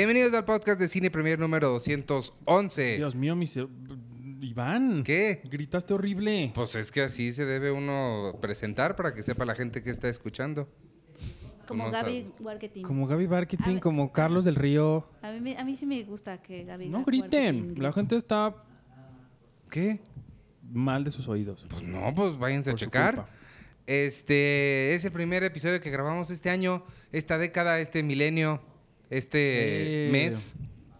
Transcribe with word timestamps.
Bienvenidos 0.00 0.32
al 0.32 0.46
podcast 0.46 0.80
de 0.80 0.88
Cine 0.88 1.10
Premier 1.10 1.38
número 1.38 1.68
211. 1.68 2.96
Dios 2.96 3.14
mío, 3.14 3.36
mis... 3.36 3.54
Iván. 4.40 5.02
¿Qué? 5.04 5.42
Gritaste 5.44 5.92
horrible. 5.92 6.50
Pues 6.54 6.74
es 6.74 6.90
que 6.90 7.02
así 7.02 7.34
se 7.34 7.44
debe 7.44 7.70
uno 7.70 8.38
presentar 8.40 8.96
para 8.96 9.12
que 9.12 9.22
sepa 9.22 9.44
la 9.44 9.54
gente 9.54 9.82
que 9.82 9.90
está 9.90 10.08
escuchando. 10.08 10.70
Como 11.68 11.84
no 11.84 11.90
Gaby. 11.90 12.32
Marketing. 12.42 12.82
Como 12.82 13.06
Gaby 13.06 13.28
Marketing, 13.28 13.76
como 13.76 14.10
Carlos 14.10 14.46
del 14.46 14.54
Río. 14.54 15.06
A 15.20 15.32
mí, 15.32 15.40
me- 15.40 15.58
a 15.58 15.64
mí 15.64 15.76
sí 15.76 15.84
me 15.84 16.02
gusta 16.04 16.40
que 16.40 16.64
Gaby 16.64 16.88
No 16.88 17.04
griten. 17.04 17.66
grite. 17.66 17.82
La 17.82 17.92
gente 17.92 18.16
está 18.16 18.54
¿Qué? 19.70 20.00
mal 20.62 21.04
de 21.04 21.10
sus 21.10 21.28
oídos. 21.28 21.66
Pues 21.68 21.86
no, 21.86 22.14
pues 22.14 22.38
váyanse 22.38 22.70
Por 22.70 22.76
a 22.76 22.78
su 22.78 22.84
checar. 22.86 23.14
culpa. 23.16 23.30
Este 23.86 24.94
es 24.94 25.04
el 25.04 25.12
primer 25.12 25.44
episodio 25.44 25.78
que 25.82 25.90
grabamos 25.90 26.30
este 26.30 26.48
año, 26.48 26.84
esta 27.12 27.36
década, 27.36 27.80
este 27.80 28.02
milenio, 28.02 28.62
este 29.10 30.08
Eh. 30.08 30.10
mes 30.10 30.54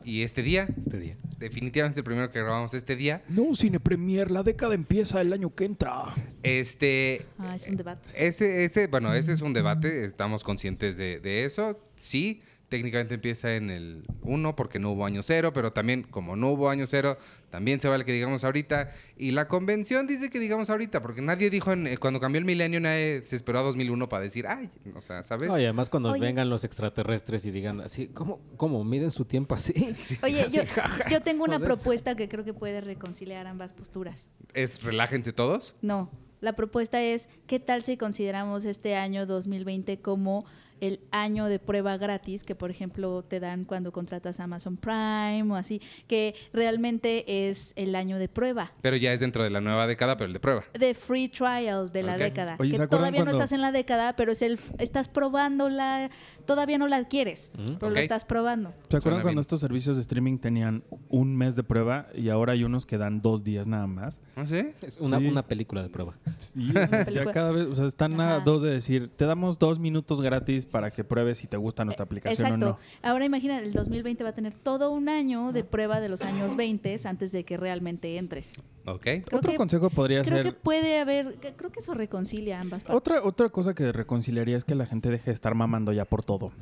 y 0.05 0.23
este 0.23 0.43
día. 0.43 0.69
este 0.79 0.99
día. 0.99 1.17
Definitivamente 1.39 2.01
el 2.01 2.05
primero 2.05 2.31
que 2.31 2.39
grabamos 2.41 2.75
este 2.75 2.97
día. 2.97 3.23
No, 3.29 3.55
Cine 3.55 3.81
Premier, 3.81 4.31
la 4.31 4.43
década 4.43 4.75
empieza 4.75 5.21
el 5.23 5.33
año 5.33 5.55
que 5.55 5.65
entra. 5.65 6.03
Este. 6.43 7.25
Ah, 7.39 7.57
es 7.57 7.67
un 7.67 7.77
debate. 7.77 8.09
Ese, 8.15 8.65
ese, 8.65 8.87
bueno, 8.89 9.15
ese 9.15 9.33
es 9.33 9.41
un 9.41 9.53
debate, 9.55 10.05
estamos 10.05 10.45
conscientes 10.45 10.97
de, 10.99 11.21
de 11.21 11.45
eso. 11.45 11.79
Sí, 11.97 12.43
técnicamente 12.71 13.15
empieza 13.17 13.55
en 13.55 13.69
el 13.69 14.05
1 14.23 14.57
porque 14.57 14.79
no 14.79 14.93
hubo 14.93 15.05
año 15.05 15.23
cero, 15.23 15.53
pero 15.53 15.73
también 15.75 16.05
como 16.05 16.37
no 16.37 16.49
hubo 16.53 16.71
año 16.71 16.87
cero, 16.87 17.19
también 17.51 17.81
se 17.81 17.89
vale 17.89 18.07
que 18.07 18.13
digamos 18.13 18.45
ahorita. 18.45 18.89
Y 19.19 19.33
la 19.33 19.47
convención 19.49 20.07
dice 20.07 20.31
que 20.31 20.39
digamos 20.39 20.71
ahorita, 20.71 21.03
porque 21.03 21.21
nadie 21.21 21.51
dijo, 21.51 21.73
en- 21.73 21.87
eh, 21.89 21.99
cuando 21.99 22.21
cambió 22.21 22.39
el 22.39 22.47
milenio, 22.47 22.81
nadie 22.81 23.23
se 23.25 23.37
esperó 23.37 23.59
a 23.59 23.63
2001 23.63 24.09
para 24.09 24.23
decir, 24.23 24.47
ay, 24.47 24.71
o 24.95 25.03
sea, 25.03 25.23
¿sabes? 25.23 25.49
No, 25.51 25.59
y 25.59 25.65
además 25.65 25.91
cuando 25.91 26.13
Oye. 26.13 26.21
vengan 26.23 26.49
los 26.49 26.65
extraterrestres 26.65 27.45
y 27.45 27.51
digan 27.51 27.81
así, 27.83 28.09
¿cómo, 28.09 28.41
cómo 28.57 28.83
miden 28.85 29.11
su 29.11 29.25
tiempo 29.27 29.55
así? 29.57 29.75
Oye, 30.23 30.47
yo, 30.51 30.63
yo 31.11 31.21
tengo 31.21 31.45
una 31.45 31.57
O 31.57 31.59
sea- 31.59 31.67
propuesta 31.69 32.15
que 32.15 32.29
creo 32.29 32.45
que 32.45 32.55
puede 32.55 32.81
reconciliar 32.81 33.47
ambas 33.49 33.73
posturas. 33.73 34.31
Es 34.55 34.83
relájense 34.83 35.33
todos. 35.33 35.75
No, 35.83 36.11
la 36.41 36.55
propuesta 36.55 37.03
es, 37.03 37.29
¿qué 37.47 37.59
tal 37.61 37.83
si 37.83 37.97
consideramos 37.99 38.65
este 38.65 38.95
año 38.97 39.27
2020 39.27 40.01
como 40.01 40.47
el 40.81 41.01
año 41.11 41.47
de 41.47 41.59
prueba 41.59 41.97
gratis 41.97 42.45
que, 42.45 42.55
por 42.55 42.71
ejemplo, 42.71 43.23
te 43.23 43.41
dan 43.41 43.65
cuando 43.65 43.93
contratas 43.93 44.41
Amazon 44.41 44.77
Prime 44.77 45.51
o 45.51 45.57
así, 45.57 45.81
que 46.07 46.35
realmente 46.53 47.49
es 47.49 47.73
el 47.77 47.95
año 47.95 48.19
de 48.19 48.29
prueba? 48.29 48.73
Pero 48.81 48.97
ya 48.97 49.13
es 49.13 49.21
dentro 49.21 49.45
de 49.45 49.51
la 49.51 49.61
nueva 49.61 49.87
década, 49.87 50.17
pero 50.17 50.27
el 50.27 50.33
de 50.33 50.41
prueba. 50.41 50.65
de 50.79 50.95
free 50.95 51.29
trial 51.29 51.93
de 51.93 52.03
la 52.03 52.17
década. 52.17 52.57
Oye, 52.59 52.73
¿se 52.73 52.79
que 52.79 52.87
todavía 52.87 53.25
no 53.25 53.31
estás 53.31 53.53
en 53.53 53.61
la 53.61 53.73
década, 53.73 54.17
pero 54.17 54.33
es 54.33 54.43
el 54.43 54.59
estás 54.79 55.09
probándola, 55.09 56.11
todavía 56.55 56.79
no 56.79 56.89
la 56.89 56.97
adquieres, 56.97 57.53
pero 57.79 57.91
lo 57.91 58.01
estás 58.01 58.25
probando. 58.25 58.71
¿Se 58.71 58.75
Suena 58.75 58.99
acuerdan 58.99 59.21
cuando 59.23 59.29
bien. 59.37 59.39
estos 59.41 59.61
servicios 59.61 59.97
de 59.97 60.03
streaming 60.03 60.39
tenían 60.39 60.83
un 61.09 61.37
mes 61.37 61.55
de 61.55 61.63
prueba 61.63 62.09
y 62.15 62.29
ahora 62.29 62.55
hay 62.55 62.65
unos 62.65 62.87
que 62.87 62.99
dan 62.99 63.23
dos 63.23 63.45
días 63.45 63.69
nada 63.69 63.87
más? 63.87 64.21
¿Ah, 64.35 64.45
sí? 64.45 64.63
Es 64.83 64.99
una, 64.99 65.19
Sí. 65.19 65.27
una 65.29 65.43
película 65.47 65.83
de 65.83 65.91
prueba. 65.91 66.15
Sí, 66.39 66.71
o 66.71 66.73
sea, 66.73 67.09
ya 67.11 67.31
cada 67.31 67.53
vez, 67.53 67.67
o 67.69 67.77
sea, 67.77 67.87
están 67.87 68.21
a 68.21 68.37
Ajá. 68.37 68.45
dos 68.45 68.63
de 68.63 68.71
decir, 68.71 69.11
te 69.15 69.27
damos 69.27 69.59
dos 69.61 69.79
minutos 69.79 70.21
gratis 70.21 70.67
para 70.67 70.91
que 70.91 71.05
pruebes 71.05 71.39
si 71.39 71.47
te 71.47 71.57
gusta 71.57 71.85
nuestra 71.85 72.05
aplicación 72.05 72.47
Exacto. 72.47 72.67
o 72.67 72.71
no. 72.71 72.79
Ahora 73.09 73.25
imagina, 73.25 73.61
el 73.61 73.73
2020 73.73 74.25
va 74.25 74.31
a 74.31 74.35
tener 74.35 74.55
todo 74.55 74.91
un 74.91 75.09
año 75.09 75.53
de 75.53 75.63
prueba 75.63 76.01
de 76.01 76.09
los 76.09 76.23
años 76.23 76.57
20 76.57 76.99
antes 77.05 77.31
de 77.33 77.45
que 77.45 77.57
realmente 77.57 78.17
entres. 78.17 78.55
Ok. 78.87 79.03
Creo 79.03 79.23
Otro 79.39 79.51
que- 79.53 79.57
consejo 79.57 79.91
podría 79.91 80.23
Creo 80.23 80.37
ser... 80.39 80.47
que 80.47 80.53
puede 80.53 80.99
haber, 81.01 81.37
creo 81.57 81.71
que 81.71 81.81
eso 81.81 81.95
reconcilia 81.95 82.61
ambas 82.61 82.83
partes. 82.83 82.97
Otra, 82.97 83.23
otra 83.23 83.49
cosa 83.51 83.75
que 83.75 83.93
reconciliaría 83.93 84.57
es 84.57 84.65
que 84.65 84.75
la 84.75 84.87
gente 84.87 85.11
deje 85.11 85.27
de 85.27 85.35
estar 85.35 85.55
mamando 85.55 85.93
ya 85.93 86.05
por 86.05 86.25
todo. 86.25 86.53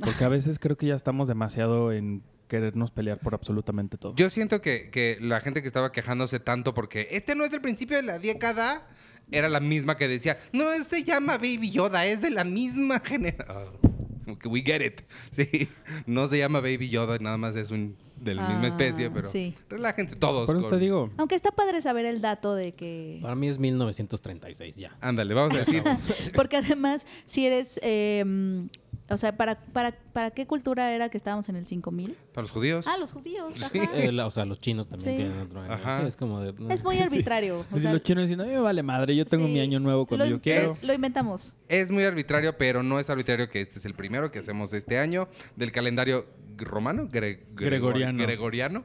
Porque 0.00 0.24
a 0.24 0.28
veces 0.28 0.58
creo 0.58 0.76
que 0.76 0.86
ya 0.86 0.94
estamos 0.94 1.28
demasiado 1.28 1.92
en 1.92 2.22
querernos 2.48 2.90
pelear 2.90 3.18
por 3.18 3.34
absolutamente 3.34 3.96
todo. 3.96 4.14
Yo 4.16 4.28
siento 4.30 4.60
que, 4.60 4.90
que 4.90 5.18
la 5.20 5.40
gente 5.40 5.60
que 5.62 5.68
estaba 5.68 5.92
quejándose 5.92 6.40
tanto 6.40 6.74
porque 6.74 7.06
este 7.12 7.36
no 7.36 7.44
es 7.44 7.50
del 7.52 7.60
principio 7.60 7.96
de 7.96 8.02
la 8.02 8.18
década, 8.18 8.88
era 9.30 9.48
la 9.48 9.60
misma 9.60 9.96
que 9.96 10.08
decía, 10.08 10.36
no, 10.52 10.64
se 10.82 11.04
llama 11.04 11.36
Baby 11.36 11.70
Yoda, 11.70 12.06
es 12.06 12.20
de 12.22 12.30
la 12.30 12.42
misma 12.44 12.98
generación. 13.04 13.78
Como 14.24 14.38
que 14.38 14.48
we 14.48 14.62
get 14.62 14.80
it. 14.82 15.02
Sí, 15.30 15.68
no 16.06 16.26
se 16.26 16.38
llama 16.38 16.60
Baby 16.60 16.88
Yoda, 16.88 17.18
nada 17.18 17.36
más 17.36 17.54
es 17.54 17.70
un 17.70 17.96
de 18.20 18.34
la 18.34 18.48
misma 18.48 18.64
Ah, 18.64 18.68
especie, 18.68 19.10
pero 19.10 19.30
sí. 19.30 19.54
relájense 19.68 20.16
todos. 20.16 20.46
por 20.46 20.56
eso 20.56 20.68
con- 20.68 20.78
te 20.78 20.82
digo, 20.82 21.10
Aunque 21.16 21.34
está 21.34 21.50
padre 21.50 21.80
saber 21.80 22.04
el 22.06 22.20
dato 22.20 22.54
de 22.54 22.72
que... 22.72 23.18
Para 23.22 23.34
mí 23.34 23.48
es 23.48 23.58
1936 23.58 24.76
ya. 24.76 24.96
Ándale, 25.00 25.34
vamos 25.34 25.54
a 25.54 25.58
decir. 25.60 25.82
Porque 26.34 26.56
además, 26.58 27.06
si 27.26 27.46
eres... 27.46 27.80
eh, 27.82 28.68
o 29.10 29.16
sea, 29.16 29.36
¿para, 29.36 29.56
para, 29.58 29.92
¿para 30.12 30.30
qué 30.30 30.46
cultura 30.46 30.92
era 30.92 31.08
que 31.08 31.16
estábamos 31.16 31.48
en 31.48 31.56
el 31.56 31.66
5000? 31.66 32.16
Para 32.32 32.42
los 32.42 32.50
judíos. 32.50 32.86
Ah, 32.88 32.96
los 32.98 33.12
judíos. 33.12 33.54
Sí. 33.54 33.78
ajá. 33.78 33.90
Eh, 33.96 34.12
la- 34.12 34.26
o 34.26 34.30
sea, 34.30 34.44
los 34.44 34.60
chinos 34.60 34.88
también 34.88 35.10
Sí. 35.10 35.16
tienen 35.22 35.38
otro 35.40 35.60
año. 35.60 35.72
Ajá. 35.72 36.00
Sí, 36.00 36.06
es 36.06 36.16
como 36.16 36.40
de... 36.40 36.54
Es 36.72 36.82
muy 36.84 36.98
arbitrario. 37.00 37.64
o 37.70 37.78
sea, 37.78 37.92
los 37.92 38.02
chinos 38.02 38.24
dicen, 38.24 38.40
a 38.40 38.44
mí 38.44 38.50
me 38.52 38.60
vale 38.60 38.82
madre, 38.82 39.14
yo 39.16 39.26
tengo 39.26 39.46
sí, 39.46 39.52
mi 39.52 39.60
año 39.60 39.80
nuevo 39.80 40.06
cuando 40.06 40.24
lo, 40.24 40.30
yo 40.30 40.40
quiero. 40.40 40.72
es- 40.72 40.84
lo 40.86 40.92
inventamos. 40.94 41.54
Es 41.68 41.90
muy 41.90 42.04
arbitrario, 42.04 42.56
pero 42.56 42.82
no 42.82 42.98
es 42.98 43.10
arbitrario 43.10 43.48
que 43.48 43.60
este 43.60 43.78
es 43.78 43.84
el 43.84 43.94
primero 43.94 44.30
que 44.30 44.38
hacemos 44.38 44.72
este 44.72 44.98
año 44.98 45.28
del 45.56 45.72
calendario 45.72 46.26
romano, 46.56 47.04
gre- 47.10 47.40
gregor- 47.54 47.54
Gregoriano. 47.54 48.22
gregoriano. 48.22 48.84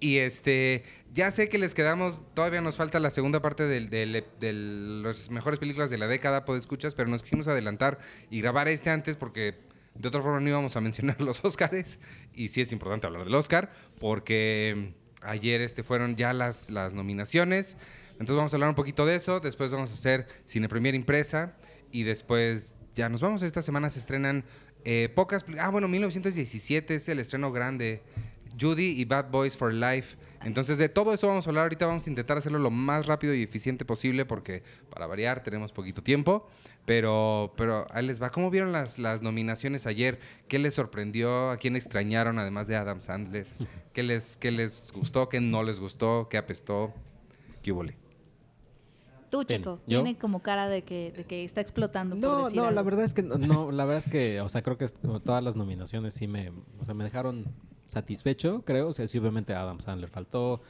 Y 0.00 0.18
este, 0.18 0.84
ya 1.12 1.30
sé 1.30 1.48
que 1.48 1.58
les 1.58 1.74
quedamos, 1.74 2.22
todavía 2.34 2.60
nos 2.60 2.76
falta 2.76 3.00
la 3.00 3.10
segunda 3.10 3.42
parte 3.42 3.66
de 3.66 4.24
las 5.02 5.30
mejores 5.30 5.58
películas 5.58 5.90
de 5.90 5.98
la 5.98 6.06
década, 6.06 6.44
por 6.44 6.56
escuchas, 6.56 6.94
pero 6.94 7.08
nos 7.08 7.22
quisimos 7.22 7.48
adelantar 7.48 7.98
y 8.30 8.40
grabar 8.40 8.68
este 8.68 8.90
antes 8.90 9.16
porque 9.16 9.56
de 9.94 10.08
otra 10.08 10.22
forma 10.22 10.40
no 10.40 10.48
íbamos 10.48 10.76
a 10.76 10.80
mencionar 10.80 11.20
los 11.22 11.44
Oscars. 11.44 11.98
Y 12.32 12.48
sí 12.48 12.60
es 12.60 12.72
importante 12.72 13.06
hablar 13.06 13.24
del 13.24 13.34
Oscar, 13.34 13.72
porque 13.98 14.94
ayer 15.22 15.60
este, 15.60 15.82
fueron 15.82 16.16
ya 16.16 16.32
las, 16.32 16.70
las 16.70 16.94
nominaciones. 16.94 17.76
Entonces 18.12 18.36
vamos 18.36 18.52
a 18.52 18.56
hablar 18.56 18.68
un 18.70 18.76
poquito 18.76 19.06
de 19.06 19.16
eso, 19.16 19.40
después 19.40 19.70
vamos 19.70 19.90
a 19.90 19.94
hacer 19.94 20.26
Cine 20.44 20.68
Premier 20.68 20.94
impresa 20.94 21.56
y 21.92 22.02
después 22.02 22.74
ya 22.94 23.08
nos 23.08 23.20
vamos. 23.20 23.42
Esta 23.42 23.62
semana 23.62 23.90
se 23.90 23.98
estrenan 23.98 24.44
eh, 24.84 25.08
pocas... 25.14 25.44
Ah, 25.58 25.70
bueno, 25.70 25.88
1917 25.88 26.96
es 26.96 27.08
el 27.08 27.18
estreno 27.18 27.52
grande. 27.52 28.02
Judy 28.58 28.94
y 29.00 29.04
Bad 29.04 29.30
Boys 29.30 29.56
for 29.56 29.72
Life. 29.72 30.16
Entonces, 30.44 30.78
de 30.78 30.88
todo 30.88 31.12
eso 31.12 31.28
vamos 31.28 31.46
a 31.46 31.50
hablar 31.50 31.64
ahorita. 31.64 31.86
Vamos 31.86 32.06
a 32.06 32.10
intentar 32.10 32.38
hacerlo 32.38 32.58
lo 32.58 32.70
más 32.70 33.06
rápido 33.06 33.34
y 33.34 33.42
eficiente 33.42 33.84
posible 33.84 34.24
porque, 34.24 34.62
para 34.90 35.06
variar, 35.06 35.42
tenemos 35.42 35.72
poquito 35.72 36.02
tiempo. 36.02 36.48
Pero, 36.84 37.52
pero 37.56 37.86
ahí 37.90 38.06
les 38.06 38.22
va. 38.22 38.30
¿Cómo 38.30 38.50
vieron 38.50 38.72
las, 38.72 38.98
las 38.98 39.20
nominaciones 39.20 39.86
ayer? 39.86 40.18
¿Qué 40.48 40.58
les 40.58 40.74
sorprendió? 40.74 41.50
¿A 41.50 41.58
quién 41.58 41.76
extrañaron 41.76 42.38
además 42.38 42.66
de 42.66 42.76
Adam 42.76 43.00
Sandler? 43.00 43.46
¿Qué 43.92 44.02
les, 44.02 44.36
qué 44.36 44.50
les 44.50 44.90
gustó? 44.92 45.28
¿Qué 45.28 45.40
no 45.40 45.62
les 45.62 45.80
gustó? 45.80 46.28
¿Qué 46.30 46.38
apestó? 46.38 46.94
¿Qué 47.62 47.72
hubo? 47.72 47.84
Tú, 49.30 49.44
chico, 49.44 49.80
tiene 49.86 50.16
como 50.16 50.40
cara 50.40 50.68
de 50.68 50.82
que, 50.82 51.12
de 51.14 51.24
que 51.24 51.44
está 51.44 51.60
explotando. 51.60 52.16
por 52.16 52.24
No, 52.24 52.44
decir 52.44 52.56
no, 52.56 52.70
la 52.70 52.82
verdad 52.82 53.04
es 53.04 53.12
que 53.12 53.22
no, 53.22 53.36
no, 53.36 53.70
la 53.70 53.84
verdad 53.84 54.02
es 54.06 54.10
que, 54.10 54.40
o 54.40 54.48
sea, 54.48 54.62
creo 54.62 54.78
que 54.78 54.88
todas 54.88 55.44
las 55.44 55.54
nominaciones 55.54 56.14
sí 56.14 56.26
me, 56.26 56.50
o 56.80 56.84
sea, 56.86 56.94
me 56.94 57.04
dejaron 57.04 57.44
satisfecho, 57.88 58.62
creo. 58.64 58.88
O 58.88 58.92
sea, 58.92 59.06
sí, 59.06 59.18
obviamente 59.18 59.54
Adam 59.54 59.80
Sandler 59.80 60.08
faltó, 60.10 60.60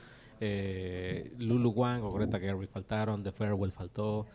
eh, 0.41 1.33
Lulu 1.39 1.71
Wang 1.71 2.03
o 2.05 2.13
Greta 2.13 2.39
Gerwig 2.39 2.69
faltaron, 2.71 3.23
The 3.23 3.33
Farewell 3.33 3.73
faltó, 3.73 4.27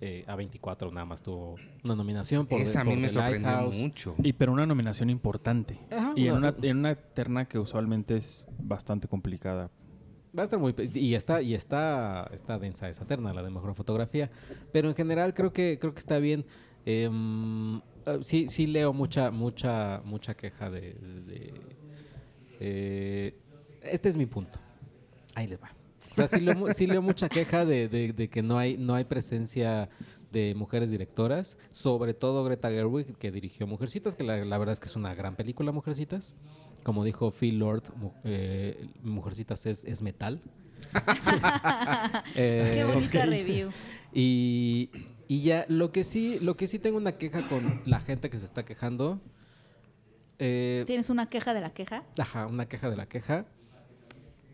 eh, 0.00 0.24
A24 0.28 0.92
nada 0.92 1.04
más 1.06 1.22
tuvo 1.22 1.56
una 1.82 1.96
nominación 1.96 2.46
por 2.46 2.60
Esa 2.60 2.80
a 2.80 2.84
The- 2.84 2.88
mí 2.90 2.94
por 2.94 3.00
me 3.02 3.08
The 3.08 3.14
sorprendió 3.14 3.50
Lighthouse. 3.50 3.76
mucho. 3.76 4.14
Y 4.22 4.32
pero 4.32 4.52
una 4.52 4.64
nominación 4.66 5.10
importante. 5.10 5.78
Ajá, 5.90 6.12
y 6.14 6.28
en 6.28 6.34
una- 6.34 6.54
en 6.62 6.76
una 6.78 6.94
terna 6.94 7.46
que 7.46 7.58
usualmente 7.58 8.16
es 8.16 8.44
bastante 8.60 9.08
complicada. 9.08 9.70
Va 10.38 10.42
a 10.42 10.44
estar 10.44 10.60
muy 10.60 10.74
y 10.94 11.14
está 11.14 11.42
y 11.42 11.54
está 11.54 12.28
está 12.32 12.58
densa 12.58 12.88
esa 12.88 13.06
terna 13.06 13.32
la 13.32 13.42
de 13.42 13.50
mejor 13.50 13.74
fotografía, 13.74 14.30
pero 14.72 14.88
en 14.88 14.94
general 14.94 15.34
creo 15.34 15.52
que 15.52 15.78
creo 15.80 15.92
que 15.94 15.98
está 16.00 16.18
bien. 16.18 16.44
Em, 16.84 17.78
eh, 17.78 17.80
sí 18.22 18.46
sí 18.48 18.66
leo 18.66 18.92
mucha 18.92 19.30
mucha 19.30 20.00
mucha 20.04 20.34
queja 20.36 20.70
de, 20.70 20.92
de- 20.92 21.54
eh, 22.58 23.34
este 23.82 24.08
es 24.08 24.16
mi 24.16 24.26
punto. 24.26 24.58
Ahí 25.34 25.46
les 25.46 25.60
va. 25.60 25.70
O 26.12 26.14
sea, 26.14 26.26
sí 26.28 26.40
leo, 26.40 26.54
mu- 26.56 26.72
sí 26.72 26.86
leo 26.86 27.00
mucha 27.02 27.28
queja 27.28 27.64
de, 27.64 27.88
de- 27.88 28.12
de 28.12 28.28
que 28.28 28.42
no 28.42 28.58
hay 28.58 28.76
no 28.76 28.94
hay 28.94 29.04
presencia 29.04 29.88
de 30.32 30.54
mujeres 30.54 30.90
directoras, 30.90 31.56
sobre 31.72 32.12
todo 32.12 32.44
Greta 32.44 32.68
Gerwig 32.70 33.14
que 33.16 33.30
dirigió 33.30 33.66
Mujercitas, 33.66 34.14
que 34.16 34.24
la, 34.24 34.44
la 34.44 34.58
verdad 34.58 34.72
es 34.74 34.80
que 34.80 34.86
es 34.88 34.96
una 34.96 35.14
gran 35.14 35.36
película 35.36 35.72
Mujercitas. 35.72 36.34
Como 36.82 37.04
dijo 37.04 37.30
Phil 37.30 37.58
Lord, 37.58 37.84
mu- 37.96 38.12
eh, 38.24 38.88
Mujercitas 39.02 39.64
es, 39.66 39.84
es 39.84 40.02
metal. 40.02 40.40
Eh, 42.34 42.72
Qué 42.76 42.84
bonita 42.84 43.26
review. 43.26 43.70
y, 44.12 44.90
y 45.26 45.40
ya, 45.42 45.64
lo 45.68 45.92
que 45.92 46.04
sí, 46.04 46.38
lo 46.40 46.56
que 46.56 46.68
sí 46.68 46.78
tengo 46.78 46.96
una 46.98 47.12
queja 47.12 47.42
con 47.48 47.80
la 47.84 48.00
gente 48.00 48.30
que 48.30 48.38
se 48.38 48.44
está 48.44 48.64
quejando. 48.64 49.20
Eh, 50.38 50.84
¿Tienes 50.86 51.10
una 51.10 51.28
queja 51.28 51.54
de 51.54 51.60
la 51.60 51.70
queja? 51.70 52.04
ajá, 52.18 52.46
una 52.46 52.66
queja 52.68 52.90
de 52.90 52.96
la 52.96 53.06
queja. 53.06 53.46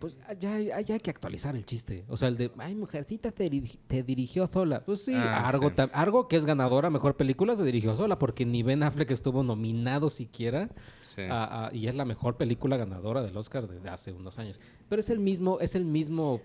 pues 0.01 0.19
ya, 0.39 0.59
ya- 0.61 0.81
ya 0.83 0.95
hay 0.97 1.01
que 1.01 1.09
actualizar 1.09 1.57
el 1.57 1.65
chiste. 1.65 2.05
O 2.09 2.19
sea, 2.19 2.29
el 2.29 2.37
de, 2.37 2.51
ay, 2.59 2.75
mujercita 2.75 3.31
te, 3.33 3.49
te 3.87 4.03
dirigió 4.03 4.47
sola. 4.53 4.85
Pues 4.85 5.03
sí, 5.03 5.15
Ah, 5.17 5.49
Argo, 5.49 5.71
sí. 5.71 5.77
tam- 5.77 5.89
Argo, 5.95 6.29
que 6.29 6.37
es 6.37 6.45
ganadora, 6.45 6.91
mejor 6.91 7.17
película, 7.17 7.57
se 7.57 7.65
dirigió 7.65 7.97
sola, 7.97 8.19
porque 8.19 8.45
ni 8.45 8.63
Ben 8.63 8.83
Affleck 8.83 9.11
estuvo 9.13 9.43
nominado 9.43 10.11
siquiera. 10.11 10.69
Sí. 11.03 11.23
a- 11.23 11.67
a- 11.69 11.75
y 11.75 11.87
es 11.87 11.95
la 11.95 12.05
mejor 12.05 12.37
película 12.37 12.77
ganadora 12.77 13.23
del 13.23 13.35
Oscar 13.37 13.67
desde 13.67 13.89
hace 13.89 14.13
unos 14.13 14.39
años. 14.39 14.61
Pero 14.91 15.01
es 15.01 15.09
el 15.09 15.21
mismo, 15.21 15.59
es 15.61 15.75
el 15.75 15.87
mismo, 15.87 16.43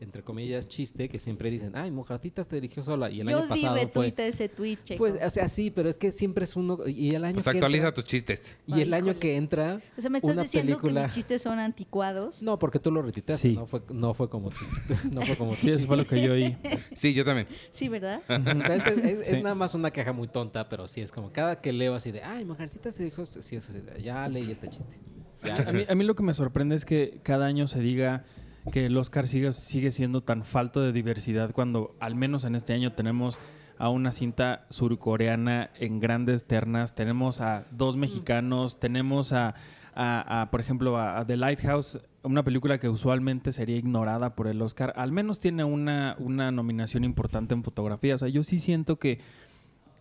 entre 0.00 0.22
comillas, 0.22 0.68
chiste 0.68 1.08
que 1.08 1.18
siempre 1.18 1.50
dicen, 1.50 1.72
ay, 1.74 1.90
mujercita 1.90 2.44
te 2.44 2.56
dirigió 2.56 2.82
sola. 2.84 3.10
Y 3.10 3.20
el 3.20 3.28
Yo 3.28 3.38
año 3.38 3.48
pasado 3.48 3.74
fue... 3.76 3.84
retweet 4.06 4.14
ese 4.28 4.48
tweet, 4.48 4.78
Checo. 4.84 4.98
Pues, 4.98 5.16
o 5.22 5.30
sea, 5.30 5.48
sí, 5.48 5.70
pero 5.70 5.88
es 5.88 5.98
que 5.98 6.12
siempre 6.12 6.44
es 6.44 6.54
uno... 6.56 6.78
Y 6.86 7.14
el 7.14 7.24
año 7.24 7.34
Pues 7.34 7.44
que 7.44 7.50
actualiza 7.50 7.88
entra- 7.88 7.94
tus 7.94 8.04
chistes. 8.04 8.52
Y 8.66 8.80
el 8.80 8.94
Ay, 8.94 9.00
año 9.02 9.18
que 9.18 9.36
entra... 9.36 9.80
o 9.96 10.00
sea, 10.00 10.08
me 10.10 10.18
estás 10.18 10.32
una 10.32 10.42
diciendo 10.42 10.76
película... 10.78 11.00
que 11.00 11.06
mis 11.08 11.14
chistes 11.16 11.42
son 11.42 11.58
anticuados. 11.58 12.42
No, 12.42 12.58
porque 12.58 12.78
tú 12.78 12.90
lo 12.92 13.02
retuiteaste, 13.02 13.48
Sí. 13.48 13.54
no, 13.54 13.66
fue, 13.66 13.82
no 13.92 14.14
fue 14.14 14.28
como 14.30 14.50
tu, 14.50 14.56
no 15.12 15.22
fue 15.22 15.36
como 15.36 15.54
Sí, 15.54 15.70
eso 15.70 15.78
chiste. 15.80 15.86
fue 15.86 15.96
lo 15.96 16.06
que 16.06 16.22
yo 16.22 16.32
oí. 16.32 16.56
Sí, 16.94 17.12
yo 17.14 17.24
también. 17.24 17.48
Sí, 17.70 17.88
¿verdad? 17.88 18.22
Es, 18.28 18.86
es- 18.86 19.04
es- 19.20 19.26
Sí. 19.28 19.34
es 19.36 19.42
nada 19.42 19.54
más 19.54 19.74
una 19.74 19.90
queja 19.90 20.12
muy 20.12 20.28
tonta, 20.28 20.68
pero 20.68 20.86
sí 20.86 21.00
es 21.00 21.10
como 21.10 21.32
cada 21.32 21.60
que 21.60 21.72
leo 21.72 21.94
así 21.94 22.12
de, 22.12 22.22
ay, 22.22 22.44
mujercita 22.44 22.92
se 22.92 23.02
dijo, 23.04 23.26
sí, 23.26 23.56
es 23.56 23.68
así 23.68 23.80
de, 23.80 24.00
ya 24.02 24.28
leí 24.28 24.50
este 24.50 24.68
chiste. 24.68 24.96
Ya, 25.42 25.56
A 25.56 25.72
mí, 25.72 25.84
a 25.88 25.94
mí 25.94 26.04
lo 26.04 26.14
que 26.16 26.22
me 26.24 26.34
sorprende 26.34 26.74
es 26.74 26.84
que 26.84 27.20
cada 27.22 27.46
año 27.46 27.68
se 27.68 27.78
diga 27.80 28.24
que 28.72 28.86
el 28.86 28.96
Oscar 28.96 29.26
sigue, 29.26 29.52
sigue 29.52 29.90
siendo 29.90 30.22
tan 30.22 30.44
falto 30.44 30.80
de 30.80 30.92
diversidad 30.92 31.52
cuando 31.52 31.94
al 32.00 32.14
menos 32.14 32.44
en 32.44 32.54
este 32.54 32.72
año 32.74 32.92
tenemos 32.92 33.38
a 33.78 33.88
una 33.90 34.12
cinta 34.12 34.66
surcoreana 34.70 35.70
en 35.78 36.00
grandes 36.00 36.44
ternas, 36.46 36.94
tenemos 36.94 37.40
a 37.40 37.64
dos 37.70 37.96
mexicanos, 37.96 38.80
tenemos 38.80 39.32
a, 39.32 39.54
a- 39.94 40.42
a, 40.42 40.50
por 40.50 40.60
ejemplo, 40.60 40.96
a, 40.98 41.18
a 41.20 41.26
The 41.26 41.36
Lighthouse, 41.36 42.00
una 42.24 42.42
película 42.42 42.78
que 42.78 42.88
usualmente 42.88 43.52
sería 43.52 43.76
ignorada 43.76 44.34
por 44.34 44.48
el 44.48 44.60
Oscar, 44.60 44.92
al 44.96 45.12
menos 45.12 45.38
tiene 45.40 45.62
una, 45.64 46.16
una 46.18 46.50
nominación 46.50 47.04
importante 47.04 47.54
en 47.54 47.62
fotografía. 47.62 48.16
O 48.16 48.18
sea, 48.18 48.28
yo 48.28 48.42
sí 48.42 48.58
siento 48.60 48.98
que 48.98 49.20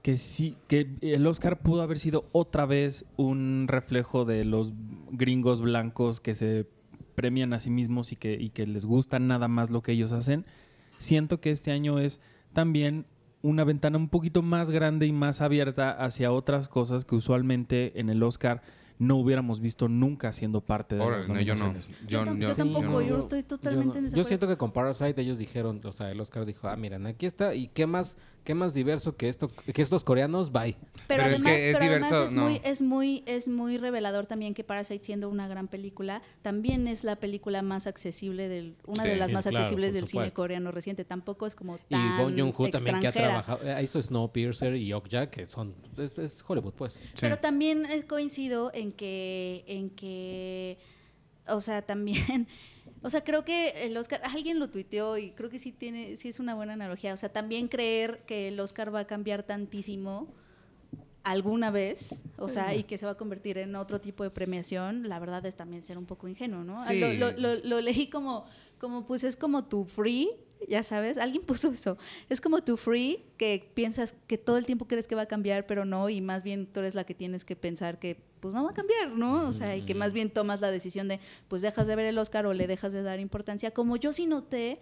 que 0.04 0.16
sí, 0.16 0.56
que 0.68 0.88
el 1.02 1.28
Oscar 1.28 1.60
pudo 1.60 1.82
haber 1.82 2.00
sido 2.00 2.26
otra 2.32 2.66
vez 2.66 3.06
un 3.18 3.66
reflejo 3.68 4.24
de 4.24 4.46
los 4.46 4.72
gringos 5.12 5.60
blancos 5.60 6.22
que 6.22 6.34
se 6.34 6.66
premian 7.18 7.52
a 7.54 7.60
sí 7.60 7.72
mismos 7.72 8.12
y 8.12 8.16
que, 8.16 8.38
y 8.40 8.52
que 8.52 8.68
les 8.68 8.86
gusta 8.86 9.18
nada 9.18 9.48
más 9.48 9.72
lo 9.72 9.82
que 9.82 9.92
ellos 9.92 10.14
hacen. 10.14 10.46
Siento 11.00 11.42
que 11.42 11.50
este 11.50 11.72
año 11.72 11.98
es 11.98 12.20
también 12.54 13.08
una 13.42 13.64
ventana 13.64 13.98
un 13.98 14.08
poquito 14.08 14.44
más 14.44 14.70
grande 14.70 15.08
y 15.08 15.12
más 15.12 15.42
abierta 15.42 15.90
hacia 15.90 16.32
otras 16.32 16.68
cosas 16.68 17.06
que 17.06 17.16
usualmente 17.16 18.00
en 18.00 18.10
el 18.10 18.22
Oscar 18.22 18.62
no 19.00 19.16
hubiéramos 19.16 19.60
visto 19.60 19.88
nunca 19.88 20.32
siendo 20.32 20.62
parte 20.62 20.96
de 20.96 21.02
Órale, 21.02 21.20
las 21.20 21.28
no, 21.28 21.42
yo 21.42 21.56
no. 21.56 21.74
Yo, 22.08 22.36
yo 22.36 22.50
sí, 22.52 22.58
tampoco, 22.58 23.02
yo, 23.02 23.16
no. 23.16 23.20
estoy 23.20 23.42
totalmente 23.42 23.86
yo, 23.86 23.98
en 23.98 23.98
no. 23.98 24.02
desacuerdo. 24.04 24.16
Yo 24.16 24.28
siento 24.28 24.48
que 24.48 24.58
con 24.58 24.72
Parasite 24.72 25.20
ellos 25.20 25.40
dijeron, 25.40 25.82
o 25.84 25.92
sea, 25.92 26.12
el 26.12 26.20
Oscar 26.20 26.46
dijo, 26.46 26.68
ah, 26.68 26.76
miren, 26.76 27.08
aquí 27.08 27.26
está, 27.26 27.56
y 27.56 27.68
qué 27.70 27.88
más, 27.88 28.18
qué 28.48 28.56
más 28.56 28.74
diverso 28.74 29.18
que 29.18 29.28
esto, 29.28 29.50
que 29.50 29.82
estos 29.82 30.06
coreanos, 30.06 30.54
bye. 30.54 30.74
Pero, 30.74 30.94
Pero 31.10 31.24
es 31.24 31.28
además, 31.34 31.54
que 31.54 31.70
es 31.72 31.78
pero 31.78 31.92
además 31.92 32.12
es, 32.28 32.32
no. 32.34 32.44
muy, 32.44 32.62
es, 32.64 32.82
muy, 32.82 33.24
es 33.26 33.48
muy 33.50 33.78
revelador 33.78 34.26
también 34.26 34.54
que 34.54 34.64
Parasite, 34.64 35.04
siendo 35.04 35.28
una 35.28 35.50
gran 35.50 35.68
película, 35.68 36.22
también 36.44 36.88
es 36.88 37.04
la 37.04 37.18
película 37.18 37.62
más 37.62 37.88
accesible, 37.88 38.48
del, 38.48 38.78
una 38.86 39.04
Sí, 39.04 39.10
de 39.10 39.16
las 39.18 39.28
sí, 39.28 39.34
más 39.34 39.44
claro, 39.44 39.58
accesibles 39.58 39.94
del 39.94 40.08
cine 40.08 40.32
coreano 40.32 40.72
reciente. 40.72 41.04
Tampoco 41.04 41.46
es 41.46 41.56
como 41.56 41.76
Y 41.76 41.80
tan 41.90 42.18
Bong 42.20 42.40
Joon-ho 42.40 42.70
también 42.70 43.02
que 43.02 43.08
ha 43.08 43.10
extranjera. 43.10 43.44
trabajado, 43.44 43.60
eh, 43.70 43.84
hizo 43.84 44.02
Snowpiercer 44.02 44.78
y 44.78 44.94
Okja, 44.94 45.30
que 45.30 45.50
son, 45.50 45.76
es, 45.98 46.18
es 46.18 46.42
Hollywood, 46.48 46.74
pues. 46.74 46.94
Sí. 46.94 47.02
Pero 47.20 47.40
también 47.40 47.86
eh, 47.86 48.06
coincido 48.08 48.72
en 48.74 48.94
que, 48.94 49.66
en 49.68 49.90
que, 49.90 50.78
o 51.50 51.60
sea, 51.60 51.82
también, 51.82 52.48
o 53.02 53.10
sea, 53.10 53.24
creo 53.24 53.46
que 53.46 53.86
el 53.86 53.96
Oscar, 53.98 54.22
alguien 54.24 54.60
lo 54.60 54.70
tuiteó 54.70 55.18
y 55.18 55.32
creo 55.32 55.50
que 55.50 55.60
sí 55.60 55.72
tiene, 55.72 56.18
sí 56.18 56.28
es 56.30 56.40
una 56.40 56.56
buena 56.56 56.74
analogía. 56.74 57.14
O 57.14 57.18
sea, 57.18 57.30
también 57.30 57.68
creer 57.68 58.24
que 58.26 58.48
el 58.50 58.60
Oscar 58.60 58.94
va 58.94 59.02
a 59.02 59.06
cambiar 59.08 59.44
tantísimo 59.44 60.28
alguna 61.24 61.72
vez, 61.72 62.24
o 62.38 62.48
sea, 62.48 62.74
y 62.74 62.84
que 62.84 62.98
se 62.98 63.06
va 63.06 63.12
a 63.14 63.16
convertir 63.16 63.58
en 63.58 63.76
otro 63.76 64.00
tipo 64.00 64.24
de 64.24 64.30
premiación, 64.30 65.10
la 65.10 65.20
verdad 65.20 65.46
es 65.46 65.58
también 65.58 65.82
ser 65.82 65.98
un 65.98 66.06
poco 66.06 66.30
ingenuo, 66.30 66.64
¿no? 66.64 66.76
Ah, 66.78 66.86
Sí. 66.90 67.00
Lo, 67.02 67.12
lo- 67.14 67.32
lo- 67.38 67.56
lo 67.56 67.82
leí 67.82 68.10
como, 68.10 68.46
como, 68.78 69.06
pues 69.06 69.24
es 69.24 69.36
como 69.36 69.66
tu 69.66 69.86
free, 69.86 70.30
ya 70.68 70.84
sabes, 70.84 71.18
alguien 71.18 71.44
puso 71.46 71.72
eso, 71.72 71.98
es 72.30 72.42
como 72.42 72.64
tu 72.64 72.78
free, 72.78 73.24
que 73.38 73.72
piensas 73.74 74.16
que 74.28 74.38
todo 74.38 74.58
el 74.58 74.66
tiempo 74.66 74.88
crees 74.88 75.08
que 75.08 75.16
va 75.16 75.24
a 75.24 75.28
cambiar, 75.28 75.66
pero 75.66 75.86
no, 75.86 76.10
y 76.10 76.22
más 76.22 76.44
bien 76.44 76.68
tú 76.68 76.80
eres 76.80 76.96
la 76.96 77.04
que 77.04 77.14
tienes 77.14 77.46
que 77.46 77.56
pensar 77.56 78.00
que 78.00 78.20
pues 78.40 78.54
no 78.54 78.64
va 78.64 78.72
a 78.72 78.74
cambiar, 78.74 79.10
¿no? 79.10 79.48
O 79.48 79.54
sea, 79.54 79.76
y 79.76 79.82
que 79.82 79.96
más 79.96 80.14
bien 80.14 80.30
tomas 80.30 80.62
la 80.62 80.70
decisión 80.72 81.08
de, 81.08 81.20
pues 81.48 81.62
dejas 81.62 81.88
de 81.88 81.96
ver 81.96 82.06
el 82.06 82.18
Oscar 82.18 82.46
o 82.46 82.54
le 82.54 82.68
dejas 82.68 82.94
de 82.94 83.02
dar 83.02 83.20
importancia, 83.20 83.72
como 83.72 83.98
yo 83.98 84.14
sí 84.14 84.28
noté. 84.28 84.80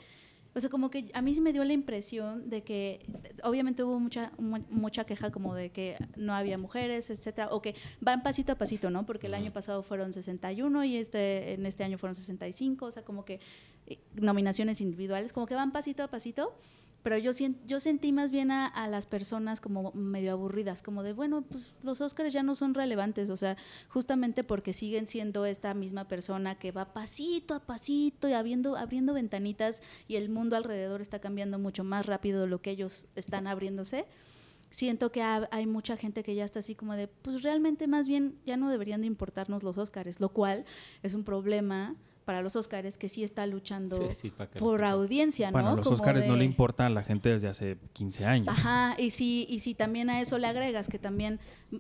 O 0.56 0.60
sea, 0.62 0.69
como 0.69 0.90
que 0.90 1.12
a 1.13 1.22
mí 1.22 1.34
sí 1.34 1.42
me 1.42 1.52
dio 1.52 1.63
la 1.66 1.74
impresión 1.74 2.50
de 2.50 2.63
que 2.63 3.06
obviamente 3.44 3.84
hubo 3.84 4.00
mucha 4.00 4.31
mu- 4.38 4.63
mucha 4.69 5.06
queja 5.06 5.30
como 5.30 5.54
de 5.54 5.69
que 5.72 5.98
no 6.16 6.34
había 6.34 6.57
mujeres, 6.57 7.10
etcétera, 7.10 7.50
o 7.52 7.62
que 7.62 7.75
van 8.00 8.24
pasito 8.24 8.54
a 8.54 8.56
pasito, 8.56 8.90
¿no? 8.90 9.06
Porque 9.06 9.28
el 9.28 9.34
año 9.34 9.52
pasado 9.52 9.84
fueron 9.84 10.13
61 10.13 10.86
y 10.86 10.96
este 10.96 11.54
en 11.54 11.66
este 11.66 11.84
año 11.84 11.98
fueron 11.98 12.16
65, 12.16 12.86
o 12.86 12.92
sea, 12.92 13.04
como 13.04 13.25
que 13.25 13.42
eh, 13.88 14.00
nominaciones 14.16 14.80
individuales, 14.80 15.34
como 15.34 15.46
que 15.46 15.56
van 15.56 15.72
pasito 15.74 16.04
a 16.04 16.07
pasito, 16.07 16.56
pero 17.06 17.19
yo 17.19 17.30
yo 17.68 17.80
sentí 17.80 18.12
más 18.12 18.31
bien 18.31 18.50
a, 18.50 18.66
a 18.66 18.88
las 18.88 19.06
personas 19.06 19.62
como 19.62 19.92
medio 19.94 20.31
aburridas, 20.31 20.81
como 20.81 21.04
de, 21.04 21.13
bueno, 21.13 21.44
pues 21.44 21.72
los 21.84 22.02
Óscares 22.02 22.34
ya 22.34 22.42
no 22.42 22.56
son 22.56 22.74
relevantes, 22.74 23.30
o 23.30 23.38
sea, 23.38 23.57
justamente 23.90 24.44
porque 24.44 24.74
siguen 24.74 25.06
siendo 25.06 25.46
esta 25.46 25.75
misma 25.75 26.07
persona 26.07 26.56
que 26.56 26.72
va 26.72 26.94
pasito 26.94 27.54
a 27.54 27.60
pasito 27.60 28.28
y 28.28 28.34
abriendo, 28.34 28.75
abriendo 28.75 29.13
ventanitas 29.13 29.84
y 30.07 30.16
el 30.16 30.30
mundo 30.30 30.56
alrededor 30.56 31.00
está 31.00 31.19
cambiando 31.19 31.60
mucho 31.60 31.84
más 31.84 32.07
rápido 32.07 32.42
de 32.42 32.48
lo 32.48 32.60
que 32.63 32.72
ellos 32.72 33.06
están 33.16 33.46
abriéndose. 33.46 34.07
Siento 34.72 35.12
que 35.12 35.22
ha- 35.22 35.48
hay 35.52 35.68
mucha 35.68 35.98
gente 35.98 36.24
que 36.24 36.34
ya 36.34 36.44
está 36.44 36.57
así 36.57 36.74
como 36.74 36.96
de, 36.96 37.07
pues 37.07 37.44
realmente 37.44 37.86
más 37.86 38.07
bien 38.07 38.40
ya 38.48 38.57
no 38.57 38.68
deberían 38.72 39.02
de 39.02 39.07
importarnos 39.07 39.62
los 39.62 39.78
Óscares, 39.78 40.19
lo 40.19 40.30
cual 40.30 40.66
es 41.04 41.13
un 41.13 41.24
problema 41.24 41.96
para 42.25 42.42
los 42.42 42.56
Óscares 42.56 42.98
que 42.98 43.07
sí 43.07 43.24
está 43.24 43.45
luchando 43.45 43.98
Sí, 44.10 44.30
sí, 44.31 44.33
por 44.57 44.83
audiencia, 44.83 45.51
¿no? 45.51 45.54
Bueno, 45.54 45.75
los 45.75 45.86
Como 45.86 45.95
Oscars 45.95 46.25
no 46.25 46.33
de- 46.33 46.39
le 46.39 46.45
importa 46.45 46.88
a 46.88 46.89
la 46.89 47.04
gente 47.04 47.30
desde 47.30 47.48
hace 47.48 47.77
15 47.94 48.25
años. 48.25 48.48
Ajá, 48.50 48.95
y 48.98 49.12
si, 49.12 49.45
y 49.50 49.60
si 49.60 49.75
también 49.75 50.09
a 50.09 50.19
eso 50.21 50.38
le 50.40 50.47
agregas 50.47 50.88
que 50.88 50.97
también 51.00 51.40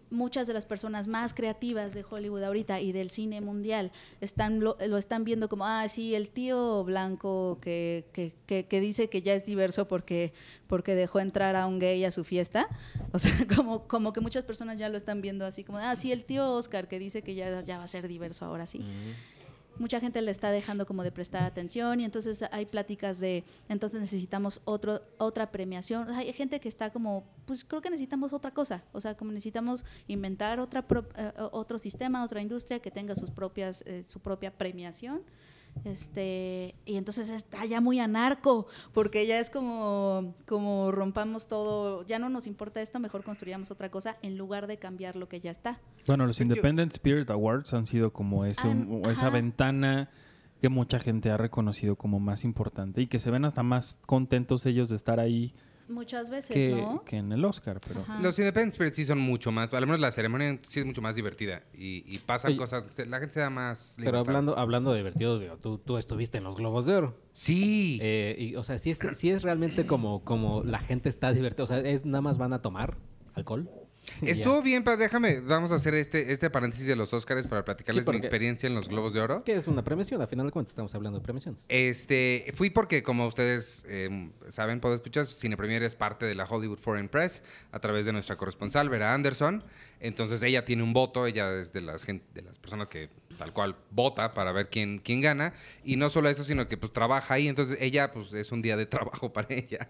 muchas 0.09 0.45
de 0.47 0.53
las 0.53 0.65
personas 0.65 1.07
más 1.07 1.33
creativas 1.33 1.93
de 1.93 2.05
Hollywood 2.09 2.43
ahorita 2.43 2.79
y 2.81 2.91
del 2.91 3.09
cine 3.09 3.41
mundial 3.41 3.91
están 4.21 4.59
lo, 4.59 4.77
lo 4.87 4.97
están 4.97 5.23
viendo 5.23 5.49
como, 5.49 5.65
ah, 5.65 5.87
sí, 5.87 6.15
el 6.15 6.29
tío 6.29 6.83
blanco 6.83 7.57
que, 7.61 8.05
que, 8.13 8.33
que, 8.45 8.65
que 8.67 8.79
dice 8.79 9.09
que 9.09 9.21
ya 9.21 9.33
es 9.33 9.45
diverso 9.45 9.87
porque, 9.87 10.33
porque 10.67 10.95
dejó 10.95 11.19
entrar 11.19 11.55
a 11.55 11.65
un 11.65 11.79
gay 11.79 12.03
a 12.05 12.11
su 12.11 12.23
fiesta. 12.23 12.67
O 13.13 13.19
sea, 13.19 13.31
como, 13.55 13.87
como 13.87 14.13
que 14.13 14.21
muchas 14.21 14.43
personas 14.43 14.77
ya 14.77 14.89
lo 14.89 14.97
están 14.97 15.21
viendo 15.21 15.45
así 15.45 15.63
como, 15.63 15.79
ah, 15.79 15.95
sí, 15.95 16.11
el 16.11 16.25
tío 16.25 16.51
Oscar 16.53 16.87
que 16.87 16.99
dice 16.99 17.21
que 17.23 17.33
ya, 17.35 17.61
ya 17.61 17.77
va 17.77 17.83
a 17.85 17.87
ser 17.87 18.07
diverso 18.07 18.45
ahora 18.45 18.65
sí 18.65 18.81
mucha 19.77 19.99
gente 19.99 20.21
le 20.21 20.31
está 20.31 20.51
dejando 20.51 20.85
como 20.85 21.03
de 21.03 21.11
prestar 21.11 21.43
atención 21.43 21.99
y 21.99 22.05
entonces 22.05 22.43
hay 22.51 22.65
pláticas 22.65 23.19
de 23.19 23.43
entonces 23.69 23.99
necesitamos 23.99 24.61
otro 24.65 25.01
otra 25.17 25.51
premiación. 25.51 26.09
Hay 26.11 26.31
gente 26.33 26.59
que 26.59 26.69
está 26.69 26.91
como 26.91 27.23
pues 27.45 27.63
creo 27.63 27.81
que 27.81 27.89
necesitamos 27.89 28.33
otra 28.33 28.51
cosa 28.51 28.83
o 28.93 29.01
sea 29.01 29.15
como 29.15 29.31
necesitamos 29.31 29.85
inventar 30.07 30.59
otra 30.59 30.87
pro- 30.87 31.07
eh, 31.17 31.31
otro 31.51 31.77
sistema 31.79 32.23
otra 32.23 32.41
industria 32.41 32.79
que 32.79 32.91
tenga 32.91 33.15
sus 33.15 33.31
propias 33.31 33.83
eh, 33.85 34.03
su 34.03 34.19
propia 34.19 34.51
premiación 34.51 35.21
este 35.83 36.75
y 36.85 36.95
entonces 36.97 37.29
está 37.29 37.65
ya 37.65 37.81
muy 37.81 37.99
anarco 37.99 38.67
porque 38.93 39.27
ya 39.27 39.39
es 39.39 39.49
como 39.49 40.33
como 40.47 40.91
rompamos 40.91 41.47
todo 41.47 42.03
ya 42.05 42.17
no 42.19 42.29
nos 42.29 42.47
importa 42.47 42.81
esto 42.81 42.99
mejor 42.99 43.23
construyamos 43.23 43.71
otra 43.71 43.89
cosa 43.91 44.17
en 44.21 44.37
lugar 44.37 44.67
de 44.67 44.77
cambiar 44.77 45.15
lo 45.15 45.27
que 45.27 45.39
ya 45.41 45.51
está 45.51 45.79
Bueno, 46.07 46.25
los 46.25 46.37
Yo- 46.39 46.43
Independent 46.43 46.91
Spirit 46.93 47.29
Awards 47.29 47.73
han 47.73 47.85
sido 47.85 48.11
como 48.13 48.45
ese, 48.45 48.67
un- 48.67 49.01
esa 49.09 49.27
ajá. 49.27 49.29
ventana 49.31 50.09
que 50.61 50.69
mucha 50.69 50.99
gente 50.99 51.29
ha 51.29 51.37
reconocido 51.37 51.95
como 51.97 52.19
más 52.19 52.43
importante 52.43 53.01
y 53.01 53.07
que 53.07 53.19
se 53.19 53.29
ven 53.29 53.45
hasta 53.45 53.61
más 53.61 53.95
contentos 54.05 54.65
ellos 54.65 54.89
de 54.89 54.95
estar 54.95 55.19
ahí 55.19 55.53
muchas 55.87 56.29
veces 56.29 56.53
que, 56.53 56.75
no 56.75 57.03
que 57.03 57.17
en 57.17 57.31
el 57.31 57.43
Oscar. 57.45 57.79
Pero 57.87 58.01
Ajá. 58.01 58.19
Los 58.21 58.37
Independent 58.39 58.73
Spirits 58.73 58.95
sí 58.95 59.05
son 59.05 59.19
mucho 59.19 59.51
más, 59.51 59.73
al 59.73 59.85
menos 59.85 59.99
la 59.99 60.11
ceremonia 60.11 60.59
sí 60.67 60.79
es 60.79 60.85
mucho 60.85 61.01
más 61.01 61.15
divertida 61.15 61.63
y, 61.73 62.03
y 62.07 62.19
pasan 62.19 62.51
Oye. 62.51 62.57
cosas, 62.57 62.85
la 63.07 63.19
gente 63.19 63.33
se 63.33 63.39
da 63.39 63.49
más 63.49 63.97
Pero 64.01 64.19
hablando, 64.19 64.57
hablando 64.57 64.91
de 64.91 64.97
divertidos, 64.97 65.39
digo, 65.41 65.57
tú, 65.57 65.77
tú 65.77 65.97
estuviste 65.97 66.37
en 66.37 66.43
los 66.43 66.55
Globos 66.55 66.85
de 66.85 66.95
Oro. 66.95 67.17
Sí. 67.33 67.99
Eh, 68.01 68.35
y, 68.37 68.55
o 68.55 68.63
sea, 68.63 68.77
sí 68.77 68.91
es, 68.91 68.99
sí 69.13 69.29
es 69.29 69.41
realmente 69.43 69.85
como, 69.85 70.23
como 70.23 70.63
la 70.63 70.79
gente 70.79 71.09
está 71.09 71.33
divertida. 71.33 71.63
O 71.63 71.67
sea, 71.67 71.79
es 71.79 72.05
nada 72.05 72.21
más 72.21 72.37
van 72.37 72.53
a 72.53 72.61
tomar 72.61 72.97
alcohol. 73.33 73.69
Estuvo 74.21 74.61
bien, 74.61 74.83
pero 74.83 74.97
déjame, 74.97 75.39
vamos 75.39 75.71
a 75.71 75.75
hacer 75.75 75.93
este, 75.93 76.31
este 76.31 76.49
paréntesis 76.49 76.85
de 76.87 76.95
los 76.95 77.13
Oscars 77.13 77.47
para 77.47 77.65
platicarles 77.65 78.05
Sí, 78.05 78.11
mi 78.11 78.17
experiencia 78.17 78.67
en 78.67 78.75
los 78.75 78.87
Globos 78.87 79.13
de 79.13 79.21
Oro. 79.21 79.43
Que 79.43 79.53
es 79.53 79.67
una 79.67 79.83
premiación, 79.83 80.21
a 80.21 80.27
final 80.27 80.45
de 80.45 80.51
cuentas 80.51 80.71
estamos 80.71 80.93
hablando 80.95 81.19
de 81.19 81.23
premiaciones. 81.23 81.65
Este, 81.69 82.51
fui 82.53 82.69
porque, 82.69 83.03
como 83.03 83.27
ustedes 83.27 83.83
eh, 83.87 84.29
saben, 84.49 84.79
puedo 84.79 84.95
escuchar, 84.95 85.25
Cine 85.25 85.57
Premier 85.57 85.83
es 85.83 85.95
parte 85.95 86.25
de 86.25 86.35
la 86.35 86.45
Hollywood 86.45 86.79
Foreign 86.79 87.09
Press 87.09 87.43
a 87.71 87.79
través 87.79 88.05
de 88.05 88.13
nuestra 88.13 88.37
corresponsal, 88.37 88.89
Vera 88.89 89.13
Anderson. 89.13 89.63
Entonces, 89.99 90.41
ella 90.43 90.65
tiene 90.65 90.83
un 90.83 90.93
voto, 90.93 91.25
ella 91.25 91.53
es 91.59 91.73
de 91.73 91.81
las, 91.81 92.05
de 92.05 92.41
las 92.43 92.57
personas 92.59 92.87
que 92.87 93.09
tal 93.37 93.53
cual 93.53 93.75
vota 93.91 94.33
para 94.33 94.51
ver 94.51 94.69
quién, 94.69 94.99
quién 94.99 95.21
gana. 95.21 95.53
Y 95.83 95.95
no 95.95 96.09
solo 96.09 96.29
eso, 96.29 96.43
sino 96.43 96.67
que 96.67 96.77
pues 96.77 96.91
trabaja 96.91 97.35
ahí. 97.35 97.47
Entonces 97.47 97.77
ella, 97.81 98.11
pues 98.11 98.33
es 98.33 98.51
un 98.51 98.61
día 98.61 98.77
de 98.77 98.85
trabajo 98.85 99.31
para 99.33 99.53
ella. 99.53 99.89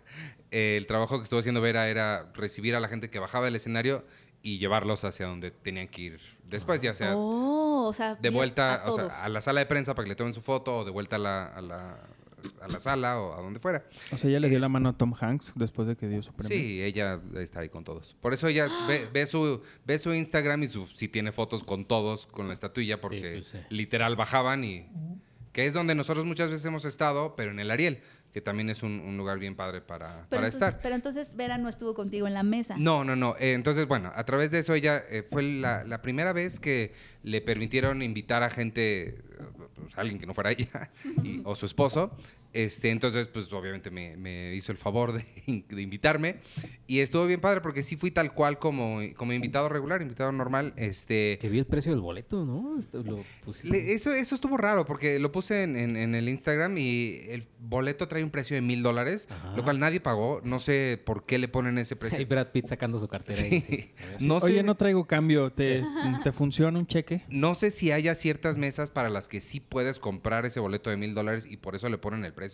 Eh, 0.51 0.75
el 0.77 0.87
trabajo 0.87 1.17
que 1.17 1.23
estuvo 1.23 1.39
haciendo 1.39 1.61
Vera 1.61 1.89
era 1.89 2.31
recibir 2.33 2.75
a 2.75 2.79
la 2.79 2.87
gente 2.87 3.09
que 3.09 3.19
bajaba 3.19 3.45
del 3.45 3.55
escenario 3.55 4.05
y 4.41 4.59
llevarlos 4.59 5.03
hacia 5.03 5.25
donde 5.25 5.49
tenían 5.49 5.87
que 5.87 6.01
ir 6.03 6.19
después, 6.43 6.79
ya 6.79 6.93
sea 6.93 7.15
Oh, 7.15 7.87
o 7.87 7.93
sea, 7.93 8.13
de 8.13 8.29
vuelta 8.29 8.75
a 8.75 8.91
o 8.91 8.95
sea, 8.95 9.23
a 9.23 9.29
la 9.29 9.41
sala 9.41 9.61
de 9.61 9.65
prensa 9.65 9.95
para 9.95 10.05
que 10.05 10.09
le 10.09 10.15
tomen 10.15 10.35
su 10.35 10.41
foto 10.43 10.77
o 10.77 10.85
de 10.85 10.91
vuelta 10.91 11.15
a 11.15 11.19
la, 11.19 11.45
a 11.47 11.61
la, 11.61 11.97
a 12.61 12.67
la 12.67 12.79
sala 12.79 13.19
o 13.19 13.33
a 13.37 13.41
donde 13.41 13.59
fuera. 13.59 13.85
O 14.11 14.17
sea, 14.17 14.29
ella 14.29 14.39
le 14.39 14.49
dio 14.49 14.59
la 14.59 14.67
Este- 14.67 14.73
mano 14.73 14.89
a 14.89 14.93
Tom 14.93 15.13
Hanks 15.19 15.53
después 15.55 15.87
de 15.87 15.95
que 15.95 16.07
dio 16.07 16.21
su 16.23 16.33
premio. 16.33 16.55
Sí, 16.57 16.81
ella 16.83 17.19
está 17.35 17.59
ahí 17.61 17.69
con 17.69 17.83
todos. 17.83 18.15
Por 18.21 18.33
eso 18.33 18.47
ella 18.47 18.67
ve, 18.87 19.07
ve 19.13 19.25
su, 19.25 19.61
ve 19.85 19.99
su 19.99 20.13
Instagram 20.13 20.63
y 20.63 20.67
su, 20.67 20.87
si 20.87 21.07
tiene 21.07 21.31
fotos 21.31 21.63
con 21.63 21.85
todos, 21.85 22.27
con 22.27 22.47
la 22.47 22.53
estatuilla, 22.53 23.01
porque 23.01 23.37
pues, 23.39 23.47
sí. 23.47 23.57
literal 23.69 24.15
bajaban 24.15 24.63
y... 24.63 24.87
Que 25.51 25.65
es 25.65 25.73
donde 25.73 25.95
nosotros 25.95 26.25
muchas 26.25 26.49
veces 26.49 26.65
hemos 26.65 26.83
estado, 26.83 27.35
pero 27.37 27.51
en 27.51 27.59
el 27.59 27.71
Ariel, 27.71 28.01
que 28.35 28.41
también 28.41 28.69
es 28.69 28.83
un, 28.83 28.99
un 28.99 29.15
lugar 29.15 29.39
bien 29.39 29.55
padre 29.55 29.79
para, 29.79 30.07
para 30.27 30.47
entonces, 30.47 30.55
estar. 30.55 30.81
pero 30.81 30.93
entonces 30.93 31.37
Vera 31.37 31.57
no 31.57 31.69
estuvo 31.69 31.93
contigo 31.93 32.27
en 32.27 32.33
la 32.33 32.43
mesa. 32.43 32.75
No, 32.77 33.05
no, 33.05 33.15
no. 33.15 33.33
Eh, 33.39 33.53
entonces, 33.53 33.87
bueno, 33.87 34.11
a 34.13 34.25
través 34.25 34.51
de 34.51 34.59
eso 34.59 34.73
ella 34.73 35.01
eh, 35.09 35.25
fue 35.31 35.41
la, 35.41 35.85
la 35.85 36.01
primera 36.01 36.33
vez 36.33 36.59
que 36.59 36.91
le 37.23 37.39
permitieron 37.39 38.01
invitar 38.01 38.43
a 38.43 38.49
gente, 38.49 39.07
eh, 39.07 39.15
pues, 39.55 39.93
alguien 39.95 40.19
que 40.19 40.25
no 40.25 40.33
fuera 40.33 40.51
ella 40.51 40.91
y- 41.23 41.39
o 41.45 41.55
su 41.55 41.65
esposo. 41.65 42.11
Este, 42.55 42.89
entonces, 42.89 43.27
pues 43.27 43.51
obviamente 43.51 43.91
me, 43.91 44.15
me 44.15 44.55
hizo 44.55 44.71
el 44.71 44.77
favor 44.77 45.11
de, 45.11 45.25
de 45.69 45.81
invitarme 45.81 46.37
y 46.87 46.99
estuvo 46.99 47.27
bien 47.27 47.41
padre 47.41 47.59
porque 47.61 47.83
sí 47.83 47.97
fui 47.97 48.11
tal 48.11 48.33
cual 48.33 48.59
como, 48.59 49.01
como 49.17 49.33
invitado 49.33 49.67
regular, 49.69 50.01
invitado 50.01 50.31
normal. 50.31 50.73
Este, 50.77 51.37
Que 51.41 51.49
vi 51.49 51.59
el 51.59 51.65
precio 51.65 51.91
del 51.91 51.99
boleto, 52.01 52.45
¿no? 52.45 52.79
Esto 52.79 53.03
lo 53.03 53.23
le- 53.63 53.93
eso, 53.93 54.11
eso 54.11 54.35
estuvo 54.35 54.55
raro 54.57 54.85
porque 54.85 55.19
lo 55.19 55.31
puse 55.31 55.63
en, 55.63 55.75
en- 55.75 55.97
en 55.97 56.15
el 56.15 56.29
Instagram 56.29 56.77
y 56.77 57.19
el 57.27 57.45
boleto 57.59 58.07
trae 58.07 58.23
un 58.23 58.29
precio 58.29 58.55
de 58.55 58.61
mil 58.61 58.81
dólares, 58.83 59.27
lo 59.55 59.63
cual 59.63 59.79
nadie 59.79 59.99
pagó. 59.99 60.39
No 60.45 60.59
sé 60.61 60.97
por 61.03 61.25
qué 61.25 61.37
le 61.37 61.47
ponen 61.49 61.77
ese 61.77 61.95
precio. 61.95 62.19
Y 62.21 62.25
Brad 62.25 62.47
Pitt 62.53 62.67
sacando 62.67 62.99
su 62.99 63.07
cartera. 63.09 63.37
ahí, 63.41 63.59
Sí. 63.59 63.61
sí. 63.61 63.91
A 64.01 64.05
ver. 64.11 64.21
No 64.21 64.37
Oye, 64.37 64.57
sé- 64.57 64.63
no 64.63 64.75
traigo 64.75 65.05
cambio. 65.05 65.51
¿Te, 65.51 65.83
¿te 66.23 66.31
funciona 66.31 66.79
un 66.79 66.87
cheque? 66.87 67.21
No 67.27 67.53
sé 67.55 67.69
si 67.71 67.91
haya 67.91 68.15
ciertas 68.15 68.57
mesas 68.57 68.91
para 68.91 69.09
las 69.09 69.27
que 69.27 69.41
sí 69.41 69.59
puedes 69.59 69.99
comprar 69.99 70.45
ese 70.45 70.61
boleto 70.61 70.89
de 70.89 70.95
mil 70.95 71.13
dólares 71.13 71.45
y 71.49 71.57
por 71.57 71.75
eso 71.75 71.89
le 71.89 71.97
ponen 71.97 72.23
el 72.23 72.31
precio, 72.33 72.44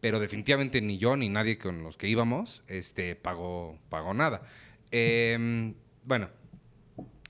pero 0.00 0.20
definitivamente 0.20 0.80
ni 0.80 0.98
yo 0.98 1.16
ni 1.16 1.28
nadie 1.28 1.58
con 1.58 1.82
los 1.82 1.96
que 1.96 2.08
íbamos 2.08 2.62
este, 2.66 3.14
pagó, 3.16 3.78
pagó 3.88 4.14
nada. 4.14 4.42
Em, 4.90 5.74
bueno, 6.04 6.30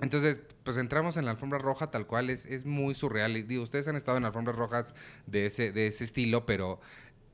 entonces, 0.01 0.41
pues 0.65 0.77
entramos 0.77 1.17
en 1.17 1.25
la 1.25 1.33
alfombra 1.33 1.59
roja 1.59 1.91
tal 1.91 2.07
cual, 2.07 2.31
es, 2.31 2.47
es 2.47 2.65
muy 2.65 2.95
surreal. 2.95 3.37
Y 3.37 3.43
digo, 3.43 3.63
ustedes 3.63 3.89
han 3.89 3.97
estado 3.97 4.19
en 4.19 4.25
alfombras 4.25 4.57
rojas 4.57 4.95
de 5.27 5.47
ese, 5.47 5.73
de 5.73 5.89
ese 5.89 6.05
estilo, 6.05 6.47
pero 6.47 6.81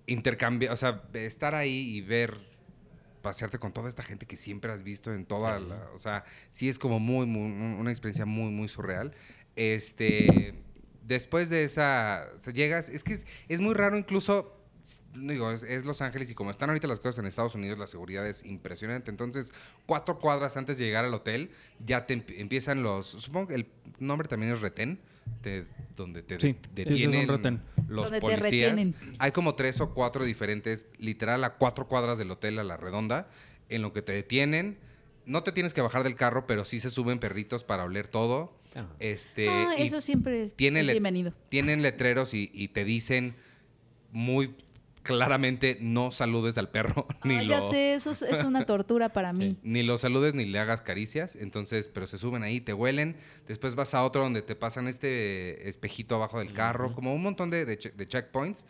intercambiar, 0.07 0.73
o 0.73 0.77
sea, 0.77 1.03
estar 1.15 1.55
ahí 1.55 1.97
y 1.97 2.01
ver 2.01 2.57
pasearte 3.23 3.59
con 3.59 3.73
toda 3.73 3.89
esta 3.89 4.05
gente 4.05 4.25
que 4.25 4.37
siempre 4.37 4.71
has 4.71 4.85
visto 4.85 5.13
en 5.13 5.27
toda 5.27 5.59
la, 5.59 5.91
o 5.93 5.99
sea, 5.99 6.25
sí 6.51 6.69
es 6.69 6.79
como 6.79 7.01
muy, 7.01 7.27
muy 7.27 7.75
una 7.75 7.91
experiencia 7.91 8.25
muy 8.25 8.51
muy 8.51 8.69
surreal. 8.69 9.13
Este, 9.57 10.55
después 11.07 11.49
de 11.51 11.65
esa 11.65 12.29
o 12.37 12.41
sea, 12.41 12.53
llegas, 12.53 12.89
es 12.89 13.05
que 13.05 13.15
es, 13.15 13.27
es 13.49 13.61
muy 13.61 13.75
raro 13.75 13.97
incluso 13.97 14.53
digo, 15.15 15.51
es, 15.51 15.65
es 15.65 15.85
Los 15.85 16.01
Ángeles 16.01 16.31
y 16.31 16.35
como 16.35 16.51
están 16.53 16.71
ahorita 16.71 16.87
las 16.87 17.01
cosas 17.01 17.19
en 17.19 17.27
Estados 17.27 17.55
Unidos, 17.57 17.77
la 17.77 17.89
seguridad 17.89 18.25
es 18.25 18.45
impresionante. 18.45 19.11
Entonces, 19.11 19.53
cuatro 19.85 20.21
cuadras 20.21 20.57
antes 20.57 20.79
de 20.79 20.85
llegar 20.85 21.05
al 21.05 21.13
hotel, 21.13 21.51
ya 21.85 22.07
te 22.07 22.15
emp- 22.17 22.35
empiezan 22.39 22.85
los, 22.85 23.09
supongo 23.09 23.49
que 23.49 23.55
el 23.55 23.67
nombre 23.99 24.29
también 24.29 24.53
es 24.53 24.61
retén, 24.61 25.01
te- 25.41 25.67
donde 25.97 26.23
te 26.23 26.39
Sí, 26.39 26.49
es 26.51 26.75
detienen 26.75 27.27
los 27.89 28.05
Donde 28.05 28.21
policías. 28.21 28.71
Hay 29.19 29.33
como 29.33 29.57
tres 29.57 29.81
o 29.81 29.93
cuatro 29.93 30.25
diferentes, 30.25 30.89
literal, 30.99 31.43
a 31.43 31.55
cuatro 31.55 31.89
cuadras 31.89 32.17
del 32.19 32.31
hotel 32.31 32.59
a 32.61 32.63
la 32.65 32.77
redonda, 32.77 33.29
en 33.69 33.83
lo 33.83 33.93
que 33.93 34.03
te 34.03 34.13
detienen. 34.13 34.79
No 35.25 35.43
te 35.43 35.51
tienes 35.51 35.75
que 35.75 35.81
bajar 35.81 36.05
del 36.05 36.15
carro, 36.15 36.47
pero 36.47 36.65
sí 36.65 36.79
se 36.79 36.91
suben 36.91 37.19
perritos 37.19 37.65
para 37.65 37.83
oler 37.83 38.07
todo. 38.07 38.57
Ah. 38.76 38.87
Este, 39.00 39.49
Ah, 39.49 39.75
eso 39.78 40.00
siempre 40.00 40.42
es, 40.42 40.54
tiene 40.54 40.80
es 40.80 40.87
le- 40.87 40.92
bienvenido. 40.92 41.33
tienen 41.49 41.80
letreros 41.83 42.35
y, 42.35 42.50
y 42.52 42.68
te 42.68 42.85
dicen 42.85 43.35
muy 44.12 44.54
claramente 45.02 45.78
no 45.80 46.11
saludes 46.11 46.59
al 46.59 46.68
perro 46.68 47.06
ni 47.25 47.37
Ah, 47.37 47.42
lo 47.45 47.49
ya 47.49 47.62
sé, 47.62 47.95
eso 47.95 48.11
es, 48.11 48.23
es 48.23 48.42
una 48.42 48.66
tortura 48.66 49.12
para 49.12 49.33
mí. 49.33 49.56
ni 49.62 49.83
lo 49.85 49.99
saludes 49.99 50.35
ni 50.35 50.45
le 50.47 50.59
hagas 50.59 50.83
caricias, 50.83 51.37
entonces, 51.37 51.87
pero 51.88 52.06
se 52.09 52.18
suben 52.18 52.42
ahí, 52.42 52.61
te 52.61 52.73
huelen, 52.73 53.16
después 53.47 53.76
vas 53.76 53.95
a 53.95 54.02
otro 54.04 54.23
donde 54.23 54.42
te 54.42 54.56
pasan 54.56 54.88
este 54.88 55.68
espejito 55.68 56.16
abajo 56.16 56.40
del 56.40 56.52
carro, 56.52 56.92
como 56.92 57.14
un 57.14 57.23
montón 57.23 57.50
de, 57.50 57.64
de 57.64 57.78
che- 57.78 57.90
de 57.97 58.09
checkpoints, 58.09 58.64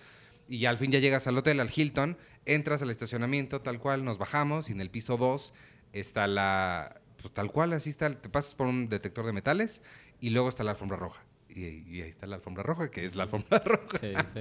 y 0.48 0.66
al 0.66 0.76
fin 0.78 0.92
ya 0.92 0.98
llegas 0.98 1.26
al 1.26 1.38
hotel, 1.38 1.58
al 1.58 1.70
Hilton, 1.74 2.18
entras 2.44 2.82
al 2.82 2.90
estacionamiento, 2.90 3.62
tal 3.62 3.78
cual, 3.80 4.04
nos 4.04 4.18
bajamos, 4.18 4.68
y 4.68 4.72
en 4.72 4.82
el 4.82 4.90
piso 4.90 5.16
2 5.16 5.54
está 5.94 6.26
la, 6.26 7.00
tal 7.30 7.50
cual, 7.52 7.72
así 7.72 7.90
está, 7.90 8.12
te 8.20 8.28
pasas 8.28 8.54
por 8.54 8.66
un 8.66 8.88
detector 8.88 9.24
de 9.26 9.32
metales, 9.32 9.82
y 10.20 10.30
luego 10.30 10.48
está 10.48 10.64
la 10.64 10.72
alfombra 10.72 10.96
roja. 10.96 11.22
Y, 11.48 11.60
y 11.88 12.02
ahí 12.02 12.08
está 12.10 12.26
la 12.26 12.36
alfombra 12.36 12.62
roja, 12.62 12.90
que 12.90 13.04
es 13.06 13.14
la 13.14 13.22
alfombra 13.24 13.58
roja. 13.64 13.98
Sí, 13.98 14.12
sí. 14.34 14.40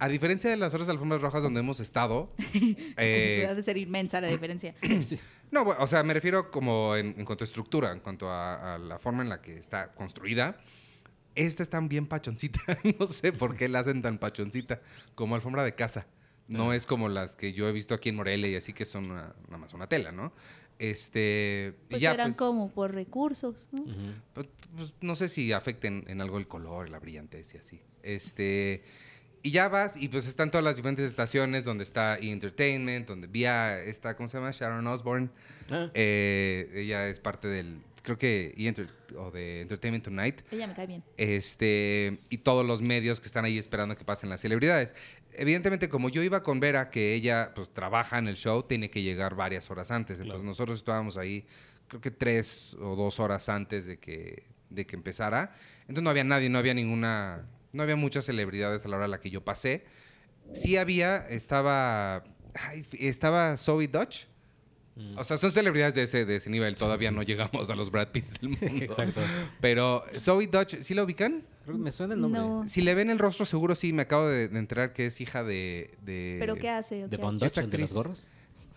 A 0.00 0.08
diferencia 0.08 0.50
de 0.50 0.56
las 0.56 0.74
otras 0.74 0.88
alfombras 0.88 1.20
rojas 1.20 1.42
donde 1.42 1.60
hemos 1.60 1.78
estado, 1.80 2.32
eh, 2.96 3.50
de 3.54 3.62
ser 3.62 3.76
inmensa 3.76 4.20
la 4.20 4.28
diferencia. 4.28 4.74
no, 5.52 5.64
bueno, 5.64 5.80
o 5.82 5.86
sea, 5.86 6.02
me 6.02 6.12
refiero 6.14 6.50
como 6.50 6.96
en, 6.96 7.14
en 7.18 7.24
cuanto 7.24 7.44
a 7.44 7.46
estructura, 7.46 7.92
en 7.92 8.00
cuanto 8.00 8.30
a, 8.30 8.74
a 8.74 8.78
la 8.78 8.98
forma 8.98 9.22
en 9.22 9.28
la 9.28 9.40
que 9.40 9.58
está 9.58 9.92
construida. 9.94 10.56
Esta 11.34 11.62
está 11.62 11.78
bien 11.80 12.06
pachoncita. 12.06 12.60
no 12.98 13.06
sé 13.06 13.32
por 13.32 13.56
qué 13.56 13.68
la 13.68 13.80
hacen 13.80 14.02
tan 14.02 14.18
pachoncita, 14.18 14.80
como 15.14 15.34
alfombra 15.34 15.62
de 15.64 15.74
casa. 15.74 16.06
No 16.48 16.72
es 16.72 16.86
como 16.86 17.08
las 17.08 17.34
que 17.36 17.52
yo 17.52 17.68
he 17.68 17.72
visto 17.72 17.92
aquí 17.94 18.08
en 18.08 18.16
Morelia 18.16 18.48
y 18.48 18.54
así 18.56 18.72
que 18.72 18.86
son 18.86 19.10
una- 19.10 19.34
nada 19.46 19.58
más 19.58 19.74
una 19.74 19.88
tela, 19.88 20.12
¿no? 20.12 20.32
Este. 20.78 21.74
Pues 21.88 22.02
ya, 22.02 22.12
eran 22.12 22.30
pues, 22.30 22.38
como 22.38 22.70
por 22.70 22.94
recursos, 22.94 23.68
¿no? 23.72 23.84
Pues, 24.34 24.46
pues, 24.76 24.94
no 25.00 25.16
sé 25.16 25.28
si 25.28 25.52
afecten 25.52 26.04
en 26.06 26.20
algo 26.20 26.38
el 26.38 26.46
color, 26.48 26.90
la 26.90 26.98
brillantez 26.98 27.54
y 27.54 27.58
así. 27.58 27.80
Este. 28.02 28.82
Y 29.42 29.52
ya 29.52 29.68
vas 29.68 29.96
y 29.96 30.08
pues 30.08 30.26
están 30.26 30.50
todas 30.50 30.64
las 30.64 30.74
diferentes 30.74 31.08
estaciones 31.08 31.64
donde 31.64 31.84
está 31.84 32.18
E! 32.18 32.32
Entertainment, 32.32 33.06
donde 33.06 33.28
vía 33.28 33.80
esta, 33.80 34.16
¿cómo 34.16 34.28
se 34.28 34.38
llama? 34.38 34.50
Sharon 34.50 34.84
Osbourne. 34.88 35.28
Ah, 35.70 35.88
Eh, 35.94 36.68
ella 36.74 37.08
es 37.08 37.20
parte 37.20 37.46
del, 37.46 37.78
creo 38.02 38.18
que, 38.18 38.54
E! 38.56 38.86
O 39.16 39.30
de 39.30 39.60
Entertainment 39.62 40.04
Tonight. 40.04 40.40
Ella 40.50 40.66
me 40.66 40.74
cae 40.74 40.86
bien. 40.86 41.04
Este, 41.16 42.18
y 42.30 42.38
todos 42.38 42.64
los 42.66 42.82
medios 42.82 43.20
que 43.20 43.26
están 43.26 43.44
ahí 43.44 43.58
esperando 43.58 43.96
que 43.96 44.04
pasen 44.04 44.28
las 44.30 44.40
celebridades. 44.40 44.94
Evidentemente, 45.32 45.88
como 45.88 46.08
yo 46.08 46.22
iba 46.22 46.42
con 46.42 46.60
Vera, 46.60 46.90
que 46.90 47.14
ella 47.14 47.52
pues, 47.54 47.72
trabaja 47.72 48.18
en 48.18 48.26
el 48.28 48.36
show, 48.36 48.62
tiene 48.62 48.90
que 48.90 49.02
llegar 49.02 49.34
varias 49.34 49.70
horas 49.70 49.90
antes. 49.90 50.14
Entonces, 50.14 50.34
Claro. 50.40 50.44
nosotros 50.44 50.78
estábamos 50.78 51.16
ahí, 51.16 51.44
creo 51.88 52.00
que 52.00 52.10
tres 52.10 52.74
o 52.80 52.96
dos 52.96 53.20
horas 53.20 53.48
antes 53.48 53.84
de 53.86 53.98
que, 53.98 54.44
de 54.70 54.86
que 54.86 54.96
empezara. 54.96 55.52
Entonces, 55.82 56.02
no 56.02 56.10
había 56.10 56.24
nadie, 56.24 56.48
no 56.48 56.58
había 56.58 56.72
ninguna, 56.74 57.46
no 57.72 57.82
había 57.82 57.96
muchas 57.96 58.24
celebridades 58.24 58.84
a 58.84 58.88
la 58.88 58.96
hora 58.96 59.04
a 59.04 59.08
la 59.08 59.20
que 59.20 59.30
yo 59.30 59.44
pasé. 59.44 59.84
Sí 60.52 60.76
había, 60.76 61.16
estaba, 61.28 62.24
ay, 62.54 62.86
estaba 62.98 63.56
Zoe 63.56 63.88
Dutch. 63.88 64.26
Mm. 64.96 65.18
O 65.18 65.24
sea, 65.24 65.36
son 65.38 65.52
celebridades 65.52 65.94
de 65.94 66.02
ese, 66.02 66.24
de 66.24 66.36
ese 66.36 66.50
nivel. 66.50 66.74
Todavía 66.74 67.10
no 67.10 67.22
llegamos 67.22 67.70
a 67.70 67.74
los 67.74 67.90
Brad 67.90 68.08
Pitts 68.08 68.40
del 68.40 68.48
mundo. 68.60 68.66
Exacto. 68.84 69.20
Pero 69.60 70.04
Zoe 70.18 70.46
Dutch, 70.48 70.80
¿sí 70.80 70.94
la 70.94 71.04
ubican? 71.04 71.44
Creo 71.64 71.76
que 71.76 71.82
me 71.82 71.90
suena 71.90 72.14
el 72.14 72.20
nombre. 72.20 72.40
No. 72.40 72.64
Si 72.68 72.80
le 72.82 72.94
ven 72.94 73.10
el 73.10 73.18
rostro, 73.18 73.44
seguro 73.44 73.74
sí. 73.74 73.92
Me 73.92 74.02
acabo 74.02 74.26
de, 74.28 74.48
de 74.48 74.58
enterar 74.58 74.92
que 74.92 75.06
es 75.06 75.20
hija 75.20 75.42
de... 75.44 75.90
de 76.02 76.36
¿Pero 76.38 76.54
qué 76.56 76.68
hace? 76.70 77.08
De 77.08 77.16
de 77.16 77.18
las 77.40 77.58
actriz. 77.58 77.92
gorras. 77.92 78.30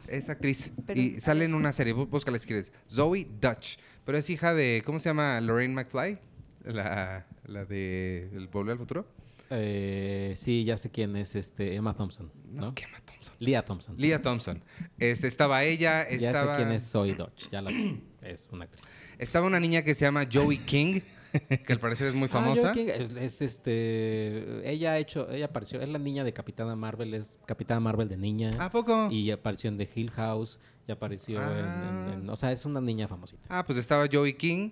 Es 0.07 0.27
actriz. 0.29 0.71
Pero- 0.87 0.99
y 0.99 1.19
sale 1.19 1.45
en 1.45 1.53
una 1.53 1.71
serie. 1.71 1.93
Bú- 1.93 2.07
Búscala 2.09 2.39
si 2.39 2.47
quieres. 2.47 2.71
Zoe 2.89 3.27
Dutch. 3.39 3.77
Pero 4.05 4.17
es 4.17 4.29
hija 4.29 4.53
de... 4.55 4.81
¿Cómo 4.85 4.99
se 4.99 5.09
llama? 5.09 5.39
Lorraine 5.39 5.73
McFly. 5.75 6.17
La, 6.65 7.27
la 7.45 7.65
de... 7.65 8.29
¿El 8.33 8.47
Volver 8.47 8.71
al 8.73 8.79
Futuro? 8.79 9.05
Eh, 9.51 10.33
sí, 10.37 10.63
ya 10.63 10.77
sé 10.77 10.89
quién 10.91 11.15
es 11.15 11.35
este 11.35 11.75
Emma 11.75 11.95
Thompson, 11.95 12.31
¿no? 12.51 12.73
¿Qué 12.75 12.83
Emma 12.83 12.99
Thompson? 13.05 13.33
Leah 13.39 13.63
Thompson. 13.63 13.95
Leah 13.97 14.21
Thompson. 14.21 14.63
Este, 14.97 15.27
estaba 15.27 15.63
ella. 15.63 16.07
Ya 16.09 16.15
Estaba, 16.29 16.55
sé 16.55 16.61
quién 16.63 16.71
es 16.75 16.89
Zoe 16.89 17.13
Dodge. 17.15 17.49
Ya 17.51 17.61
la. 17.61 17.71
Es 18.21 18.49
una 18.51 18.65
actriz. 18.65 18.83
Estaba 19.17 19.47
una 19.47 19.59
niña 19.61 19.81
que 19.81 19.95
se 19.95 20.03
llama 20.05 20.27
Joey 20.31 20.57
King. 20.57 20.99
que 21.47 21.71
al 21.73 21.79
parecer 21.79 22.07
es 22.07 22.13
muy 22.13 22.25
Ah, 22.31 22.31
famosa. 22.31 22.73
Joey 22.73 22.85
King 22.85 22.93
es, 22.93 23.11
es, 23.15 23.41
este. 23.41 24.69
Ella 24.69 24.91
ha 24.91 24.97
hecho. 24.97 25.29
Ella 25.31 25.45
apareció. 25.45 25.79
Es 25.81 25.87
la 25.87 25.99
niña 25.99 26.23
de 26.25 26.33
Capitana 26.33 26.75
Marvel. 26.75 27.13
Es 27.13 27.37
Capitana 27.45 27.79
Marvel 27.79 28.09
de 28.09 28.17
niña. 28.17 28.49
¿A 28.59 28.69
poco? 28.69 29.07
Y 29.09 29.31
apareció 29.31 29.69
en 29.69 29.77
The 29.77 29.89
Hill 29.95 30.11
House. 30.11 30.59
Y 30.87 30.91
apareció 30.91 31.41
en, 31.41 31.47
Ah. 31.47 32.11
en- 32.13 32.21
en- 32.23 32.29
O 32.29 32.35
sea, 32.35 32.51
es 32.51 32.65
una 32.65 32.81
niña 32.81 33.07
famosita. 33.07 33.47
Ah, 33.49 33.65
pues 33.65 33.77
estaba 33.79 34.05
Joey 34.11 34.33
King. 34.33 34.71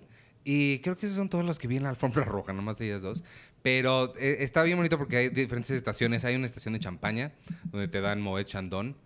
Y 0.50 0.78
creo 0.78 0.96
que 0.96 1.04
esos 1.04 1.18
son 1.18 1.28
todos 1.28 1.44
los 1.44 1.58
que 1.58 1.68
vi 1.68 1.76
en 1.76 1.82
la 1.82 1.90
alfombra 1.90 2.24
roja, 2.24 2.54
nomás 2.54 2.80
ellas 2.80 3.02
dos. 3.02 3.22
Pero 3.60 4.14
eh, 4.16 4.38
está 4.40 4.62
bien 4.62 4.78
bonito 4.78 4.96
porque 4.96 5.18
hay 5.18 5.28
diferentes 5.28 5.72
estaciones. 5.72 6.24
Hay 6.24 6.36
una 6.36 6.46
estación 6.46 6.72
de 6.72 6.80
champaña 6.80 7.32
donde 7.64 7.86
te 7.86 8.00
dan 8.00 8.22
Moet 8.22 8.46
Chandon. 8.46 8.96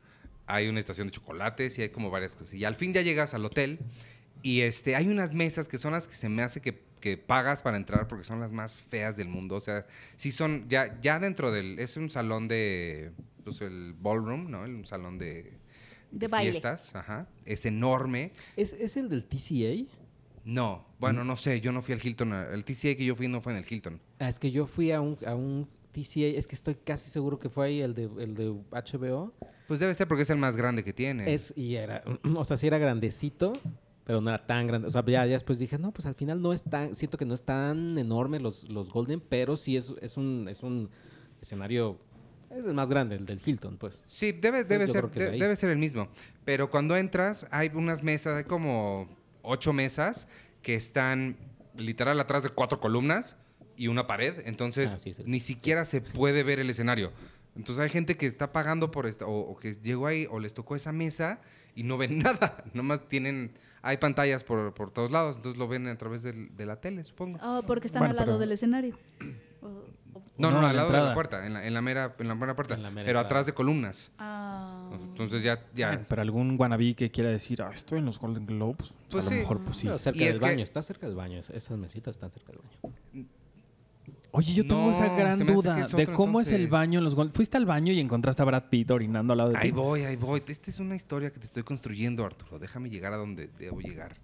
Hay 0.47 0.69
una 0.69 0.79
estación 0.79 1.09
de 1.09 1.11
chocolates 1.11 1.77
y 1.81 1.83
hay 1.83 1.89
como 1.89 2.11
varias 2.11 2.37
cosas. 2.37 2.55
Y 2.55 2.65
al 2.65 2.77
fin 2.77 2.95
ya 2.95 3.03
llegas 3.03 3.35
al 3.35 3.45
hotel 3.45 3.81
y 4.41 4.61
este, 4.61 4.95
hay 4.95 5.09
unas 5.09 5.33
mesas 5.35 5.67
que 5.67 5.79
son 5.79 5.91
las 5.91 6.07
que 6.07 6.15
se 6.15 6.29
me 6.29 6.45
hace 6.45 6.61
que 6.61 6.81
que 7.01 7.17
pagas 7.17 7.63
para 7.63 7.77
entrar 7.77 8.07
porque 8.07 8.23
son 8.23 8.39
las 8.39 8.53
más 8.53 8.77
feas 8.77 9.17
del 9.17 9.29
mundo. 9.29 9.57
O 9.57 9.61
sea, 9.61 9.85
sí 10.15 10.31
son, 10.31 10.69
ya, 10.69 11.01
ya 11.01 11.19
dentro 11.19 11.51
del, 11.51 11.81
es 11.81 11.97
un 11.97 12.09
salón 12.09 12.47
de, 12.47 13.11
pues 13.43 13.61
el 13.63 13.95
ballroom, 13.95 14.49
¿no? 14.49 14.61
Un 14.61 14.87
salón 14.87 15.19
de, 15.19 15.59
De 16.13 16.29
baile. 16.29 16.53
fiestas, 16.53 16.95
ajá. 16.95 17.27
Es 17.45 17.67
enorme. 17.67 18.31
¿Es, 18.57 18.75
es 18.75 18.97
el 18.97 19.09
del 19.09 19.25
TCA? 19.25 20.02
No, 20.45 20.85
bueno, 20.99 21.25
no 21.25 21.37
sé, 21.37 21.61
yo 21.61 21.71
no 21.73 21.83
fui 21.83 21.95
al 21.95 22.01
Hilton. 22.05 22.33
El 22.33 22.65
TCA 22.65 22.97
que 22.97 23.05
yo 23.05 23.15
fui 23.15 23.29
no 23.29 23.41
fue 23.41 23.53
en 23.53 23.59
el 23.59 23.65
Hilton. 23.71 24.01
Ah, 24.19 24.29
es 24.29 24.39
que 24.39 24.51
yo 24.51 24.67
fui 24.67 24.91
a 24.91 25.01
un, 25.01 25.17
a 25.25 25.35
un 25.37 25.69
TCA, 25.93 26.27
es 26.37 26.47
que 26.49 26.55
estoy 26.57 26.75
casi 26.75 27.11
seguro 27.11 27.39
que 27.39 27.49
fue 27.49 27.67
ahí 27.67 27.81
el 27.81 27.95
de, 27.95 28.05
el 28.19 28.35
de 28.35 28.49
HBO. 28.73 29.33
Pues 29.69 29.79
debe 29.79 29.95
ser 29.95 30.09
porque 30.09 30.23
es 30.25 30.31
el 30.31 30.39
más 30.39 30.57
grande 30.57 30.83
que 30.83 30.93
tiene. 30.93 31.33
Es, 31.33 31.53
y 31.57 31.77
era, 31.77 32.03
o 32.37 32.45
sea, 32.45 32.57
sí 32.57 32.67
era 32.67 32.79
grandecito, 32.79 33.53
pero 34.05 34.21
no 34.21 34.31
era 34.31 34.45
tan 34.45 34.67
grande. 34.67 34.89
O 34.89 34.91
sea, 34.91 35.05
ya, 35.05 35.25
ya 35.27 35.33
después 35.35 35.61
dije, 35.61 35.79
no, 35.79 35.93
pues 35.93 36.07
al 36.07 36.15
final 36.17 36.43
no 36.43 36.53
es 36.53 36.65
tan, 36.65 36.95
siento 36.97 37.19
que 37.19 37.25
no 37.25 37.35
es 37.35 37.45
tan 37.45 37.97
enorme 37.99 38.41
los, 38.41 38.69
los 38.69 38.91
Golden, 38.91 39.21
pero 39.21 39.57
sí 39.57 39.77
es, 39.77 39.93
es, 40.01 40.17
un, 40.17 40.49
es 40.51 40.63
un 40.65 40.91
escenario, 41.41 41.99
es 42.51 42.67
el 42.67 42.75
más 42.75 42.91
grande, 42.91 43.15
el 43.15 43.27
del 43.27 43.41
Hilton, 43.45 43.77
pues. 43.77 44.03
Sí, 44.09 44.33
debe, 44.33 44.65
debe, 44.65 44.89
ser, 44.89 45.09
de- 45.09 45.31
debe 45.39 45.55
ser 45.55 45.71
el 45.71 45.79
mismo. 45.79 46.09
Pero 46.45 46.69
cuando 46.69 46.97
entras, 46.97 47.47
hay 47.53 47.71
unas 47.75 48.03
mesas, 48.03 48.35
hay 48.35 48.45
como 48.45 49.09
ocho 49.43 49.73
mesas 49.73 50.29
que 50.63 50.75
están 50.75 51.37
literal 51.77 52.19
atrás 52.21 52.43
de 52.43 52.49
cuatro 52.51 52.81
columnas 52.81 53.37
y 53.77 53.89
una 53.89 54.07
pared. 54.07 54.43
Entonces, 54.47 54.93
Ah, 54.95 54.99
sí, 54.99 55.15
sí. 55.15 55.23
ni 55.27 55.41
siquiera 55.41 55.85
se 55.85 56.01
puede 56.01 56.43
ver 56.43 56.61
el 56.61 56.71
escenario. 56.71 57.13
Entonces, 57.57 57.83
hay 57.85 57.91
gente 57.91 58.17
que 58.17 58.27
está 58.27 58.51
pagando 58.53 58.91
por 58.91 59.07
esto, 59.07 59.27
o, 59.29 59.51
o 59.53 59.57
que 59.59 59.75
llegó 59.75 60.07
ahí, 60.07 60.27
o 60.31 60.41
les 60.41 60.55
tocó 60.55 60.75
esa 60.75 60.91
mesa 60.93 61.41
y 61.75 61.83
no 61.83 61.99
ven 61.99 62.19
nada. 62.23 62.65
Nomás 62.73 63.09
tienen. 63.09 63.53
Hay 63.83 63.97
pantallas 63.99 64.45
por, 64.45 64.73
por 64.75 64.91
todos 64.91 65.11
lados, 65.11 65.37
entonces 65.37 65.59
lo 65.59 65.67
ven 65.69 65.87
a 65.89 65.99
través 65.99 66.23
del- 66.23 66.55
de 66.57 66.67
la 66.67 66.81
tele, 66.81 67.03
supongo. 67.05 67.39
Oh, 67.43 67.63
porque 67.67 67.89
están 67.89 68.01
Bueno, 68.01 68.11
al 68.13 68.17
lado 68.17 68.27
pero- 68.27 68.39
del 68.39 68.53
escenario. 68.53 68.97
No, 70.39 70.51
No, 70.51 70.59
al 70.61 70.75
la 70.75 70.83
lado 70.85 70.93
de 70.93 70.99
la 71.03 71.15
puerta, 71.15 71.47
en 71.47 71.53
la, 71.53 71.67
en 71.67 71.75
la 71.75 71.83
mera, 71.83 72.15
en 72.19 72.27
la 72.29 72.35
mera 72.35 72.55
puerta. 72.57 72.75
En 72.75 72.83
la 72.83 72.91
mera 72.91 73.05
pero 73.07 73.19
entrada. 73.19 73.27
atrás 73.27 73.47
de 73.47 73.53
columnas. 73.55 74.11
ah. 74.19 74.91
Entonces 74.93 75.43
ya, 75.43 75.61
ya. 75.75 76.05
Pero 76.09 76.23
algún 76.23 76.57
wannabe 76.59 76.95
que 76.95 77.11
quiera 77.11 77.31
decir, 77.31 77.62
ah, 77.62 77.71
estoy 77.73 77.99
en 77.99 78.07
los 78.07 78.19
Golden 78.19 78.47
Globes, 78.47 78.95
Pues 79.11 79.27
a 79.27 79.31
lo 79.31 79.37
mejor 79.37 79.61
pues 79.61 79.77
sí. 79.77 79.87
Pero 79.87 79.99
cerca 79.99 80.17
Y 80.19 80.25
del 80.25 80.35
es 80.35 80.41
que- 80.41 80.47
baño, 80.47 80.62
está 80.65 80.83
cerca 80.83 81.07
del 81.07 81.17
baño, 81.17 81.39
es- 81.39 81.51
esas 81.51 81.77
mesitas 81.79 82.17
están 82.17 82.31
cerca 82.31 82.53
del 82.53 82.61
baño. 82.62 83.27
Oye, 84.35 84.55
yo 84.55 84.62
tengo 84.67 84.87
No, 84.87 84.93
esa 84.93 85.09
gran 85.15 85.39
duda 85.41 85.79
es 85.81 85.93
de 85.93 86.07
cómo 86.07 86.41
es 86.41 86.51
el 86.51 86.67
baño 86.69 86.99
en 86.99 87.05
los 87.05 87.15
Golden. 87.15 87.35
¿Fuiste 87.35 87.59
al 87.59 87.67
baño 87.67 87.93
y 87.93 88.01
encontraste 88.01 88.41
a 88.41 88.47
Brad 88.47 88.65
Pitt 88.71 88.91
orinando 88.91 89.35
al 89.35 89.39
lado 89.39 89.51
de 89.51 89.57
ti? 89.59 89.67
Ahí 89.67 89.71
voy, 89.73 90.05
ahí 90.05 90.17
voy. 90.17 90.43
Esta 90.47 90.71
es 90.71 90.79
una 90.79 90.95
historia 90.97 91.31
que 91.31 91.39
te 91.39 91.45
estoy 91.45 91.62
construyendo, 91.62 92.25
Arturo. 92.25 92.59
Déjame 92.59 92.89
llegar 92.89 93.12
a 93.12 93.17
donde 93.19 93.49
debo 93.59 93.81
llegar. 93.81 94.15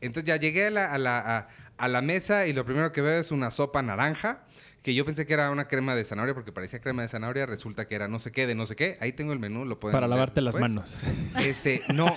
Entonces 0.00 0.24
ya 0.26 0.36
llegué 0.36 0.66
a 0.66 0.70
la, 0.70 0.92
a 0.92 0.98
la, 0.98 1.38
a- 1.38 1.48
a 1.78 1.88
la 1.88 2.02
mesa 2.02 2.48
y 2.48 2.52
lo 2.52 2.64
primero 2.64 2.90
que 2.90 3.02
veo 3.02 3.20
es 3.20 3.30
una 3.30 3.52
sopa 3.52 3.82
naranja, 3.82 4.40
que 4.82 4.94
yo 4.94 5.04
pensé 5.04 5.26
que 5.26 5.34
era 5.34 5.50
una 5.50 5.68
crema 5.68 5.94
de 5.94 6.04
zanahoria 6.04 6.34
porque 6.34 6.50
parecía 6.50 6.80
crema 6.80 7.02
de 7.02 7.08
zanahoria, 7.08 7.46
resulta 7.46 7.86
que 7.86 7.94
era 7.94 8.08
no 8.08 8.18
sé 8.18 8.32
qué 8.32 8.46
de 8.46 8.54
no 8.54 8.66
sé 8.66 8.74
qué. 8.74 8.98
Ahí 9.00 9.12
tengo 9.12 9.32
el 9.32 9.38
menú, 9.38 9.64
lo 9.64 9.78
pueden 9.78 9.92
Para 9.92 10.06
ver 10.06 10.16
lavarte 10.16 10.40
las 10.40 10.56
manos. 10.56 10.96
Este, 11.40 11.82
no. 11.94 12.16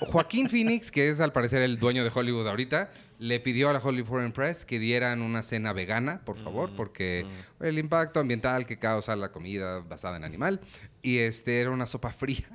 Joaquín 0.00 0.48
Phoenix, 0.48 0.90
que 0.90 1.08
es 1.08 1.20
al 1.20 1.32
parecer 1.32 1.62
el 1.62 1.78
dueño 1.78 2.04
de 2.04 2.10
Hollywood 2.14 2.46
ahorita, 2.46 2.90
le 3.18 3.40
pidió 3.40 3.68
a 3.68 3.72
la 3.72 3.80
Hollywood 3.80 4.08
Foreign 4.08 4.32
Press 4.32 4.64
que 4.64 4.78
dieran 4.78 5.22
una 5.22 5.42
cena 5.42 5.72
vegana, 5.72 6.20
por 6.24 6.38
favor, 6.38 6.70
porque 6.76 7.26
el 7.60 7.78
impacto 7.78 8.20
ambiental 8.20 8.64
que 8.66 8.78
causa 8.78 9.16
la 9.16 9.32
comida 9.32 9.80
basada 9.80 10.16
en 10.16 10.24
animal. 10.24 10.60
Y 11.02 11.18
este 11.18 11.60
era 11.60 11.70
una 11.70 11.86
sopa 11.86 12.12
fría. 12.12 12.46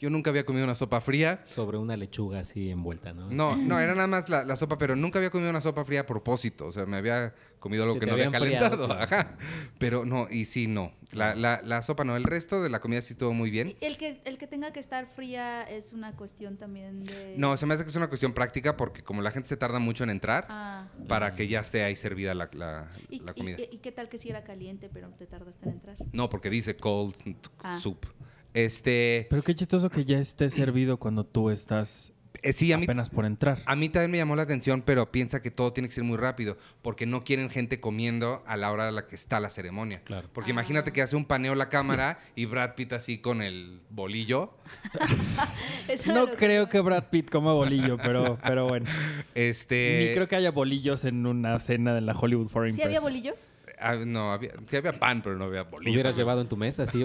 Yo 0.00 0.10
nunca 0.10 0.30
había 0.30 0.44
comido 0.44 0.64
una 0.64 0.74
sopa 0.74 1.00
fría. 1.00 1.40
Sobre 1.44 1.78
una 1.78 1.96
lechuga 1.96 2.40
así 2.40 2.70
envuelta, 2.70 3.12
¿no? 3.12 3.30
No, 3.30 3.56
no, 3.56 3.78
era 3.80 3.94
nada 3.94 4.06
más 4.06 4.28
la, 4.28 4.44
la 4.44 4.56
sopa, 4.56 4.78
pero 4.78 4.96
nunca 4.96 5.18
había 5.18 5.30
comido 5.30 5.50
una 5.50 5.60
sopa 5.60 5.84
fría 5.84 6.00
a 6.00 6.06
propósito. 6.06 6.66
O 6.66 6.72
sea, 6.72 6.86
me 6.86 6.96
había 6.96 7.34
comido 7.60 7.82
algo 7.84 7.94
Se 7.94 8.00
que 8.00 8.06
no 8.06 8.12
había 8.12 8.30
calentado. 8.30 8.92
Ajá. 8.92 9.36
Pero 9.78 10.04
no, 10.04 10.28
y 10.30 10.44
sí, 10.44 10.66
no. 10.66 10.92
La, 11.12 11.34
la, 11.34 11.60
la 11.64 11.82
sopa 11.82 12.04
no. 12.04 12.16
El 12.16 12.24
resto 12.24 12.62
de 12.62 12.68
la 12.70 12.80
comida 12.80 13.00
sí 13.02 13.12
estuvo 13.14 13.32
muy 13.32 13.50
bien. 13.50 13.76
El 13.80 13.96
que, 13.96 14.20
el 14.24 14.38
que 14.38 14.46
tenga 14.46 14.72
que 14.72 14.80
estar 14.80 15.06
fría 15.06 15.62
es 15.62 15.92
una 15.92 16.12
cuestión 16.12 16.56
también 16.56 17.04
de... 17.04 17.34
No, 17.38 17.56
se 17.56 17.64
me 17.66 17.74
hace 17.74 17.84
que 17.84 17.90
es 17.90 17.96
una 17.96 18.08
cuestión 18.08 18.32
práctica 18.32 18.76
porque 18.76 19.02
como 19.02 19.22
la 19.22 19.30
gente 19.30 19.48
se 19.48 19.56
tarda 19.56 19.78
mucho 19.78 20.04
en 20.04 20.10
entrar, 20.10 20.46
Ah. 20.48 20.88
para 21.08 21.34
que 21.34 21.48
ya 21.48 21.60
esté 21.60 21.84
ahí 21.84 21.96
servida 21.96 22.34
la, 22.34 22.48
la- 22.52 22.88
¿Y, 23.08 23.20
la 23.20 23.32
y- 23.34 23.38
comida. 23.38 23.56
y- 23.60 23.68
y 23.76 23.78
qué 23.78 23.92
tal 23.92 24.08
que 24.08 24.18
si 24.18 24.28
era 24.30 24.42
caliente, 24.44 24.90
pero 24.92 25.08
te 25.10 25.26
tardaste 25.26 25.68
en 25.68 25.74
entrar? 25.74 25.96
No, 26.12 26.28
porque 26.28 26.50
dice 26.50 26.76
cold 26.76 27.14
Ah. 27.62 27.78
soup. 27.80 28.04
Este, 28.56 29.26
Pero 29.28 29.42
qué 29.42 29.54
chistoso 29.54 29.90
que 29.90 30.06
ya 30.06 30.18
esté 30.18 30.48
servido 30.48 30.96
cuando 30.96 31.26
tú 31.26 31.50
estás 31.50 32.14
eh, 32.42 32.54
sí, 32.54 32.72
a 32.72 32.78
mí, 32.78 32.84
apenas 32.84 33.10
por 33.10 33.26
entrar. 33.26 33.58
a 33.66 33.76
mí 33.76 33.90
también 33.90 34.10
me 34.12 34.16
llamó 34.16 34.34
la 34.34 34.44
atención, 34.44 34.80
pero 34.80 35.12
piensa 35.12 35.42
que 35.42 35.50
todo 35.50 35.74
tiene 35.74 35.88
que 35.88 35.94
ser 35.94 36.04
muy 36.04 36.16
rápido, 36.16 36.56
porque 36.80 37.04
no 37.04 37.22
quieren 37.22 37.50
gente 37.50 37.80
comiendo 37.80 38.42
a 38.46 38.56
la 38.56 38.72
hora 38.72 38.88
a 38.88 38.92
la 38.92 39.06
que 39.08 39.14
está 39.14 39.40
la 39.40 39.50
ceremonia. 39.50 40.00
Claro. 40.04 40.30
Porque 40.32 40.52
imagínate 40.52 40.90
que 40.90 41.02
hace 41.02 41.16
un 41.16 41.26
paneo 41.26 41.54
la 41.54 41.68
cámara 41.68 42.18
y 42.34 42.46
Brad 42.46 42.76
Pitt 42.76 42.94
así 42.94 43.18
con 43.18 43.42
el 43.42 43.82
bolillo. 43.90 44.56
No 46.06 46.26
creo 46.28 46.68
que 46.68 46.80
Brad 46.80 47.10
Pitt 47.10 47.30
coma 47.30 47.52
bolillo, 47.52 47.96
pero, 47.98 48.38
pero 48.42 48.66
bueno. 48.66 48.86
Este, 49.34 50.06
Ni 50.08 50.14
creo 50.14 50.26
que 50.26 50.34
haya 50.34 50.50
bolillos 50.50 51.04
en 51.04 51.26
una 51.26 51.60
cena 51.60 51.94
de 51.94 52.00
la 52.00 52.12
Hollywood 52.12 52.48
Foreign 52.48 52.74
¿Sí 52.74 52.80
Press. 52.80 52.86
había 52.86 53.00
bolillos? 53.00 53.50
Ah, 53.78 53.94
no, 53.96 54.32
había, 54.32 54.52
sí 54.68 54.76
había 54.76 54.92
pan, 54.98 55.22
pero 55.22 55.36
no 55.36 55.44
había 55.44 55.62
bolillo. 55.64 55.92
Hubieras 55.92 56.16
llevado 56.16 56.40
en 56.40 56.48
tu 56.48 56.56
mesa, 56.56 56.86
sí. 56.86 57.04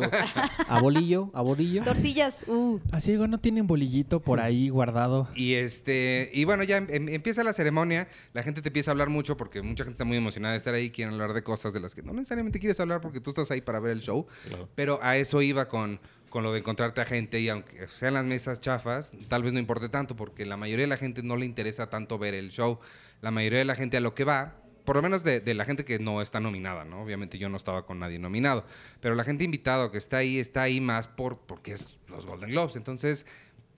a 0.68 0.80
bolillo, 0.82 1.30
a 1.34 1.42
bolillo. 1.42 1.84
Tortillas. 1.84 2.44
Uh. 2.48 2.80
Así 2.92 3.12
digo, 3.12 3.28
¿no 3.28 3.40
tienen 3.40 3.68
bolillito 3.68 4.20
por 4.20 4.40
ahí 4.40 4.70
guardado? 4.70 5.28
Y 5.36 5.54
este, 5.56 6.30
y 6.34 6.46
bueno, 6.46 6.64
ya 6.64 6.78
em- 6.78 6.88
em- 6.90 7.10
empieza 7.10 7.44
la 7.44 7.54
ceremonia, 7.54 8.08
la 8.34 8.44
gente 8.44 8.62
te 8.62 8.70
empieza 8.70 8.92
a 8.92 8.94
hablar 8.94 9.10
mucho 9.10 9.38
porque 9.38 9.62
mucha 9.62 9.84
gente 9.84 9.96
está 9.96 10.06
muy 10.06 10.18
emocionada 10.18 10.54
de 10.54 10.58
estar 10.58 10.74
ahí, 10.74 10.92
quieren 10.92 11.14
hablar 11.14 11.34
de 11.34 11.44
cosas 11.44 11.74
de 11.74 11.80
las 11.80 11.96
que 11.96 12.04
no 12.04 12.14
necesariamente 12.14 12.60
quieres 12.60 12.80
hablar 12.80 13.02
porque 13.02 13.20
tú 13.20 13.32
estás 13.32 13.52
ahí 13.52 13.62
para 13.62 13.80
ver 13.80 13.92
el 13.92 14.02
show. 14.02 14.28
Claro. 14.48 14.70
Pero 14.76 15.00
a 15.02 15.18
eso 15.18 15.42
iba 15.42 15.68
con, 15.68 16.00
con 16.30 16.44
lo 16.44 16.52
de 16.54 16.60
encontrarte 16.60 17.02
a 17.02 17.06
gente 17.06 17.40
y 17.40 17.50
aunque 17.50 17.88
sean 17.88 18.14
las 18.14 18.26
mesas 18.26 18.62
chafas, 18.62 19.12
tal 19.28 19.44
vez 19.44 19.54
no 19.54 19.60
importe 19.60 19.90
tanto 19.90 20.16
porque 20.16 20.46
la 20.46 20.58
mayoría 20.58 20.84
de 20.84 20.90
la 20.90 20.98
gente 20.98 21.24
no 21.24 21.36
le 21.38 21.46
interesa 21.46 21.90
tanto 21.90 22.18
ver 22.18 22.34
el 22.34 22.50
show. 22.50 22.80
La 23.22 23.32
mayoría 23.32 23.60
de 23.60 23.66
la 23.66 23.76
gente 23.76 23.98
a 23.98 24.00
lo 24.00 24.16
que 24.16 24.24
va, 24.24 24.56
por 24.92 24.98
lo 24.98 25.04
menos 25.04 25.24
de, 25.24 25.40
de 25.40 25.54
la 25.54 25.64
gente 25.64 25.86
que 25.86 26.00
no 26.00 26.22
está 26.22 26.42
nominada, 26.42 26.84
¿no? 26.84 27.02
Obviamente 27.02 27.38
yo 27.38 27.48
no 27.48 27.56
estaba 27.56 27.86
con 27.86 28.00
nadie 28.00 28.20
nominado, 28.20 28.66
pero 29.00 29.16
la 29.16 29.24
gente 29.24 29.46
invitada 29.46 29.90
que 29.90 29.98
está 29.98 30.18
ahí, 30.18 30.38
está 30.38 30.64
ahí 30.64 30.82
más 30.82 31.08
por, 31.08 31.38
porque 31.40 31.72
es 31.72 31.98
los 32.10 32.26
Golden 32.26 32.50
Globes. 32.50 32.76
Entonces, 32.76 33.26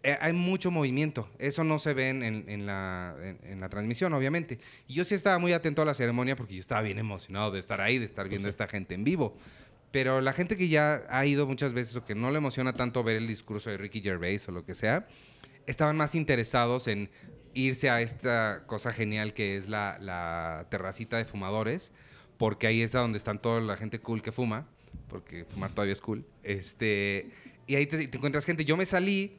eh, 0.02 0.17
hay 0.19 0.34
mucho 0.34 0.71
movimiento. 0.71 1.30
Eso 1.38 1.63
no 1.63 1.78
se 1.78 1.93
ve 1.93 2.10
en, 2.10 2.23
en- 2.23 2.49
en 2.49 2.65
la, 2.65 3.15
en- 3.43 3.60
la 3.62 3.69
transmisión, 3.69 4.12
obviamente. 4.13 4.58
Y 4.88 4.95
yo 4.95 5.06
sí 5.06 5.13
estaba 5.13 5.38
muy 5.38 5.54
atento 5.54 5.84
a 5.84 5.86
la 5.86 5.93
ceremonia 5.93 6.36
porque 6.36 6.56
yo 6.56 6.60
estaba 6.62 6.82
bien 6.82 6.97
emocionado 6.97 7.52
de 7.52 7.60
estar 7.60 7.80
ahí, 7.80 7.99
de 7.99 8.06
estar 8.06 8.28
viendo 8.28 8.47
a 8.47 8.49
esta 8.49 8.65
gente 8.65 8.95
en 8.95 9.04
vivo. 9.04 9.38
Pero 9.91 10.19
la 10.19 10.34
gente 10.34 10.58
que 10.58 10.67
ya 10.67 11.04
ha 11.10 11.28
ido 11.28 11.45
muchas 11.45 11.73
veces 11.73 11.95
o 11.95 12.04
que 12.06 12.15
no 12.15 12.32
le 12.32 12.39
emociona 12.39 12.73
tanto 12.73 13.04
ver 13.04 13.17
el 13.17 13.28
discurso 13.28 13.69
de 13.69 13.78
Ricky 13.78 14.02
Gervais 14.02 14.47
o 14.47 14.52
lo 14.52 14.65
que 14.65 14.73
sea, 14.73 15.06
estaban 15.67 15.95
más 15.95 16.15
interesados 16.15 16.88
en 16.88 17.12
irse 17.53 17.89
a 17.89 18.01
esta 18.01 18.63
cosa 18.67 18.91
genial 18.93 19.33
que 19.33 19.57
es 19.57 19.67
la, 19.69 19.97
la 19.99 20.67
terracita 20.69 21.17
de 21.17 21.25
fumadores, 21.25 21.91
porque 22.37 22.67
ahí 22.67 22.81
es 22.81 22.95
a 22.95 22.99
donde 22.99 23.17
están 23.17 23.41
toda 23.41 23.61
la 23.61 23.77
gente 23.77 23.99
cool 23.99 24.21
que 24.21 24.31
fuma, 24.31 24.67
porque 25.07 25.45
fumar 25.45 25.71
todavía 25.71 25.93
es 25.93 26.01
cool. 26.01 26.25
Este, 26.43 27.29
y 27.67 27.75
ahí 27.75 27.85
te, 27.85 28.07
te 28.07 28.17
encuentras 28.17 28.45
gente. 28.45 28.65
Yo 28.65 28.75
me 28.77 28.85
salí, 28.85 29.37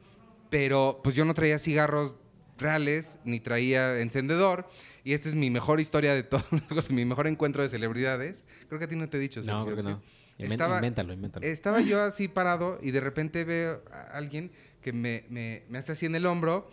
pero 0.49 1.01
pues 1.03 1.15
yo 1.15 1.25
no 1.25 1.33
traía 1.33 1.59
cigarros 1.59 2.15
reales, 2.57 3.19
ni 3.25 3.39
traía 3.39 3.99
encendedor. 3.99 4.67
Y 5.03 5.13
esta 5.13 5.27
es 5.29 5.35
mi 5.35 5.49
mejor 5.49 5.79
historia 5.79 6.13
de 6.15 6.23
todos, 6.23 6.45
los- 6.69 6.89
mi 6.91 7.05
mejor 7.05 7.27
encuentro 7.27 7.61
de 7.63 7.69
celebridades. 7.69 8.45
Creo 8.67 8.79
que 8.79 8.85
a 8.85 8.87
ti 8.87 8.95
no 8.95 9.09
te 9.09 9.17
he 9.17 9.19
dicho. 9.19 9.41
No, 9.41 9.65
creo 9.65 9.75
que 9.77 9.83
no. 9.83 10.01
Estaba- 10.37 10.75
Invéntalo, 10.77 11.13
invéntalo. 11.13 11.45
Estaba 11.45 11.81
yo 11.81 12.01
así 12.01 12.27
parado 12.27 12.79
y 12.81 12.91
de 12.91 12.99
repente 13.01 13.43
veo 13.45 13.81
a 13.91 14.01
alguien 14.17 14.51
que 14.81 14.91
me, 14.93 15.25
me, 15.29 15.63
me 15.69 15.77
hace 15.77 15.93
así 15.93 16.05
en 16.05 16.15
el 16.15 16.25
hombro 16.25 16.69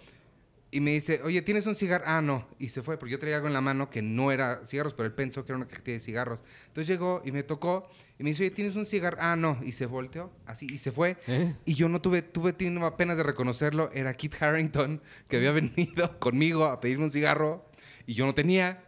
y 0.75 0.81
me 0.81 0.93
dice, 0.93 1.21
oye, 1.23 1.43
¿tienes 1.43 1.67
un 1.67 1.75
cigarro? 1.75 2.05
Ah, 2.09 2.23
no. 2.23 2.49
Y 2.59 2.69
se 2.69 2.83
fue, 2.83 2.97
porque 2.97 3.13
yo 3.13 3.19
traía 3.19 3.37
algo 3.37 3.47
en 3.47 3.53
la 3.53 3.61
mano 3.61 3.91
que 3.91 4.01
no 4.01 4.33
era 4.33 4.65
cigarros, 4.65 4.95
pero 4.95 5.07
él 5.07 5.13
pensó 5.13 5.45
que 5.45 5.53
era 5.53 5.59
una 5.59 5.69
cajetilla 5.69 5.99
de 5.99 6.01
cigarros. 6.01 6.43
Entonces 6.69 6.87
llegó 6.87 7.21
y 7.27 7.31
me 7.31 7.43
tocó 7.43 7.91
y 8.19 8.25
me 8.25 8.31
dice, 8.31 8.45
oye, 8.45 8.53
¿tienes 8.53 8.75
un 8.75 8.87
cigarro? 8.87 9.19
Ah, 9.21 9.37
no. 9.37 9.61
Y 9.63 9.73
se 9.73 9.85
volteó, 9.85 10.33
así, 10.47 10.67
y 10.73 10.79
se 10.79 10.91
fue. 10.91 11.19
¿Eh? 11.27 11.55
Y 11.67 11.75
yo 11.75 11.91
no 11.91 12.01
tuve, 12.01 12.23
tuve 12.23 12.55
tiempo 12.55 12.87
apenas 12.87 13.19
de 13.19 13.23
reconocerlo. 13.23 13.91
Era 13.93 14.15
Kit 14.15 14.35
Harrington, 14.41 15.03
que 15.29 15.37
había 15.37 15.53
venido 15.53 16.19
conmigo 16.19 16.65
a 16.65 16.81
pedirme 16.81 17.05
un 17.05 17.11
cigarro 17.11 17.67
y 18.07 18.15
yo 18.15 18.25
no 18.25 18.33
tenía. 18.33 18.83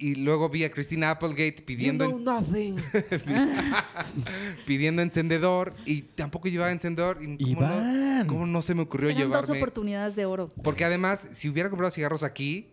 Y 0.00 0.14
luego 0.14 0.48
vi 0.48 0.62
a 0.62 0.70
Christina 0.70 1.10
Applegate 1.10 1.60
pidiendo... 1.62 2.04
You 2.08 2.20
know 2.20 2.40
nothing. 2.40 2.76
pidiendo 4.66 5.02
encendedor 5.02 5.74
y 5.84 6.02
tampoco 6.02 6.48
llevaba 6.48 6.70
encendedor. 6.70 7.18
Y 7.20 7.54
¿cómo, 7.54 7.66
no, 7.66 8.26
cómo 8.28 8.46
no 8.46 8.62
se 8.62 8.74
me 8.74 8.82
ocurrió 8.82 9.08
Eran 9.10 9.22
dos 9.22 9.28
llevarme? 9.28 9.58
oportunidades 9.58 10.14
de 10.14 10.24
oro. 10.24 10.50
Porque 10.62 10.84
además, 10.84 11.28
si 11.32 11.48
hubiera 11.48 11.68
comprado 11.68 11.90
cigarros 11.90 12.22
aquí, 12.22 12.68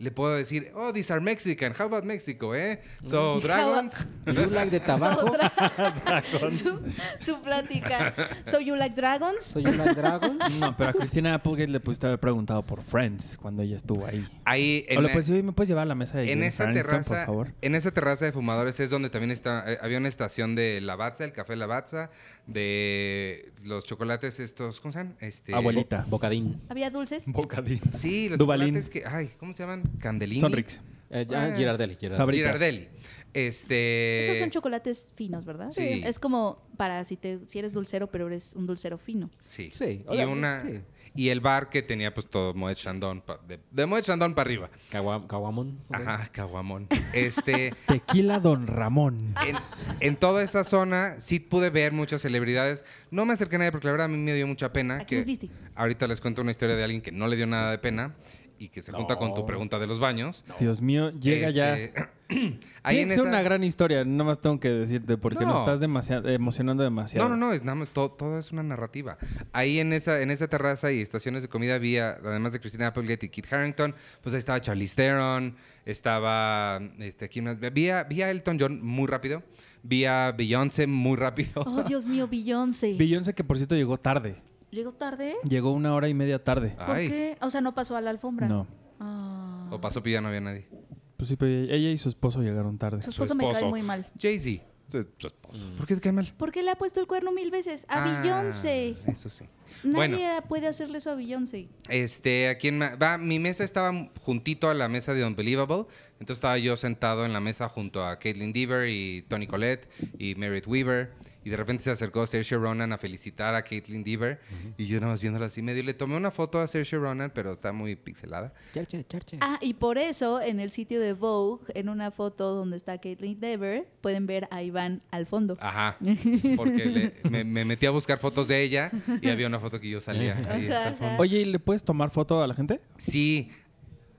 le 0.00 0.10
puedo 0.10 0.34
decir, 0.34 0.72
oh, 0.74 0.92
these 0.94 1.12
are 1.12 1.20
Mexican. 1.20 1.74
How 1.78 1.84
about 1.84 2.04
Mexico, 2.04 2.54
eh? 2.54 2.80
So, 3.04 3.38
dragons. 3.42 4.06
You 4.26 4.46
like 4.46 4.70
the 4.70 4.80
tabaco? 4.86 5.30
su, 6.50 6.80
su 7.20 7.40
plática. 7.42 8.14
So 8.46 8.58
you 8.60 8.76
like 8.76 8.96
dragons? 8.96 9.42
So 9.44 9.60
you 9.60 9.70
like 9.72 9.94
dragons? 9.94 10.38
No, 10.58 10.74
pero 10.76 10.90
a 10.90 10.92
Cristina 10.94 11.34
Applegate 11.34 11.68
le 11.70 11.80
pudiste 11.80 12.06
haber 12.06 12.18
preguntado 12.18 12.64
por 12.64 12.82
Friends 12.82 13.36
cuando 13.36 13.62
ella 13.62 13.76
estuvo 13.76 14.06
ahí. 14.06 14.26
Ahí 14.46 14.86
o 14.88 14.92
en, 14.92 14.96
le 15.02 15.08
la- 15.08 15.12
puedes 15.12 15.26
decir, 15.26 15.34
"Oye, 15.34 15.42
¿me 15.42 15.52
puedes 15.52 15.68
llevar 15.68 15.82
a 15.82 15.86
la 15.86 15.94
mesa 15.94 16.16
de 16.18 16.32
en 16.32 16.42
esa 16.42 16.72
terraza, 16.72 17.14
por 17.16 17.26
favor? 17.26 17.54
en 17.60 17.74
esa 17.74 17.90
terraza 17.92 18.24
de 18.24 18.32
fumadores 18.32 18.80
es 18.80 18.88
donde 18.90 19.10
también 19.10 19.30
está, 19.30 19.70
eh, 19.70 19.78
había 19.82 19.98
una 19.98 20.08
estación 20.08 20.54
de 20.54 20.80
Lavazza, 20.80 21.24
el 21.24 21.32
café 21.32 21.56
Lavazza, 21.56 22.10
de 22.46 23.52
los 23.62 23.84
chocolates 23.84 24.40
estos, 24.40 24.80
¿cómo 24.80 24.92
se 24.92 24.98
llaman? 25.00 25.16
Este, 25.20 25.54
Abuelita. 25.54 26.06
Bocadín. 26.08 26.60
¿Había 26.68 26.88
dulces? 26.90 27.24
Bocadín. 27.30 27.80
Sí, 27.94 28.28
los 28.30 28.38
Duvalín. 28.38 28.68
chocolates 28.74 28.90
que, 28.90 29.04
ay, 29.06 29.30
¿cómo 29.38 29.52
se 29.54 29.62
llaman? 29.62 29.82
Candelini. 29.98 30.40
Sonrix. 30.40 30.80
Eh, 31.10 31.26
ya, 31.28 31.44
Ah. 31.52 31.56
Girardelli. 31.56 31.96
Girardelli. 32.00 32.88
Este. 33.32 34.24
Esos 34.26 34.38
son 34.38 34.50
chocolates 34.50 35.12
finos, 35.16 35.44
¿verdad? 35.44 35.70
Sí. 35.70 36.02
Es 36.04 36.18
como 36.18 36.62
para 36.76 37.04
si 37.04 37.16
te 37.16 37.38
si 37.46 37.58
eres 37.58 37.72
dulcero, 37.72 38.08
pero 38.10 38.26
eres 38.26 38.54
un 38.56 38.66
dulcero 38.66 38.98
fino. 38.98 39.30
Sí. 39.44 39.70
Sí, 39.72 40.04
Y 40.10 40.18
una. 40.24 40.62
sí. 40.62 40.80
Y 41.12 41.30
el 41.30 41.40
bar 41.40 41.70
que 41.70 41.82
tenía 41.82 42.14
pues 42.14 42.28
todo 42.28 42.54
Moet 42.54 42.74
Chandon, 42.76 43.20
pa- 43.20 43.40
de, 43.48 43.58
de 43.72 43.86
Moet 43.86 44.02
Chandon 44.02 44.32
para 44.32 44.46
arriba. 44.48 44.70
Cagua- 44.92 45.26
Caguamón. 45.26 45.80
Ajá, 45.90 46.28
caguamón. 46.30 46.86
Este, 47.12 47.74
Tequila 47.88 48.38
Don 48.38 48.68
Ramón. 48.68 49.34
en, 49.44 49.56
en 49.98 50.16
toda 50.16 50.44
esa 50.44 50.62
zona 50.62 51.18
sí 51.18 51.40
pude 51.40 51.70
ver 51.70 51.92
muchas 51.92 52.22
celebridades. 52.22 52.84
No 53.10 53.24
me 53.26 53.32
acerqué 53.32 53.56
a 53.56 53.58
nadie 53.58 53.72
porque 53.72 53.88
la 53.88 53.92
verdad 53.92 54.04
a 54.04 54.08
mí 54.08 54.18
me 54.18 54.34
dio 54.34 54.46
mucha 54.46 54.72
pena. 54.72 54.98
¿A 54.98 55.04
que 55.06 55.24
viste? 55.24 55.50
Ahorita 55.74 56.06
les 56.06 56.20
cuento 56.20 56.42
una 56.42 56.52
historia 56.52 56.76
de 56.76 56.84
alguien 56.84 57.02
que 57.02 57.10
no 57.10 57.26
le 57.26 57.34
dio 57.34 57.46
nada 57.48 57.72
de 57.72 57.78
pena 57.78 58.14
y 58.60 58.68
que 58.68 58.82
se 58.82 58.92
junta 58.92 59.16
con 59.16 59.32
tu 59.34 59.40
No. 59.40 59.46
pregunta 59.46 59.78
de 59.78 59.86
los 59.86 59.98
baños. 59.98 60.44
Dios 60.60 60.80
mío, 60.82 61.10
llega 61.18 61.50
ya. 61.50 61.76
Este, 61.78 62.04
Tiene 62.30 62.60
ahí 62.84 62.96
que 62.96 63.02
en 63.02 63.08
ser 63.08 63.18
esa- 63.20 63.28
una 63.28 63.42
gran 63.42 63.64
historia, 63.64 64.04
nada 64.04 64.22
más 64.24 64.40
tengo 64.40 64.60
que 64.60 64.68
decirte, 64.68 65.16
porque 65.16 65.44
No. 65.44 65.52
nos 65.52 65.60
estás 65.62 65.80
demasiado, 65.80 66.28
emocionando 66.28 66.84
demasiado. 66.84 67.28
No, 67.28 67.36
no, 67.36 67.46
no, 67.48 67.52
es 67.52 67.64
nada 67.64 67.74
más, 67.74 67.88
todo, 67.88 68.10
todo 68.12 68.38
es 68.38 68.52
una 68.52 68.62
narrativa. 68.62 69.16
Ahí 69.52 69.80
en 69.80 69.92
esa, 69.92 70.20
en 70.20 70.30
esa 70.30 70.46
terraza 70.46 70.92
y 70.92 71.00
estaciones 71.00 71.42
de 71.42 71.48
comida 71.48 71.74
había, 71.74 72.10
además 72.22 72.52
de 72.52 72.60
Christina 72.60 72.86
Applegate 72.88 73.26
y 73.26 73.28
Kit 73.30 73.52
Harrington, 73.52 73.94
pues 74.22 74.34
ahí 74.34 74.38
estaba 74.38 74.60
Charlize 74.60 74.94
Theron, 74.94 75.56
estaba, 75.86 76.80
este, 76.98 77.28
¿quién 77.28 77.46
más? 77.46 77.58
Vi 77.58 77.88
a, 77.90 78.04
vi 78.04 78.22
a 78.22 78.30
Elton 78.30 78.58
John 78.60 78.80
muy 78.84 79.06
rápido, 79.08 79.42
vi 79.82 80.04
a 80.04 80.32
Beyoncé 80.36 80.86
muy 80.86 81.16
rápido. 81.16 81.62
Oh, 81.66 81.82
Dios 81.82 82.06
mío, 82.06 82.28
Beyoncé. 82.30 82.94
Beyoncé 82.96 83.34
que 83.34 83.42
por 83.42 83.56
cierto 83.56 83.74
llegó 83.74 83.98
tarde. 83.98 84.36
¿Llegó 84.70 84.92
tarde? 84.92 85.36
Llegó 85.48 85.72
una 85.72 85.94
hora 85.94 86.08
y 86.08 86.14
media 86.14 86.42
tarde. 86.44 86.70
¿Por 86.76 86.90
Ay, 86.96 87.08
qué? 87.08 87.38
O 87.40 87.50
sea, 87.50 87.60
no 87.60 87.74
pasó 87.74 87.96
a 87.96 88.00
la 88.00 88.10
alfombra. 88.10 88.48
No. 88.48 88.66
Ah. 89.00 89.68
o 89.70 89.80
pasó 89.80 90.02
que 90.02 90.10
ya 90.10 90.20
no 90.20 90.28
había 90.28 90.40
nadie. 90.40 90.68
Pues 91.16 91.28
sí, 91.28 91.36
pero 91.36 91.50
ella 91.72 91.90
y 91.90 91.98
su 91.98 92.08
esposo 92.08 92.42
llegaron 92.42 92.78
tarde. 92.78 93.02
Su 93.02 93.12
su 93.12 93.22
esposo 93.22 93.34
me 93.34 93.44
cae 93.44 93.52
esposo. 93.52 93.68
muy 93.70 93.82
mal. 93.82 94.06
Jay-Z, 94.18 94.62
su, 94.88 95.06
su 95.18 95.26
esposo. 95.26 95.66
¿Por 95.76 95.86
qué 95.86 95.94
te 95.94 96.00
cae 96.00 96.12
mal? 96.12 96.32
¿Por 96.36 96.50
qué 96.52 96.62
le 96.62 96.70
ha 96.70 96.76
puesto 96.76 97.00
el 97.00 97.06
cuerno 97.06 97.32
mil 97.32 97.50
veces? 97.50 97.84
A 97.88 98.02
Ah, 98.04 98.22
Beyoncé. 98.22 98.96
Eso 99.06 99.28
sí. 99.28 99.44
Nadie 99.84 99.94
Bueno. 100.16 100.18
puede 100.48 100.66
hacerle 100.66 100.98
eso 100.98 101.10
a 101.10 101.14
Beyoncé. 101.14 101.68
Este, 101.88 102.48
aquí 102.48 102.68
en 102.68 102.78
ma- 102.78 102.94
va, 102.96 103.16
mi 103.18 103.38
mesa 103.38 103.64
estaba 103.64 103.92
juntito 104.20 104.68
a 104.68 104.74
la 104.74 104.88
mesa 104.88 105.14
de 105.14 105.24
Unbelievable, 105.24 105.84
entonces 106.14 106.36
estaba 106.38 106.58
yo 106.58 106.76
sentado 106.76 107.24
en 107.24 107.32
la 107.32 107.40
mesa 107.40 107.68
junto 107.68 108.04
a 108.04 108.18
Caitlin 108.18 108.52
Deaver 108.52 108.88
y 108.88 109.22
Tony 109.28 109.46
Collette 109.46 109.88
y 110.18 110.34
Meredith 110.34 110.66
Weaver 110.66 111.12
y 111.44 111.50
de 111.50 111.56
repente 111.56 111.82
se 111.84 111.90
acercó 111.90 112.26
Saoirse 112.26 112.56
Ronan 112.56 112.92
a 112.92 112.98
felicitar 112.98 113.54
a 113.54 113.62
Caitlin 113.62 114.04
Deaver 114.04 114.40
y 114.76 114.86
yo 114.86 115.00
nada 115.00 115.12
más 115.12 115.20
viéndola 115.22 115.46
así 115.46 115.62
medio 115.62 115.82
le 115.82 115.94
tomé 115.94 116.16
una 116.16 116.30
foto 116.30 116.60
a 116.60 116.66
Saoirse 116.66 116.96
Ronan, 116.98 117.30
pero 117.34 117.52
está 117.52 117.72
muy 117.72 117.96
pixelada. 117.96 118.52
Charche, 118.74 119.04
charche. 119.08 119.38
Ah, 119.40 119.58
y 119.62 119.74
por 119.74 119.96
eso 119.98 120.40
en 120.40 120.60
el 120.60 120.70
sitio 120.70 121.00
de 121.00 121.12
Vogue, 121.14 121.64
en 121.74 121.88
una 121.88 122.10
foto 122.10 122.54
donde 122.54 122.76
está 122.76 122.98
Caitlyn 122.98 123.40
Dever, 123.40 123.88
pueden 124.00 124.26
ver 124.26 124.48
a 124.50 124.62
Iván 124.62 125.02
al 125.10 125.26
fondo. 125.26 125.56
Ajá, 125.60 125.96
porque 126.56 126.84
le- 126.86 127.14
me, 127.30 127.44
me 127.44 127.64
metí 127.64 127.86
a 127.86 127.90
buscar 127.90 128.18
fotos 128.18 128.48
de 128.48 128.62
ella 128.62 128.90
y 129.22 129.28
había 129.30 129.46
una 129.46 129.60
foto 129.60 129.80
que 129.80 129.88
yo 129.88 130.00
salía. 130.00 130.36
ahí 130.48 130.66
el 130.66 130.94
fondo. 130.96 131.16
Oye, 131.22 131.40
¿y 131.40 131.44
le 131.46 131.58
puedes 131.58 131.84
tomar 131.84 132.10
foto 132.10 132.42
a 132.42 132.46
la 132.46 132.54
gente? 132.54 132.80
Sí. 132.96 133.50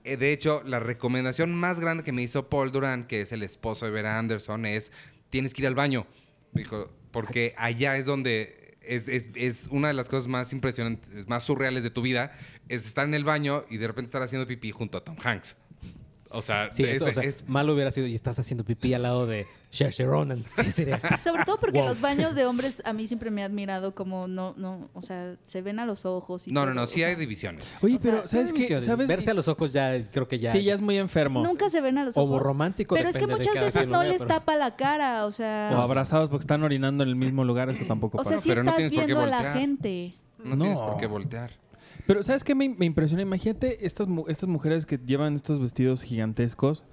Eh, 0.03 0.17
De 0.17 0.31
hecho, 0.34 0.63
la 0.65 0.79
recomendación 0.79 1.53
más 1.53 1.79
grande 1.79 2.03
que 2.03 2.12
me 2.12 2.23
hizo 2.23 2.49
Paul 2.49 2.71
Duran, 2.71 3.05
que 3.05 3.21
es 3.21 3.31
el 3.31 3.43
esposo 3.43 3.86
de 3.86 3.91
Vera 3.91 4.17
Anderson, 4.17 4.65
es 4.65 4.91
tienes 5.29 5.53
que 5.53 5.62
ir 5.62 5.67
al 5.67 5.75
baño. 5.75 6.07
Dijo, 6.53 6.91
porque 7.12 7.54
allá 7.58 7.97
es 7.97 8.06
donde 8.06 8.76
es, 8.82 9.08
es- 9.08 9.28
es 9.36 9.67
una 9.71 9.89
de 9.89 9.93
las 9.93 10.10
cosas 10.10 10.28
más 10.28 10.52
impresionantes, 10.54 11.28
más 11.28 11.43
surreales 11.43 11.84
de 11.84 11.91
tu 11.91 12.02
vida, 12.02 12.32
es 12.69 12.86
estar 12.86 13.06
en 13.06 13.13
el 13.13 13.24
baño 13.24 13.63
y 13.69 13.78
de 13.78 13.88
repente 13.88 14.08
estar 14.08 14.21
haciendo 14.21 14.47
pipí 14.47 14.71
junto 14.71 14.97
a 14.97 15.04
Tom 15.04 15.17
Hanks. 15.24 15.58
O 16.34 16.41
sea, 16.41 16.72
Sí, 16.72 16.84
es, 16.84 16.98
eso, 17.02 17.10
o 17.10 17.13
sea, 17.13 17.24
es- 17.24 17.48
mal 17.48 17.70
hubiera 17.70 17.91
sido 17.91 18.08
y 18.08 18.15
estás 18.15 18.39
haciendo 18.39 18.63
pipí 18.63 18.94
al 18.94 19.02
lado 19.04 19.28
de 19.28 19.46
Saoirse 19.70 20.06
Ronan. 20.06 20.44
Sí, 20.63 20.72
sería. 20.72 21.00
Sobre 21.22 21.44
todo 21.46 21.60
porque 21.60 21.80
Wow. 21.80 21.89
los 21.89 22.02
baños 22.02 22.36
de 22.36 22.46
hombres 22.46 22.82
a 22.86 22.94
mí 22.94 23.06
siempre 23.08 23.32
me 23.32 23.41
ha 23.44 23.46
admirado 23.46 23.94
como 23.96 24.28
no, 24.28 24.54
no, 24.58 24.89
o 24.94 25.02
sea, 25.02 25.36
se 25.46 25.62
ven 25.62 25.80
a 25.80 25.86
los 25.86 26.06
ojos 26.06 26.48
y 26.48 26.52
no, 26.52 26.62
no, 26.62 26.65
todo, 26.67 26.74
no, 26.76 26.84
o 26.84 26.88
sí 26.88 27.00
sea, 27.00 27.10
hay 27.10 27.15
divisiones. 27.15 27.65
Oye, 27.82 27.96
O 27.96 28.00
sea, 28.00 28.12
pero 28.12 28.28
¿sabes 28.28 28.54
qué? 28.54 28.80
Verse 29.08 29.32
a 29.32 29.34
los 29.34 29.48
ojos 29.48 29.74
ya 29.74 30.00
creo 30.10 30.28
que 30.28 30.39
ya. 30.39 30.52
Sí, 30.52 30.63
ya 30.63 30.74
es 30.74 30.82
muy 30.82 30.98
enfermo. 30.98 31.44
Nunca 31.44 31.70
se 31.70 31.82
ven 31.82 31.98
a 31.98 32.06
los 32.06 32.15
O 32.17 32.22
ojos. 32.22 32.41
romántico, 32.41 32.96
Pero 32.96 33.10
es 33.10 33.17
que 33.17 33.28
muchas 33.28 33.54
veces 33.56 33.89
no 33.89 34.04
les 34.04 34.20
pero- 34.20 34.28
tapa 34.28 34.56
la 34.56 34.76
cara, 34.76 35.26
o 35.26 35.32
sea, 35.32 35.72
O 35.74 35.82
abrazados 35.82 36.30
porque 36.30 36.44
están 36.44 36.63
orinando 36.63 37.04
en 37.04 37.10
el 37.10 37.15
mismo 37.15 37.44
lugar, 37.44 37.70
eso 37.70 37.84
tampoco 37.88 38.17
o 38.20 38.24
sea, 38.24 38.32
pasa. 38.34 38.44
sí 38.44 38.50
pero 38.50 38.62
estás 38.63 38.76
tienes 38.78 38.91
viendo 39.06 39.22
a 39.22 39.26
la 39.28 39.54
gente. 39.54 40.15
No, 40.44 40.58
tienes 40.58 40.80
No. 40.80 40.88
por 40.88 40.98
qué 41.00 41.08
voltear. 41.08 41.52
Pero 42.07 42.23
¿sabes 42.23 42.43
qué 42.43 42.55
me, 42.55 42.69
me 42.69 42.85
impresiona? 42.85 43.21
Imagínate 43.23 43.85
estas, 43.85 44.07
estas 44.27 44.49
mujeres 44.49 44.85
que 44.85 44.97
llevan 45.05 45.35
estos 45.35 45.59
vestidos 45.59 46.03
gigantescos. 46.03 46.83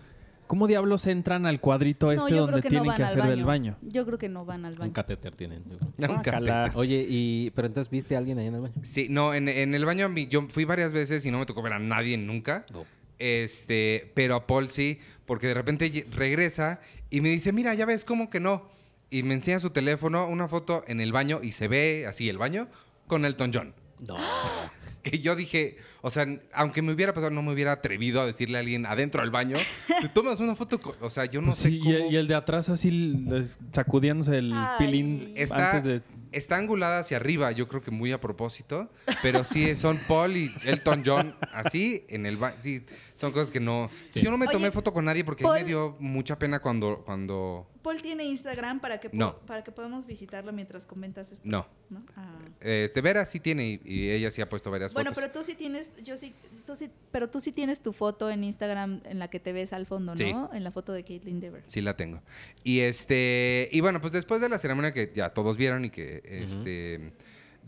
¿Cómo 0.47 0.67
diablos 0.67 1.07
entran 1.07 1.45
al 1.45 1.61
cuadrito 1.61 2.11
este 2.11 2.35
donde 2.35 2.63
que 2.63 2.71
tienen 2.71 2.95
que 2.95 3.03
hacer 3.03 3.19
baño. 3.19 3.31
del 3.31 3.45
baño? 3.45 3.77
Yo 3.83 4.07
creo 4.07 4.17
que 4.17 4.31
no 4.31 4.47
van 4.47 4.65
al 4.65 4.73
Un 4.73 4.79
baño. 4.79 4.93
catéter 4.95 5.35
tienen. 5.35 5.63
yo 5.69 5.77
creo. 5.77 6.11
Un 6.11 6.23
catéter. 6.23 6.73
Oye, 6.75 7.05
y 7.07 7.51
pero 7.51 7.67
entonces 7.67 7.91
viste 7.91 8.15
a 8.15 8.19
alguien 8.19 8.39
ahí 8.39 8.47
en 8.47 8.55
el 8.55 8.61
baño. 8.63 8.75
Sí, 8.83 9.09
no, 9.11 9.35
en, 9.35 9.47
en 9.49 9.75
el 9.75 9.85
baño 9.85 10.07
a 10.07 10.09
mí- 10.09 10.27
yo 10.29 10.47
fui 10.49 10.65
varias 10.65 10.93
veces 10.95 11.27
y 11.27 11.31
no 11.31 11.39
me 11.39 11.45
tocó 11.45 11.61
ver 11.61 11.75
a 11.75 11.79
nadie 11.79 12.17
nunca. 12.17 12.65
No. 12.73 12.87
Este, 13.19 14.11
pero 14.15 14.37
a 14.37 14.47
Paul 14.47 14.71
sí, 14.71 15.01
porque 15.27 15.49
de 15.49 15.55
repente 15.55 16.07
regresa 16.13 16.81
y 17.11 17.21
me 17.21 17.29
dice, 17.29 17.53
mira, 17.53 17.75
ya 17.75 17.85
ves, 17.85 18.05
¿cómo 18.07 18.31
que 18.31 18.41
no? 18.41 18.71
Y 19.11 19.25
me 19.25 19.35
enseña 19.35 19.61
su 19.61 19.69
teléfono, 19.71 20.27
una 20.29 20.49
foto 20.49 20.83
en 20.87 21.01
el 21.03 21.13
baño 21.13 21.41
y 21.43 21.53
se 21.53 21.69
ve 21.69 22.07
así 22.09 22.29
el 22.31 22.39
baño 22.39 22.69
con 23.07 23.27
Elton 23.27 23.51
John. 23.53 23.75
No. 24.01 24.17
Que 25.03 25.21
yo 25.21 25.37
dije, 25.37 25.77
o 26.03 26.11
sea, 26.11 26.27
aunque 26.53 26.83
me 26.83 26.93
hubiera 26.93 27.15
pasado, 27.15 27.31
no 27.31 27.43
me 27.43 27.53
hubiera 27.53 27.73
atrevido 27.73 28.21
a 28.21 28.27
decirle 28.27 28.57
a 28.59 28.61
alguien 28.61 28.85
adentro 28.87 29.23
del 29.23 29.31
baño, 29.31 29.57
te 30.01 30.09
tomas 30.09 30.41
una 30.41 30.55
foto, 30.57 30.81
con-". 30.81 30.97
o 31.01 31.09
sea, 31.11 31.25
yo 31.27 31.41
no 31.41 31.49
Pues 31.49 31.59
sé 31.59 31.69
sí, 31.71 31.79
cómo... 31.79 31.91
y, 31.91 31.95
el, 31.95 32.13
y 32.13 32.17
el 32.17 32.27
de 32.29 32.35
atrás 32.35 32.69
así 32.69 33.25
sacudiéndose 33.73 34.39
el 34.39 34.53
Ay. 34.53 34.77
pilín 34.79 35.33
Está, 35.37 35.73
antes 35.77 35.85
de... 35.85 36.03
está 36.33 36.57
angulada 36.57 36.99
hacia 37.01 37.17
arriba, 37.17 37.51
yo 37.53 37.69
creo 37.69 37.83
que 37.83 37.91
muy 37.91 38.13
a 38.13 38.21
propósito, 38.21 38.91
pero 39.23 39.45
sí 39.45 39.77
son 39.77 39.99
Paul 40.09 40.37
y 40.37 40.51
Elton 40.65 41.03
John 41.05 41.35
así 41.53 42.05
en 42.09 42.27
el 42.27 42.37
baño. 42.37 42.57
Sí, 42.59 42.85
son 43.15 43.33
cosas 43.33 43.51
que 43.51 43.61
no. 43.61 43.91
Sí. 44.13 44.21
Yo 44.21 44.31
no 44.31 44.39
me 44.39 44.47
tomé 44.47 44.67
Oye, 44.67 44.73
foto 44.73 44.93
con 44.93 45.05
nadie 45.05 45.25
porque 45.25 45.45
Paul- 45.45 45.59
me 45.61 45.65
dio 45.65 45.97
mucha 46.01 46.39
pena 46.39 46.61
cuando 46.61 47.03
cuando 47.05 47.67
Paul 47.89 48.03
tiene 48.03 48.25
Instagram 48.25 48.81
para 48.81 49.01
que 49.01 49.09
No. 49.13 49.39
para 49.47 49.65
que 49.65 49.73
podamos 49.73 50.07
visitarlo 50.07 50.53
mientras 50.53 50.85
comentas 50.85 51.33
esto. 51.33 51.49
no. 51.49 51.67
¿no? 51.91 52.05
Ah. 52.17 52.39
Este 52.61 53.01
Vera 53.01 53.25
sí 53.25 53.41
tiene 53.41 53.67
y, 53.67 53.81
y 53.83 54.11
ella 54.11 54.31
sí 54.31 54.43
ha 54.43 54.49
puesto 54.51 54.71
varias 54.71 54.93
Bueno, 54.93 55.11
fotos. 55.11 55.23
pero 55.25 55.33
tú 55.41 55.45
sí 55.51 55.55
tienes, 55.57 55.91
yo 56.05 56.19
sí, 56.19 56.35
tú 56.67 56.77
sí, 56.77 56.91
pero 57.11 57.31
tú 57.31 57.41
sí 57.41 57.51
tienes 57.51 57.81
tu 57.81 57.95
foto 57.95 58.29
en 58.31 58.45
Instagram 58.45 59.01
en 59.07 59.19
la 59.19 59.29
que 59.29 59.41
te 59.41 59.55
ves 59.55 59.73
al 59.73 59.87
fondo, 59.87 60.13
¿no? 60.13 60.17
Sí. 60.19 60.35
En 60.53 60.65
la 60.65 60.71
foto 60.71 60.93
de 60.93 61.03
Caitlyn 61.05 61.41
Dever. 61.41 61.63
Sí 61.67 61.81
la 61.81 61.97
tengo. 61.97 62.21
Y 62.63 62.81
este 62.81 63.71
y 63.73 63.81
bueno, 63.81 64.03
pues 64.03 64.13
después 64.13 64.43
de 64.43 64.51
la 64.51 64.59
ceremonia 64.59 64.93
que 64.93 65.11
ya 65.15 65.31
todos 65.31 65.57
vieron 65.57 65.87
y 65.87 65.91
que 65.91 66.21
este 66.25 67.13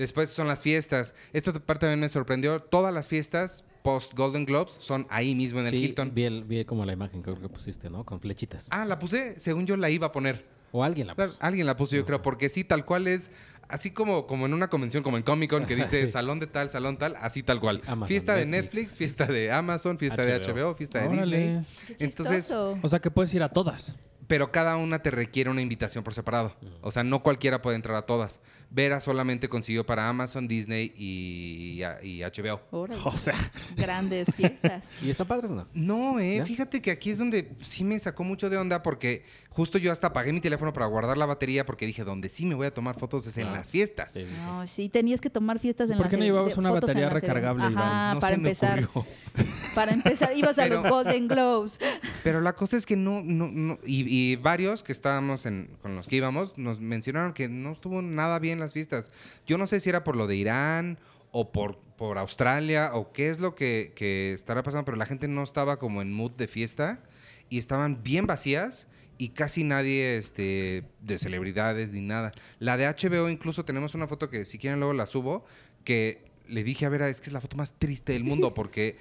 después 0.00 0.30
son 0.30 0.48
las 0.48 0.62
fiestas. 0.62 1.14
Esta 1.32 1.52
parte 1.52 1.80
también 1.86 2.00
me 2.00 2.08
sorprendió. 2.08 2.60
Todas 2.60 2.92
las 2.92 3.06
fiestas 3.08 3.64
post 3.82 4.12
Golden 4.14 4.44
Globes 4.44 4.74
son 4.78 5.06
ahí 5.10 5.34
mismo 5.34 5.60
en 5.60 5.66
el 5.66 5.72
Sí, 5.72 5.84
Hilton. 5.84 6.12
Vi, 6.14 6.24
el- 6.24 6.44
vi 6.44 6.64
como 6.64 6.84
la 6.84 6.92
imagen 6.92 7.22
que 7.22 7.30
creo 7.32 7.40
que 7.40 7.48
pusiste, 7.48 7.88
¿no? 7.90 8.04
Con 8.04 8.20
flechitas. 8.20 8.68
Ah, 8.70 8.84
la 8.84 8.98
puse, 8.98 9.38
según 9.38 9.66
yo 9.66 9.76
la 9.76 9.88
iba 9.90 10.08
a 10.08 10.12
poner. 10.12 10.44
O 10.72 10.84
alguien 10.84 11.06
la 11.06 11.14
puso. 11.14 11.36
Alguien 11.40 11.66
la 11.66 11.76
puso, 11.76 11.96
yo 11.96 12.04
creo, 12.06 12.22
porque 12.22 12.48
sí, 12.48 12.62
tal 12.62 12.84
cual 12.84 13.08
es, 13.08 13.30
así 13.68 13.90
como, 13.90 14.26
como 14.28 14.46
en 14.46 14.54
una 14.54 14.68
convención, 14.70 15.02
como 15.02 15.16
en 15.16 15.24
Comic 15.24 15.50
Con, 15.50 15.66
que 15.66 15.74
dice 15.74 16.02
Sí. 16.06 16.08
salón 16.12 16.38
de 16.40 16.46
tal, 16.46 16.68
salón 16.70 16.96
tal, 16.96 17.16
así 17.20 17.42
tal 17.42 17.58
cual. 17.58 17.80
Amazon, 17.86 18.06
fiesta 18.08 18.34
de 18.36 18.46
Netflix. 18.46 18.72
Netflix, 18.84 18.98
fiesta 18.98 19.26
de 19.26 19.50
Amazon, 19.50 19.98
fiesta 19.98 20.22
de 20.22 20.38
HBO. 20.38 20.74
Fiesta 20.76 21.00
de. 21.00 21.08
Disney. 21.08 21.66
Qué 21.98 22.04
Entonces. 22.04 22.50
O 22.52 22.88
sea 22.88 23.00
que 23.00 23.10
puedes 23.10 23.32
ir 23.34 23.42
a 23.42 23.48
todas. 23.48 23.94
pero 24.28 24.52
cada 24.52 24.76
una 24.76 25.02
te 25.02 25.10
requiere 25.10 25.50
una 25.50 25.60
invitación 25.60 26.04
por 26.04 26.14
separado. 26.14 26.54
O 26.82 26.92
sea, 26.92 27.02
no 27.02 27.20
cualquiera 27.24 27.62
puede 27.62 27.74
entrar 27.74 27.96
a 27.96 28.02
todas. 28.02 28.40
Vera 28.72 29.00
solamente 29.00 29.48
consiguió 29.48 29.84
para 29.84 30.08
Amazon, 30.08 30.46
Disney 30.46 30.92
y, 30.96 31.82
y 32.02 32.20
HBO. 32.22 32.60
Órale. 32.70 33.00
O 33.04 33.16
sea, 33.16 33.34
Grandes 33.76 34.32
fiestas. 34.34 34.92
¿Y 35.02 35.10
están 35.10 35.26
padres 35.26 35.50
o 35.50 35.54
no? 35.54 35.66
No, 35.74 36.20
eh. 36.20 36.36
¿Ya? 36.36 36.44
Fíjate 36.44 36.80
que 36.80 36.90
aquí 36.92 37.10
es 37.10 37.18
donde 37.18 37.50
sí 37.64 37.82
me 37.84 37.98
sacó 37.98 38.22
mucho 38.22 38.48
de 38.48 38.56
onda 38.56 38.82
porque 38.82 39.24
justo 39.50 39.76
yo 39.78 39.90
hasta 39.90 40.06
apagué 40.08 40.32
mi 40.32 40.40
teléfono 40.40 40.72
para 40.72 40.86
guardar 40.86 41.18
la 41.18 41.26
batería 41.26 41.66
porque 41.66 41.84
dije, 41.86 42.04
donde 42.04 42.28
sí 42.28 42.46
me 42.46 42.54
voy 42.54 42.66
a 42.68 42.72
tomar 42.74 42.96
fotos 42.98 43.26
es 43.26 43.36
en 43.38 43.48
Ah. 43.48 43.52
las 43.56 43.70
fiestas. 43.72 44.12
Sí, 44.12 44.22
sí, 44.24 44.28
sí. 44.30 44.34
No, 44.46 44.66
sí, 44.66 44.88
tenías 44.88 45.20
que 45.20 45.30
tomar 45.30 45.58
fiestas 45.58 45.90
en 45.90 45.96
¿Por 45.96 46.06
la 46.06 46.10
qué 46.10 46.16
no 46.16 46.24
llevabas 46.24 46.56
una 46.56 46.70
batería 46.70 47.08
recargable, 47.10 47.62
Ajá, 47.64 47.72
Iván? 47.72 48.14
No 48.14 48.20
para 48.20 48.34
se 48.36 48.40
me 48.40 48.48
empezar. 48.48 48.84
ocurrió. 48.84 49.06
Para 49.74 49.92
empezar, 49.92 50.36
ibas 50.36 50.58
a 50.58 50.66
los 50.66 50.82
Golden 50.84 51.28
Globes. 51.28 51.78
Pero 52.24 52.40
la 52.40 52.54
cosa 52.56 52.76
es 52.76 52.84
que 52.86 52.96
no, 52.96 53.22
no, 53.22 53.46
no 53.48 53.78
y, 53.86 54.04
y 54.32 54.34
varios 54.36 54.82
que 54.82 54.90
estábamos 54.90 55.46
en, 55.46 55.70
con 55.80 55.94
los 55.94 56.08
que 56.08 56.16
íbamos 56.16 56.58
nos 56.58 56.80
mencionaron 56.80 57.32
que 57.32 57.48
no 57.48 57.70
estuvo 57.72 58.02
nada 58.02 58.40
bien 58.40 58.59
las 58.60 58.72
fiestas. 58.72 59.10
Yo 59.46 59.58
no 59.58 59.66
sé 59.66 59.80
si 59.80 59.88
era 59.90 60.04
por 60.04 60.16
lo 60.16 60.26
de 60.26 60.36
Irán 60.36 60.98
o 61.32 61.50
por, 61.52 61.78
por 61.96 62.18
Australia 62.18 62.90
o 62.94 63.12
qué 63.12 63.30
es 63.30 63.40
lo 63.40 63.54
que, 63.54 63.92
que 63.96 64.32
estará 64.32 64.62
pasando, 64.62 64.84
pero 64.84 64.96
la 64.96 65.06
gente 65.06 65.28
no 65.28 65.42
estaba 65.42 65.78
como 65.78 66.02
en 66.02 66.12
mood 66.12 66.32
de 66.32 66.48
fiesta 66.48 67.00
y 67.48 67.58
estaban 67.58 68.02
bien 68.02 68.26
vacías 68.26 68.86
y 69.18 69.30
casi 69.30 69.64
nadie 69.64 70.16
este, 70.16 70.84
de 71.00 71.18
celebridades 71.18 71.92
ni 71.92 72.00
nada. 72.00 72.32
La 72.58 72.76
de 72.76 72.86
HBO 72.86 73.28
incluso 73.28 73.64
tenemos 73.64 73.94
una 73.94 74.06
foto 74.06 74.30
que 74.30 74.44
si 74.44 74.58
quieren 74.58 74.78
luego 74.80 74.94
la 74.94 75.06
subo, 75.06 75.44
que 75.84 76.24
le 76.48 76.64
dije 76.64 76.86
a 76.86 76.88
Vera, 76.88 77.08
es 77.08 77.20
que 77.20 77.26
es 77.28 77.32
la 77.32 77.40
foto 77.40 77.56
más 77.56 77.78
triste 77.78 78.12
del 78.14 78.24
mundo 78.24 78.54
porque 78.54 78.96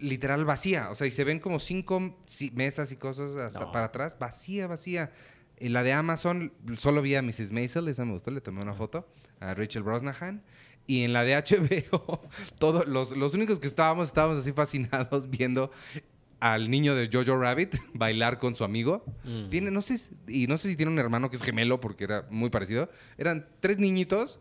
literal 0.00 0.44
vacía. 0.44 0.90
O 0.90 0.94
sea, 0.94 1.06
y 1.06 1.10
se 1.10 1.22
ven 1.24 1.38
como 1.38 1.58
cinco 1.58 2.16
mesas 2.54 2.92
y 2.92 2.96
cosas 2.96 3.36
hasta 3.36 3.60
No. 3.60 3.72
para 3.72 3.86
atrás, 3.86 4.16
vacía, 4.18 4.66
vacía. 4.66 5.10
En 5.60 5.72
la 5.72 5.82
de 5.82 5.92
Amazon 5.92 6.52
solo 6.76 7.02
vi 7.02 7.14
a 7.14 7.22
Mrs. 7.22 7.52
Maisel, 7.52 7.88
esa 7.88 8.04
me 8.04 8.12
gustó, 8.12 8.30
le 8.30 8.40
tomé 8.40 8.62
una 8.62 8.74
foto, 8.74 9.06
a 9.40 9.54
Rachel 9.54 9.82
Brosnahan. 9.82 10.42
Y 10.86 11.02
en 11.02 11.12
la 11.12 11.22
de 11.22 11.36
HBO, 11.36 12.22
todos 12.58 12.86
los, 12.86 13.16
los 13.16 13.34
únicos 13.34 13.60
que 13.60 13.66
estábamos, 13.66 14.06
estábamos 14.06 14.38
así 14.38 14.52
fascinados 14.52 15.28
viendo 15.30 15.70
al 16.40 16.70
niño 16.70 16.94
de 16.94 17.10
Jojo 17.12 17.36
Rabbit 17.36 17.76
bailar 17.94 18.38
con 18.38 18.54
su 18.54 18.64
amigo. 18.64 19.04
Mm. 19.24 19.48
Tiene, 19.50 19.70
no 19.70 19.82
sé, 19.82 19.96
y 20.26 20.46
no 20.46 20.58
sé 20.58 20.68
si 20.68 20.76
tiene 20.76 20.92
un 20.92 20.98
hermano 20.98 21.30
que 21.30 21.36
es 21.36 21.42
gemelo 21.42 21.80
porque 21.80 22.04
era 22.04 22.26
muy 22.30 22.50
parecido. 22.50 22.88
Eran 23.16 23.46
tres 23.60 23.78
niñitos 23.78 24.38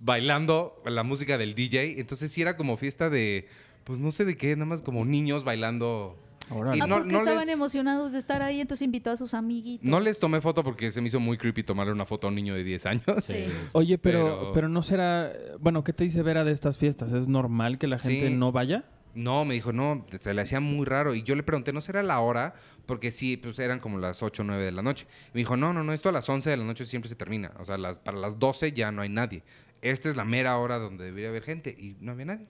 bailando 0.00 0.82
la 0.84 1.02
música 1.02 1.38
del 1.38 1.54
DJ. 1.54 2.00
Entonces 2.00 2.32
sí 2.32 2.42
era 2.42 2.56
como 2.56 2.76
fiesta 2.76 3.10
de, 3.10 3.46
pues 3.84 3.98
no 3.98 4.12
sé 4.12 4.24
de 4.24 4.36
qué, 4.36 4.54
nada 4.56 4.66
más 4.66 4.82
como 4.82 5.04
niños 5.04 5.44
bailando. 5.44 6.18
Y 6.50 6.80
Ah, 6.80 6.86
no- 6.86 6.96
porque 6.96 7.12
no 7.12 7.18
estaban 7.20 7.46
les- 7.46 7.54
emocionados 7.54 8.12
de 8.12 8.18
estar 8.18 8.42
ahí, 8.42 8.60
entonces 8.60 8.84
invitó 8.84 9.10
a 9.10 9.16
sus 9.16 9.34
amiguitos. 9.34 9.88
No 9.88 10.00
les 10.00 10.18
tomé 10.18 10.40
foto 10.40 10.64
porque 10.64 10.90
se 10.90 11.00
me 11.00 11.08
hizo 11.08 11.20
muy 11.20 11.36
creepy 11.38 11.62
tomarle 11.62 11.92
una 11.92 12.06
foto 12.06 12.26
a 12.26 12.30
un 12.30 12.36
niño 12.36 12.54
de 12.54 12.64
10 12.64 12.86
años. 12.86 13.04
Sí. 13.24 13.46
Oye, 13.72 13.98
pero, 13.98 14.38
Pero- 14.40 14.52
pero 14.54 14.68
no 14.68 14.82
será. 14.82 15.32
Bueno, 15.60 15.84
¿qué 15.84 15.92
te 15.92 16.04
dice 16.04 16.22
Vera 16.22 16.44
de 16.44 16.52
estas 16.52 16.78
fiestas? 16.78 17.12
¿Es 17.12 17.28
normal 17.28 17.78
que 17.78 17.86
la 17.86 17.98
gente 17.98 18.30
no 18.30 18.52
vaya? 18.52 18.84
No, 19.14 19.44
me 19.44 19.54
dijo, 19.54 19.72
no, 19.72 20.06
se 20.20 20.32
le 20.32 20.42
hacía 20.42 20.60
muy 20.60 20.86
raro. 20.86 21.14
Y 21.14 21.22
yo 21.22 21.34
le 21.34 21.42
pregunté, 21.42 21.72
¿no 21.72 21.80
será 21.80 22.02
la 22.02 22.20
hora? 22.20 22.54
Porque 22.86 23.10
sí, 23.10 23.36
pues 23.36 23.58
eran 23.58 23.80
como 23.80 23.98
las 23.98 24.22
8 24.22 24.42
o 24.42 24.44
9 24.44 24.62
de 24.64 24.70
la 24.70 24.82
noche. 24.82 25.06
Me 25.32 25.38
dijo, 25.40 25.56
no, 25.56 25.72
no, 25.72 25.82
no, 25.82 25.92
esto 25.92 26.08
a 26.08 26.12
las 26.12 26.28
11 26.28 26.50
de 26.50 26.56
la 26.56 26.64
noche 26.64 26.84
siempre 26.84 27.08
se 27.08 27.16
termina. 27.16 27.52
O 27.58 27.64
sea, 27.64 27.78
las, 27.78 27.98
para 27.98 28.16
las 28.18 28.38
12 28.38 28.72
ya 28.72 28.92
no 28.92 29.02
hay 29.02 29.08
nadie. 29.08 29.42
Esta 29.82 30.08
es 30.08 30.14
la 30.16 30.24
mera 30.24 30.56
hora 30.58 30.78
donde 30.78 31.04
debería 31.06 31.30
haber 31.30 31.42
gente 31.42 31.70
y 31.70 31.96
no 32.00 32.12
había 32.12 32.26
nadie. 32.26 32.46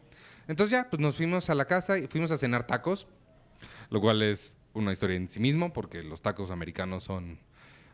Entonces 0.47 0.73
ya, 0.73 0.91
pues 0.91 1.01
nos 1.01 1.17
fuimos 1.17 1.49
a 1.49 1.55
la 1.55 1.65
casa 1.67 1.99
y 1.99 2.07
fuimos 2.07 2.31
a 2.33 2.37
cenar 2.37 2.67
tacos, 2.67 3.07
lo 3.91 4.01
cual 4.01 4.23
es 4.23 4.57
una 4.75 4.93
historia 4.93 5.17
en 5.17 5.29
sí 5.29 5.41
mismo 5.41 5.73
porque 5.73 6.03
los 6.03 6.21
tacos 6.23 6.51
americanos 6.51 7.03
son, 7.05 7.39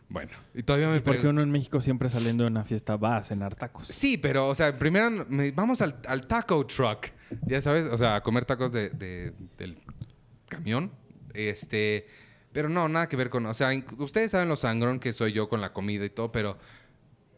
bueno, 0.08 0.32
y 0.54 0.62
todavía 0.62 0.88
me 0.88 0.96
¿Y 0.96 1.00
por 1.00 1.16
qué 1.16 1.22
pregun- 1.22 1.30
uno 1.30 1.42
en 1.42 1.50
México 1.50 1.80
siempre 1.80 2.08
saliendo 2.08 2.44
de 2.44 2.50
una 2.50 2.64
fiesta 2.64 2.96
va 2.96 3.16
a 3.18 3.24
cenar 3.24 3.54
tacos? 3.54 3.86
Sí, 3.88 4.18
pero, 4.18 4.48
o 4.48 4.54
sea, 4.54 4.78
primero 4.78 5.10
me- 5.28 5.50
vamos 5.52 5.80
al, 5.80 5.98
al 6.06 6.26
taco 6.26 6.66
truck, 6.66 7.08
ya 7.46 7.62
sabes, 7.62 7.88
o 7.90 7.96
sea, 7.98 8.16
a 8.16 8.22
comer 8.22 8.44
tacos 8.44 8.72
de, 8.72 8.90
de- 8.90 9.32
del 9.56 9.78
camión. 10.48 10.90
Este, 11.32 12.06
pero 12.52 12.68
no, 12.68 12.88
nada 12.88 13.08
que 13.08 13.16
ver 13.16 13.30
con, 13.30 13.44
o 13.46 13.54
sea, 13.54 13.70
ustedes 13.98 14.30
saben 14.30 14.48
lo 14.48 14.56
sangrón 14.56 15.00
que 15.00 15.12
soy 15.12 15.32
yo 15.32 15.48
con 15.48 15.60
la 15.60 15.72
comida 15.72 16.04
y 16.04 16.10
todo, 16.10 16.30
pero, 16.30 16.58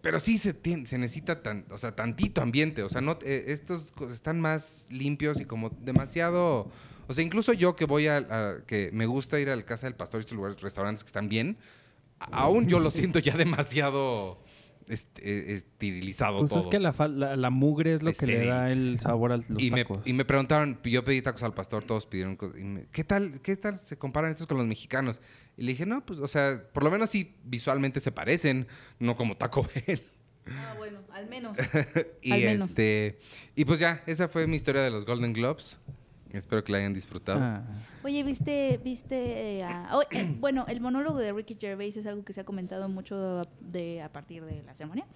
pero 0.02 0.20
sí 0.20 0.36
se, 0.38 0.54
tien- 0.60 0.84
se 0.84 0.98
necesita 0.98 1.42
tan, 1.42 1.64
o 1.70 1.78
sea, 1.78 1.96
tantito 1.96 2.42
ambiente, 2.42 2.82
o 2.82 2.88
sea, 2.90 3.00
no, 3.00 3.18
eh, 3.24 3.44
estos 3.48 3.88
están 4.12 4.40
más 4.40 4.86
limpios 4.90 5.40
y 5.40 5.46
como 5.46 5.70
demasiado, 5.70 6.70
o 7.08 7.12
sea, 7.12 7.24
incluso 7.24 7.52
yo 7.52 7.76
que 7.76 7.84
voy 7.84 8.06
a, 8.06 8.16
a- 8.18 8.64
que 8.66 8.90
me 8.92 9.06
gusta 9.06 9.38
ir 9.40 9.48
a 9.50 9.56
la 9.56 9.64
casa 9.64 9.86
del 9.86 9.94
pastor 9.96 10.20
y 10.20 10.22
estos 10.22 10.36
lugares, 10.36 10.60
restaurantes 10.60 11.04
que 11.04 11.08
están 11.08 11.28
bien, 11.28 11.56
aún 12.18 12.66
yo 12.68 12.80
lo 12.80 12.90
siento 12.90 13.18
ya 13.18 13.36
demasiado 13.36 14.42
este, 14.88 15.52
esterilizado 15.52 16.38
Pues 16.38 16.50
todo. 16.50 16.60
es 16.60 16.66
que 16.68 16.78
la, 16.78 16.94
la, 17.08 17.36
la 17.36 17.50
mugre 17.50 17.92
es 17.92 18.02
lo 18.04 18.12
que 18.12 18.26
le 18.26 18.46
da 18.46 18.70
el 18.70 18.98
sabor 19.00 19.32
a 19.32 19.36
los 19.38 19.46
y 19.60 19.70
me, 19.72 19.84
y 20.04 20.12
me 20.12 20.24
preguntaron, 20.24 20.78
yo 20.84 21.02
pedí 21.02 21.20
tacos 21.22 21.42
al 21.42 21.54
pastor, 21.54 21.82
todos 21.84 22.06
pidieron, 22.06 22.38
y 22.56 22.62
me- 22.64 22.86
¿qué 22.92 23.02
tal, 23.04 23.40
qué 23.42 23.56
tal 23.56 23.78
se 23.78 23.98
comparan 23.98 24.30
estos 24.30 24.46
con 24.46 24.56
los 24.58 24.66
mexicanos? 24.66 25.20
Y 25.56 25.62
le 25.64 25.72
dije, 25.72 25.86
no, 25.86 26.04
pues, 26.06 26.20
o 26.20 26.28
sea, 26.28 26.62
por 26.72 26.84
lo 26.84 26.90
menos 26.90 27.10
sí 27.10 27.34
visualmente 27.44 27.98
se 28.00 28.12
parecen, 28.12 28.68
no 29.00 29.16
como 29.16 29.36
Taco 29.36 29.66
Bell. 29.86 30.02
Ah, 30.48 30.74
bueno, 30.78 31.00
al 31.12 31.26
menos. 31.28 31.58
y 32.22 32.30
Al 32.32 32.40
menos. 32.40 32.68
este, 32.68 33.18
y 33.56 33.64
pues 33.64 33.80
ya, 33.80 34.04
esa 34.06 34.28
fue 34.28 34.46
mi 34.46 34.54
historia 34.54 34.82
de 34.82 34.90
los 34.90 35.04
Golden 35.04 35.32
Globes. 35.32 35.78
Espero 36.36 36.62
que 36.62 36.72
la 36.72 36.78
hayan 36.78 36.92
disfrutado. 36.94 37.40
Ah. 37.42 37.62
Oye, 38.04 38.22
¿viste, 38.22 38.78
viste 38.84 39.58
eh, 39.58 39.64
a- 39.64 39.88
oh, 39.96 40.02
eh, 40.10 40.34
bueno, 40.38 40.64
el 40.68 40.80
monólogo 40.80 41.18
de 41.18 41.32
Ricky 41.32 41.56
Gervais 41.60 41.96
es 41.96 42.06
algo 42.06 42.24
que 42.24 42.32
se 42.32 42.40
ha 42.40 42.44
comentado 42.44 42.88
mucho 42.88 43.42
de, 43.60 44.02
a 44.02 44.12
partir 44.12 44.44
de 44.44 44.62
la 44.62 44.74
ceremonia. 44.74 45.06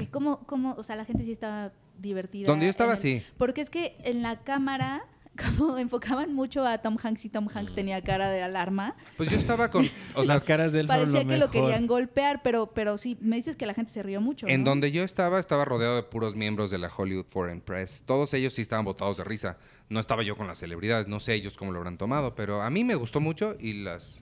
Y 0.00 0.06
cómo, 0.06 0.40
cómo, 0.46 0.74
o 0.76 0.82
sea, 0.82 0.96
la 0.96 1.04
gente 1.04 1.24
sí 1.24 1.32
estaba 1.32 1.72
divertida. 1.98 2.46
Donde 2.48 2.66
yo 2.66 2.70
estaba, 2.70 2.92
el- 2.92 2.98
sí. 2.98 3.22
Porque 3.38 3.60
es 3.60 3.70
que 3.70 3.96
en 4.04 4.22
la 4.22 4.40
cámara, 4.40 5.04
como 5.58 5.78
enfocaban 5.78 6.34
mucho 6.34 6.66
a 6.66 6.78
Tom 6.78 6.96
Hanks 7.02 7.24
y 7.24 7.28
Tom 7.28 7.44
Mm. 7.44 7.58
Hanks 7.58 7.74
tenía 7.74 8.02
cara 8.02 8.30
de 8.30 8.42
alarma, 8.42 8.94
Pues 9.16 9.30
yo 9.30 9.36
estaba 9.36 9.70
con, 9.70 9.84
o 10.14 10.24
sea, 10.24 10.34
Las 10.34 10.44
caras 10.44 10.72
de 10.72 10.80
él 10.80 10.86
fueron 10.86 11.10
parecía 11.10 11.22
lo 11.38 11.50
que 11.50 11.58
lo 11.58 11.66
querían 11.66 11.86
golpear, 11.86 12.42
pero, 12.42 12.72
pero 12.74 12.98
sí, 12.98 13.16
me 13.20 13.36
dices 13.36 13.56
que 13.56 13.66
la 13.66 13.74
gente 13.74 13.90
se 13.90 14.02
rió 14.02 14.20
mucho. 14.20 14.46
En 14.46 14.62
¿no? 14.64 14.70
donde 14.70 14.92
yo 14.92 15.02
estaba, 15.02 15.40
estaba 15.40 15.64
rodeado 15.64 15.96
de 15.96 16.02
puros 16.02 16.34
miembros 16.36 16.70
de 16.70 16.78
la 16.78 16.90
Hollywood 16.94 17.26
Foreign 17.30 17.60
Press. 17.60 18.02
Todos 18.06 18.34
ellos 18.34 18.52
sí 18.52 18.62
estaban 18.62 18.84
botados 18.84 19.16
de 19.16 19.24
risa. 19.24 19.58
No 19.88 20.00
estaba 20.00 20.22
yo 20.22 20.36
con 20.36 20.46
las 20.46 20.58
celebridades, 20.58 21.08
no 21.08 21.20
sé 21.20 21.34
ellos 21.34 21.56
cómo 21.56 21.72
lo 21.72 21.78
habrán 21.78 21.98
tomado, 21.98 22.34
pero 22.34 22.62
a 22.62 22.70
mí 22.70 22.84
me 22.84 22.94
gustó 22.94 23.20
mucho 23.20 23.56
y 23.58 23.74
las 23.82 24.20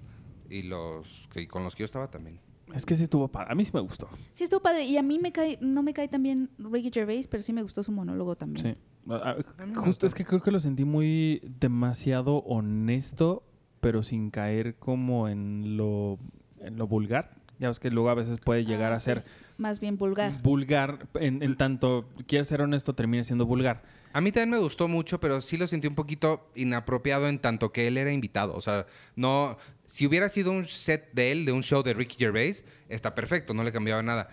y 0.48 0.62
los 0.62 1.28
que 1.32 1.46
con 1.46 1.62
los 1.64 1.74
que 1.76 1.80
yo 1.80 1.84
estaba 1.84 2.10
también. 2.10 2.40
Es 2.74 2.86
que 2.86 2.96
sí 2.96 3.02
estuvo 3.04 3.28
padre. 3.28 3.48
A 3.52 3.54
mí 3.54 3.64
sí 3.64 3.70
me 3.74 3.80
gustó. 3.80 4.08
Sí, 4.32 4.44
estuvo 4.44 4.60
padre. 4.60 4.84
Y 4.84 4.96
a 4.96 5.02
mí 5.02 5.18
me 5.18 5.32
cae, 5.32 5.58
no 5.60 5.82
me 5.82 5.92
cae 5.92 6.08
tan 6.08 6.22
bien 6.22 6.50
Ricky 6.58 6.90
Gervais, 6.92 7.26
pero 7.28 7.42
sí 7.42 7.52
me 7.52 7.62
gustó 7.62 7.82
su 7.82 7.92
monólogo 7.92 8.36
también. 8.36 8.74
Sí. 8.74 8.80
Ah, 9.10 9.36
A 9.58 9.64
mí 9.66 9.72
me 9.72 9.76
Justo 9.76 10.06
es 10.06 10.14
que 10.14 10.24
creo 10.24 10.42
que 10.42 10.50
lo 10.50 10.60
sentí 10.60 10.84
muy 10.84 11.40
demasiado 11.58 12.38
honesto, 12.44 13.42
pero 13.80 14.02
sin 14.02 14.30
caer 14.30 14.76
como 14.76 15.28
en 15.28 15.76
lo, 15.76 16.18
en 16.60 16.76
lo 16.76 16.86
vulgar. 16.86 17.34
Ya 17.58 17.68
ves 17.68 17.78
que 17.80 17.90
luego 17.90 18.08
a 18.10 18.14
veces 18.14 18.40
puede 18.40 18.64
llegar 18.64 18.92
Ah, 18.92 18.96
a 18.96 19.00
sí. 19.00 19.04
ser 19.06 19.24
Más 19.58 19.80
bien 19.80 19.98
vulgar. 19.98 20.40
vulgar, 20.42 21.06
en, 21.14 21.42
en 21.42 21.56
tanto 21.56 22.06
quieres 22.26 22.48
ser 22.48 22.62
honesto, 22.62 22.94
termina 22.94 23.22
siendo 23.24 23.44
vulgar. 23.46 23.82
A 24.12 24.20
mí 24.20 24.32
también 24.32 24.50
me 24.50 24.58
gustó 24.58 24.88
mucho, 24.88 25.20
pero 25.20 25.40
sí 25.40 25.56
lo 25.56 25.66
sentí 25.66 25.86
un 25.86 25.94
poquito 25.94 26.48
inapropiado 26.54 27.28
en 27.28 27.38
tanto 27.38 27.70
que 27.70 27.86
él 27.86 27.96
era 27.98 28.12
invitado. 28.12 28.54
O 28.54 28.60
sea, 28.60 28.86
no. 29.14 29.56
Si 29.90 30.06
hubiera 30.06 30.28
sido 30.28 30.52
un 30.52 30.66
set 30.68 31.10
de 31.12 31.32
él, 31.32 31.44
de 31.44 31.50
un 31.52 31.64
show 31.64 31.82
de 31.82 31.94
Ricky 31.94 32.16
Gervais, 32.16 32.64
está 32.88 33.14
perfecto, 33.16 33.54
no 33.54 33.64
le 33.64 33.72
cambiaba 33.72 34.02
nada. 34.04 34.28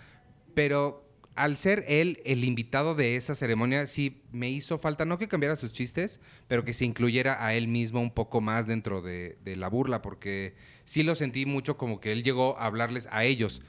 Pero 0.54 1.04
al 1.34 1.58
ser 1.58 1.84
él 1.88 2.22
el 2.26 2.44
invitado 2.44 2.94
de 2.94 3.16
esa 3.16 3.34
ceremonia, 3.34 3.88
sí 3.88 4.22
me 4.32 4.50
hizo 4.52 4.78
falta, 4.78 5.04
no 5.06 5.18
que 5.18 5.28
cambiara 5.28 5.56
sus 5.56 5.72
chistes, 5.74 6.20
pero 6.48 6.64
que 6.64 6.74
se 6.74 6.86
incluyera 6.86 7.44
a 7.44 7.56
él 7.56 7.68
mismo 7.68 8.02
un 8.02 8.12
poco 8.12 8.40
más 8.40 8.68
dentro 8.68 9.02
de, 9.02 9.38
de 9.44 9.56
la 9.56 9.68
burla, 9.68 10.02
porque 10.04 10.54
sí 10.86 11.02
lo 11.02 11.16
sentí 11.16 11.46
mucho 11.48 11.76
como 11.76 12.00
que 12.00 12.12
él 12.12 12.24
llegó 12.24 12.58
a 12.60 12.66
hablarles 12.68 13.08
a 13.12 13.24
ellos. 13.26 13.62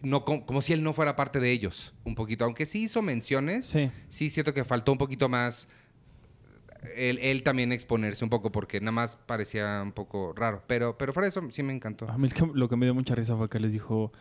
No, 0.00 0.24
com- 0.24 0.44
como 0.44 0.62
si 0.62 0.72
él 0.72 0.82
no 0.84 0.92
fuera 0.92 1.14
parte 1.16 1.38
de 1.40 1.50
ellos, 1.50 1.92
un 2.04 2.14
poquito. 2.14 2.44
Aunque 2.44 2.66
sí 2.66 2.82
hizo 2.84 3.02
menciones, 3.02 3.66
Sí. 3.66 3.90
sí 4.08 4.30
siento 4.30 4.54
que 4.54 4.64
faltó 4.64 4.92
un 4.92 4.98
poquito 4.98 5.28
más 5.28 5.66
él, 6.96 7.18
él 7.22 7.42
también 7.42 7.72
exponerse 7.72 8.24
un 8.24 8.30
poco 8.30 8.50
porque 8.52 8.80
nada 8.80 8.92
más 8.92 9.16
parecía 9.16 9.80
un 9.82 9.92
poco 9.92 10.32
raro. 10.34 10.62
Pero, 10.66 10.96
pero 10.98 11.12
fuera 11.12 11.26
de 11.26 11.30
eso 11.30 11.42
sí 11.50 11.62
me 11.62 11.72
encantó. 11.72 12.08
A 12.10 12.18
mí 12.18 12.28
lo 12.54 12.68
que 12.68 12.76
me 12.76 12.86
dio 12.86 12.94
mucha 12.94 13.14
risa 13.14 13.36
fue 13.36 13.48
que 13.48 13.60
les 13.60 13.72
dijo, 13.72 14.12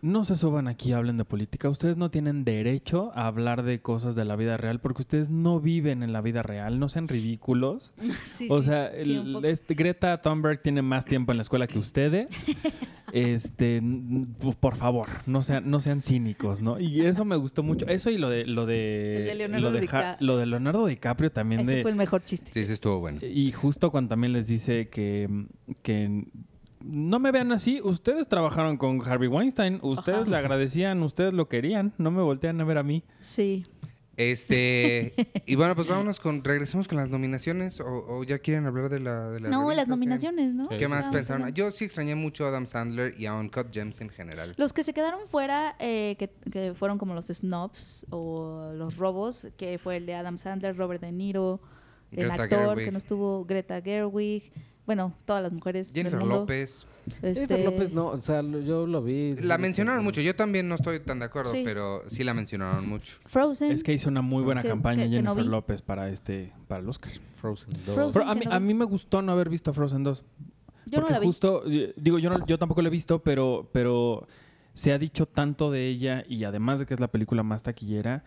no 0.00 0.24
se 0.24 0.34
suban 0.34 0.66
aquí 0.66 0.88
y 0.90 0.92
hablen 0.94 1.16
de 1.16 1.24
política. 1.24 1.68
Ustedes 1.68 1.96
no 1.96 2.10
tienen 2.10 2.44
derecho 2.44 3.12
a 3.14 3.26
hablar 3.28 3.62
de 3.62 3.80
cosas 3.80 4.14
de 4.16 4.24
la 4.24 4.34
vida 4.34 4.56
real 4.56 4.80
porque 4.80 5.02
ustedes 5.02 5.30
no 5.30 5.60
viven 5.60 6.02
en 6.02 6.12
la 6.12 6.20
vida 6.20 6.42
real. 6.42 6.78
No 6.80 6.88
sean 6.88 7.06
ridículos. 7.08 7.92
Sí, 8.24 8.48
o 8.50 8.62
sea, 8.62 8.90
sí, 9.00 9.12
el- 9.14 9.44
este, 9.44 9.74
Greta 9.74 10.20
Thunberg 10.20 10.60
tiene 10.62 10.82
más 10.82 11.04
tiempo 11.04 11.30
en 11.32 11.38
la 11.38 11.42
escuela 11.42 11.66
que 11.68 11.78
ustedes. 11.78 12.28
Este, 13.12 13.76
n- 13.76 14.26
p- 14.40 14.52
por 14.58 14.74
favor, 14.76 15.06
no 15.26 15.42
sean, 15.42 15.70
no 15.70 15.80
sean 15.80 16.02
cínicos, 16.02 16.62
¿no? 16.62 16.80
Y 16.80 17.02
eso 17.02 17.24
me 17.24 17.36
gustó 17.36 17.62
mucho. 17.62 17.86
Eso 17.86 18.10
y 18.10 18.18
lo 18.18 18.28
de 18.30 18.46
lo 18.46 18.66
de 18.66 19.18
El 19.18 19.26
de 19.26 19.34
Leonardo 19.34 19.62
lo 19.66 19.72
de, 19.72 19.80
Dica- 19.80 20.00
Ja- 20.02 20.16
lo 20.20 20.36
de 20.38 20.46
Leonardo 20.46 20.86
DiCaprio 20.86 21.30
también 21.30 21.60
Ese 21.60 21.76
de 21.76 21.82
fue 21.82 21.90
el 21.90 21.96
mejor 21.96 22.24
chiste. 22.24 22.50
Sí, 22.52 22.64
sí 22.66 22.72
estuvo 22.72 22.98
bueno. 23.00 23.20
y 23.22 23.52
justo 23.52 23.90
cuando 23.90 24.08
también 24.10 24.32
les 24.32 24.46
dice 24.46 24.88
que, 24.88 25.28
que 25.82 26.24
no 26.84 27.18
me 27.20 27.30
vean 27.30 27.52
así, 27.52 27.80
ustedes 27.84 28.26
trabajaron 28.26 28.76
con 28.76 29.00
Harvey 29.06 29.28
Weinstein, 29.28 29.78
ustedes 29.82 30.22
Ajá. 30.22 30.30
le 30.30 30.36
agradecían, 30.36 31.00
ustedes 31.02 31.32
lo 31.32 31.48
querían, 31.48 31.92
no 31.98 32.10
me 32.10 32.22
voltean 32.22 32.60
a 32.60 32.64
ver 32.64 32.78
a 32.78 32.82
mí. 32.82 33.04
Sí. 33.20 33.62
Este, 34.16 35.14
y 35.46 35.54
bueno, 35.56 35.74
pues 35.74 35.88
vámonos 35.88 36.20
con, 36.20 36.44
regresemos 36.44 36.86
con 36.86 36.98
las 36.98 37.08
nominaciones 37.08 37.80
o, 37.80 37.86
o 37.86 38.24
ya 38.24 38.38
quieren 38.38 38.66
hablar 38.66 38.88
de 38.90 39.00
la 39.00 39.30
de 39.30 39.40
la 39.40 39.48
No, 39.48 39.60
revista, 39.62 39.76
las 39.76 39.84
qué? 39.86 39.90
nominaciones, 39.90 40.54
¿no? 40.54 40.66
Sí. 40.66 40.76
¿Qué 40.76 40.88
más 40.88 41.08
pensaron? 41.08 41.50
Yo 41.52 41.70
sí 41.72 41.84
extrañé 41.84 42.14
mucho 42.14 42.44
a 42.44 42.48
Adam 42.48 42.66
Sandler 42.66 43.14
y 43.18 43.26
a 43.26 43.34
Uncut 43.34 43.72
Gems 43.72 44.00
en 44.00 44.10
general. 44.10 44.54
Los 44.58 44.72
que 44.72 44.84
se 44.84 44.92
quedaron 44.92 45.20
fuera, 45.26 45.76
eh, 45.78 46.16
que, 46.18 46.28
que 46.50 46.74
fueron 46.74 46.98
como 46.98 47.14
los 47.14 47.26
snobs 47.28 48.04
o 48.10 48.72
los 48.74 48.96
robos, 48.98 49.48
que 49.56 49.78
fue 49.78 49.96
el 49.96 50.06
de 50.06 50.14
Adam 50.14 50.36
Sandler, 50.36 50.76
Robert 50.76 51.00
De 51.00 51.10
Niro, 51.12 51.60
Greta 52.10 52.34
actor, 52.42 52.68
Gerwig. 52.68 52.84
que 52.84 52.92
no 52.92 52.98
estuvo 52.98 53.44
Greta 53.46 53.80
Gerwig. 53.80 54.52
Bueno, 54.84 55.14
todas 55.24 55.42
las 55.42 55.52
mujeres 55.52 55.90
Jennifer 55.94 56.18
del 56.18 56.28
mundo. 56.28 56.40
López. 56.40 56.86
Jennifer 57.20 57.42
Este, 57.42 57.64
López 57.64 57.92
no, 57.92 58.06
o 58.08 58.20
sea, 58.20 58.42
yo 58.42 58.86
lo 58.86 59.02
vi. 59.02 59.34
La 59.36 59.58
mencionaron 59.58 60.04
mucho. 60.04 60.20
Yo 60.20 60.34
también 60.36 60.68
no 60.68 60.76
estoy 60.76 61.00
tan 61.00 61.18
de 61.18 61.24
acuerdo, 61.26 61.50
Sí. 61.50 61.62
pero 61.64 62.02
sí 62.08 62.24
la 62.24 62.34
mencionaron 62.34 62.88
mucho. 62.88 63.16
Frozen. 63.26 63.72
Es 63.72 63.82
que 63.82 63.92
hizo 63.92 64.08
una 64.08 64.22
muy 64.22 64.42
buena 64.42 64.62
Que- 64.62 64.68
campaña 64.68 65.04
que- 65.04 65.10
que 65.10 65.22
no 65.22 65.30
Jennifer. 65.34 65.50
López 65.50 65.82
para 65.82 66.08
este 66.10 66.52
para 66.68 66.80
el 66.82 66.88
Oscar. 66.88 67.12
Frozen 67.34 67.72
2. 67.86 67.94
Frozen. 67.94 68.12
Pero 68.22 68.30
a, 68.30 68.34
mí, 68.34 68.44
no 68.46 68.52
a 68.52 68.60
mí 68.60 68.74
me 68.74 68.84
gustó 68.84 69.20
no 69.22 69.32
haber 69.32 69.48
visto 69.48 69.72
Frozen 69.72 70.04
2. 70.04 70.24
yo 70.86 70.98
no 70.98 71.00
porque 71.02 71.12
la 71.14 71.20
vi. 71.20 71.26
justo, 71.26 71.62
eh, 71.66 71.92
digo, 71.96 72.18
yo, 72.18 72.30
no- 72.30 72.44
yo 72.46 72.58
tampoco 72.58 72.82
la 72.82 72.88
he 72.88 72.90
visto, 72.90 73.22
pero, 73.22 73.68
pero 73.72 74.26
se 74.74 74.92
ha 74.92 74.98
dicho 74.98 75.26
tanto 75.26 75.70
de 75.70 75.88
ella 75.88 76.24
y 76.28 76.44
además 76.44 76.78
de 76.78 76.86
que 76.86 76.94
es 76.94 77.00
la 77.00 77.08
película 77.08 77.42
más 77.42 77.62
taquillera, 77.62 78.24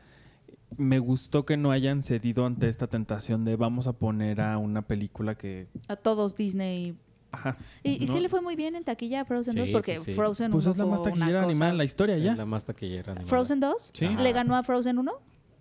me 0.78 1.00
gustó 1.00 1.46
que 1.46 1.58
no 1.58 1.72
hayan 1.72 2.02
cedido 2.02 2.46
ante 2.46 2.68
esta 2.68 2.88
tentación 2.88 3.46
de 3.46 3.56
vamos 3.56 3.88
a 3.88 3.94
poner 3.94 4.42
a 4.42 4.58
una 4.58 4.82
película 4.82 5.36
que... 5.36 5.68
A 5.88 5.96
todos 5.96 6.36
Disney. 6.36 6.96
Ajá. 7.36 7.58
Y, 7.84 8.04
y 8.04 8.08
¿no? 8.08 8.14
sí 8.14 8.20
le 8.20 8.30
fue 8.30 8.42
muy 8.42 8.56
bien 8.56 8.76
en 8.76 8.84
taquilla 8.84 9.22
a 9.22 9.26
Frozen 9.26 9.54
Sí, 9.54 9.60
2 9.60 9.70
porque 9.72 9.98
sí, 10.00 10.04
sí. 10.06 10.14
Frozen 10.16 10.52
Pues 10.52 10.66
1 10.66 10.72
es 10.72 10.78
la 10.78 10.86
más 10.86 11.04
taquillera 11.04 11.44
animada 11.44 11.72
en 11.72 11.78
la 11.78 11.84
historia 11.84 12.16
Es 12.18 12.24
ya. 12.24 12.36
la 12.36 12.46
más 12.46 12.66
taquillera 12.66 13.12
animada. 13.12 13.30
¿Frozen 13.30 13.60
2? 13.60 13.92
Sí. 13.94 14.08
¿Le 14.08 14.32
ganó 14.34 14.56
a 14.56 14.64
Frozen 14.64 14.98
1? 15.00 15.12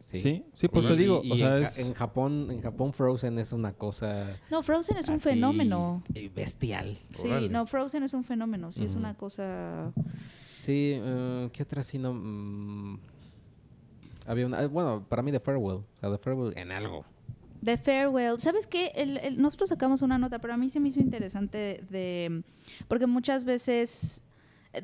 Sí, 0.00 0.44
sí, 0.54 0.68
pues 0.68 0.84
Y- 0.84 0.88
te 0.88 0.96
digo, 0.96 1.22
y 1.24 1.32
o 1.32 1.36
sea, 1.36 1.56
en, 1.56 1.62
es... 1.62 1.78
En 1.78 1.94
Japón, 1.94 2.48
en 2.50 2.60
Japón 2.60 2.92
Frozen 2.92 3.38
es 3.38 3.52
una 3.52 3.72
cosa 3.72 4.26
No, 4.50 4.62
Frozen 4.62 4.98
es 4.98 5.08
un 5.08 5.18
fenómeno. 5.18 6.02
eh, 6.14 6.30
bestial. 6.34 6.98
Sí, 7.14 7.26
Órale. 7.26 7.48
no, 7.48 7.66
Frozen 7.66 8.02
es 8.02 8.12
un 8.12 8.22
fenómeno. 8.22 8.70
Sí, 8.70 8.84
es 8.84 8.90
Ujú. 8.90 9.00
una 9.00 9.14
cosa. 9.14 9.92
Sí, 10.54 10.92
eh, 11.02 11.48
¿qué 11.54 11.62
otra 11.62 11.82
sí 11.82 11.98
no? 11.98 12.12
Mm, 12.12 12.98
había 14.26 14.46
una, 14.46 14.62
eh, 14.62 14.66
bueno, 14.66 15.04
para 15.08 15.22
mí 15.22 15.32
The 15.32 15.40
Farewell, 15.40 15.78
o 15.78 15.84
sea, 15.98 16.10
The 16.10 16.18
Farewell 16.18 16.52
en 16.58 16.70
algo. 16.70 17.04
The 17.64 17.76
Farewell. 17.78 18.38
¿Sabes 18.38 18.66
qué? 18.66 18.92
El- 18.94 19.16
el- 19.18 19.40
nosotros 19.40 19.70
sacamos 19.70 20.02
una 20.02 20.18
nota, 20.18 20.38
pero 20.38 20.54
a 20.54 20.56
mí 20.56 20.68
se 20.70 20.80
me 20.80 20.88
hizo 20.88 21.00
interesante 21.00 21.82
de. 21.90 22.42
Porque 22.88 23.06
muchas 23.06 23.44
veces. 23.44 24.22
eh, 24.72 24.82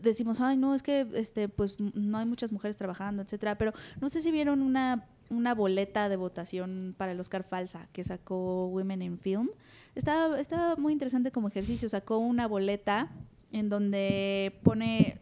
Decimos, 0.00 0.40
ay, 0.40 0.56
no, 0.56 0.74
es 0.76 0.82
que 0.82 1.06
este, 1.14 1.48
pues 1.48 1.76
no 1.80 2.16
hay 2.18 2.24
muchas 2.26 2.52
mujeres 2.52 2.76
trabajando, 2.76 3.22
etcétera. 3.22 3.58
Pero 3.58 3.72
no 4.00 4.08
sé 4.08 4.22
si 4.22 4.30
vieron 4.30 4.62
una, 4.62 5.06
una 5.28 5.54
boleta 5.54 6.08
de 6.08 6.16
votación 6.16 6.94
para 6.96 7.12
el 7.12 7.18
Oscar 7.20 7.42
falsa 7.42 7.88
que 7.92 8.04
sacó 8.04 8.68
Women 8.68 9.02
in 9.02 9.18
Film. 9.18 9.50
Estaba, 9.96 10.38
estaba 10.40 10.76
muy 10.76 10.92
interesante 10.92 11.32
como 11.32 11.48
ejercicio. 11.48 11.88
Sacó 11.88 12.18
una 12.18 12.46
boleta 12.46 13.10
en 13.50 13.68
donde 13.68 14.58
pone 14.62 15.20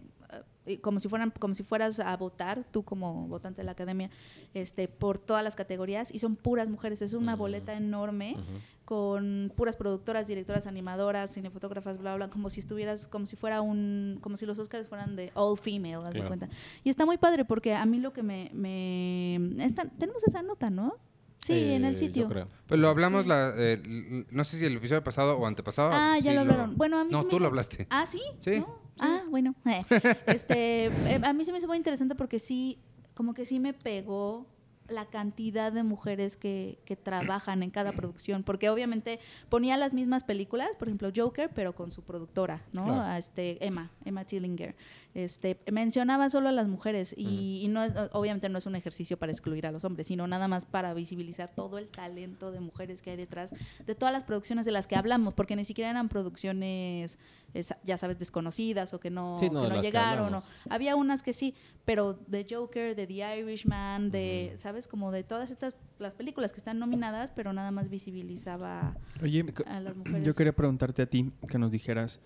como 0.82 1.00
si 1.00 1.08
fueran 1.08 1.32
como 1.38 1.54
si 1.54 1.62
fueras 1.62 1.98
a 2.00 2.16
votar 2.16 2.64
tú 2.70 2.82
como 2.84 3.26
votante 3.28 3.62
de 3.62 3.64
la 3.64 3.72
academia 3.72 4.10
este 4.54 4.88
por 4.88 5.18
todas 5.18 5.42
las 5.42 5.56
categorías 5.56 6.14
y 6.14 6.18
son 6.18 6.36
puras 6.36 6.68
mujeres 6.68 7.02
es 7.02 7.14
una 7.14 7.34
boleta 7.34 7.74
enorme 7.74 8.36
con 8.84 9.52
puras 9.56 9.76
productoras 9.76 10.26
directoras 10.26 10.66
animadoras 10.66 11.32
cinefotógrafas 11.32 11.98
bla 11.98 12.14
bla 12.16 12.28
como 12.28 12.50
si 12.50 12.60
estuvieras 12.60 13.06
como 13.08 13.26
si 13.26 13.36
fuera 13.36 13.60
un 13.60 14.18
como 14.20 14.36
si 14.36 14.46
los 14.46 14.58
Oscars 14.58 14.86
fueran 14.88 15.16
de 15.16 15.30
all 15.34 15.56
female 15.56 15.96
haz 15.96 16.10
Claro. 16.12 16.28
cuenta 16.28 16.48
y 16.84 16.90
está 16.90 17.06
muy 17.06 17.16
padre 17.18 17.44
porque 17.44 17.74
a 17.74 17.86
mí 17.86 17.98
lo 17.98 18.12
que 18.12 18.22
me, 18.22 18.50
me 18.52 19.36
esta- 19.64 19.86
tenemos 19.88 20.22
esa 20.24 20.42
nota 20.42 20.70
no 20.70 20.96
sí 21.38 21.54
en 21.72 21.84
el 21.86 21.92
Eh, 21.94 21.96
sitio. 21.96 22.28
Pues 22.66 22.78
lo 22.78 22.88
hablamos, 22.90 23.22
Sí. 23.22 23.28
la, 23.30 23.54
eh, 23.56 24.26
no 24.30 24.44
sé 24.44 24.58
si 24.58 24.66
el 24.66 24.76
episodio 24.76 25.02
pasado 25.02 25.38
o 25.38 25.46
antepasado. 25.46 25.90
Ah, 25.90 26.18
ya 26.18 26.32
sí 26.32 26.34
lo 26.34 26.42
hablaron. 26.42 26.76
Bueno, 26.76 26.98
a 26.98 27.04
mí 27.04 27.10
No, 27.10 27.22
me 27.22 27.30
tú 27.30 27.36
hizo- 27.36 27.38
lo 27.40 27.46
hablaste. 27.46 27.86
Ah, 27.88 28.04
sí. 28.06 28.20
Sí, 28.40 28.58
¿No? 28.60 28.78
Ah, 29.00 29.22
bueno. 29.28 29.54
Este, 30.26 30.86
eh, 30.86 31.20
a 31.22 31.32
mí 31.32 31.44
se 31.44 31.52
me 31.52 31.58
hizo 31.58 31.66
muy 31.66 31.76
interesante 31.76 32.14
porque 32.14 32.38
sí, 32.38 32.78
como 33.14 33.34
que 33.34 33.44
sí 33.44 33.58
me 33.58 33.72
pegó 33.72 34.46
la 34.90 35.06
cantidad 35.06 35.72
de 35.72 35.82
mujeres 35.82 36.36
que, 36.36 36.78
que 36.84 36.96
trabajan 36.96 37.62
en 37.62 37.70
cada 37.70 37.92
producción, 37.92 38.42
porque 38.42 38.68
obviamente 38.70 39.20
ponía 39.48 39.76
las 39.76 39.94
mismas 39.94 40.24
películas, 40.24 40.70
por 40.76 40.88
ejemplo 40.88 41.10
Joker, 41.14 41.50
pero 41.54 41.74
con 41.74 41.90
su 41.90 42.02
productora, 42.02 42.62
¿no? 42.72 42.84
Claro. 42.84 43.16
Este 43.16 43.64
Emma, 43.64 43.90
Emma 44.04 44.24
Tillinger. 44.24 44.74
Este, 45.14 45.58
mencionaba 45.70 46.30
solo 46.30 46.48
a 46.48 46.52
las 46.52 46.68
mujeres 46.68 47.14
y, 47.16 47.60
y 47.62 47.68
no 47.68 47.82
es, 47.82 47.94
obviamente 48.12 48.48
no 48.48 48.58
es 48.58 48.66
un 48.66 48.76
ejercicio 48.76 49.18
para 49.18 49.32
excluir 49.32 49.66
a 49.66 49.72
los 49.72 49.84
hombres, 49.84 50.06
sino 50.06 50.26
nada 50.26 50.46
más 50.46 50.66
para 50.66 50.94
visibilizar 50.94 51.52
todo 51.54 51.78
el 51.78 51.88
talento 51.88 52.52
de 52.52 52.60
mujeres 52.60 53.02
que 53.02 53.10
hay 53.10 53.16
detrás 53.16 53.52
de 53.84 53.94
todas 53.94 54.12
las 54.12 54.24
producciones 54.24 54.66
de 54.66 54.72
las 54.72 54.86
que 54.86 54.96
hablamos, 54.96 55.34
porque 55.34 55.56
ni 55.56 55.64
siquiera 55.64 55.90
eran 55.90 56.08
producciones, 56.08 57.18
es- 57.54 57.74
ya 57.84 57.96
sabes, 57.96 58.18
desconocidas 58.18 58.94
o 58.94 59.00
que 59.00 59.10
no, 59.10 59.36
Sí, 59.38 59.46
no, 59.50 59.60
que 59.62 59.66
de 59.66 59.68
no 59.68 59.74
las 59.76 59.76
que 59.78 59.82
llegaron. 59.90 60.36
había 60.68 60.96
unas 60.96 61.22
que 61.22 61.32
sí, 61.32 61.54
pero 61.84 62.18
de 62.26 62.46
Joker, 62.48 62.94
de 62.94 63.06
The 63.06 63.38
Irishman, 63.40 64.10
de. 64.10 64.52
¿sabes? 64.56 64.86
Como 64.88 65.10
de 65.12 65.24
todas 65.24 65.50
estas, 65.50 65.76
las 65.98 66.14
películas 66.14 66.52
que 66.52 66.58
están 66.58 66.78
nominadas, 66.78 67.30
pero 67.30 67.52
nada 67.52 67.70
más 67.70 67.88
visibilizaba 67.90 68.94
Oye, 69.22 69.44
a 69.66 69.80
las 69.80 69.96
mujeres. 69.96 70.24
yo 70.26 70.34
quería 70.34 70.52
preguntarte 70.54 71.02
a 71.02 71.06
ti 71.06 71.32
que 71.48 71.58
nos 71.58 71.70
dijeras, 71.70 72.20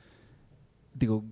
digo, 0.95 1.25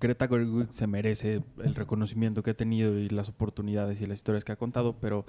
Greta 0.00 0.26
Gerwig 0.26 0.72
se 0.72 0.86
merece 0.86 1.42
el 1.62 1.74
reconocimiento 1.74 2.42
que 2.42 2.50
ha 2.50 2.54
tenido 2.54 2.98
y 2.98 3.08
las 3.08 3.28
oportunidades 3.28 4.00
y 4.00 4.06
las 4.06 4.18
historias 4.18 4.44
que 4.44 4.52
ha 4.52 4.56
contado, 4.56 4.96
pero 5.00 5.24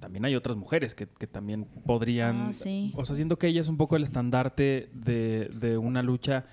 también 0.00 0.24
hay 0.24 0.34
otras 0.36 0.56
mujeres 0.56 0.94
que, 0.94 1.06
que 1.06 1.26
también 1.26 1.64
podrían, 1.64 2.48
Ah, 2.48 2.52
sí. 2.52 2.92
o 2.96 3.04
sea, 3.04 3.16
siento 3.16 3.38
que 3.38 3.48
ella 3.48 3.60
es 3.60 3.68
un 3.68 3.76
poco 3.76 3.96
el 3.96 4.02
estandarte 4.02 4.88
de, 4.94 5.50
de 5.58 5.76
una 5.76 6.02
lucha 6.02 6.46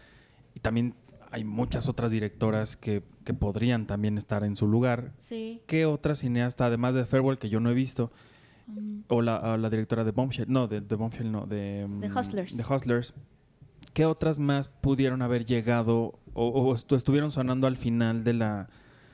y 0.54 0.60
también 0.60 0.96
hay 1.32 1.44
muchas 1.44 1.90
otras 1.90 2.12
directoras 2.12 2.78
que, 2.78 3.02
que 3.24 3.34
podrían 3.34 3.88
también 3.88 4.18
estar 4.18 4.44
en 4.44 4.56
su 4.56 4.68
lugar. 4.68 5.14
Sí. 5.18 5.62
¿Qué 5.66 5.86
otra 5.86 6.14
cineasta, 6.16 6.66
además 6.68 6.94
de 6.94 7.06
Farewell, 7.06 7.38
que 7.40 7.50
yo 7.50 7.60
no 7.60 7.70
he 7.70 7.74
visto, 7.74 8.12
Mm. 8.66 9.02
o 9.10 9.22
la, 9.22 9.40
o 9.54 9.58
la 9.58 9.70
directora 9.70 10.06
de 10.06 10.12
Bombshell, 10.12 10.46
no, 10.48 10.68
de, 10.70 10.80
de 10.80 10.96
Bombshell 10.96 11.30
no, 11.30 11.46
de... 11.46 11.86
De 12.00 12.08
mm, 12.10 12.18
Hustlers. 12.18 12.56
De 12.56 12.64
Hustlers. 12.64 13.14
¿Qué 13.94 14.06
otras 14.06 14.40
más 14.40 14.70
pudieron 14.70 15.22
haber 15.22 15.44
llegado 15.44 16.18
o, 16.34 16.48
o 16.48 16.74
estu- 16.74 16.96
estuvieron 16.96 17.30
sonando 17.32 17.68
al 17.68 17.76
final 17.76 18.24
de 18.24 18.32
la, 18.32 18.70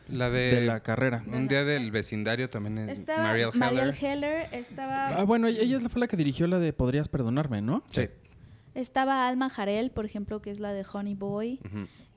La 0.08 0.30
de, 0.30 0.54
de 0.54 0.66
la 0.68 0.82
carrera? 0.82 1.24
Un 1.26 1.48
día 1.48 1.64
del 1.64 1.90
vecindario 1.90 2.52
también 2.52 2.78
es 2.78 3.00
Estaba 3.00 3.24
Mariel 3.24 3.50
Mariel 3.56 3.80
Heller. 3.90 3.96
Heller, 4.04 4.48
estaba, 4.54 5.08
Ah, 5.20 5.24
bueno, 5.24 5.48
ella 5.48 5.80
fue 5.90 6.00
la 6.00 6.08
que 6.08 6.16
dirigió 6.16 6.46
la 6.46 6.60
de 6.60 6.72
Podrías 6.72 7.10
perdonarme, 7.10 7.64
¿no? 7.64 7.84
Sí. 7.90 8.04
Estaba 8.80 9.28
Alma 9.28 9.50
Jarel, 9.50 9.92
por 9.92 10.06
ejemplo, 10.06 10.42
que 10.42 10.52
es 10.52 10.60
la 10.60 10.74
de 10.74 10.86
Honey 10.92 11.16
Boy. 11.16 11.60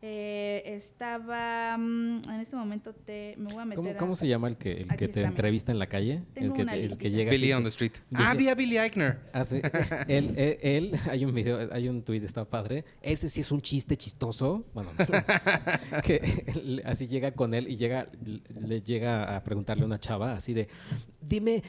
Eh, 0.05 0.63
estaba, 0.67 1.77
mm, 1.79 2.23
en 2.29 2.41
este 2.41 2.57
momento 2.57 2.93
te, 2.93 3.37
me 3.39 3.45
voy 3.53 3.63
a 3.63 3.65
meter 3.65 3.77
¿Cómo, 3.77 3.91
a- 3.91 3.97
cómo 3.97 4.17
se 4.17 4.27
llama 4.27 4.49
el 4.49 4.57
que, 4.57 4.73
el 4.81 4.89
que 4.97 5.07
te 5.07 5.23
entrevista 5.23 5.71
en 5.71 5.79
la 5.79 5.87
calle? 5.87 6.25
Tengo 6.35 6.49
el 6.49 6.53
que, 6.57 6.63
una 6.63 6.75
el 6.75 6.97
que 6.99 7.11
llega 7.13 7.31
Billy 7.31 7.53
así- 7.53 7.57
on 7.59 7.63
the 7.63 7.69
Street. 7.69 7.93
Ah, 8.15 8.35
vi 8.35 8.49
a 8.49 8.57
Billy 8.57 8.79
Eichner. 8.79 9.21
Ah, 9.33 9.45
sí. 9.45 9.61
él, 10.09 10.35
él, 10.37 10.59
él- 10.61 10.99
hay 11.09 11.25
un 11.25 11.33
video, 11.33 11.69
hay 11.73 11.89
un 11.89 12.03
tweet, 12.03 12.25
está 12.25 12.45
padre. 12.45 12.85
Ese 13.01 13.29
sí 13.29 13.43
es 13.43 13.53
un 13.53 13.63
chiste 13.63 13.97
chistoso. 13.97 14.65
Bueno, 14.75 14.91
que 16.05 16.47
él- 16.53 16.83
así 16.85 17.07
llega 17.07 17.31
con 17.31 17.55
él 17.55 17.69
y 17.69 17.77
llega, 17.77 18.09
le 18.61 18.83
llega 18.83 19.37
a 19.37 19.45
preguntarle 19.45 19.85
a 19.85 19.87
una 19.87 20.01
chava 20.01 20.33
así 20.35 20.53
de, 20.53 20.67
dime 21.21 21.63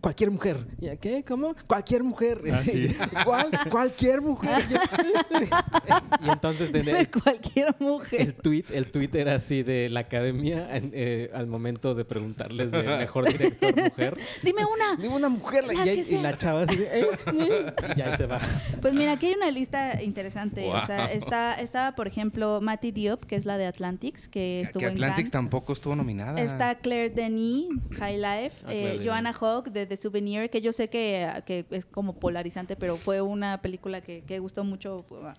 cualquier 0.00 0.30
mujer. 0.30 0.66
¿Y 0.80 0.88
a 0.88 0.96
¿Qué? 0.96 1.24
¿Cómo? 1.24 1.54
Cualquier 1.66 2.02
mujer. 2.04 2.40
Ah, 2.52 2.60
sí. 2.62 2.94
¿Cuál? 3.24 3.50
Cualquier 3.70 4.20
mujer. 4.22 4.62
y 6.24 6.28
entonces 6.30 6.74
en 6.74 6.88
el, 6.88 7.10
cualquier 7.10 7.74
mujer. 7.78 8.20
el 8.20 8.34
tweet, 8.34 8.64
el 8.72 8.90
tweet 8.90 9.10
era 9.14 9.34
así 9.34 9.62
de 9.62 9.88
la 9.88 10.00
academia 10.00 10.74
en- 10.76 10.90
eh, 10.94 11.30
al 11.34 11.46
momento 11.46 11.94
de 11.94 12.04
preguntarles 12.04 12.72
de 12.72 12.82
mejor 12.82 13.26
director 13.30 13.74
mujer. 13.76 14.16
Dime 14.42 14.62
una. 14.64 15.00
Dime 15.02 15.14
una 15.14 15.28
mujer 15.28 15.64
La 15.66 15.74
y, 15.74 15.78
ahí- 15.88 16.02
y 16.08 16.16
la 16.18 16.36
chava 16.38 16.62
así 16.62 16.76
de, 16.76 16.84
"Eh, 17.00 17.06
eh", 17.38 17.72
y 17.94 17.98
ya 17.98 18.16
se 18.16 18.26
va. 18.26 18.40
Pues 18.80 18.94
mira, 18.94 19.12
aquí 19.12 19.26
hay 19.26 19.34
una 19.34 19.50
lista 19.50 20.02
interesante. 20.02 20.68
O 20.70 20.82
sea, 20.84 21.06
Wow. 21.06 21.16
está, 21.16 21.54
estaba, 21.60 21.94
por 21.94 22.06
ejemplo, 22.06 22.60
Matty 22.60 22.90
Diop, 22.92 23.24
que 23.24 23.36
es 23.36 23.44
la 23.44 23.58
de 23.58 23.66
Atlantics, 23.66 24.28
que 24.28 24.60
estuvo 24.60 24.80
que 24.80 24.86
en 24.86 24.92
Atlantics 24.92 25.30
tampoco 25.30 25.72
estuvo 25.72 25.96
nominada. 25.96 26.40
Está 26.40 26.76
Claire 26.76 27.10
Denis, 27.10 27.66
High 27.98 28.16
Life, 28.18 28.64
Ah, 28.66 28.72
eh. 28.72 29.00
Joanna 29.04 29.32
Hogg 29.38 29.70
de 29.70 29.85
The 29.86 29.96
Souvenir, 29.96 30.50
que 30.50 30.60
yo 30.60 30.72
sé 30.72 30.88
que, 30.90 31.42
que 31.46 31.64
es 31.70 31.86
como 31.86 32.14
polarizante, 32.14 32.76
pero 32.76 32.96
fue 32.96 33.20
una 33.20 33.62
película 33.62 34.00
que, 34.00 34.22
que 34.22 34.38
gustó 34.38 34.64
mucho 34.64 35.04
a, 35.22 35.34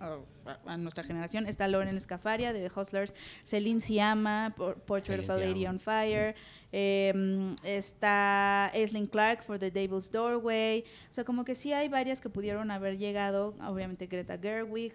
a- 0.45 0.57
a 0.65 0.77
nuestra 0.77 1.03
generación. 1.03 1.45
Está 1.47 1.67
Lauren 1.67 1.99
Scafaria 1.99 2.53
de 2.53 2.67
The 2.69 2.79
Hustlers, 2.79 3.13
Celine 3.43 3.81
Siama, 3.81 4.53
Por- 4.55 4.75
Portrait 4.79 5.19
of 5.23 5.29
a 5.29 5.33
Lady 5.47 5.65
on 5.67 5.79
Fire. 5.79 6.35
eh, 6.71 7.55
está 7.63 8.67
Aislinn 8.73 9.07
Clark 9.07 9.43
for 9.43 9.57
The 9.59 9.71
Devil's 9.71 10.11
Doorway. 10.11 10.83
O 11.09 11.13
sea, 11.13 11.23
como 11.23 11.43
que 11.45 11.55
sí 11.55 11.73
hay 11.73 11.87
varias 11.89 12.19
que 12.21 12.29
pudieron 12.29 12.71
haber 12.71 12.97
llegado. 12.97 13.55
Obviamente 13.65 14.07
Greta 14.07 14.37
Gerwig, 14.37 14.93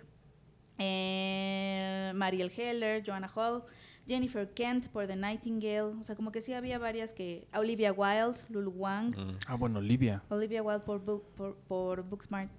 eh, 0.82 2.12
Mariel 2.14 2.50
Heller, 2.56 3.02
Joanna 3.06 3.30
Hogg, 3.34 3.64
Jennifer 4.06 4.48
Kent 4.52 4.88
por 4.88 5.06
The 5.06 5.16
Nightingale. 5.16 5.96
O 5.98 6.02
sea, 6.02 6.16
como 6.16 6.32
que 6.32 6.40
sí 6.40 6.52
había 6.52 6.78
varias 6.78 7.12
que. 7.12 7.46
Olivia 7.54 7.92
Wilde, 7.92 8.40
Lulu 8.50 8.70
Wang. 8.70 9.14
Ah, 9.46 9.54
bueno, 9.54 9.78
Olivia. 9.78 10.22
Olivia 10.28 10.62
Wilde 10.62 10.80
por, 10.84 11.04
Book- 11.04 11.24
por, 11.36 11.56
por 11.68 12.02
Booksmart. 12.02 12.50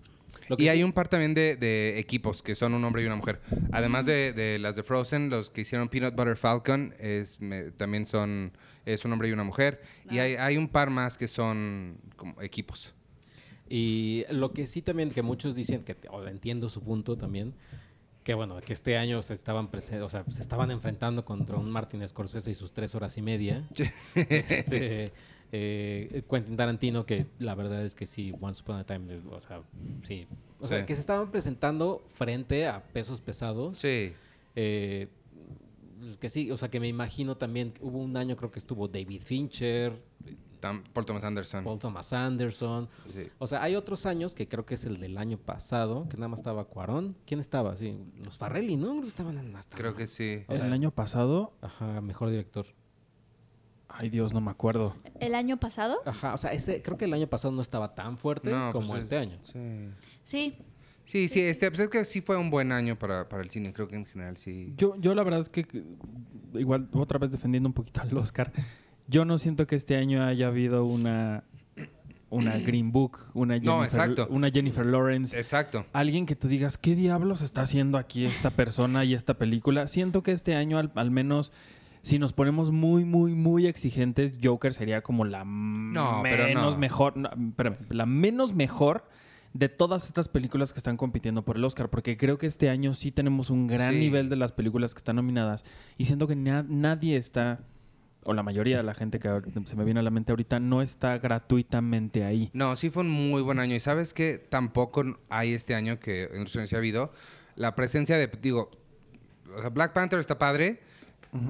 Lo 0.49 0.57
que 0.57 0.63
Y 0.63 0.65
sí- 0.65 0.69
hay 0.69 0.83
un 0.83 0.91
par 0.93 1.07
también 1.09 1.35
de, 1.35 1.55
de 1.57 1.99
equipos 1.99 2.41
que 2.41 2.55
son 2.55 2.73
un 2.73 2.83
hombre 2.83 3.03
y 3.03 3.05
una 3.05 3.15
mujer. 3.15 3.39
Además 3.71 4.05
de, 4.07 4.33
de 4.33 4.57
las 4.57 4.75
de 4.75 4.81
Frozen, 4.81 5.29
los 5.29 5.51
que 5.51 5.61
hicieron 5.61 5.89
Peanut 5.89 6.15
Butter 6.15 6.37
Falcon 6.37 6.95
es, 6.99 7.39
me- 7.39 7.69
también 7.71 8.05
son 8.07 8.51
es 8.85 9.05
un 9.05 9.13
hombre 9.13 9.27
y 9.29 9.31
una 9.31 9.43
mujer. 9.43 9.81
Y 10.09 10.17
Ah. 10.17 10.23
hay, 10.23 10.35
hay 10.35 10.57
un 10.57 10.67
par 10.69 10.89
más 10.89 11.17
que 11.19 11.27
son 11.27 11.97
como 12.15 12.41
equipos. 12.41 12.93
Y 13.69 14.23
lo 14.29 14.51
que 14.53 14.65
sí 14.67 14.81
también, 14.81 15.09
que 15.11 15.21
muchos 15.21 15.55
dicen, 15.55 15.83
que 15.83 15.95
o 16.09 16.25
entiendo 16.27 16.67
su 16.69 16.81
punto 16.83 17.15
también, 17.15 17.53
que 18.23 18.33
bueno, 18.33 18.59
que 18.61 18.73
este 18.73 18.97
año 18.97 19.21
se 19.21 19.33
estaban 19.33 19.69
o 19.73 20.09
sea, 20.09 20.23
se 20.29 20.41
estaban 20.41 20.71
enfrentando 20.71 21.25
contra 21.25 21.57
un 21.57 21.69
Martin 21.69 22.07
Scorsese 22.07 22.51
y 22.51 22.55
sus 22.55 22.73
tres 22.73 22.95
horas 22.95 23.17
y 23.17 23.21
media. 23.21 23.67
Este, 24.15 25.11
eh, 25.51 26.23
Quentin 26.29 26.55
Tarantino, 26.55 27.05
que 27.05 27.27
la 27.39 27.53
verdad 27.53 27.85
es 27.85 27.95
que 27.95 28.05
sí, 28.05 28.33
Once 28.39 28.61
Upon 28.61 28.77
a 28.77 28.85
Time, 28.85 29.21
o 29.29 29.39
sea, 29.39 29.61
sí. 30.03 30.27
O 30.59 30.65
sea, 30.65 30.85
que 30.85 30.95
se 30.95 31.01
estaban 31.01 31.29
presentando 31.29 32.01
frente 32.07 32.65
a 32.65 32.81
pesos 32.81 33.21
pesados. 33.21 33.77
Sí. 33.77 34.13
Eh, 34.55 35.07
que 36.19 36.29
sí, 36.29 36.49
o 36.51 36.57
sea, 36.57 36.69
que 36.69 36.79
me 36.79 36.87
imagino 36.87 37.37
también, 37.37 37.73
hubo 37.81 37.99
un 37.99 38.17
año 38.17 38.35
creo 38.35 38.51
que 38.51 38.59
estuvo 38.59 38.87
David 38.87 39.21
Fincher, 39.23 40.01
Tam- 40.63 40.83
Paul 40.93 41.05
Thomas 41.05 41.23
Anderson. 41.25 41.63
Paul 41.65 41.77
Thomas 41.79 42.13
Anderson. 42.13 42.87
Sí. 43.13 43.27
O 43.37 43.47
sea, 43.47 43.61
hay 43.63 43.75
otros 43.75 44.05
años 44.05 44.33
que 44.33 44.47
creo 44.47 44.65
que 44.65 44.75
es 44.75 44.85
el 44.85 44.99
del 44.99 45.17
año 45.17 45.37
pasado, 45.37 46.07
que 46.07 46.15
nada 46.15 46.29
más 46.29 46.39
estaba 46.39 46.63
Cuarón. 46.65 47.17
¿Quién 47.25 47.39
estaba? 47.41 47.75
Sí, 47.75 47.97
los 48.23 48.37
Farrelly, 48.37 48.77
¿no? 48.77 48.89
Creo 48.91 49.01
que 49.01 49.07
estaban 49.07 49.37
en 49.37 49.55
hasta- 49.55 49.75
Creo 49.75 49.93
que 49.95 50.07
sí. 50.07 50.43
O 50.47 50.55
sea- 50.55 50.65
el 50.67 50.71
año 50.73 50.91
pasado, 50.91 51.53
Ajá, 51.61 51.99
mejor 52.01 52.29
director. 52.29 52.65
ay 53.89 54.09
Dios, 54.09 54.33
no 54.33 54.41
me 54.41 54.49
acuerdo. 54.51 54.95
El 55.19 55.35
año 55.35 55.59
pasado, 55.59 55.97
Ajá, 56.05 56.33
o 56.33 56.37
sea, 56.37 56.51
ese, 56.53 56.81
creo 56.81 56.97
que 56.97 57.05
el 57.05 57.13
año 57.13 57.27
pasado 57.27 57.51
no 57.53 57.61
estaba 57.61 57.93
tan 57.93 58.17
fuerte 58.17 58.49
No, 58.49 58.71
como 58.71 58.87
pues, 58.89 59.03
este 59.03 59.17
año. 59.17 59.37
Sí. 59.43 59.89
sí. 60.23 60.57
Sí, 61.05 61.27
sí, 61.27 61.41
este, 61.41 61.69
pues 61.69 61.81
es 61.81 61.89
que 61.89 62.05
sí 62.05 62.21
fue 62.21 62.37
un 62.37 62.49
buen 62.49 62.71
año 62.71 62.97
para, 62.97 63.27
para 63.27 63.43
el 63.43 63.49
cine, 63.49 63.73
creo 63.73 63.89
que 63.89 63.97
en 63.97 64.05
general 64.05 64.37
sí. 64.37 64.73
Yo, 64.77 64.95
yo 64.95 65.13
la 65.13 65.23
verdad 65.23 65.41
es 65.41 65.49
que, 65.49 65.65
que, 65.65 65.83
igual 66.53 66.87
otra 66.93 67.19
vez 67.19 67.29
defendiendo 67.29 67.67
un 67.67 67.73
poquito 67.73 67.99
al 68.01 68.17
Oscar, 68.17 68.53
yo 69.13 69.25
no 69.25 69.37
siento 69.37 69.67
que 69.67 69.75
este 69.75 69.95
año 69.95 70.23
haya 70.23 70.47
habido 70.47 70.85
una, 70.85 71.43
una 72.29 72.57
Green 72.65 72.91
Book, 72.91 73.19
una 73.33 73.53
Jennifer, 73.55 73.75
No, 73.77 73.83
exacto. 73.83 74.27
una 74.29 74.49
Jennifer 74.49 74.85
Lawrence. 74.85 75.37
Exacto. 75.37 75.85
Alguien 75.93 76.25
que 76.25 76.35
tú 76.35 76.47
digas, 76.47 76.77
¿qué 76.77 76.95
diablos 76.95 77.41
está 77.41 77.61
haciendo 77.61 77.97
aquí 77.97 78.25
esta 78.25 78.49
persona 78.49 79.05
y 79.05 79.13
esta 79.13 79.35
película? 79.35 79.87
Siento 79.87 80.23
que 80.23 80.31
este 80.31 80.55
año 80.55 80.77
al, 80.79 80.91
al 80.95 81.11
menos... 81.11 81.51
Si 82.05 82.19
nos 82.19 82.33
ponemos 82.33 82.69
muy, 82.71 83.05
muy, 83.05 83.33
muy 83.33 83.65
exigentes, 83.65 84.35
Joker 84.43 84.73
sería 84.73 85.01
como 85.01 85.23
la 85.23 85.45
No, 85.45 86.21
menos 86.21 86.73
no. 86.73 86.77
mejor, 86.81 87.13
espérame, 87.47 87.77
la 87.91 88.05
menos 88.05 88.53
mejor 88.53 89.05
de 89.53 89.69
todas 89.69 90.07
estas 90.07 90.27
películas 90.27 90.73
que 90.73 90.79
están 90.79 90.97
compitiendo 90.97 91.45
por 91.45 91.55
el 91.55 91.63
Oscar, 91.63 91.89
porque 91.89 92.17
creo 92.17 92.37
que 92.37 92.45
este 92.45 92.69
año 92.69 92.93
sí 92.93 93.11
tenemos 93.11 93.49
un 93.49 93.67
gran 93.67 93.93
Sí. 93.93 93.99
nivel 94.01 94.27
de 94.27 94.35
las 94.35 94.51
películas 94.51 94.93
que 94.93 94.97
están 94.97 95.15
nominadas 95.15 95.63
y 95.97 96.03
siento 96.03 96.27
que 96.27 96.35
na- 96.35 96.65
nadie 96.67 97.15
está, 97.15 97.61
o 98.25 98.33
la 98.33 98.43
mayoría 98.43 98.77
de 98.77 98.83
la 98.83 98.93
gente 98.93 99.19
que 99.19 99.29
se 99.65 99.75
me 99.75 99.83
viene 99.83 99.99
a 99.99 100.03
la 100.03 100.09
mente 100.11 100.31
ahorita, 100.31 100.59
no 100.59 100.81
está 100.81 101.17
gratuitamente 101.17 102.23
ahí. 102.23 102.49
No, 102.53 102.75
sí 102.75 102.89
fue 102.89 103.01
un 103.03 103.09
muy 103.09 103.41
buen 103.41 103.59
año. 103.59 103.75
Y 103.75 103.79
sabes 103.79 104.13
que 104.13 104.37
tampoco 104.37 105.03
hay 105.29 105.53
este 105.53 105.75
año 105.75 105.99
que 105.99 106.23
en 106.31 106.43
los 106.43 106.55
años 106.55 106.69
sí 106.69 106.75
ha 106.75 106.79
habido 106.79 107.11
la 107.55 107.75
presencia 107.75 108.17
de, 108.17 108.27
digo, 108.41 108.71
Black 109.73 109.93
Panther 109.93 110.19
está 110.19 110.39
padre, 110.39 110.79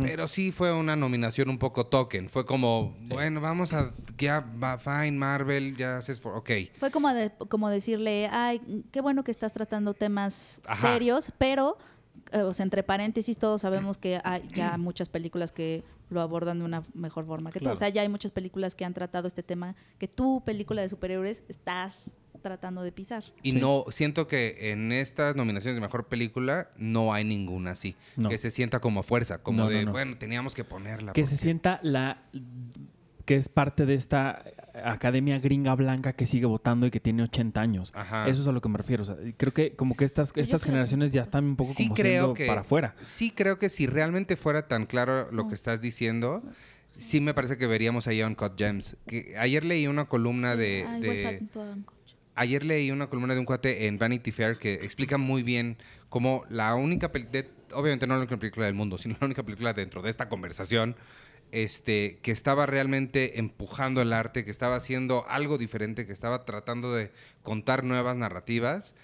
pero 0.01 0.29
sí 0.29 0.53
fue 0.53 0.73
una 0.73 0.95
nominación 0.95 1.49
un 1.49 1.57
poco 1.57 1.85
token. 1.85 2.29
Fue 2.29 2.45
como, 2.45 2.95
bueno, 3.09 3.41
vamos 3.41 3.73
a, 3.73 3.93
ya 4.17 4.39
va, 4.39 4.77
fine, 4.77 5.11
Marvel, 5.11 5.75
ya 5.75 5.97
haces, 5.97 6.21
for, 6.21 6.37
ok. 6.37 6.51
Fue 6.79 6.89
como, 6.89 7.13
de- 7.13 7.31
como 7.49 7.69
decirle, 7.69 8.29
ay, 8.31 8.61
qué 8.91 9.01
bueno 9.01 9.23
que 9.25 9.31
estás 9.31 9.51
tratando 9.51 9.93
temas 9.93 10.61
Ajá. 10.65 10.93
serios, 10.93 11.33
pero, 11.37 11.77
eh, 12.31 12.43
o 12.43 12.53
sea, 12.53 12.63
entre 12.63 12.81
paréntesis, 12.83 13.37
todos 13.37 13.59
sabemos 13.61 13.97
que 13.97 14.21
hay 14.23 14.49
ya 14.53 14.77
muchas 14.77 15.09
películas 15.09 15.51
que 15.51 15.83
lo 16.09 16.21
abordan 16.21 16.59
de 16.59 16.65
una 16.65 16.83
mejor 16.93 17.25
forma 17.25 17.51
que 17.51 17.59
tú. 17.59 17.63
Claro. 17.65 17.73
O 17.73 17.77
sea, 17.77 17.89
ya 17.89 18.01
hay 18.01 18.09
muchas 18.09 18.31
películas 18.31 18.75
que 18.75 18.85
han 18.85 18.93
tratado 18.93 19.27
este 19.27 19.43
tema 19.43 19.75
que 19.97 20.07
tu 20.07 20.43
película 20.45 20.81
de 20.81 20.89
superhéroes 20.89 21.43
estás 21.47 22.11
tratando 22.41 22.83
de 22.83 22.91
pisar. 22.91 23.23
Y 23.41 23.53
Sí. 23.53 23.59
no, 23.59 23.85
siento 23.91 24.27
que 24.27 24.71
en 24.71 24.91
estas 24.91 25.35
nominaciones 25.35 25.75
de 25.75 25.81
mejor 25.81 26.07
película 26.07 26.69
no 26.77 27.13
hay 27.13 27.23
ninguna 27.23 27.71
así. 27.71 27.95
No. 28.17 28.29
Que 28.29 28.37
se 28.37 28.51
sienta 28.51 28.79
como 28.79 28.99
a 28.99 29.03
fuerza, 29.03 29.41
como 29.41 29.59
No, 29.59 29.63
no, 29.65 29.69
de, 29.69 29.85
no. 29.85 29.91
bueno, 29.91 30.17
teníamos 30.17 30.53
que 30.53 30.63
ponerla. 30.63 31.13
Que 31.13 31.21
porque- 31.21 31.35
se 31.35 31.37
sienta 31.37 31.79
la 31.83 32.23
que 33.25 33.37
es 33.37 33.47
parte 33.47 33.85
de 33.85 33.93
esta 33.95 34.43
academia 34.73 35.39
gringa 35.39 35.75
blanca 35.75 36.13
que 36.13 36.25
sigue 36.25 36.45
votando 36.45 36.87
y 36.87 36.91
que 36.91 36.99
tiene 36.99 37.23
80 37.23 37.61
años. 37.61 37.91
Ajá. 37.95 38.27
Eso 38.27 38.41
es 38.41 38.47
a 38.47 38.51
lo 38.51 38.61
que 38.61 38.69
me 38.69 38.77
refiero. 38.77 39.03
O 39.03 39.05
sea, 39.05 39.15
creo 39.37 39.53
que 39.53 39.75
como 39.75 39.95
que 39.95 40.05
estas, 40.05 40.31
generaciones 40.63 41.11
ya 41.11 41.21
están 41.21 41.45
un 41.45 41.55
poco 41.55 41.71
Sí 41.71 41.83
como 41.85 41.95
creo 41.95 42.11
siendo 42.11 42.33
que 42.33 42.45
para 42.47 42.61
afuera. 42.61 42.95
Sí 43.01 43.31
creo 43.31 43.59
que 43.59 43.69
si 43.69 43.85
realmente 43.87 44.35
fuera 44.35 44.67
tan 44.67 44.85
claro 44.85 45.29
lo 45.31 45.45
Mm. 45.45 45.49
que 45.49 45.55
estás 45.55 45.81
diciendo, 45.81 46.43
sí 46.97 47.21
me 47.21 47.33
parece 47.33 47.57
que 47.57 47.67
veríamos 47.67 48.07
ahí 48.07 48.21
Uncut 48.23 48.53
Gems. 48.57 48.97
Que 49.05 49.35
ayer 49.37 49.63
leí 49.63 49.87
una 49.87 50.05
columna 50.05 50.55
de, 50.55 50.85
Ah, 50.87 50.97
igual 50.99 51.01
de- 51.01 51.47
ayer 52.35 52.63
leí 52.65 52.89
una 52.91 53.07
columna 53.07 53.33
de 53.35 53.39
un 53.39 53.45
cuate 53.45 53.85
en 53.85 53.99
Vanity 53.99 54.31
Fair 54.31 54.57
que 54.57 54.73
explica 54.75 55.17
muy 55.17 55.43
bien 55.43 55.77
cómo 56.09 56.45
la 56.49 56.73
única 56.75 57.11
película, 57.11 57.43
obviamente 57.73 58.07
no 58.07 58.15
la 58.15 58.21
única 58.21 58.37
película 58.37 58.65
del 58.65 58.75
mundo, 58.75 58.97
sino 58.97 59.15
la 59.19 59.25
única 59.25 59.43
película 59.43 59.73
dentro 59.73 60.01
de 60.01 60.09
esta 60.09 60.29
conversación, 60.29 60.95
este, 61.53 62.17
que 62.23 62.31
estaba 62.31 62.65
realmente 62.65 63.39
empujando 63.39 64.01
el 64.01 64.11
arte, 64.11 64.43
que 64.43 64.49
estaba 64.51 64.75
haciendo 64.75 65.23
algo 65.29 65.57
diferente, 65.59 66.07
que 66.07 66.11
estaba 66.13 66.45
tratando 66.45 66.93
de 66.93 67.11
contar 67.43 67.83
nuevas 67.83 68.17
narrativas, 68.17 68.95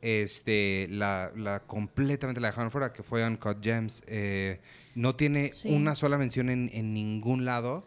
este, 0.00 0.88
la, 0.90 1.30
la 1.36 1.60
completamente 1.60 2.40
la 2.40 2.48
dejaron 2.48 2.72
fuera, 2.72 2.92
que 2.92 3.04
fue 3.04 3.24
Uncut 3.24 3.62
Gems. 3.62 4.02
Eh, 4.08 4.60
no 4.96 5.14
tiene 5.14 5.52
Sí. 5.52 5.72
una 5.72 5.94
sola 5.94 6.18
mención 6.18 6.50
en, 6.50 6.70
en 6.74 6.92
ningún 6.92 7.44
lado. 7.44 7.84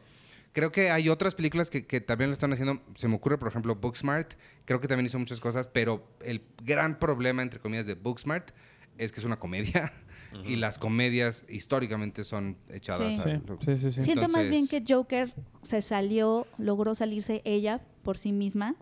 Creo 0.54 0.72
que 0.72 0.90
hay 0.92 1.10
otras 1.10 1.36
películas 1.36 1.70
que, 1.70 1.86
que 1.86 2.00
también 2.00 2.30
lo 2.30 2.34
están 2.34 2.54
haciendo. 2.54 2.82
Se 2.96 3.10
me 3.10 3.16
ocurre, 3.16 3.38
por 3.38 3.50
ejemplo, 3.50 3.76
Booksmart. 3.76 4.36
Creo 4.64 4.80
que 4.80 4.88
también 4.88 5.08
hizo 5.08 5.20
muchas 5.20 5.42
cosas, 5.42 5.68
pero 5.68 6.08
el 6.24 6.42
gran 6.64 6.98
problema, 7.00 7.42
entre 7.42 7.60
comillas, 7.60 7.86
de 7.86 7.96
Booksmart 7.96 8.52
es 8.98 9.12
que 9.12 9.20
es 9.20 9.26
una 9.26 9.38
comedia. 9.38 9.92
Y 10.44 10.56
las 10.58 10.78
comedias 10.78 11.46
históricamente 11.50 12.24
son 12.24 12.58
echadas. 12.70 13.22
Sí. 13.22 13.30
a- 13.30 13.42
Sí, 13.62 13.78
sí, 13.78 13.78
sí, 13.78 13.92
sí. 13.92 14.04
Siento 14.04 14.28
más 14.30 14.50
bien 14.50 14.68
que 14.68 14.84
Joker 14.88 15.34
se 15.62 15.82
salió, 15.82 16.48
logró 16.58 16.96
salirse 16.96 17.42
ella 17.46 17.82
por 18.04 18.18
sí 18.18 18.32
misma 18.32 18.76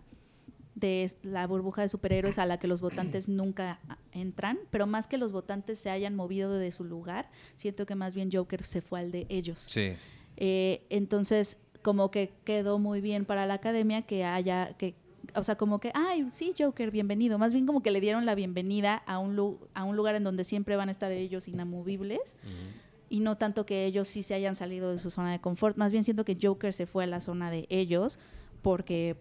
de 0.74 1.10
la 1.22 1.46
burbuja 1.46 1.82
de 1.82 1.88
superhéroes 1.88 2.38
a 2.38 2.46
la 2.46 2.58
que 2.58 2.66
los 2.66 2.80
votantes 2.80 3.28
nunca 3.28 3.78
entran, 4.12 4.58
pero 4.70 4.86
más 4.86 5.06
que 5.06 5.18
los 5.18 5.30
votantes 5.32 5.78
se 5.78 5.90
hayan 5.90 6.14
movido 6.16 6.52
de 6.58 6.72
su 6.72 6.82
lugar, 6.84 7.30
siento 7.56 7.86
que 7.86 7.94
más 7.94 8.14
bien 8.14 8.30
Joker 8.32 8.64
se 8.64 8.82
fue 8.82 9.00
al 9.00 9.12
de 9.12 9.26
ellos. 9.28 9.60
Sí. 9.60 9.92
Eh, 10.36 10.84
entonces, 10.90 11.58
como 11.82 12.10
que 12.10 12.32
quedó 12.44 12.78
muy 12.78 13.00
bien 13.00 13.24
para 13.24 13.46
la 13.46 13.54
academia 13.54 14.02
que 14.02 14.24
haya, 14.24 14.74
que, 14.76 14.96
o 15.34 15.42
sea, 15.42 15.56
como 15.56 15.78
que, 15.80 15.90
ay, 15.94 16.26
sí, 16.30 16.54
Joker, 16.58 16.90
bienvenido. 16.90 17.38
Más 17.38 17.52
bien 17.52 17.66
como 17.66 17.82
que 17.82 17.90
le 17.90 18.00
dieron 18.00 18.26
la 18.26 18.34
bienvenida 18.34 18.96
a 19.06 19.18
un, 19.18 19.36
lu- 19.36 19.58
a 19.74 19.84
un 19.84 19.96
lugar 19.96 20.14
en 20.14 20.24
donde 20.24 20.44
siempre 20.44 20.76
van 20.76 20.88
a 20.88 20.92
estar 20.92 21.10
ellos 21.12 21.48
inamovibles 21.48 22.36
y 23.08 23.20
no 23.20 23.36
tanto 23.36 23.64
que 23.66 23.84
ellos 23.86 24.08
sí 24.08 24.22
se 24.22 24.34
hayan 24.34 24.56
salido 24.56 24.90
de 24.90 24.98
su 24.98 25.10
zona 25.10 25.32
de 25.32 25.40
confort. 25.40 25.76
Más 25.76 25.92
bien 25.92 26.04
siento 26.04 26.24
que 26.24 26.36
Joker 26.40 26.72
se 26.72 26.86
fue 26.86 27.04
a 27.04 27.06
la 27.06 27.20
zona 27.20 27.50
de 27.50 27.66
ellos 27.68 28.18
porque, 28.62 29.16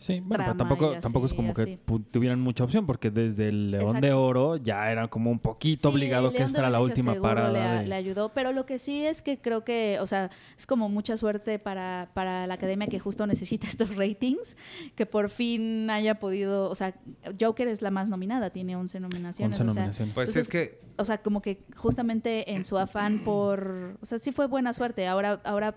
Sí, 0.00 0.20
bueno, 0.20 0.44
pero 0.44 0.56
tampoco, 0.56 0.98
tampoco 0.98 1.26
es 1.26 1.34
como 1.34 1.52
que 1.52 1.78
tuvieran 2.10 2.40
mucha 2.40 2.64
opción, 2.64 2.86
porque 2.86 3.10
desde 3.10 3.50
el 3.50 3.70
León 3.70 4.00
de. 4.00 4.14
Oro 4.14 4.56
ya 4.56 4.90
era 4.90 5.08
como 5.08 5.30
un 5.30 5.38
poquito 5.38 5.90
Sí, 5.90 5.94
obligado 5.94 6.32
que 6.32 6.42
esta 6.42 6.60
era 6.60 6.70
la 6.70 6.80
última 6.80 7.14
parada. 7.20 7.52
Le, 7.52 7.60
a- 7.60 7.80
de- 7.82 7.86
le 7.86 7.94
ayudó, 7.94 8.30
pero 8.32 8.52
lo 8.52 8.64
que 8.64 8.78
sí 8.78 9.04
es 9.04 9.20
que 9.20 9.38
creo 9.42 9.62
que, 9.62 9.98
o 10.00 10.06
sea, 10.06 10.30
es 10.56 10.66
como 10.66 10.88
mucha 10.88 11.18
suerte 11.18 11.58
para, 11.58 12.08
para 12.14 12.46
la 12.46 12.54
academia 12.54 12.86
que 12.86 12.98
justo 12.98 13.26
necesita 13.26 13.66
estos 13.68 13.94
ratings, 13.94 14.56
que 14.94 15.04
por 15.04 15.28
fin 15.28 15.90
haya 15.90 16.18
podido, 16.18 16.70
o 16.70 16.74
sea, 16.74 16.94
Joker 17.38 17.68
es 17.68 17.82
la 17.82 17.90
más 17.90 18.08
nominada, 18.08 18.48
tiene 18.48 18.76
11 18.76 19.00
nominaciones. 19.00 19.60
11 19.60 19.70
o 19.70 19.74
sea, 19.74 19.82
nominaciones. 19.82 20.14
Pues 20.14 20.30
Entonces, 20.30 20.46
es 20.46 20.48
que 20.50 20.80
o 20.96 21.04
sea, 21.04 21.18
como 21.18 21.42
que 21.42 21.62
justamente 21.76 22.52
en 22.54 22.64
su 22.64 22.78
afán 22.78 23.20
por, 23.24 23.98
o 24.00 24.06
sea, 24.06 24.18
sí 24.18 24.32
fue 24.32 24.46
buena 24.46 24.72
suerte. 24.72 25.06
Ahora, 25.06 25.40
ahora 25.44 25.74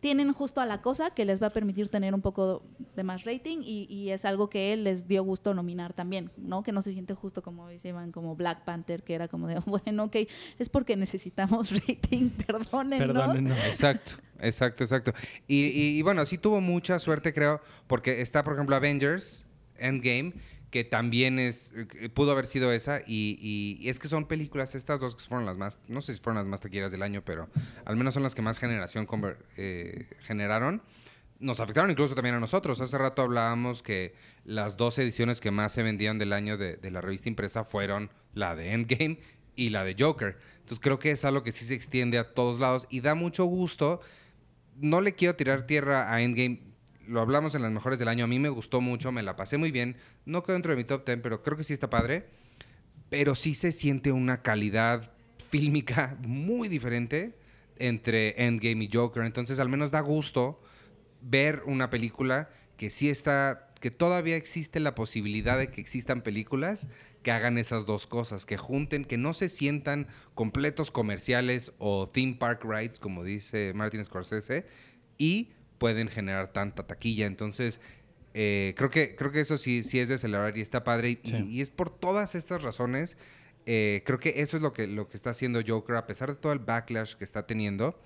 tienen 0.00 0.32
justo 0.32 0.60
a 0.60 0.66
la 0.66 0.80
cosa 0.80 1.10
que 1.10 1.24
les 1.24 1.42
va 1.42 1.48
a 1.48 1.52
permitir 1.52 1.88
tener 1.88 2.14
un 2.14 2.20
poco 2.20 2.62
de 2.94 3.02
más 3.02 3.24
rating 3.24 3.58
y, 3.62 3.86
y 3.92 4.10
es 4.10 4.24
algo 4.24 4.48
que 4.48 4.76
les 4.76 5.08
dio 5.08 5.22
gusto 5.24 5.54
nominar 5.54 5.92
también, 5.92 6.30
¿no? 6.36 6.62
Que 6.62 6.70
no 6.72 6.82
se 6.82 6.92
siente 6.92 7.14
justo 7.14 7.42
como 7.42 7.68
dice 7.68 7.88
Iván, 7.88 8.12
como 8.12 8.36
Black 8.36 8.64
Panther, 8.64 9.02
que 9.02 9.14
era 9.14 9.28
como 9.28 9.48
de, 9.48 9.58
bueno, 9.66 10.04
ok, 10.04 10.16
es 10.58 10.68
porque 10.68 10.96
necesitamos 10.96 11.70
rating, 11.88 12.30
perdonen, 12.30 12.98
Perdónenos. 12.98 13.58
Exacto, 13.66 14.12
exacto, 14.38 14.84
exacto. 14.84 15.12
Y, 15.46 15.64
y- 15.66 15.98
y 15.98 16.02
bueno, 16.02 16.24
sí 16.26 16.38
tuvo 16.38 16.60
mucha 16.60 16.98
suerte, 16.98 17.32
creo, 17.34 17.60
porque 17.86 18.20
está, 18.20 18.44
por 18.44 18.54
ejemplo, 18.54 18.76
Avengers 18.76 19.46
Endgame, 19.78 20.32
que 20.70 20.84
también 20.84 21.38
es 21.38 21.72
eh, 21.74 22.08
pudo 22.10 22.32
haber 22.32 22.46
sido 22.46 22.72
esa, 22.72 23.00
y, 23.06 23.38
y- 23.80 23.88
es 23.88 23.98
que 23.98 24.08
son 24.08 24.26
películas, 24.26 24.74
estas 24.74 25.00
dos 25.00 25.16
que 25.16 25.24
fueron 25.24 25.46
las 25.46 25.56
más, 25.56 25.78
no 25.88 26.02
sé 26.02 26.14
si 26.14 26.20
fueron 26.20 26.36
las 26.36 26.46
más 26.46 26.60
taquilleras 26.60 26.92
del 26.92 27.02
año, 27.02 27.22
pero 27.24 27.48
al 27.84 27.96
menos 27.96 28.14
son 28.14 28.22
las 28.22 28.34
que 28.34 28.42
más 28.42 28.58
generación 28.58 29.06
conver- 29.06 29.38
eh, 29.56 30.06
generaron. 30.20 30.82
Nos 31.40 31.60
afectaron 31.60 31.88
incluso 31.90 32.14
también 32.16 32.34
a 32.34 32.40
nosotros. 32.40 32.80
Hace 32.80 32.98
rato 32.98 33.22
hablábamos 33.22 33.82
que 33.82 34.12
las 34.44 34.76
dos 34.76 34.98
ediciones 34.98 35.40
que 35.40 35.52
más 35.52 35.72
se 35.72 35.84
vendían 35.84 36.18
del 36.18 36.32
año 36.32 36.58
de, 36.58 36.76
de 36.76 36.90
la 36.90 37.00
revista 37.00 37.28
impresa 37.28 37.62
fueron 37.62 38.10
la 38.34 38.56
de 38.56 38.72
Endgame 38.72 39.20
y 39.54 39.70
la 39.70 39.84
de 39.84 39.94
Joker. 39.98 40.36
Entonces 40.56 40.80
creo 40.80 40.98
que 40.98 41.12
es 41.12 41.24
algo 41.24 41.44
que 41.44 41.52
sí 41.52 41.64
se 41.64 41.74
extiende 41.74 42.18
a 42.18 42.34
todos 42.34 42.58
lados 42.58 42.86
y 42.90 43.00
da 43.02 43.14
mucho 43.14 43.44
gusto. 43.44 44.00
No 44.76 45.00
le 45.00 45.14
quiero 45.14 45.36
tirar 45.36 45.66
tierra 45.66 46.12
a 46.12 46.20
Endgame. 46.22 46.60
Lo 47.08 47.20
hablamos 47.20 47.54
en 47.54 47.62
las 47.62 47.72
mejores 47.72 47.98
del 47.98 48.08
año. 48.08 48.24
A 48.24 48.28
mí 48.28 48.38
me 48.38 48.48
gustó 48.50 48.80
mucho, 48.80 49.10
me 49.10 49.22
la 49.22 49.34
pasé 49.34 49.56
muy 49.58 49.72
bien. 49.72 49.96
No 50.24 50.42
quedó 50.42 50.54
dentro 50.54 50.72
de 50.72 50.76
mi 50.76 50.84
top 50.84 51.04
10, 51.06 51.18
pero 51.22 51.42
creo 51.42 51.56
que 51.56 51.64
sí 51.64 51.72
está 51.72 51.90
padre. 51.90 52.26
Pero 53.08 53.34
sí 53.34 53.54
se 53.54 53.72
siente 53.72 54.12
una 54.12 54.42
calidad 54.42 55.12
fílmica 55.48 56.18
muy 56.20 56.68
diferente 56.68 57.34
entre 57.78 58.44
Endgame 58.44 58.84
y 58.84 58.90
Joker. 58.92 59.24
Entonces, 59.24 59.58
al 59.58 59.68
menos 59.68 59.90
da 59.90 60.00
gusto 60.00 60.60
ver 61.22 61.62
una 61.66 61.90
película 61.90 62.50
que 62.76 62.90
sí 62.90 63.08
está, 63.08 63.72
que 63.80 63.90
todavía 63.90 64.36
existe 64.36 64.78
la 64.78 64.94
posibilidad 64.94 65.58
de 65.58 65.70
que 65.70 65.80
existan 65.80 66.20
películas 66.20 66.88
que 67.22 67.32
hagan 67.32 67.58
esas 67.58 67.86
dos 67.86 68.06
cosas, 68.06 68.46
que 68.46 68.56
junten, 68.56 69.04
que 69.04 69.16
no 69.16 69.34
se 69.34 69.48
sientan 69.48 70.06
completos 70.34 70.90
comerciales 70.90 71.72
o 71.78 72.08
theme 72.08 72.34
park 72.34 72.64
rides, 72.64 73.00
como 73.00 73.24
dice 73.24 73.72
Martin 73.74 74.04
Scorsese, 74.04 74.66
y 75.16 75.50
pueden 75.78 76.08
generar 76.08 76.52
tanta 76.52 76.86
taquilla. 76.86 77.26
Entonces, 77.26 77.80
eh, 78.34 78.74
creo, 78.76 78.90
que, 78.90 79.16
creo 79.16 79.32
que 79.32 79.40
eso 79.40 79.58
sí, 79.58 79.82
sí 79.82 79.98
es 80.00 80.08
de 80.08 80.18
celebrar 80.18 80.56
y 80.56 80.60
está 80.60 80.84
padre. 80.84 81.10
Y, 81.22 81.28
Sí. 81.28 81.36
y 81.48 81.60
es 81.60 81.70
por 81.70 81.90
todas 81.90 82.34
estas 82.34 82.62
razones. 82.62 83.16
eh, 83.70 84.02
creo 84.06 84.18
que 84.18 84.34
eso 84.40 84.56
es 84.56 84.62
lo 84.62 84.72
que, 84.72 84.86
lo 84.86 85.08
que 85.08 85.16
está 85.16 85.30
haciendo 85.30 85.60
Joker, 85.66 85.96
a 85.96 86.06
pesar 86.06 86.30
de 86.30 86.36
todo 86.36 86.52
el 86.52 86.58
backlash 86.58 87.14
que 87.14 87.24
está 87.24 87.46
teniendo. 87.46 88.00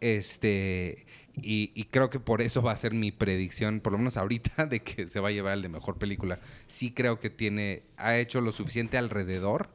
Este, 0.00 1.06
y, 1.42 1.72
y 1.74 1.84
creo 1.84 2.10
que 2.10 2.20
por 2.20 2.42
eso 2.42 2.62
va 2.62 2.72
a 2.72 2.76
ser 2.76 2.94
mi 2.94 3.12
predicción, 3.12 3.80
por 3.80 3.92
lo 3.92 3.98
menos 3.98 4.16
ahorita, 4.16 4.66
de 4.70 4.80
que 4.82 5.06
se 5.06 5.20
va 5.20 5.28
a 5.28 5.32
llevar 5.32 5.54
el 5.54 5.62
de 5.62 5.68
mejor 5.68 5.98
película. 5.98 6.38
Sí 6.66 6.92
creo 6.92 7.18
que 7.20 7.30
tiene, 7.30 7.82
ha 7.96 8.16
hecho 8.18 8.40
lo 8.40 8.52
suficiente 8.52 8.98
alrededor, 8.98 9.68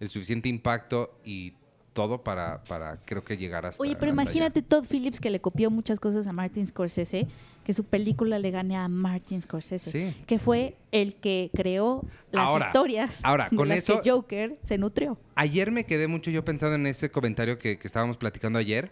el 0.00 0.08
suficiente 0.08 0.48
impacto 0.48 1.18
y 1.24 1.54
todo 1.92 2.22
para, 2.22 2.62
para 2.64 2.96
creo 3.04 3.22
que 3.24 3.36
llegar 3.36 3.66
hasta 3.66 3.82
Oye, 3.82 3.96
pero 3.96 4.12
hasta 4.12 4.22
allá. 4.22 4.30
imagínate 4.30 4.62
Todd 4.62 4.84
Phillips 4.88 5.20
que 5.20 5.30
le 5.30 5.40
copió 5.40 5.70
muchas 5.70 6.00
cosas 6.00 6.26
a 6.26 6.32
Martin 6.32 6.66
Scorsese, 6.66 7.26
que 7.64 7.72
su 7.74 7.84
película 7.84 8.38
le 8.38 8.50
gane 8.50 8.76
a 8.76 8.88
Martin 8.88 9.40
Scorsese, 9.42 9.90
Sí. 9.90 10.16
que 10.26 10.38
fue 10.38 10.76
el 10.90 11.14
que 11.16 11.50
creó 11.54 12.04
las 12.32 12.46
Ahora, 12.46 12.66
historias 12.66 13.20
ahora, 13.24 13.48
de 13.50 13.56
con 13.56 13.68
las 13.68 13.78
eso- 13.78 14.00
que 14.02 14.10
Joker 14.10 14.58
se 14.62 14.78
nutrió. 14.78 15.18
Ayer 15.34 15.70
me 15.70 15.84
quedé 15.84 16.08
mucho 16.08 16.30
yo 16.30 16.44
pensando 16.44 16.74
en 16.76 16.86
ese 16.86 17.10
comentario 17.10 17.58
que, 17.58 17.78
que 17.78 17.86
estábamos 17.86 18.16
platicando 18.16 18.58
ayer, 18.58 18.90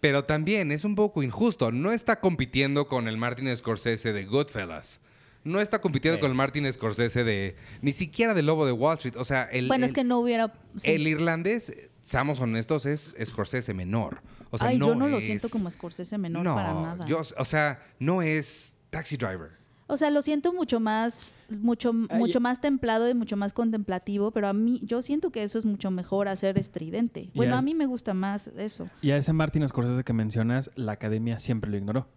pero 0.00 0.24
también 0.24 0.72
es 0.72 0.84
un 0.84 0.94
poco 0.94 1.22
injusto. 1.22 1.72
No 1.72 1.92
está 1.92 2.20
compitiendo 2.20 2.86
con 2.86 3.06
el 3.06 3.18
Martin 3.18 3.54
Scorsese 3.54 4.12
de 4.14 4.24
Goodfellas. 4.24 5.00
No 5.44 5.60
está 5.60 5.80
compitiendo 5.80 6.16
Sí. 6.16 6.20
con 6.20 6.30
el 6.30 6.36
Martin 6.36 6.70
Scorsese 6.72 7.24
de... 7.24 7.56
Ni 7.82 7.92
siquiera 7.92 8.34
del 8.34 8.46
Lobo 8.46 8.64
de 8.66 8.72
Wall 8.72 8.94
Street. 8.96 9.16
O 9.16 9.24
sea, 9.24 9.44
el, 9.44 9.68
bueno, 9.68 9.84
el- 9.84 9.90
es 9.90 9.94
que 9.94 10.04
no 10.04 10.18
hubiera... 10.20 10.52
sí. 10.76 10.90
el 10.90 11.06
irlandés, 11.06 11.89
seamos 12.10 12.40
honestos, 12.40 12.86
es 12.86 13.14
Scorsese 13.24 13.72
menor. 13.72 14.20
O 14.50 14.58
sea, 14.58 14.68
Ay, 14.68 14.78
no 14.78 14.88
yo 14.88 14.94
no 14.96 15.06
lo 15.06 15.18
es- 15.18 15.24
siento 15.24 15.48
como 15.48 15.70
Scorsese 15.70 16.18
menor 16.18 16.42
no, 16.42 16.56
para 16.56 16.74
nada. 16.74 17.06
yo- 17.06 17.20
o 17.38 17.44
sea, 17.44 17.80
no 18.00 18.20
es 18.20 18.74
Taxi 18.90 19.16
Driver. 19.16 19.52
O 19.86 19.96
sea, 19.96 20.10
lo 20.10 20.20
siento 20.22 20.52
mucho 20.52 20.80
más, 20.80 21.34
mucho, 21.48 21.92
Ay, 22.10 22.18
mucho 22.18 22.40
más 22.40 22.60
templado 22.60 23.08
y 23.08 23.14
mucho 23.14 23.36
más 23.36 23.52
contemplativo, 23.52 24.32
pero 24.32 24.48
a 24.48 24.52
mí, 24.52 24.80
yo 24.84 25.02
siento 25.02 25.30
que 25.30 25.44
eso 25.44 25.56
es 25.58 25.66
mucho 25.66 25.90
mejor 25.92 26.26
hacer 26.26 26.58
estridente. 26.58 27.30
Bueno, 27.34 27.54
es- 27.54 27.60
a 27.60 27.62
mí 27.62 27.74
me 27.74 27.86
gusta 27.86 28.12
más 28.12 28.48
eso. 28.56 28.88
Y 29.02 29.12
a 29.12 29.16
ese 29.16 29.32
Martin 29.32 29.66
Scorsese 29.68 30.02
que 30.02 30.12
mencionas, 30.12 30.70
la 30.74 30.92
academia 30.92 31.38
siempre 31.38 31.70
lo 31.70 31.76
ignoró. 31.76 32.08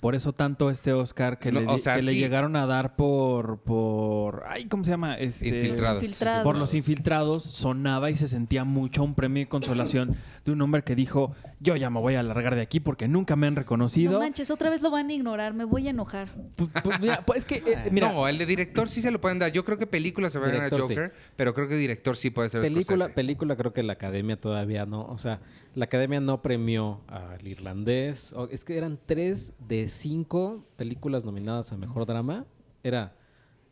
Por 0.00 0.14
eso 0.14 0.32
tanto 0.32 0.70
este 0.70 0.94
Oscar 0.94 1.38
que, 1.38 1.52
No, 1.52 1.60
le, 1.60 1.66
o 1.68 1.74
di- 1.74 1.80
sea, 1.80 1.96
que 1.96 2.02
le 2.02 2.14
llegaron 2.14 2.56
a 2.56 2.64
dar 2.66 2.96
por, 2.96 3.58
por, 3.60 4.44
ay, 4.48 4.64
¿cómo 4.64 4.82
se 4.82 4.90
llama? 4.90 5.18
Este, 5.18 5.48
Infiltrados. 5.48 6.02
Infiltrados. 6.02 6.42
Por 6.44 6.58
los 6.58 6.72
infiltrados 6.72 7.42
sonaba 7.44 8.10
y 8.10 8.16
se 8.16 8.26
sentía 8.26 8.64
mucho 8.64 9.02
un 9.04 9.14
premio 9.14 9.42
de 9.42 9.48
consolación 9.48 10.16
de 10.46 10.52
un 10.52 10.62
hombre 10.62 10.82
que 10.84 10.94
dijo, 10.94 11.34
yo 11.60 11.76
ya 11.76 11.90
me 11.90 12.00
voy 12.00 12.14
a 12.14 12.22
largar 12.22 12.54
de 12.54 12.62
aquí 12.62 12.80
porque 12.80 13.08
nunca 13.08 13.36
me 13.36 13.46
han 13.46 13.56
reconocido. 13.56 14.12
No 14.14 14.18
manches, 14.20 14.50
otra 14.50 14.70
vez 14.70 14.80
lo 14.80 14.90
van 14.90 15.10
a 15.10 15.12
ignorar, 15.12 15.52
me 15.52 15.64
voy 15.64 15.86
a 15.86 15.90
enojar. 15.90 16.28
Pu- 16.56 16.72
pu- 16.72 16.98
mira, 16.98 17.22
pues 17.26 17.40
es 17.40 17.44
que, 17.44 17.56
eh, 17.56 17.88
mira, 17.90 18.10
no, 18.10 18.26
el 18.26 18.38
de 18.38 18.46
director 18.46 18.88
sí 18.88 19.02
se 19.02 19.10
lo 19.10 19.20
pueden 19.20 19.38
dar. 19.38 19.52
Yo 19.52 19.66
creo 19.66 19.76
que 19.76 19.86
película 19.86 20.30
se 20.30 20.38
va 20.38 20.46
a 20.46 20.48
dar 20.48 20.60
a 20.62 20.64
Director, 20.64 20.88
sí. 20.88 20.94
Joker, 20.94 21.12
pero 21.36 21.52
creo 21.52 21.68
que 21.68 21.76
director 21.76 22.16
sí 22.16 22.30
puede 22.30 22.48
ser 22.48 22.62
Película, 22.62 22.84
Scorsese. 23.04 23.14
película 23.14 23.54
creo 23.54 23.74
que 23.74 23.82
la 23.82 23.92
academia 23.92 24.40
todavía 24.40 24.86
no, 24.86 25.04
o 25.04 25.18
sea, 25.18 25.40
la 25.74 25.84
academia 25.84 26.20
no 26.20 26.40
premió 26.40 27.02
al 27.08 27.46
irlandés. 27.46 28.34
es 28.50 28.64
que 28.64 28.78
eran 28.78 28.98
tres 29.04 29.52
de 29.68 29.89
cinco 29.90 30.64
películas 30.76 31.24
nominadas 31.24 31.72
a 31.72 31.76
mejor 31.76 32.06
drama. 32.06 32.46
Era 32.82 33.16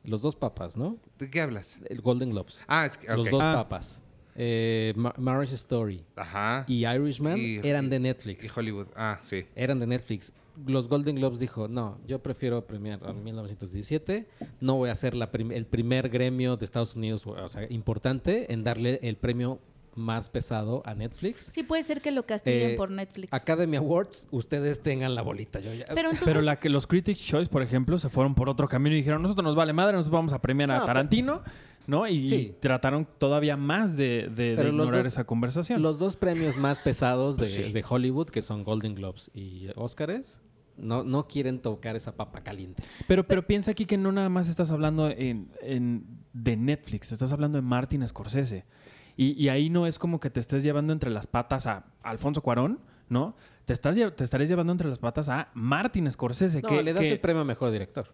Los 0.05 0.23
dos 0.23 0.37
papas, 0.37 0.77
¿no? 0.77 0.97
¿De 1.19 1.29
qué 1.31 1.41
hablas? 1.41 1.77
El 1.89 2.01
Golden 2.01 2.31
Globes. 2.31 2.65
Ah, 2.69 2.87
es 2.87 2.97
que... 2.97 3.09
Los 3.15 3.29
dos 3.31 3.43
Ah. 3.43 3.53
papas. 3.57 4.03
Eh, 4.37 4.93
Ma- 4.97 5.13
Marriage 5.19 5.55
Story 5.57 6.05
Ajá. 6.15 6.65
y 6.69 6.87
Irishman 6.87 7.37
Y- 7.37 7.57
eran 7.65 7.87
y- 7.87 7.89
de 7.89 7.99
Netflix. 8.01 8.45
Y 8.47 8.49
Hollywood. 8.55 8.87
Ah, 8.95 9.19
sí. 9.23 9.45
eran 9.57 9.81
de 9.81 9.87
Netflix. 9.89 10.33
Los 10.67 10.89
Golden 10.89 11.17
Globes 11.17 11.41
dijo, 11.41 11.67
no, 11.69 11.99
yo 12.07 12.23
prefiero 12.23 12.67
premiar 12.67 13.01
a 13.05 13.13
1917, 13.13 14.29
no 14.61 14.77
voy 14.77 14.91
a 14.91 14.95
ser 14.95 15.15
la 15.15 15.31
prim- 15.31 15.53
el 15.53 15.67
primer 15.67 16.09
gremio 16.09 16.57
de 16.57 16.65
Estados 16.65 16.97
Unidos, 16.97 17.27
o 17.27 17.49
sea, 17.49 17.67
importante 17.71 18.53
en 18.53 18.65
darle 18.65 18.99
el 19.03 19.17
premio 19.17 19.61
más 19.99 20.29
pesado 20.31 20.83
a 20.87 20.95
Netflix. 20.95 21.47
Sí, 21.53 21.63
puede 21.63 21.83
ser 21.83 22.01
que 22.01 22.11
lo 22.11 22.25
castiguen 22.25 22.71
Eh, 22.71 22.75
por 22.77 22.91
Netflix. 22.91 23.33
Academy 23.33 23.77
Awards, 23.77 24.27
ustedes 24.31 24.83
tengan 24.83 25.15
la 25.15 25.23
bolita. 25.23 25.61
Yo 25.61 25.75
ya- 25.75 25.85
Pero 25.87 26.11
entonces, 26.11 26.23
pero 26.25 26.41
la 26.41 26.57
que 26.61 26.69
los 26.69 26.87
Critics 26.87 27.21
Choice, 27.21 27.51
por 27.51 27.63
ejemplo, 27.63 27.99
se 27.99 28.09
fueron 28.09 28.35
por 28.35 28.49
otro 28.49 28.69
camino 28.69 28.95
y 28.95 28.99
dijeron, 28.99 29.21
nosotros 29.23 29.45
nos 29.45 29.55
vale 29.57 29.73
madre, 29.73 29.95
nosotros 29.97 30.19
vamos 30.19 30.33
a 30.33 30.41
premiar 30.41 30.71
a 30.71 30.75
No, 30.75 30.81
pero- 30.81 30.87
Tarantino, 30.87 31.43
¿no? 31.87 32.07
Y, 32.07 32.29
Sí. 32.29 32.55
trataron 32.61 33.07
todavía 33.19 33.57
más 33.57 33.97
de, 33.97 34.31
ignorar 34.69 35.03
dos- 35.05 35.07
esa 35.13 35.25
conversación. 35.25 35.83
Los 35.83 35.99
dos 35.99 36.17
premios 36.17 36.57
más 36.57 36.79
pesados 36.79 37.37
de, 37.37 37.41
Pues 37.43 37.55
sí. 37.55 37.73
de 37.73 37.85
Hollywood, 37.89 38.29
que 38.29 38.43
son 38.43 38.63
Golden 38.65 38.95
Globes 38.95 39.31
y 39.35 39.69
Oscars, 39.75 40.41
no, 40.77 41.03
no 41.03 41.27
quieren 41.27 41.59
tocar 41.61 41.97
esa 41.97 42.15
papa 42.15 42.43
caliente. 42.45 42.85
Pero, 43.09 43.27
pero 43.27 43.45
piensa 43.45 43.73
aquí 43.73 43.85
que 43.85 43.97
no 43.97 44.13
nada 44.13 44.29
más 44.29 44.49
estás 44.49 44.71
hablando 44.71 45.09
en, 45.11 45.51
en- 45.61 46.05
de 46.33 46.57
Netflix, 46.57 47.11
estás 47.11 47.33
hablando 47.33 47.59
de 47.59 47.63
Martin 47.63 48.07
Scorsese. 48.07 48.65
Y, 49.19 49.33
y 49.33 49.49
ahí 49.51 49.69
no 49.69 49.87
es 49.87 49.99
como 49.99 50.19
que 50.21 50.31
te 50.31 50.41
estés 50.41 50.63
llevando 50.63 50.95
entre 50.95 51.11
las 51.11 51.27
patas 51.27 51.67
a 51.67 51.85
Alfonso 52.03 52.41
Cuarón, 52.41 52.79
¿no? 53.11 53.35
Te, 53.67 53.73
estás, 53.75 53.97
te 54.17 54.25
estarías 54.25 54.49
llevando 54.49 54.73
entre 54.73 54.89
las 54.89 54.99
patas 55.01 55.29
a 55.29 55.49
Martin 55.53 56.11
Scorsese. 56.11 56.63
No, 56.63 56.69
que, 56.69 56.83
le 56.83 56.93
das 56.95 57.03
que- 57.03 57.13
el 57.13 57.21
premio 57.21 57.43
a 57.43 57.45
mejor 57.45 57.71
director. 57.71 58.07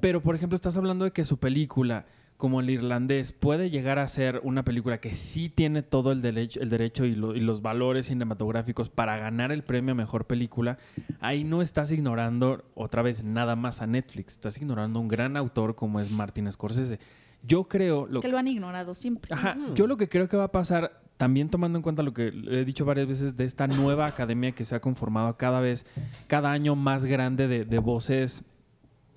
Pero, 0.00 0.22
por 0.22 0.34
ejemplo, 0.34 0.56
estás 0.56 0.76
hablando 0.76 1.04
de 1.04 1.10
que 1.10 1.24
su 1.24 1.36
película, 1.38 2.06
como 2.36 2.60
El 2.60 2.70
Irlandés, 2.70 3.32
puede 3.32 3.70
llegar 3.70 3.98
a 3.98 4.06
ser 4.08 4.40
una 4.44 4.64
película 4.64 4.98
que 5.00 5.14
sí 5.14 5.48
tiene 5.48 5.82
todo 5.82 6.12
el 6.12 6.22
derecho, 6.22 6.60
el 6.60 6.70
derecho 6.70 7.04
y, 7.04 7.14
lo- 7.14 7.34
y 7.36 7.40
los 7.40 7.60
valores 7.60 8.06
cinematográficos 8.06 8.88
para 8.88 9.16
ganar 9.18 9.52
el 9.52 9.64
premio 9.64 9.92
a 9.92 9.94
Mejor 9.96 10.26
Película. 10.26 10.78
Ahí 11.20 11.44
no 11.44 11.60
estás 11.60 11.90
ignorando, 11.92 12.64
otra 12.74 13.02
vez, 13.02 13.22
nada 13.24 13.54
más 13.56 13.82
a 13.82 13.86
Netflix. 13.86 14.32
Estás 14.34 14.56
ignorando 14.58 14.98
a 14.98 15.02
un 15.02 15.08
gran 15.08 15.36
autor 15.36 15.74
como 15.74 16.00
es 16.00 16.10
Martin 16.10 16.50
Scorsese. 16.50 16.98
Yo 17.44 17.64
creo... 17.64 18.06
Lo 18.06 18.20
que 18.20 18.28
lo 18.28 18.38
han 18.38 18.48
ignorado 18.48 18.94
siempre. 18.94 19.34
Ajá, 19.34 19.56
yo 19.74 19.86
lo 19.86 19.96
que 19.96 20.08
creo 20.08 20.28
que 20.28 20.36
va 20.36 20.44
a 20.44 20.52
pasar, 20.52 21.02
también 21.16 21.48
tomando 21.50 21.78
en 21.78 21.82
cuenta 21.82 22.02
lo 22.02 22.12
que 22.14 22.28
he 22.28 22.64
dicho 22.64 22.84
varias 22.84 23.08
veces 23.08 23.36
de 23.36 23.44
esta 23.44 23.66
nueva 23.66 24.06
academia 24.06 24.52
que 24.52 24.64
se 24.64 24.74
ha 24.74 24.80
conformado 24.80 25.36
cada 25.36 25.60
vez, 25.60 25.86
cada 26.28 26.52
año 26.52 26.76
más 26.76 27.04
grande 27.04 27.48
de, 27.48 27.64
de 27.64 27.78
voces 27.78 28.44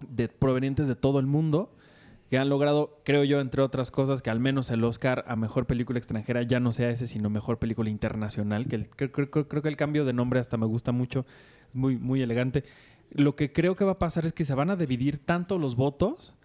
de, 0.10 0.28
provenientes 0.28 0.88
de 0.88 0.96
todo 0.96 1.20
el 1.20 1.26
mundo, 1.28 1.72
que 2.30 2.40
han 2.40 2.50
logrado, 2.50 3.00
creo 3.06 3.24
yo, 3.24 3.40
entre 3.40 3.62
otras 3.62 3.92
cosas, 3.92 4.24
que 4.24 4.32
al 4.32 4.40
menos 4.40 4.72
el 4.72 4.84
Oscar 4.84 5.24
a 5.28 5.36
Mejor 5.36 5.68
Película 5.68 6.00
Extranjera 6.00 6.42
ya 6.42 6.60
no 6.60 6.72
sea 6.72 6.90
ese, 6.90 7.06
sino 7.06 7.30
Mejor 7.30 7.60
Película 7.60 7.90
Internacional, 7.92 8.66
que 8.68 8.76
el- 8.78 8.90
creo, 8.90 9.12
creo- 9.12 9.30
creo- 9.30 9.48
creo 9.48 9.62
que 9.62 9.70
el 9.70 9.78
cambio 9.78 10.06
de 10.06 10.14
nombre 10.14 10.40
hasta 10.40 10.58
me 10.58 10.66
gusta 10.66 10.92
mucho, 10.92 11.26
es 11.70 11.76
muy, 11.76 11.98
muy 11.98 12.24
elegante. 12.24 12.64
Lo 13.12 13.36
que 13.36 13.54
creo 13.54 13.76
que 13.76 13.86
va 13.86 13.92
a 13.94 14.00
pasar 14.00 14.26
es 14.26 14.34
que 14.34 14.44
se 14.46 14.56
van 14.56 14.72
a 14.72 14.76
dividir 14.76 15.20
tanto 15.20 15.60
los 15.60 15.76
votos 15.76 16.36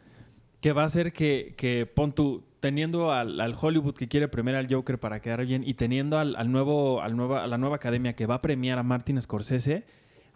que 0.60 0.72
va 0.72 0.82
a 0.82 0.86
hacer 0.86 1.12
que, 1.12 1.54
que 1.56 1.86
pon 1.86 2.12
tú, 2.12 2.42
teniendo 2.60 3.12
al, 3.12 3.40
al 3.40 3.56
Hollywood 3.58 3.94
que 3.94 4.08
quiere 4.08 4.28
premiar 4.28 4.56
al 4.56 4.72
Joker 4.72 4.98
para 4.98 5.20
quedar 5.20 5.44
bien 5.46 5.62
y 5.66 5.74
teniendo 5.74 6.18
al, 6.18 6.36
al 6.36 6.52
nuevo, 6.52 7.00
al 7.00 7.16
nueva, 7.16 7.42
a 7.42 7.46
la 7.46 7.58
nueva 7.58 7.76
academia 7.76 8.14
que 8.14 8.26
va 8.26 8.36
a 8.36 8.42
premiar 8.42 8.78
a 8.78 8.82
Martin 8.82 9.20
Scorsese, 9.20 9.84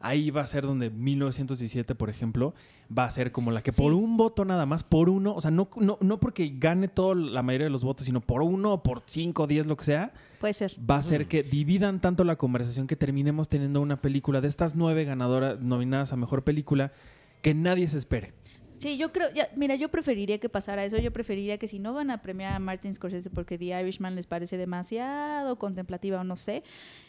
ahí 0.00 0.30
va 0.30 0.42
a 0.42 0.46
ser 0.46 0.64
donde 0.64 0.90
1917, 0.90 1.94
por 1.94 2.10
ejemplo, 2.10 2.54
va 2.96 3.04
a 3.04 3.10
ser 3.10 3.32
como 3.32 3.50
la 3.50 3.62
que 3.62 3.72
por 3.72 3.94
un 3.94 4.16
voto 4.16 4.44
nada 4.44 4.66
más, 4.66 4.84
por 4.84 5.08
uno, 5.08 5.34
o 5.34 5.40
sea, 5.40 5.50
no, 5.50 5.68
no, 5.76 5.96
no 6.00 6.20
porque 6.20 6.52
gane 6.58 6.88
toda 6.88 7.14
la 7.14 7.42
mayoría 7.42 7.66
de 7.66 7.70
los 7.70 7.84
votos, 7.84 8.06
sino 8.06 8.20
por 8.20 8.42
uno 8.42 8.82
por 8.82 9.02
cinco, 9.06 9.46
diez, 9.46 9.66
lo 9.66 9.76
que 9.76 9.84
sea, 9.84 10.12
Puede 10.40 10.52
ser. 10.52 10.74
va 10.78 10.96
a 10.96 11.02
ser 11.02 11.26
que 11.26 11.42
dividan 11.42 12.00
tanto 12.00 12.24
la 12.24 12.36
conversación 12.36 12.86
que 12.86 12.96
terminemos 12.96 13.48
teniendo 13.48 13.80
una 13.80 14.00
película 14.00 14.40
de 14.42 14.48
estas 14.48 14.74
nueve 14.74 15.04
ganadoras 15.04 15.60
nominadas 15.60 16.12
a 16.12 16.16
Mejor 16.16 16.44
Película 16.44 16.92
que 17.40 17.54
nadie 17.54 17.88
se 17.88 17.98
espere. 17.98 18.32
Sí, 18.74 18.96
yo 18.98 19.12
creo, 19.12 19.32
ya, 19.32 19.48
mira, 19.56 19.76
yo 19.76 19.88
preferiría 19.88 20.38
que 20.38 20.48
pasara 20.48 20.84
eso. 20.84 20.98
Yo 20.98 21.12
preferiría 21.12 21.58
que 21.58 21.68
si 21.68 21.78
no 21.78 21.94
van 21.94 22.10
a 22.10 22.22
premiar 22.22 22.54
a 22.54 22.58
Martin 22.58 22.92
Scorsese 22.92 23.30
porque 23.30 23.56
The 23.56 23.80
Irishman 23.80 24.14
les 24.16 24.26
parece 24.26 24.56
demasiado 24.56 25.56
contemplativa 25.58 26.20
o 26.20 26.24
no 26.24 26.36
sé, 26.36 26.64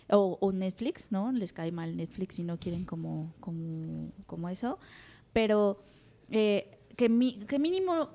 o, 0.09 0.37
o 0.39 0.51
Netflix, 0.51 1.11
¿no? 1.11 1.31
Les 1.31 1.53
cae 1.53 1.71
mal 1.71 1.97
Netflix 1.97 2.39
y 2.39 2.43
no 2.43 2.59
quieren 2.59 2.85
como, 2.85 3.33
como, 3.39 4.11
como 4.27 4.49
eso. 4.49 4.79
Pero 5.33 5.83
eh, 6.29 6.74
que, 6.95 7.09
mi- 7.09 7.39
que 7.45 7.59
mínimo 7.59 8.09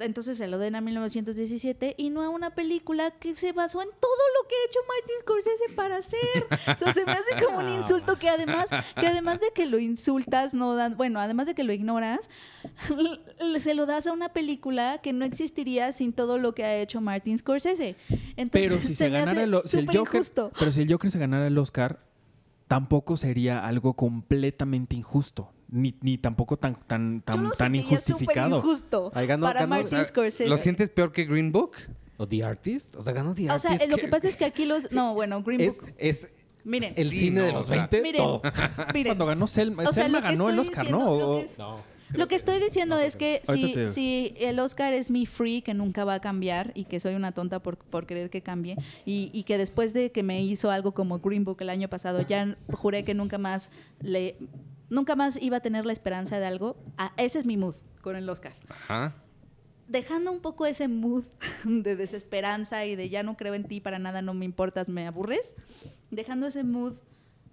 entonces 0.00 0.38
se 0.38 0.48
lo 0.48 0.56
den 0.58 0.74
a 0.76 0.80
1917 0.80 1.94
y 1.98 2.08
no 2.08 2.22
a 2.22 2.30
una 2.30 2.54
película 2.54 3.10
que 3.10 3.34
se 3.34 3.52
basó 3.52 3.82
en 3.82 3.88
todo 4.00 4.22
lo 4.40 4.48
que 4.48 4.54
ha 4.54 4.66
hecho 4.66 4.78
Martin 4.88 5.14
Scorsese 5.20 5.74
para 5.76 5.96
hacer. 5.96 6.78
Sea, 6.78 6.92
se 6.94 7.04
me 7.04 7.12
hace 7.12 7.44
como 7.44 7.58
un 7.58 7.68
insulto 7.68 8.18
que 8.18 8.30
además, 8.30 8.70
que 8.98 9.06
además 9.06 9.40
de 9.40 9.50
que 9.54 9.66
lo 9.66 9.78
insultas, 9.78 10.54
no 10.54 10.74
dan, 10.74 10.96
bueno, 10.96 11.20
además 11.20 11.46
de 11.46 11.54
que 11.54 11.64
lo 11.64 11.72
ignoras, 11.74 12.30
se 13.58 13.74
lo 13.74 13.86
das 13.86 14.06
a 14.06 14.12
una 14.12 14.32
película 14.32 15.00
que 15.02 15.12
no 15.12 15.24
existiría 15.24 15.92
sin 15.92 16.12
todo 16.12 16.38
lo 16.38 16.54
que 16.54 16.64
ha 16.64 16.76
hecho 16.76 17.00
Martin 17.00 17.38
Scorsese. 17.38 17.96
Entonces, 18.36 18.48
Pero 18.70 18.80
si 18.80 18.94
se, 18.94 19.10
me 19.10 19.18
hace 19.18 19.26
ganara 19.26 19.42
el, 19.44 19.54
o- 19.54 19.62
si 19.62 19.76
el 19.78 19.82
súper 19.84 19.96
Joker, 19.98 20.14
injusto. 20.16 20.52
pero 20.58 20.72
si 20.72 20.82
el 20.82 20.90
Joker 20.92 21.10
se 21.10 21.18
ganara 21.18 21.46
el 21.46 21.58
Oscar, 21.58 22.00
tampoco 22.68 23.16
sería 23.16 23.66
algo 23.66 23.94
completamente 23.94 24.96
injusto, 24.96 25.52
ni, 25.72 25.94
ni 26.02 26.18
tampoco 26.18 26.56
tan 26.56 26.74
tan 26.86 27.16
Yo 27.18 27.22
tan, 27.24 27.42
lo 27.42 27.50
tan 27.50 27.66
súper 27.68 27.74
injustificado. 27.80 28.56
injusto 28.58 29.10
Ay, 29.14 29.26
ganó- 29.26 29.46
para 29.46 29.60
ganó- 29.60 29.70
Martin 29.82 30.04
Scorsese. 30.04 30.46
¿Lo 30.48 30.56
sientes 30.58 30.90
peor 30.90 31.10
que 31.12 31.24
Green 31.24 31.50
Book? 31.50 31.72
¿O 32.18 32.28
The 32.28 32.44
Artist? 32.44 32.94
O 32.94 33.02
sea, 33.02 33.12
ganó 33.12 33.34
The 33.34 33.50
O 33.50 33.58
sea, 33.58 33.72
Artist. 33.72 33.90
lo 33.90 33.96
que 33.96 34.06
pasa 34.08 34.28
es 34.28 34.36
que 34.36 34.44
aquí 34.44 34.64
los... 34.66 34.92
No, 34.92 35.14
bueno, 35.14 35.42
Green 35.42 35.60
es, 35.60 35.80
Book... 35.80 35.92
es 35.98 36.28
Miren, 36.64 36.92
el 36.96 37.10
Sí, 37.10 37.16
cine 37.18 37.40
de 37.40 37.52
los 37.52 37.64
o 37.66 37.68
sea, 37.68 37.88
20. 37.88 38.02
miren, 38.02 38.22
todo. 38.22 38.42
miren. 38.94 39.06
Cuando 39.06 39.26
ganó 39.26 39.46
Selma, 39.48 39.82
O 39.82 39.92
sea, 39.92 40.04
Selma 40.04 40.20
lo 40.20 40.26
que 40.26 40.32
ganó 40.32 40.44
el 40.48 40.50
estoy 40.58 40.68
Oscar, 40.68 40.84
diciendo- 40.84 41.04
¿no? 41.06 41.18
lo 41.18 41.30
O- 41.32 41.36
que 41.40 41.44
es- 41.46 41.58
No. 41.58 41.92
Lo 42.14 42.28
que 42.28 42.34
estoy 42.34 42.60
diciendo 42.60 42.98
es 42.98 43.16
que 43.16 43.40
Ahorita 43.48 43.66
si, 43.68 43.74
digo. 43.74 43.88
si 43.88 44.34
el 44.38 44.58
Oscar 44.58 44.92
es 44.92 45.10
mi 45.10 45.24
free, 45.24 45.62
que 45.62 45.72
nunca 45.72 46.04
va 46.04 46.12
a 46.14 46.20
cambiar 46.20 46.70
y 46.74 46.84
que 46.84 47.00
soy 47.00 47.14
una 47.14 47.32
tonta 47.32 47.62
por, 47.62 47.78
por 47.78 48.04
querer 48.06 48.28
que 48.28 48.42
cambie, 48.42 48.76
y, 49.06 49.30
y 49.32 49.44
que 49.44 49.56
después 49.56 49.94
de 49.94 50.12
que 50.12 50.22
me 50.22 50.42
hizo 50.42 50.70
algo 50.70 50.92
como 50.92 51.20
Green 51.20 51.44
Book 51.46 51.56
el 51.62 51.70
año 51.70 51.88
pasado, 51.88 52.20
ya 52.28 52.58
juré 52.70 53.02
que 53.02 53.14
nunca 53.14 53.38
más 53.38 53.70
le 54.02 54.36
nunca 54.92 55.16
más 55.16 55.40
iba 55.40 55.56
a 55.56 55.60
tener 55.60 55.86
la 55.86 55.92
esperanza 55.92 56.38
de 56.38 56.46
algo, 56.46 56.76
ah, 56.98 57.12
ese 57.16 57.38
es 57.38 57.46
mi 57.46 57.56
mood 57.56 57.74
con 58.02 58.14
el 58.14 58.28
Oscar. 58.28 58.52
Ajá. 58.68 59.14
Dejando 59.88 60.30
un 60.30 60.40
poco 60.40 60.66
ese 60.66 60.86
mood 60.86 61.24
de 61.64 61.96
desesperanza 61.96 62.84
y 62.84 62.94
de 62.94 63.08
ya 63.08 63.22
no 63.22 63.36
creo 63.36 63.54
en 63.54 63.64
ti, 63.64 63.80
para 63.80 63.98
nada 63.98 64.22
no 64.22 64.34
me 64.34 64.44
importas, 64.44 64.88
me 64.88 65.06
aburres, 65.06 65.54
dejando 66.10 66.46
ese 66.46 66.62
mood 66.62 66.94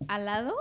al 0.08 0.26
lado, 0.26 0.54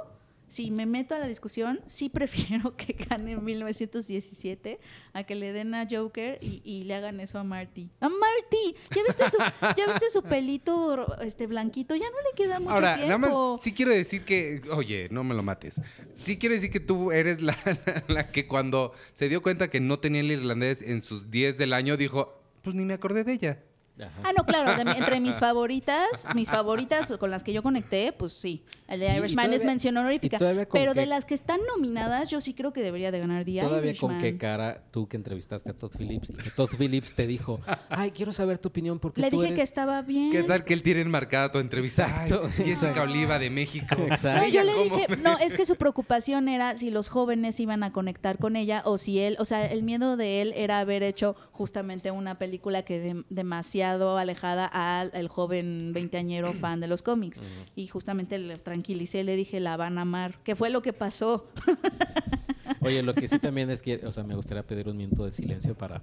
si 0.49 0.70
me 0.70 0.86
meto 0.86 1.14
a 1.14 1.18
la 1.18 1.28
discusión, 1.28 1.80
sí 1.86 2.09
prefiero 2.18 2.76
que 2.76 2.94
gane 2.94 3.36
1917 3.36 4.80
a 5.12 5.24
que 5.24 5.34
le 5.34 5.53
den 5.53 5.74
a 5.74 5.86
Joker 5.88 6.38
y, 6.40 6.61
y 6.64 6.84
le 6.84 6.94
hagan 6.94 7.20
eso 7.20 7.38
a 7.38 7.44
Marty. 7.44 7.90
¡A 8.01 8.09
Marty! 8.09 8.74
¿Ya 8.94 9.03
viste 9.07 9.30
su, 9.30 9.38
ya 9.76 9.86
viste 9.86 10.11
su 10.11 10.22
pelito 10.22 11.20
este, 11.20 11.46
blanquito? 11.46 11.94
Ya 11.94 12.07
no 12.11 12.16
le 12.16 12.36
queda 12.36 12.61
mucho 12.61 12.72
Ahora, 12.72 12.96
tiempo. 12.96 13.18
nada 13.18 13.53
más, 13.53 13.62
sí 13.62 13.72
quiero 13.72 13.92
decir 13.92 14.24
que, 14.24 14.61
oye, 14.72 15.09
no 15.11 15.24
me 15.24 15.34
lo 15.34 15.42
mates. 15.42 15.80
Sí 16.16 16.38
quiero 16.38 16.55
decir 16.55 16.70
que 16.70 16.80
tú 16.80 17.12
eres 17.12 17.40
la, 17.42 17.57
la 18.09 18.30
que 18.30 18.46
cuando 18.46 18.92
se 19.12 19.28
dio 19.28 19.42
cuenta 19.42 19.68
que 19.68 19.80
no 19.80 19.99
tenía 19.99 20.20
el 20.20 20.30
irlandés 20.30 20.82
en 20.82 21.03
sus 21.03 21.30
10 21.30 21.59
del 21.59 21.72
año, 21.72 21.96
dijo, 21.96 22.40
pues 22.62 22.74
ni 22.74 22.84
me 22.84 22.94
acordé 22.94 23.24
de 23.24 23.32
ella. 23.32 23.62
Ajá. 24.01 24.12
Ah, 24.24 24.32
no, 24.36 24.44
claro, 24.44 24.76
de 24.76 24.84
mi- 24.84 24.96
entre 24.99 25.20
mis 25.20 25.38
favoritas, 25.40 26.26
mis 26.34 26.49
favoritas 26.49 27.12
con 27.18 27.30
las 27.30 27.42
que 27.42 27.53
yo 27.53 27.62
conecté, 27.62 28.12
pues 28.12 28.32
sí. 28.32 28.64
El 28.86 29.01
de 29.01 29.16
Irishman 29.16 29.53
es 29.53 29.64
mención 29.64 29.96
honorífica. 29.96 30.38
Pero 30.72 30.94
de 30.94 31.05
las 31.07 31.24
que 31.24 31.34
están 31.34 31.61
nominadas, 31.74 32.28
yo 32.30 32.40
sí 32.40 32.55
creo 32.55 32.72
que 32.72 32.80
debería 32.82 33.11
de 33.11 33.18
ganar 33.18 33.44
The 33.44 33.61
Todavía 33.61 33.90
Irishman. 33.90 34.12
con 34.12 34.20
qué 34.20 34.38
cara 34.38 34.82
tú 34.90 35.07
que 35.09 35.16
entrevistaste 35.16 35.70
a 35.70 35.74
Todd 35.74 35.92
Phillips 35.99 36.30
y 36.30 36.34
que 36.34 36.51
Todd 36.51 36.70
Phillips 36.78 37.12
te 37.14 37.26
dijo, 37.26 37.61
ay, 37.90 38.11
quiero 38.12 38.32
saber 38.32 38.59
tu 38.59 38.68
opinión 38.68 38.99
porque 38.99 39.20
Le 39.20 39.30
tú 39.30 39.42
dije 39.42 39.55
que 39.55 39.62
estaba 39.62 40.01
bien. 40.03 40.30
¿Qué 40.30 40.42
tal 40.44 40.64
que 40.64 40.72
él 40.74 40.82
tiene 40.82 41.01
enmarcada 41.03 41.51
tu 41.51 41.59
entrevista? 41.59 42.07
Ay, 42.07 42.28
Exacto, 42.30 42.49
Jessica 42.57 42.68
exacto. 42.70 43.03
Oliva 43.03 43.38
de 43.38 43.51
México. 43.51 43.94
Exacto. 44.09 44.46
No, 44.46 44.49
yo 44.53 44.62
le 44.62 44.72
¿cómo 44.72 44.96
dije, 44.96 45.09
me- 45.09 45.16
no, 45.18 45.38
es 45.38 45.55
que 45.55 45.66
su 45.66 45.76
preocupación 45.76 46.49
era 46.49 46.76
si 46.76 46.90
los 46.90 47.09
jóvenes 47.09 47.59
iban 47.61 47.82
a 47.82 47.92
conectar 47.92 48.38
con 48.38 48.57
ella 48.57 48.82
o 48.86 48.96
si 48.96 49.18
él, 49.18 49.36
o 49.38 49.44
sea, 49.44 49.66
el 49.66 49.82
miedo 49.82 50.16
de 50.16 50.40
él 50.42 50.53
era 50.57 50.78
haber 50.80 51.03
hecho 51.03 51.36
justamente 51.53 52.11
una 52.11 52.38
película 52.38 52.82
que 52.84 52.99
de- 53.01 53.24
demasiado 53.28 53.88
alejada 54.18 54.66
al 54.66 55.11
el 55.14 55.28
joven 55.28 55.93
veinteañero 55.93 56.53
fan 56.55 56.80
de 56.80 56.89
los 56.89 57.03
cómics. 57.03 57.43
Y 57.76 57.86
justamente 57.86 58.39
le 58.39 58.57
tranquilicé, 58.59 59.24
le 59.24 59.36
dije, 59.36 59.61
la 59.61 59.76
van 59.76 59.99
a 59.99 60.03
amar, 60.03 60.39
que 60.43 60.57
fue 60.57 60.70
lo 60.70 60.82
que 60.82 60.93
pasó. 60.93 61.49
Oye, 62.80 63.03
lo 63.03 63.14
que 63.14 63.28
sí 63.28 63.39
también 63.41 63.70
es 63.70 63.82
que, 63.82 64.05
o 64.07 64.12
sea, 64.12 64.24
me 64.24 64.34
gustaría 64.34 64.62
pedir 64.62 64.89
un 64.89 64.97
minuto 64.97 65.24
de 65.24 65.32
silencio 65.32 65.76
para 65.76 66.03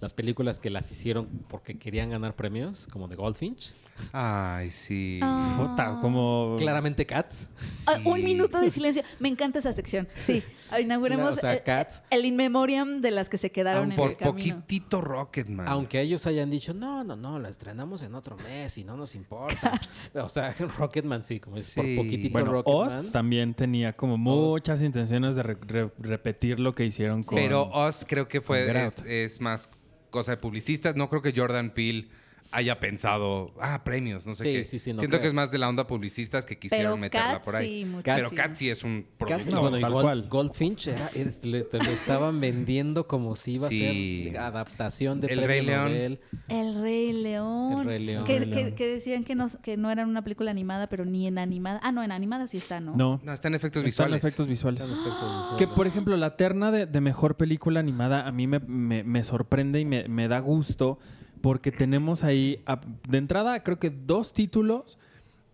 las 0.00 0.14
películas 0.14 0.58
que 0.58 0.70
las 0.70 0.90
hicieron 0.90 1.26
porque 1.48 1.78
querían 1.78 2.10
ganar 2.10 2.34
premios, 2.34 2.86
como 2.90 3.08
The 3.08 3.16
Goldfinch, 3.16 3.74
Ay, 4.12 4.70
sí. 4.70 5.20
Ah. 5.22 5.98
Como... 6.00 6.56
claramente 6.58 7.06
Cats. 7.06 7.48
Ah, 7.86 7.98
Un 8.04 8.22
minuto 8.24 8.60
de 8.60 8.70
silencio. 8.70 9.02
Me 9.18 9.28
encanta 9.28 9.58
esa 9.58 9.72
sección. 9.72 10.08
Sí, 10.20 10.42
inauguremos 10.80 11.38
Claro, 11.38 11.38
o 11.38 11.40
sea, 11.40 11.54
eh, 11.54 11.62
Cats. 11.64 12.02
el 12.10 12.24
in 12.24 12.36
memoriam 12.36 13.00
de 13.00 13.10
las 13.10 13.28
que 13.28 13.38
se 13.38 13.50
quedaron 13.50 13.90
en 13.92 13.96
Por 13.96 14.10
el 14.10 14.16
camino. 14.16 14.56
poquitito 14.56 15.00
Rocketman. 15.00 15.68
Aunque 15.68 16.00
ellos 16.00 16.26
hayan 16.26 16.50
dicho, 16.50 16.74
no, 16.74 17.04
no, 17.04 17.16
no, 17.16 17.38
la 17.38 17.48
estrenamos 17.48 18.02
en 18.02 18.14
otro 18.14 18.36
mes 18.38 18.76
y 18.78 18.84
no 18.84 18.96
nos 18.96 19.14
importa. 19.14 19.80
o 20.14 20.28
sea, 20.28 20.54
Rocketman 20.78 21.24
sí, 21.24 21.40
como 21.40 21.56
es 21.56 21.72
por 21.74 21.84
Sí. 21.84 21.96
poquitito 21.96 22.32
Bueno, 22.32 22.52
Rocketman. 22.52 23.04
Oz 23.06 23.12
también 23.12 23.54
tenía 23.54 23.94
como 23.96 24.16
muchas 24.18 24.82
intenciones 24.82 25.36
de 25.36 25.42
re- 25.42 25.58
re- 25.66 25.90
repetir 25.98 26.60
lo 26.60 26.74
que 26.74 26.84
hicieron 26.84 27.22
con... 27.22 27.36
Pero 27.36 27.62
Oz 27.72 28.04
creo 28.06 28.28
que 28.28 28.40
fue 28.40 28.70
es 29.06 29.40
más 29.40 29.68
cosa 30.10 30.32
de 30.32 30.36
publicistas. 30.38 30.96
No 30.96 31.08
creo 31.08 31.22
que 31.22 31.32
Jordan 31.34 31.70
Peele 31.70 32.08
haya 32.52 32.80
pensado, 32.80 33.52
ah, 33.60 33.84
premios, 33.84 34.26
no 34.26 34.34
sé 34.34 34.42
Sí, 34.42 34.52
qué. 34.52 34.64
sí, 34.64 34.78
sí, 34.80 34.92
no 34.92 34.98
Siento 34.98 35.16
creo. 35.18 35.22
que 35.22 35.28
es 35.28 35.34
más 35.34 35.50
de 35.52 35.58
la 35.58 35.68
onda 35.68 35.86
publicistas 35.86 36.44
que 36.44 36.58
quisieron 36.58 36.92
Pero 36.94 36.96
meterla 36.96 37.40
por 37.40 37.54
ahí. 37.54 37.88
Pero 38.04 38.30
Cats 38.30 38.58
sí 38.58 38.68
es 38.68 38.82
un 38.82 39.06
producto. 39.16 39.50
No, 39.54 39.60
bueno, 39.60 39.78
y 39.78 39.80
tal 39.80 39.92
Gold- 39.92 40.02
cual. 40.02 40.28
Goldfinch 40.28 40.88
era, 40.88 41.10
es- 41.14 41.44
le- 41.44 41.62
te 41.62 41.78
lo 41.78 41.90
estaban 41.90 42.40
vendiendo 42.40 43.06
como 43.06 43.36
si 43.36 43.52
iba 43.54 43.68
Sí. 43.68 44.28
a 44.28 44.32
ser 44.32 44.38
adaptación 44.40 45.20
de 45.20 45.28
El 45.28 45.42
Rey 45.44 45.64
León. 45.64 45.92
Nobel. 45.92 46.20
El 46.48 46.82
Rey 46.82 47.12
León. 47.12 47.80
El 47.82 47.86
Rey 47.86 48.04
León. 48.04 48.24
Que, 48.24 48.38
Rey 48.40 48.50
que- 48.50 48.56
León. 48.64 48.74
que 48.74 48.88
decían 48.88 49.24
que 49.24 49.34
no, 49.36 49.46
que 49.62 49.76
no 49.76 49.90
era 49.90 50.04
una 50.04 50.22
película 50.24 50.50
animada, 50.50 50.88
pero 50.88 51.04
ni 51.04 51.26
en 51.28 51.38
animada. 51.38 51.78
Ah, 51.84 51.92
no, 51.92 52.02
en 52.02 52.10
animada 52.12 52.46
sí 52.48 52.56
está, 52.56 52.80
¿no? 52.80 52.96
No, 52.96 53.20
No, 53.22 53.32
están 53.32 53.54
efectos 53.54 53.84
están 53.84 54.06
visuales. 54.06 54.18
efectos 54.24 54.48
visuales. 54.48 54.80
Están 54.82 54.98
efectos 54.98 55.20
visuales. 55.22 55.50
Que, 55.58 55.68
por 55.68 55.86
ejemplo, 55.86 56.16
la 56.16 56.36
terna 56.36 56.72
de, 56.72 56.86
de 56.86 57.00
mejor 57.00 57.36
película 57.36 57.78
animada 57.80 58.26
a 58.26 58.32
mí 58.32 58.46
me, 58.48 58.58
me- 58.58 59.04
me 59.04 59.22
sorprende 59.22 59.78
y 59.80 59.84
me, 59.84 60.08
me 60.08 60.26
da 60.26 60.40
gusto 60.40 60.98
porque 61.40 61.72
tenemos 61.72 62.24
ahí, 62.24 62.62
a- 62.66 62.80
de 63.08 63.18
entrada, 63.18 63.62
creo 63.62 63.78
que 63.78 63.90
dos 63.90 64.32
títulos 64.32 64.98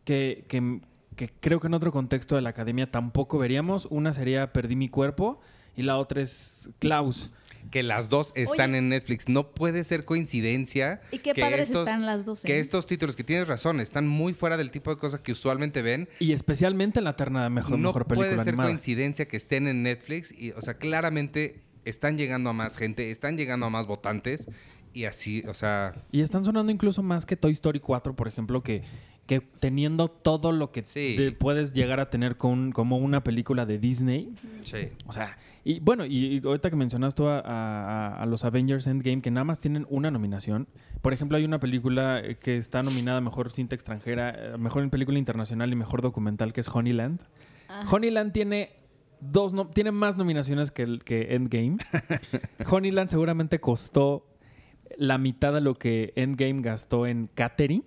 que, 0.04 0.44
que- 0.48 0.80
que 1.16 1.30
creo 1.40 1.60
que 1.60 1.66
en 1.68 1.74
otro 1.74 1.92
contexto 1.92 2.34
de 2.36 2.42
la 2.42 2.50
academia 2.50 2.90
tampoco 2.90 3.38
veríamos. 3.38 3.86
Una 3.90 4.12
sería 4.12 4.52
Perdí 4.52 4.76
mi 4.76 4.88
cuerpo 4.88 5.40
y 5.76 5.82
la 5.82 5.96
otra 5.96 6.20
es 6.22 6.68
Klaus. 6.78 7.30
Que 7.70 7.82
las 7.82 8.08
dos 8.08 8.32
están 8.36 8.70
Oye. 8.70 8.78
en 8.78 8.88
Netflix. 8.90 9.28
No 9.28 9.48
puede 9.52 9.82
ser 9.82 10.04
coincidencia. 10.04 11.00
Y 11.10 11.18
qué 11.18 11.32
que 11.32 11.40
padres 11.40 11.62
estos- 11.68 11.80
están 11.88 12.06
las 12.06 12.24
dos. 12.24 12.44
¿eh? 12.44 12.46
Que 12.46 12.60
estos 12.60 12.86
títulos, 12.86 13.16
que 13.16 13.24
tienes 13.24 13.48
razón, 13.48 13.80
están 13.80 14.06
muy 14.06 14.34
fuera 14.34 14.56
del 14.56 14.70
tipo 14.70 14.90
de 14.94 15.00
cosas 15.00 15.18
que 15.20 15.32
usualmente 15.32 15.82
ven. 15.82 16.08
Y 16.20 16.30
especialmente 16.32 17.00
la 17.00 17.16
terna 17.16 17.42
de 17.42 17.50
mejor, 17.50 17.72
no 17.78 17.88
mejor 17.88 18.06
película 18.06 18.28
puede 18.28 18.38
ser 18.44 18.48
animada. 18.50 18.68
coincidencia 18.68 19.26
que 19.26 19.36
estén 19.36 19.66
en 19.66 19.82
Netflix. 19.82 20.30
Y, 20.38 20.52
o 20.52 20.62
sea, 20.62 20.74
claramente 20.74 21.60
están 21.84 22.16
llegando 22.16 22.50
a 22.50 22.52
más 22.52 22.76
gente, 22.76 23.10
están 23.10 23.36
llegando 23.36 23.66
a 23.66 23.70
más 23.70 23.86
votantes. 23.88 24.48
Y 24.96 25.04
así, 25.04 25.42
o 25.46 25.52
sea, 25.52 25.94
Y 26.10 26.22
están 26.22 26.44
sonando 26.44 26.72
incluso 26.72 27.02
más 27.02 27.26
que 27.26 27.36
Toy 27.36 27.52
Story 27.52 27.80
4, 27.80 28.16
por 28.16 28.28
ejemplo, 28.28 28.62
que, 28.62 28.82
que 29.26 29.40
teniendo 29.40 30.08
todo 30.08 30.52
lo 30.52 30.72
que 30.72 30.84
Sí. 30.86 31.14
te 31.18 31.32
puedes 31.32 31.74
llegar 31.74 32.00
a 32.00 32.08
tener 32.08 32.36
con, 32.38 32.72
como 32.72 32.96
una 32.96 33.22
película 33.22 33.66
de 33.66 33.78
Disney. 33.78 34.32
sí. 34.62 34.88
O 35.06 35.12
sea, 35.12 35.36
y 35.64 35.80
bueno, 35.80 36.06
y, 36.06 36.38
y 36.38 36.42
ahorita 36.46 36.70
que 36.70 36.76
mencionas 36.76 37.14
tú 37.14 37.26
a, 37.26 37.40
a- 37.40 38.22
a 38.22 38.24
los 38.24 38.44
Avengers 38.44 38.86
Endgame, 38.86 39.20
que 39.20 39.30
nada 39.30 39.44
más 39.44 39.60
tienen 39.60 39.84
una 39.90 40.10
nominación. 40.10 40.66
Por 41.02 41.12
ejemplo, 41.12 41.36
hay 41.36 41.44
una 41.44 41.60
película 41.60 42.20
eh, 42.20 42.36
que 42.38 42.56
está 42.56 42.82
nominada 42.82 43.18
a 43.18 43.20
Mejor 43.20 43.52
Cinta 43.52 43.74
Extranjera, 43.74 44.30
eh, 44.54 44.56
Mejor 44.58 44.82
en 44.82 44.88
Película 44.90 45.18
Internacional 45.18 45.70
y 45.72 45.76
Mejor 45.76 46.00
Documental, 46.00 46.52
que 46.54 46.60
es 46.62 46.68
Honeyland. 46.74 47.20
Ajá. 47.68 47.94
Honeyland 47.94 48.32
tiene... 48.32 48.70
Dos 49.18 49.52
no- 49.54 49.66
tiene 49.68 49.92
más 49.92 50.16
nominaciones 50.16 50.70
que, 50.70 50.82
el, 50.84 51.02
que 51.02 51.34
Endgame. 51.34 51.78
Honeyland 52.70 53.08
seguramente 53.10 53.60
costó 53.60 54.26
la 54.98 55.18
mitad 55.18 55.52
de 55.52 55.60
lo 55.60 55.74
que 55.74 56.12
Endgame 56.16 56.62
gastó 56.62 57.06
en 57.06 57.28
catering 57.34 57.84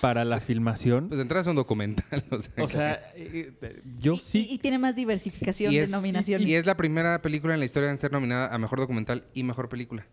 para 0.00 0.24
la 0.24 0.38
filmación. 0.40 1.08
Pues 1.08 1.18
de 1.18 1.22
entrada 1.22 1.40
es 1.42 1.46
un 1.48 1.56
documental. 1.56 2.24
O 2.30 2.38
sea, 2.40 2.52
O 2.64 2.66
sea, 2.68 2.92
eh, 3.16 3.52
eh, 3.60 3.82
yo 3.98 4.16
sí 4.16 4.46
Y, 4.50 4.54
y 4.54 4.58
tiene 4.58 4.78
más 4.78 4.94
diversificación 4.94 5.72
Y 5.72 5.76
de 5.78 5.84
es- 5.84 5.90
nominaciones. 5.90 6.46
y 6.46 6.54
es 6.54 6.66
la 6.66 6.76
primera 6.76 7.20
película 7.22 7.54
en 7.54 7.60
la 7.60 7.66
historia 7.66 7.90
en 7.90 7.98
ser 7.98 8.12
nominada 8.12 8.54
a 8.54 8.58
mejor 8.58 8.78
documental 8.78 9.24
y 9.34 9.42
mejor 9.42 9.68
película. 9.68 10.06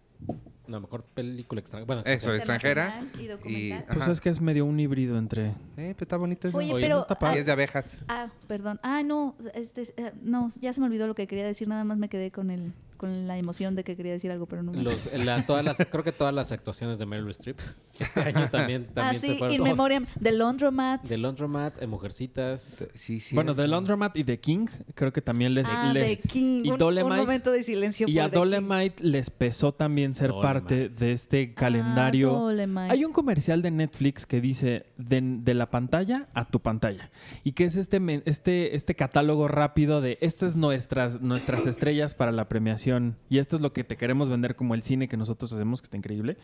No, 0.67 0.79
mejor 0.79 1.03
película 1.03 1.61
extranjera. 1.61 1.85
Bueno, 1.85 2.01
Eso, 2.11 2.33
extranjera. 2.33 2.99
Y 3.19 3.27
documental. 3.27 3.85
Pues 3.95 4.07
es 4.07 4.21
que 4.21 4.29
es 4.29 4.41
medio 4.41 4.65
un 4.65 4.79
híbrido 4.79 5.19
entre... 5.19 5.49
Eh, 5.77 5.93
pues 5.93 6.01
está 6.03 6.17
bonito. 6.17 6.49
Oye, 6.53 6.73
Oye, 6.73 6.87
pero. 6.87 7.05
está 7.07 7.35
es 7.35 7.45
de 7.45 7.51
abejas. 7.51 7.99
Ah, 8.07 8.29
perdón. 8.47 8.79
Ah, 8.81 9.03
no, 9.03 9.35
este, 9.53 9.83
eh, 9.97 10.11
no, 10.23 10.49
ya 10.61 10.73
se 10.73 10.79
me 10.81 10.87
olvidó 10.87 11.05
lo 11.05 11.13
que 11.13 11.27
quería 11.27 11.45
decir, 11.45 11.67
nada 11.67 11.83
más 11.83 11.99
me 11.99 12.09
quedé 12.09 12.31
con 12.31 12.49
el, 12.49 12.73
con 12.95 13.27
la 13.27 13.37
emoción 13.37 13.75
de 13.75 13.83
que 13.83 13.95
quería 13.95 14.11
decir 14.13 14.31
algo, 14.31 14.45
pero 14.45 14.63
no 14.63 14.71
me 14.71 14.81
Los- 14.83 15.13
la- 15.13 15.45
todas 15.45 15.63
las, 15.63 15.77
creo 15.91 16.03
que 16.03 16.11
todas 16.11 16.33
las 16.33 16.51
actuaciones 16.51 16.99
de 16.99 17.05
Meryl 17.05 17.29
Streep 17.31 17.59
este 17.99 18.19
año 18.21 18.49
también, 18.49 18.85
también 18.85 19.07
Ah, 19.07 19.13
se 19.13 19.27
sí, 19.33 19.37
fueron 19.37 19.55
In. 19.55 19.63
Memoriam, 19.63 20.05
The 20.21 20.31
Laundromat. 20.33 21.03
De 21.03 21.17
Laundromat, 21.17 21.81
eh, 21.81 21.87
Mujercitas. 21.87 22.87
Sí, 22.93 23.19
sí. 23.19 23.35
Bueno, 23.35 23.55
The 23.55 23.67
Laundromat 23.67 24.15
y 24.17 24.23
The 24.23 24.39
King, 24.39 24.65
creo 24.93 25.11
que 25.13 25.21
también 25.21 25.53
les... 25.53 25.67
ah, 25.69 25.91
les- 25.93 26.21
The 26.21 26.27
King. 26.27 26.63
y 26.65 26.71
un, 26.71 26.81
un 26.81 27.15
momento 27.17 27.51
de 27.51 27.63
silencio 27.63 28.07
y 28.07 28.15
por 28.15 28.23
a 28.23 28.25
The 28.25 28.31
King. 28.31 28.39
Dolemite 28.39 29.03
les 29.03 29.29
pesó 29.29 29.73
también 29.73 30.13
ser 30.15 30.29
Dolemite. 30.29 30.47
parte 30.53 30.89
de 30.89 31.11
este 31.13 31.51
Ah, 31.55 31.59
calendario. 31.59 32.31
Dolemite. 32.31 32.91
Hay 32.91 33.05
un 33.05 33.11
comercial 33.13 33.61
de 33.61 33.71
Netflix 33.71 34.25
que 34.25 34.41
dice 34.41 34.85
de, 34.97 35.21
de 35.21 35.53
la 35.53 35.69
pantalla 35.69 36.27
a 36.33 36.45
tu 36.49 36.59
pantalla 36.59 37.09
y 37.43 37.51
que 37.53 37.65
es 37.65 37.75
este 37.75 37.99
men- 37.99 38.23
este 38.25 38.75
este 38.75 38.95
catálogo 38.95 39.47
rápido 39.47 40.01
de 40.01 40.17
estas 40.21 40.45
es 40.51 40.55
nuestras 40.55 41.21
nuestras 41.21 41.65
estrellas 41.65 42.13
para 42.13 42.31
la 42.31 42.47
premiación 42.47 42.84
y 43.29 43.37
esto 43.37 43.55
es 43.55 43.61
lo 43.61 43.73
que 43.73 43.83
te 43.83 43.97
queremos 43.97 44.29
vender 44.29 44.55
como 44.55 44.73
el 44.75 44.81
cine 44.83 45.07
que 45.07 45.17
nosotros 45.17 45.51
hacemos 45.53 45.81
que 45.81 45.85
está 45.87 45.97
increíble. 45.97 46.37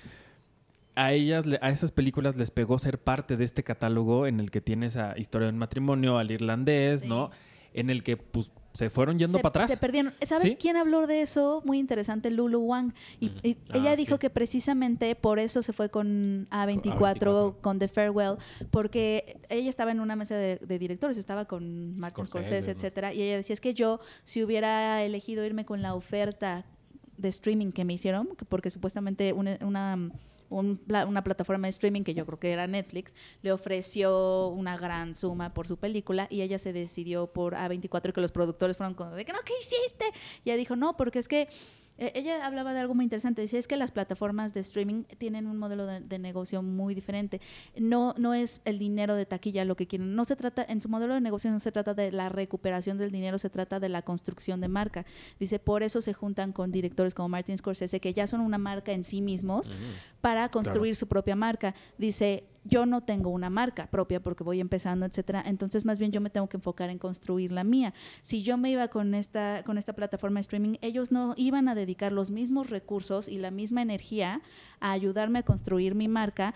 A 0.96 1.14
ellas, 1.14 1.46
a 1.62 1.70
esas 1.70 1.92
películas 1.92 2.36
les 2.36 2.52
pegó 2.52 2.78
ser 2.78 2.98
parte 3.00 3.38
de 3.38 3.46
este 3.46 3.64
catálogo 3.64 4.28
en 4.28 4.40
el 4.40 4.52
que 4.52 4.60
tienes 4.62 4.98
a 4.98 5.18
Historia 5.18 5.48
de 5.48 5.54
un 5.54 5.60
matrimonio, 5.60 6.18
al 6.18 6.32
irlandés, 6.32 7.02
Sí. 7.02 7.08
¿no? 7.08 7.32
En 7.74 7.90
el 7.90 8.04
que 8.04 8.18
pues 8.18 8.52
se 8.74 8.90
fueron 8.90 9.20
yendo 9.20 9.38
para 9.40 9.50
atrás. 9.50 9.70
se 9.70 9.78
perdieron. 9.78 10.14
¿Sabes 10.26 10.52
¿Sí? 10.52 10.56
quién 10.56 10.78
habló 10.78 11.06
de 11.08 11.22
eso? 11.22 11.62
Muy 11.66 11.78
interesante, 11.80 12.32
Lulu 12.32 12.60
Wang. 12.60 12.94
Y, 13.20 13.28
y 13.44 13.58
Ah, 13.70 13.78
ella 13.78 13.96
dijo 13.96 14.16
sí. 14.16 14.20
que 14.20 14.30
precisamente 14.30 15.14
por 15.16 15.40
eso 15.40 15.62
se 15.62 15.74
fue 15.74 15.90
con 15.90 16.48
A24, 16.52 16.98
A24. 16.98 17.56
con 17.62 17.80
The 17.80 17.88
Farewell, 17.88 18.36
porque 18.72 19.40
ella 19.50 19.70
estaba 19.70 19.92
en 19.92 20.00
una 20.00 20.16
mesa 20.16 20.36
de, 20.36 20.58
de 20.58 20.80
directores, 20.80 21.18
estaba 21.18 21.46
con 21.46 22.00
Martin 22.00 22.26
Scorsese, 22.26 22.50
Scorsese, 22.62 22.72
etcétera, 22.72 23.14
y 23.14 23.22
ella 23.22 23.38
decía, 23.38 23.54
es 23.54 23.62
que 23.62 23.74
yo, 23.74 24.00
si 24.24 24.44
hubiera 24.44 25.04
elegido 25.04 25.46
irme 25.46 25.66
con 25.66 25.82
la 25.82 25.94
oferta 25.94 26.66
de 27.18 27.28
streaming 27.30 27.72
que 27.72 27.86
me 27.86 27.94
hicieron, 27.94 28.30
que- 28.38 28.46
porque 28.46 28.70
supuestamente 28.70 29.34
una, 29.34 29.58
una, 29.62 30.12
un 30.52 30.82
una 31.08 31.24
plataforma 31.24 31.68
de 31.68 31.70
streaming 31.70 32.04
que 32.04 32.14
yo 32.14 32.26
creo 32.26 32.40
que 32.40 32.52
era 32.52 32.68
Netflix, 32.68 33.16
le 33.42 33.52
ofreció 33.52 34.50
una 34.50 34.78
gran 34.78 35.16
suma 35.16 35.54
por 35.54 35.68
su 35.68 35.78
película 35.78 36.28
y 36.30 36.42
ella 36.42 36.60
se 36.60 36.74
decidió 36.74 37.28
por 37.28 37.56
A24 37.56 38.10
y 38.10 38.14
que 38.14 38.22
los 38.22 38.32
productores 38.32 38.78
fueron 38.78 38.94
como 38.94 39.16
de 39.16 39.26
que 39.26 39.34
no, 39.34 39.40
¿qué 39.46 39.54
hiciste? 39.60 40.06
Y 40.44 40.50
ella 40.50 40.58
dijo, 40.58 40.76
no, 40.76 40.96
porque 40.98 41.20
es 41.20 41.28
que 41.28 41.48
eh, 42.02 42.12
ella 42.16 42.44
hablaba 42.48 42.74
de 42.74 42.80
algo 42.80 42.96
muy 42.96 43.06
interesante. 43.06 43.42
Decía, 43.42 43.60
es 43.60 43.68
que 43.68 43.78
las 43.78 43.92
plataformas 43.92 44.56
de 44.56 44.62
streaming 44.62 45.04
tienen 45.20 45.46
un 45.46 45.58
modelo 45.58 45.86
de, 45.86 46.00
de 46.00 46.18
negocio 46.18 46.64
muy 46.64 46.96
diferente. 46.96 47.40
No, 47.78 48.16
no 48.18 48.34
es 48.34 48.60
el 48.66 48.80
dinero 48.80 49.14
de 49.14 49.28
taquilla 49.28 49.66
lo 49.66 49.76
que 49.76 49.86
quieren. 49.86 50.16
No 50.16 50.26
se 50.26 50.36
trata, 50.36 50.66
en 50.68 50.82
su 50.82 50.90
modelo 50.90 51.14
de 51.14 51.22
negocio 51.22 51.52
no 51.52 51.60
se 51.60 51.72
trata 51.72 51.94
de 51.94 52.12
la 52.12 52.30
recuperación 52.30 52.98
del 52.98 53.12
dinero, 53.12 53.38
se 53.38 53.52
trata 53.52 53.80
de 53.80 53.88
la 53.88 54.02
construcción 54.02 54.62
de 54.62 54.68
marca. 54.68 55.06
Dice, 55.40 55.60
por 55.60 55.84
eso 55.84 56.02
se 56.02 56.14
juntan 56.14 56.54
con 56.54 56.72
directores 56.72 57.14
como 57.14 57.30
Martin 57.30 57.56
Scorsese, 57.56 58.00
que 58.00 58.14
ya 58.14 58.26
son 58.26 58.42
una 58.42 58.58
marca 58.58 58.92
en 58.92 59.04
sí 59.04 59.22
mismos, 59.22 59.72
para 60.22 60.50
construir 60.50 60.96
su 60.96 61.08
propia 61.08 61.36
marca. 61.36 61.76
Dice, 62.00 62.46
yo 62.64 62.86
no 62.86 63.02
tengo 63.02 63.30
una 63.30 63.50
marca 63.50 63.88
propia 63.88 64.22
porque 64.22 64.44
voy 64.44 64.60
empezando, 64.60 65.06
etcétera. 65.06 65.44
Entonces, 65.46 65.86
más 65.86 66.00
bien 66.00 66.12
yo 66.12 66.22
me 66.22 66.30
tengo 66.30 66.48
que 66.48 66.58
enfocar 66.58 66.90
en 66.90 67.00
construir 67.00 67.52
la 67.52 67.64
mía. 67.64 67.94
Si 68.22 68.44
yo 68.44 68.58
me 68.58 68.70
iba 68.70 68.88
con 68.90 69.16
esta, 69.16 69.64
con 69.66 69.78
esta 69.78 69.94
plataforma 69.94 70.40
de 70.40 70.42
streaming, 70.42 70.76
ellos 70.82 71.12
no 71.12 71.34
iban 71.38 71.68
a 71.68 71.76
dedicar 71.76 72.12
los 72.12 72.30
mismos 72.30 72.70
recursos 72.70 73.28
y 73.28 73.38
la 73.38 73.52
misma 73.52 73.82
energía 73.82 74.42
a 74.80 74.92
ayudarme 74.92 75.40
a 75.40 75.44
construir 75.44 75.96
mi 75.96 76.08
marca 76.08 76.54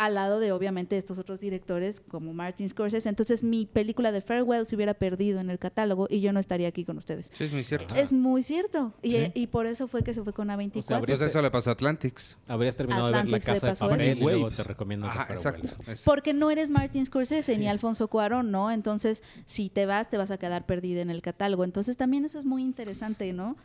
al 0.00 0.14
lado 0.14 0.40
de 0.40 0.50
obviamente 0.52 0.96
estos 0.96 1.18
otros 1.18 1.40
directores 1.40 2.00
como 2.00 2.32
Martin 2.32 2.68
Scorsese. 2.68 3.08
Entonces 3.08 3.42
mi 3.44 3.66
película 3.66 4.12
de 4.12 4.22
Farewell 4.22 4.64
se 4.64 4.74
hubiera 4.74 4.94
perdido 4.94 5.40
en 5.40 5.50
el 5.50 5.58
catálogo 5.58 6.06
y 6.08 6.20
yo 6.20 6.32
no 6.32 6.40
estaría 6.40 6.68
aquí 6.68 6.84
con 6.86 6.96
ustedes. 6.96 7.30
Sí, 7.36 7.44
es 7.44 7.52
muy 7.52 7.64
cierto. 7.64 7.94
Es 7.94 8.10
muy 8.10 8.42
cierto. 8.42 8.94
Y, 9.02 9.10
Sí. 9.12 9.32
y 9.34 9.46
por 9.48 9.66
eso 9.66 9.86
fue 9.88 10.02
que 10.02 10.14
se 10.14 10.22
fue 10.22 10.32
con 10.32 10.48
A24. 10.48 10.78
O 10.78 10.82
sea, 10.82 10.96
habría- 10.96 11.16
Pues 11.18 11.30
eso 11.30 11.42
le 11.42 11.50
pasó 11.50 11.68
a 11.70 11.74
Atlantics. 11.74 12.36
Habrías 12.48 12.76
terminado 12.76 13.06
de 13.08 13.12
ver 13.12 13.28
La 13.28 13.40
Casa 13.40 13.52
de 13.54 13.60
pasó 13.60 13.88
Papel 13.88 14.16
y 14.18 14.20
luego 14.22 14.50
te 14.50 14.62
recomiendo 14.62 15.06
Ajá, 15.06 15.26
exacto. 15.30 15.68
Porque 16.04 16.32
no 16.32 16.50
eres 16.50 16.70
Martin 16.70 17.04
Scorsese 17.04 17.58
ni 17.58 17.68
Alfonso 17.68 18.08
Cuarón, 18.08 18.50
¿no? 18.50 18.70
Entonces, 18.70 19.22
si 19.44 19.68
te 19.68 19.84
vas, 19.84 20.08
te 20.08 20.16
vas 20.16 20.30
a 20.30 20.38
quedar 20.38 20.64
perdida 20.64 21.02
en 21.02 21.10
el 21.10 21.20
catálogo. 21.20 21.64
Entonces, 21.64 21.96
también 21.96 22.24
eso 22.24 22.38
es 22.38 22.46
muy 22.46 22.62
interesante, 22.62 23.32
¿no? 23.34 23.56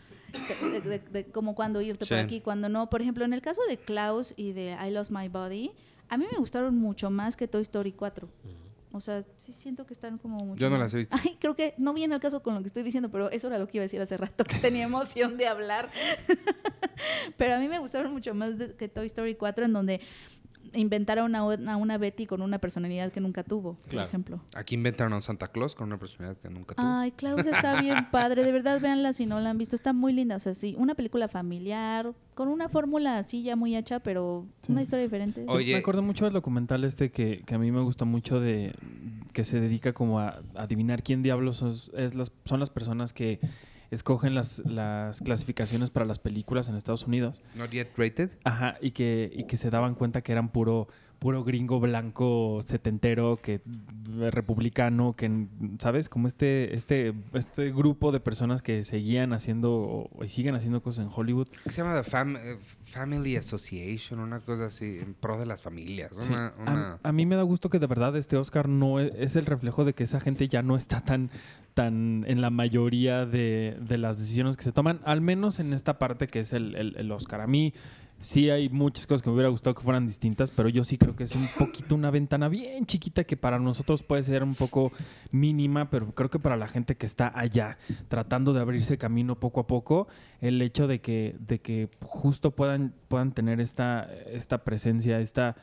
De, 0.62 0.82
de- 0.82 0.90
de- 0.90 1.00
de 1.00 1.26
cómo 1.28 1.56
cuando 1.56 1.80
irte 1.82 2.06
por 2.06 2.18
aquí, 2.18 2.42
cuando 2.42 2.68
no. 2.68 2.90
Por 2.90 3.02
ejemplo, 3.02 3.24
en 3.24 3.32
el 3.32 3.42
caso 3.42 3.62
de 3.70 3.78
Klaus 3.78 4.34
y 4.36 4.52
de 4.52 4.76
I 4.86 4.90
Lost 4.92 5.10
My 5.12 5.30
Body, 5.30 5.72
a 6.10 6.18
mí 6.18 6.26
me 6.32 6.38
gustaron 6.38 6.76
mucho 6.78 7.10
más 7.10 7.36
que 7.36 7.48
Toy 7.48 7.62
Story 7.62 7.92
4. 7.92 8.28
O 8.92 9.02
sea, 9.02 9.26
sí 9.40 9.52
siento 9.52 9.86
que 9.86 9.94
están 9.94 10.18
como 10.18 10.38
mucho 10.46 10.58
Yo 10.58 10.70
no 10.70 10.78
las 10.78 10.94
he 10.94 11.00
visto. 11.00 11.18
Ay, 11.20 11.38
creo 11.38 11.54
que 11.54 11.74
no 11.78 11.94
viene 11.94 12.16
al 12.16 12.22
caso 12.22 12.42
con 12.42 12.56
lo 12.56 12.62
que 12.62 12.68
estoy 12.68 12.82
diciendo, 12.82 13.12
pero 13.12 13.30
eso 13.30 13.48
era 13.48 13.60
lo 13.60 13.68
que 13.68 13.78
iba 13.78 13.82
a 13.82 13.88
decir 13.88 14.00
hace 14.00 14.16
rato, 14.16 14.46
que 14.46 14.56
tenía 14.56 14.84
emoción 14.86 15.36
de 15.36 15.48
hablar. 15.48 15.90
pero 17.38 17.56
a 17.56 17.60
mí 17.60 17.68
me 17.68 17.78
gustaron 17.80 18.14
mucho 18.14 18.34
más 18.34 18.54
que 18.78 18.88
Toy 18.88 19.08
Story 19.08 19.36
4, 19.36 19.66
en 19.66 19.74
donde 19.74 20.02
inventaron 20.76 21.36
a 21.36 21.44
una, 21.44 21.74
a 21.74 21.78
una 21.78 21.98
Betty 21.98 22.26
con 22.26 22.42
una 22.42 22.60
personalidad 22.60 23.12
que 23.12 23.20
nunca 23.20 23.44
tuvo, 23.44 23.76
por 23.90 24.02
ejemplo. 24.02 24.42
Aquí 24.56 24.76
inventaron 24.76 25.14
a 25.14 25.18
un 25.18 25.22
Santa 25.22 25.48
Claus 25.48 25.76
con 25.76 25.88
una 25.88 25.98
personalidad 25.98 26.38
que 26.42 26.50
nunca 26.50 26.76
tuvo. 26.76 26.86
Ay, 26.88 27.12
Klaus 27.12 27.46
está 27.46 27.82
bien 27.82 28.08
padre, 28.12 28.44
de 28.44 28.52
verdad 28.52 28.80
véanla 28.80 29.14
si 29.14 29.26
no 29.26 29.40
la 29.40 29.50
han 29.52 29.58
visto, 29.58 29.76
está 29.76 29.94
muy 29.94 30.14
linda, 30.14 30.36
o 30.36 30.40
sea, 30.40 30.54
sí, 30.54 30.76
una 30.78 30.96
película 30.96 31.28
familiar, 31.28 32.14
con 32.34 32.48
una 32.48 32.70
fórmula 32.70 33.18
así 33.18 33.44
ya 33.44 33.56
muy 33.56 33.76
hecha, 33.76 34.00
pero 34.00 34.46
Sí. 34.62 34.72
una 34.72 34.82
historia 34.82 35.04
diferente. 35.04 35.46
Oye. 35.48 35.74
Me 35.74 35.80
acuerdo 35.80 36.02
mucho 36.02 36.26
del 36.26 36.34
documental 36.34 36.84
este 36.84 37.12
que, 37.12 37.44
que 37.46 37.56
a 37.56 37.58
mí 37.58 37.72
me 37.72 37.82
gusta 37.82 38.06
mucho 38.06 38.40
de 38.40 38.74
que 39.34 39.44
se 39.44 39.60
dedica 39.60 39.94
como 39.94 40.20
a 40.20 40.42
adivinar 40.56 41.04
quién 41.04 41.22
diablos 41.22 41.62
es, 41.62 41.92
es 41.96 42.16
las, 42.16 42.32
son 42.46 42.60
las 42.60 42.70
personas 42.70 43.14
que 43.14 43.40
escogen 43.92 44.36
las, 44.36 44.60
las 44.66 45.22
clasificaciones 45.22 45.90
para 45.90 46.06
las 46.06 46.20
películas 46.20 46.70
en 46.70 46.76
Estados 46.76 47.06
Unidos. 47.08 47.42
Not 47.56 47.72
yet 47.72 47.90
rated. 47.98 48.32
Ajá, 48.44 48.78
y 48.82 48.92
que, 48.92 49.32
y 49.34 49.46
que 49.46 49.58
se 49.58 49.70
daban 49.70 49.96
cuenta 49.96 50.22
que 50.22 50.32
eran 50.32 50.50
puro, 50.50 50.88
puro 51.26 51.44
gringo 51.44 51.80
blanco 51.80 52.60
setentero, 52.64 53.40
que 53.42 53.56
eh, 53.56 54.30
republicano, 54.30 55.16
que 55.16 55.48
sabes, 55.80 56.08
como 56.08 56.28
este, 56.28 56.76
este, 56.76 57.16
este 57.34 57.72
grupo 57.72 58.12
de 58.12 58.20
personas 58.20 58.62
que 58.62 58.84
seguían 58.84 59.34
haciendo 59.34 59.72
o, 59.74 60.24
y 60.24 60.28
siguen 60.28 60.54
haciendo 60.54 60.84
cosas 60.84 61.06
en 61.08 61.12
Hollywood. 61.12 61.48
¿Qué 61.64 61.72
se 61.72 61.82
llama? 61.82 62.00
The 62.00 62.08
Fam- 62.08 62.38
eh, 62.40 62.60
Family 62.84 63.38
Association, 63.38 64.20
una 64.20 64.42
cosa 64.42 64.68
así, 64.68 65.00
en 65.00 65.16
pro 65.16 65.40
de 65.40 65.48
las 65.48 65.64
familias. 65.64 66.12
Sí. 66.20 66.32
Una, 66.32 66.54
A- 66.68 67.00
A, 67.02 67.12
mí 67.12 67.26
me 67.26 67.36
da 67.36 67.42
gusto 67.42 67.72
que 67.72 67.80
de 67.80 67.88
verdad 67.88 68.16
este 68.18 68.38
Oscar 68.38 68.70
no 68.70 69.00
es, 69.00 69.12
es 69.18 69.36
el 69.36 69.48
reflejo 69.48 69.84
de 69.84 69.94
que 69.94 70.04
esa 70.04 70.20
gente 70.20 70.48
ya 70.48 70.62
no 70.62 70.76
está 70.76 71.02
tan, 71.02 71.32
tan 71.74 72.24
en 72.28 72.40
la 72.42 72.52
mayoría 72.52 73.26
de, 73.26 73.76
de 73.82 73.98
las 73.98 74.20
decisiones 74.20 74.58
que 74.58 74.64
se 74.64 74.72
toman, 74.72 75.00
al 75.06 75.22
menos 75.22 75.60
en 75.60 75.74
esta 75.74 75.98
parte 75.98 76.28
que 76.28 76.42
es 76.42 76.54
el, 76.54 76.76
el- 76.76 76.96
el 76.98 77.12
Oscar. 77.12 77.42
A 77.42 77.48
mí 77.48 77.74
sí 78.20 78.50
hay 78.50 78.70
muchas 78.70 79.08
cosas 79.08 79.22
que 79.22 79.30
me 79.30 79.36
hubiera 79.36 79.50
gustado 79.50 79.76
que 79.76 79.84
fueran 79.84 80.06
distintas, 80.06 80.52
pero 80.52 80.70
yo 80.70 80.84
sí 80.84 80.98
creo 80.98 81.16
que 81.16 81.24
es 81.24 81.36
un 81.36 81.48
poquito 81.60 81.96
una 81.96 82.12
ventana 82.12 82.50
bien 82.50 82.86
chiquita 82.86 83.24
que 83.24 83.38
para 83.38 83.60
nosotros 83.60 84.04
puede 84.04 84.24
ser 84.24 84.44
un 84.44 84.56
poco 84.56 84.92
mínima, 85.32 85.90
pero 85.90 86.14
creo 86.14 86.30
que 86.30 86.40
para 86.40 86.58
la 86.58 86.68
gente 86.68 86.96
que 86.96 87.06
está 87.06 87.32
allá 87.36 87.78
tratando 88.08 88.54
de 88.54 88.62
abrirse 88.62 88.98
camino 88.98 89.40
poco 89.40 89.62
a 89.62 89.68
poco, 89.68 90.08
el 90.42 90.62
hecho 90.62 90.88
de 90.88 91.02
que, 91.02 91.36
de 91.40 91.60
que 91.60 91.90
justo 92.02 92.52
puedan, 92.52 92.94
puedan 93.08 93.34
tener 93.34 93.60
esta, 93.60 94.10
esta 94.28 94.64
presencia, 94.64 95.20
esta 95.20 95.56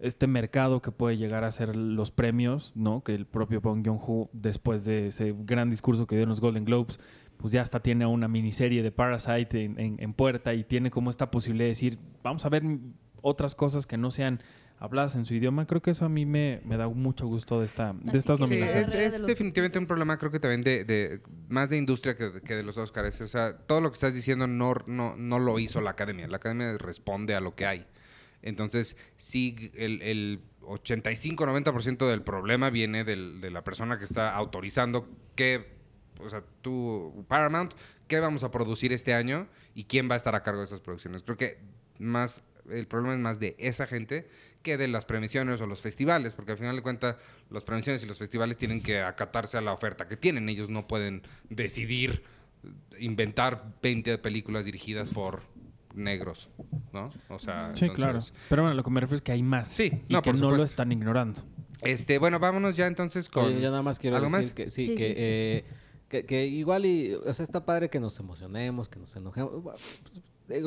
este 0.00 0.26
mercado 0.26 0.80
que 0.80 0.92
puede 0.92 1.18
llegar 1.18 1.44
a 1.44 1.50
ser 1.52 1.76
los 1.76 2.10
premios, 2.10 2.72
¿no? 2.74 3.02
Que 3.02 3.14
el 3.14 3.26
propio 3.26 3.60
Bong 3.60 3.86
Joon-ho, 3.86 4.30
después 4.32 4.84
de 4.84 5.08
ese 5.08 5.34
gran 5.36 5.68
discurso 5.68 6.06
que 6.06 6.16
dio 6.16 6.22
en 6.22 6.30
los 6.30 6.40
Golden 6.40 6.64
Globes, 6.64 6.98
pues 7.40 7.52
ya 7.52 7.62
hasta 7.62 7.80
tiene 7.80 8.04
una 8.06 8.28
miniserie 8.28 8.82
de 8.82 8.92
Parasite 8.92 9.64
en, 9.64 9.80
en- 9.80 9.96
en 9.98 10.12
puerta 10.12 10.52
y 10.54 10.62
tiene 10.64 10.90
como 10.90 11.08
esta 11.10 11.30
posibilidad 11.30 11.64
de 11.64 11.70
decir, 11.70 11.98
vamos 12.22 12.44
a 12.44 12.48
ver 12.50 12.62
otras 13.22 13.54
cosas 13.54 13.86
que 13.86 13.96
no 13.96 14.10
sean 14.10 14.42
habladas 14.78 15.14
en 15.14 15.24
su 15.26 15.34
idioma. 15.34 15.66
Creo 15.66 15.82
que 15.82 15.90
eso 15.90 16.04
a 16.04 16.08
mí 16.08 16.24
me, 16.26 16.60
me 16.64 16.76
da 16.76 16.88
mucho 16.88 17.26
gusto 17.26 17.58
de, 17.60 17.66
esta, 17.66 17.92
de 17.92 18.10
Así 18.10 18.18
estas 18.18 18.38
Sí, 18.38 18.44
nominaciones. 18.44 18.94
es, 18.94 19.26
definitivamente 19.26 19.78
un 19.78 19.86
problema, 19.86 20.18
creo 20.18 20.30
que 20.30 20.40
también 20.40 20.62
de, 20.62 20.84
de- 20.84 21.20
más 21.48 21.70
de 21.70 21.76
industria 21.78 22.16
que, 22.16 22.40
que 22.42 22.54
de 22.56 22.62
los 22.62 22.76
Oscars. 22.78 23.20
O 23.20 23.28
sea, 23.28 23.56
todo 23.58 23.80
lo 23.80 23.90
que 23.90 23.94
estás 23.94 24.14
diciendo 24.14 24.46
no, 24.46 24.74
no, 24.86 25.16
no 25.16 25.38
lo 25.38 25.58
hizo 25.58 25.80
la 25.80 25.90
academia. 25.90 26.28
La 26.28 26.36
academia 26.38 26.76
responde 26.78 27.34
a 27.34 27.40
lo 27.40 27.54
que 27.54 27.66
hay. 27.66 27.86
Entonces, 28.42 28.96
sí, 29.16 29.70
el, 29.76 30.00
el 30.02 30.40
85-90% 30.62 32.08
del 32.08 32.22
problema 32.22 32.70
viene 32.70 33.04
del- 33.04 33.40
de 33.40 33.50
la 33.50 33.62
persona 33.64 33.98
que 33.98 34.04
está 34.04 34.34
autorizando 34.34 35.08
que, 35.34 35.79
o 36.24 36.30
sea, 36.30 36.42
tú, 36.62 37.24
Paramount, 37.28 37.72
qué 38.08 38.20
vamos 38.20 38.44
a 38.44 38.50
producir 38.50 38.92
este 38.92 39.14
año 39.14 39.46
y 39.74 39.84
quién 39.84 40.08
va 40.10 40.14
a 40.14 40.16
estar 40.16 40.34
a 40.34 40.42
cargo 40.42 40.60
de 40.60 40.66
esas 40.66 40.80
producciones. 40.80 41.22
Creo 41.22 41.36
que 41.36 41.58
más, 41.98 42.42
el 42.70 42.86
problema 42.86 43.14
es 43.14 43.20
más 43.20 43.38
de 43.40 43.56
esa 43.58 43.86
gente 43.86 44.28
que 44.62 44.76
de 44.76 44.88
las 44.88 45.04
premiaciones 45.06 45.60
o 45.60 45.66
los 45.66 45.80
festivales, 45.80 46.34
porque 46.34 46.52
al 46.52 46.58
final 46.58 46.76
de 46.76 46.82
cuentas 46.82 47.16
las 47.50 47.64
premiaciones 47.64 48.02
y 48.02 48.06
los 48.06 48.18
festivales 48.18 48.56
tienen 48.58 48.82
que 48.82 49.00
acatarse 49.00 49.56
a 49.56 49.60
la 49.60 49.72
oferta 49.72 50.06
que 50.08 50.16
tienen. 50.16 50.48
Ellos 50.48 50.68
no 50.68 50.86
pueden 50.86 51.22
decidir 51.48 52.22
inventar 52.98 53.74
20 53.82 54.18
películas 54.18 54.64
dirigidas 54.64 55.08
por 55.08 55.42
negros, 55.94 56.48
¿no? 56.92 57.10
O 57.28 57.38
sea, 57.38 57.72
Sí, 57.74 57.88
claro. 57.88 58.18
Pero 58.48 58.62
bueno, 58.62 58.76
lo 58.76 58.84
que 58.84 58.90
me 58.90 59.00
refiero 59.00 59.16
es 59.16 59.22
que 59.22 59.32
hay 59.32 59.42
más. 59.42 59.68
Sí, 59.70 60.04
y 60.08 60.12
no, 60.12 60.22
que 60.22 60.30
por 60.30 60.40
no 60.40 60.50
lo 60.50 60.62
están 60.62 60.92
ignorando. 60.92 61.42
Este, 61.82 62.18
bueno, 62.18 62.38
vámonos 62.38 62.76
ya 62.76 62.86
entonces 62.86 63.28
con 63.28 63.50
yo 63.58 63.70
nada 63.70 63.82
más 63.82 63.98
quiero 63.98 64.16
¿Algo 64.16 64.28
decir 64.28 64.46
más? 64.48 64.52
que 64.52 64.68
sí, 64.70 64.84
Sí, 64.84 64.94
que 64.94 65.06
sí. 65.08 65.14
eh, 65.16 65.64
Que, 66.10 66.26
que 66.26 66.44
igual 66.44 66.84
y, 66.86 67.14
o 67.14 67.32
sea, 67.32 67.44
está 67.44 67.64
padre 67.64 67.88
que 67.88 68.00
nos 68.00 68.18
emocionemos, 68.18 68.88
que 68.88 68.98
nos 68.98 69.14
enojemos. 69.14 69.62
Pues, 69.62 69.80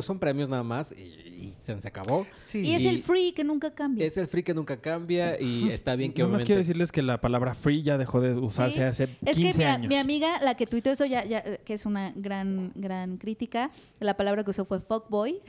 Son 0.01 0.19
premios 0.19 0.49
nada 0.49 0.63
más 0.63 0.93
y, 0.97 1.01
y 1.01 1.53
se, 1.61 1.79
se 1.81 1.87
acabó. 1.87 2.25
Sí. 2.37 2.59
Y 2.59 2.73
es 2.75 2.83
Y- 2.83 2.87
el 2.87 2.99
free 3.03 3.31
que 3.33 3.43
nunca 3.43 3.73
cambia. 3.73 4.05
Es 4.05 4.17
el 4.17 4.27
free 4.27 4.43
que 4.43 4.53
nunca 4.53 4.77
cambia 4.77 5.39
y 5.39 5.69
está 5.69 5.95
bien 5.95 6.11
que 6.13 6.21
Nada 6.21 6.31
más 6.31 6.41
obviamente... 6.41 6.45
quiero 6.45 6.59
decirles 6.59 6.91
que 6.91 7.01
la 7.01 7.19
palabra 7.21 7.53
free 7.53 7.83
ya 7.83 7.97
dejó 7.97 8.21
de 8.21 8.33
usarse 8.33 8.77
Sí. 8.77 8.81
hace 8.81 9.03
Es 9.25 9.37
15 9.37 9.51
que 9.51 9.57
mi, 9.57 9.63
años. 9.65 9.87
mi 9.89 9.95
amiga, 9.97 10.39
la 10.41 10.55
que 10.55 10.65
tuiteó 10.67 10.91
eso, 10.93 11.05
ya, 11.05 11.23
ya, 11.25 11.43
que 11.57 11.73
es 11.73 11.85
una 11.85 12.11
gran, 12.15 12.71
gran 12.75 13.17
crítica, 13.17 13.71
la 13.99 14.15
palabra 14.17 14.43
que 14.43 14.51
usó 14.51 14.65
fue 14.65 14.79
fuckboy. 14.79 15.41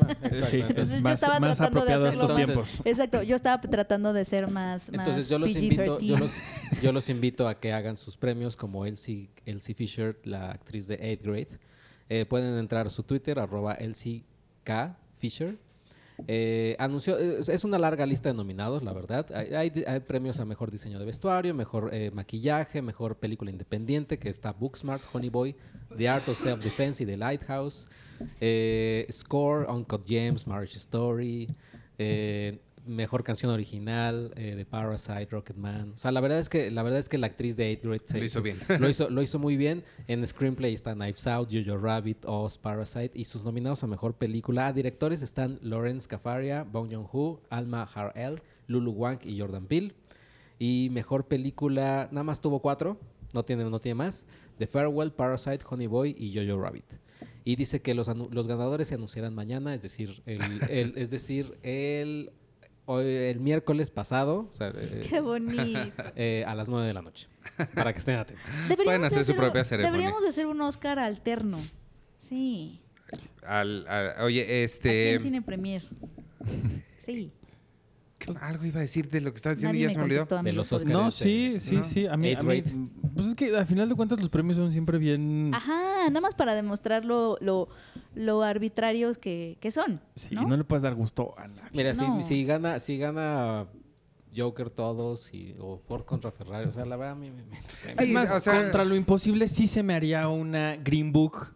Ah, 0.00 0.16
Sí. 0.42 0.60
Entonces, 0.60 0.92
es 0.92 0.96
yo 0.98 1.02
más, 1.02 1.14
estaba 1.22 1.40
más 1.40 1.58
tratando 1.58 1.84
de 1.84 1.92
hacerlo 1.94 2.10
estos 2.10 2.30
más- 2.32 2.36
tiempos. 2.46 2.80
Exacto, 2.84 3.22
yo 3.22 3.36
estaba 3.36 3.60
tratando 3.60 4.12
de 4.12 4.24
ser 4.24 4.48
más, 4.48 4.88
Entonces 4.88 5.16
más 5.16 5.28
yo 5.28 5.38
los, 5.38 5.50
PG-13. 5.50 5.62
invito, 5.62 5.98
yo, 6.00 6.18
los, 6.18 6.32
yo 6.82 6.92
los 6.92 7.08
invito 7.08 7.48
a 7.48 7.58
que 7.60 7.72
hagan 7.72 7.96
sus 7.96 8.16
premios 8.16 8.56
como 8.56 8.84
Elsie, 8.86 9.30
Elsie 9.46 9.74
Fisher, 9.74 10.18
la 10.24 10.50
actriz 10.52 10.86
de 10.88 10.98
8th 11.00 11.22
grade. 11.22 11.48
Eh, 12.10 12.26
pueden 12.26 12.58
entrar 12.58 12.86
a 12.86 12.90
su 12.90 13.04
Twitter, 13.04 13.38
arroba 13.38 13.74
Elsie 13.74 14.24
K. 14.64 14.98
Fisher. 15.16 15.56
Eh, 16.26 16.76
anunció, 16.78 17.16
es 17.18 17.48
es 17.48 17.64
una 17.64 17.78
larga 17.78 18.04
lista 18.04 18.28
de 18.28 18.34
nominados, 18.34 18.82
la 18.82 18.92
verdad. 18.92 19.26
Hay, 19.32 19.70
premios 20.00 20.40
a 20.40 20.44
mejor 20.44 20.70
diseño 20.70 20.98
de 20.98 21.04
vestuario, 21.04 21.54
mejor 21.54 21.90
eh, 21.92 22.10
maquillaje, 22.12 22.82
mejor 22.82 23.16
película 23.16 23.50
independiente, 23.50 24.18
que 24.18 24.28
está 24.28 24.52
Booksmart, 24.52 25.02
Honey 25.12 25.30
Boy, 25.30 25.56
The 25.96 26.08
Art 26.08 26.28
of 26.28 26.38
Self-Defense 26.38 27.02
y 27.02 27.06
The 27.06 27.16
Lighthouse. 27.16 27.86
Eh, 28.40 29.06
score, 29.10 29.66
Uncut 29.70 30.04
Gems, 30.06 30.46
Marriage 30.46 30.76
Story. 30.76 31.48
Mejor 32.86 33.22
canción 33.24 33.50
original 33.52 34.32
eh, 34.36 34.54
de 34.54 34.64
Parasite, 34.64 35.26
Rocketman. 35.30 35.92
O 35.94 35.98
sea, 35.98 36.10
la 36.12 36.20
verdad 36.20 36.38
es 36.38 36.48
que 36.48 36.70
la 36.70 36.82
verdad 36.82 36.98
es 37.00 37.08
que 37.08 37.18
la 37.18 37.26
actriz 37.28 37.56
de 37.56 37.70
8 37.78 37.88
Grade 37.88 38.02
se- 38.04 38.18
Lo 38.18 38.24
hizo 38.24 38.42
bien. 38.42 38.58
lo 38.78 38.88
hizo, 38.88 39.10
lo 39.10 39.22
hizo 39.22 39.38
muy 39.38 39.56
bien. 39.56 39.82
En 40.08 40.26
Screenplay 40.26 40.74
está 40.74 40.94
Knives 40.94 41.26
Out, 41.26 41.50
Jojo 41.52 41.76
Rabbit, 41.78 42.24
Oz, 42.26 42.58
Parasite. 42.58 43.10
Y 43.14 43.24
sus 43.24 43.44
nominados 43.44 43.82
a 43.84 43.86
Mejor 43.86 44.14
Película. 44.14 44.66
A 44.68 44.72
directores 44.72 45.22
están 45.22 45.58
Lawrence 45.62 46.08
Cafaria, 46.08 46.64
Bong 46.64 46.92
Joon-ho, 46.92 47.40
Alma 47.50 47.82
Har'el, 47.94 48.40
Lulu 48.66 48.92
Wang 48.92 49.18
y 49.24 49.38
Jordan 49.40 49.66
Peele. 49.66 49.92
Y 50.58 50.88
Mejor 50.90 51.26
Película, 51.26 52.08
nada 52.10 52.24
más 52.24 52.40
tuvo 52.40 52.60
cuatro. 52.60 52.98
No 53.32 53.44
tiene, 53.44 53.64
no 53.64 53.78
tiene 53.78 53.94
más. 53.94 54.26
The 54.58 54.66
Farewell, 54.66 55.12
Parasite, 55.12 55.60
Honey 55.68 55.86
Boy 55.86 56.14
y 56.18 56.34
Jojo 56.36 56.60
Rabbit. 56.60 56.84
Y 57.44 57.56
dice 57.56 57.80
que 57.80 57.94
los, 57.94 58.08
los 58.08 58.46
ganadores 58.46 58.88
se 58.88 58.94
anunciarán 58.96 59.34
mañana, 59.34 59.72
es 59.74 59.80
decir, 59.80 60.22
el, 60.26 60.40
el- 60.68 60.92
es 60.98 61.10
decir, 61.10 61.56
el, 61.62 62.32
hoy- 62.90 63.04
el 63.06 63.40
miércoles 63.40 63.90
pasado, 63.90 64.48
o 64.50 64.54
sea, 64.54 64.72
eh, 64.74 65.06
Qué 65.08 65.20
bonito. 65.20 66.02
eh, 66.16 66.44
a 66.46 66.54
las 66.54 66.68
9 66.68 66.86
de 66.86 66.94
la 66.94 67.02
noche. 67.02 67.28
Para 67.74 67.92
que 67.92 67.98
estén 67.98 68.16
atentos. 68.16 68.44
Deberíamos 68.68 68.84
Pueden 68.84 69.00
de 69.02 69.06
hacer 69.06 69.24
su 69.24 69.32
un- 69.32 69.38
propia 69.38 69.64
ceremonia. 69.64 69.92
Deberíamos 69.92 70.22
de 70.22 70.28
hacer 70.28 70.46
un 70.46 70.60
Oscar 70.60 70.98
alterno. 70.98 71.58
Sí. 72.18 72.80
Al- 73.46 73.86
al- 73.88 74.22
oye, 74.22 74.42
Aquí 74.42 74.52
este. 74.52 75.12
en 75.14 75.20
Cine 75.20 75.42
Premier. 75.42 75.82
Sí. 76.98 77.32
Algo 78.40 78.64
iba 78.64 78.78
a 78.78 78.82
decir 78.82 79.08
de 79.10 79.20
lo 79.20 79.30
que 79.32 79.36
estabas 79.36 79.58
diciendo 79.58 79.76
y 79.76 79.80
ya 79.82 79.86
me 79.88 79.92
se 79.94 79.98
me 79.98 80.04
olvidó. 80.04 80.42
De 80.42 80.52
los 80.52 80.72
Oscars. 80.72 80.90
No, 80.92 81.10
sí, 81.10 81.56
sí, 81.58 81.76
¿no? 81.76 81.84
sí. 81.84 82.06
A 82.06 82.16
mí, 82.16 82.32
a 82.34 82.42
mí- 82.42 82.62
pues 83.14 83.28
es 83.28 83.34
que 83.34 83.56
al 83.56 83.66
final 83.66 83.88
de 83.88 83.94
cuentas 83.94 84.18
los 84.18 84.28
premios 84.28 84.56
son 84.56 84.70
siempre 84.72 84.98
bien... 84.98 85.50
Ajá, 85.54 86.08
nada 86.08 86.20
más 86.20 86.34
para 86.34 86.54
demostrar 86.54 87.04
lo, 87.04 87.36
lo, 87.40 87.68
lo 88.14 88.42
arbitrarios 88.42 89.18
que, 89.18 89.56
que 89.60 89.70
son. 89.70 90.00
Sí, 90.14 90.34
¿no? 90.34 90.42
no 90.46 90.56
le 90.56 90.64
puedes 90.64 90.82
dar 90.82 90.94
gusto 90.94 91.34
a 91.38 91.46
nadie. 91.48 91.70
Mira, 91.74 91.94
si- 91.94 92.00
No. 92.00 92.22
si, 92.22 92.44
gana, 92.44 92.78
si 92.78 92.98
gana 92.98 93.66
Joker 94.36 94.70
todos 94.70 95.34
y, 95.34 95.56
o 95.58 95.78
Ford 95.88 96.04
contra 96.04 96.30
Ferrari, 96.30 96.68
o 96.68 96.72
sea, 96.72 96.84
la 96.86 96.96
verdad 96.96 97.12
a 97.14 97.16
mí 97.16 97.30
me... 97.30 97.42
me- 97.42 97.50
me- 97.50 97.94
Sí, 97.96 98.04
es 98.04 98.10
más, 98.10 98.30
o 98.30 98.40
sea- 98.40 98.62
contra 98.62 98.84
lo 98.84 98.94
imposible 98.94 99.48
sí 99.48 99.66
se 99.66 99.82
me 99.82 99.94
haría 99.94 100.28
una 100.28 100.76
Green 100.76 101.12
Book 101.12 101.54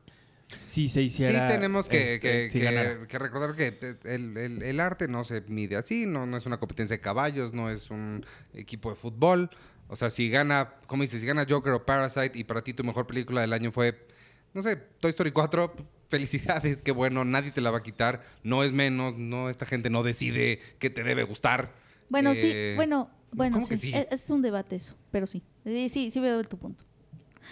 si 0.60 0.88
se 0.88 1.02
hiciera... 1.02 1.48
sí, 1.48 1.54
tenemos 1.54 1.88
que, 1.88 2.14
este, 2.14 2.20
que- 2.20 2.50
si 2.50 2.58
que- 2.58 2.64
ganara. 2.64 3.06
que 3.06 3.18
recordar 3.18 3.54
que 3.54 3.78
el, 4.04 4.36
el- 4.36 4.62
el 4.62 4.80
arte 4.80 5.08
no 5.08 5.24
se 5.24 5.40
mide 5.42 5.76
así, 5.76 6.06
no, 6.06 6.26
no 6.26 6.36
es 6.36 6.46
una 6.46 6.58
competencia 6.58 6.96
de 6.96 7.00
caballos, 7.00 7.52
no 7.52 7.70
es 7.70 7.90
un 7.90 8.24
equipo 8.52 8.90
de 8.90 8.96
fútbol. 8.96 9.50
O 9.88 9.96
sea, 9.96 10.10
si 10.10 10.30
gana, 10.30 10.74
como 10.86 11.02
dices, 11.02 11.20
si 11.20 11.26
gana 11.26 11.46
Joker 11.48 11.72
o 11.74 11.84
Parasite 11.84 12.38
y 12.38 12.44
para 12.44 12.62
ti 12.64 12.72
tu 12.72 12.84
mejor 12.84 13.06
película 13.06 13.42
del 13.42 13.52
año 13.52 13.70
fue, 13.70 14.06
no 14.54 14.62
sé, 14.62 14.76
Toy 14.76 15.10
Story 15.10 15.30
4, 15.32 15.74
felicidades, 16.08 16.80
qué 16.82 16.92
bueno, 16.92 17.24
nadie 17.24 17.50
te 17.50 17.60
la 17.60 17.70
va 17.70 17.78
a 17.78 17.82
quitar, 17.82 18.22
no 18.42 18.62
es 18.64 18.72
menos, 18.72 19.16
no, 19.18 19.50
esta 19.50 19.66
gente 19.66 19.90
no 19.90 20.02
decide 20.02 20.60
qué 20.78 20.88
te 20.90 21.02
debe 21.02 21.24
gustar. 21.24 21.72
Bueno, 22.08 22.32
Eh, 22.32 22.34
sí, 22.36 22.76
bueno, 22.76 23.10
bueno, 23.32 23.54
¿cómo 23.56 23.68
que 23.68 23.76
sí. 23.76 23.90
sí? 23.90 23.96
Es, 23.96 24.24
es 24.24 24.30
un 24.30 24.40
debate 24.42 24.76
eso, 24.76 24.96
pero 25.10 25.26
sí. 25.26 25.42
Sí, 25.64 25.88
sí, 25.88 26.10
sí 26.10 26.20
veo 26.20 26.42
tu 26.44 26.56
punto. 26.58 26.84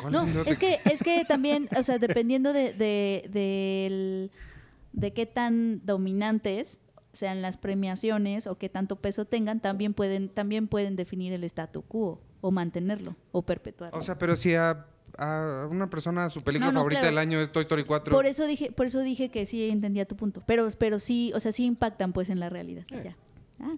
¿Cuál 0.01 0.13
No, 0.13 0.27
es 0.47 0.59
que, 0.59 0.79
es 0.85 1.03
que 1.03 1.25
también, 1.27 1.69
o 1.77 1.83
sea, 1.83 1.99
dependiendo 1.99 2.53
de, 2.53 2.73
de, 2.73 3.29
del- 3.31 4.31
de 4.93 5.13
qué 5.13 5.27
tan 5.27 5.85
dominantes 5.87 6.81
sean 7.13 7.43
las 7.43 7.57
premiaciones 7.57 8.47
o 8.47 8.57
qué 8.59 8.69
tanto 8.69 8.97
peso 8.97 9.25
tengan, 9.27 9.61
también 9.61 9.95
pueden, 9.95 10.29
también 10.29 10.69
pueden 10.69 10.97
definir 10.97 11.33
el 11.33 11.45
statu 11.45 11.83
quo 11.83 12.21
o 12.41 12.51
mantenerlo 12.51 13.17
o 13.33 13.43
perpetuarlo. 13.43 13.99
O 13.99 14.03
sea, 14.03 14.17
pero 14.19 14.37
si 14.37 14.55
a, 14.55 14.87
a 15.19 15.67
una 15.71 15.89
persona 15.91 16.29
su 16.31 16.43
película 16.43 16.69
No, 16.69 16.73
no, 16.73 16.79
favorita 16.81 17.01
claro. 17.03 17.15
del 17.17 17.19
año 17.19 17.41
es 17.41 17.53
Toy 17.53 17.63
Story 17.63 17.85
4, 17.85 18.15
por 18.15 18.27
eso 18.27 18.47
dije, 18.47 18.73
por 18.73 18.87
eso 18.87 19.01
dije 19.01 19.29
que 19.31 19.45
sí 19.47 19.69
entendía 19.71 20.07
tu 20.07 20.17
punto. 20.17 20.43
Pero, 20.47 20.67
pero 20.79 20.99
sí, 21.01 21.33
o 21.35 21.41
sea, 21.41 21.53
sí 21.53 21.65
impactan 21.65 22.13
pues 22.13 22.31
en 22.31 22.41
la 22.41 22.49
realidad. 22.49 22.85
Ya. 22.91 23.17
Ah, 23.61 23.77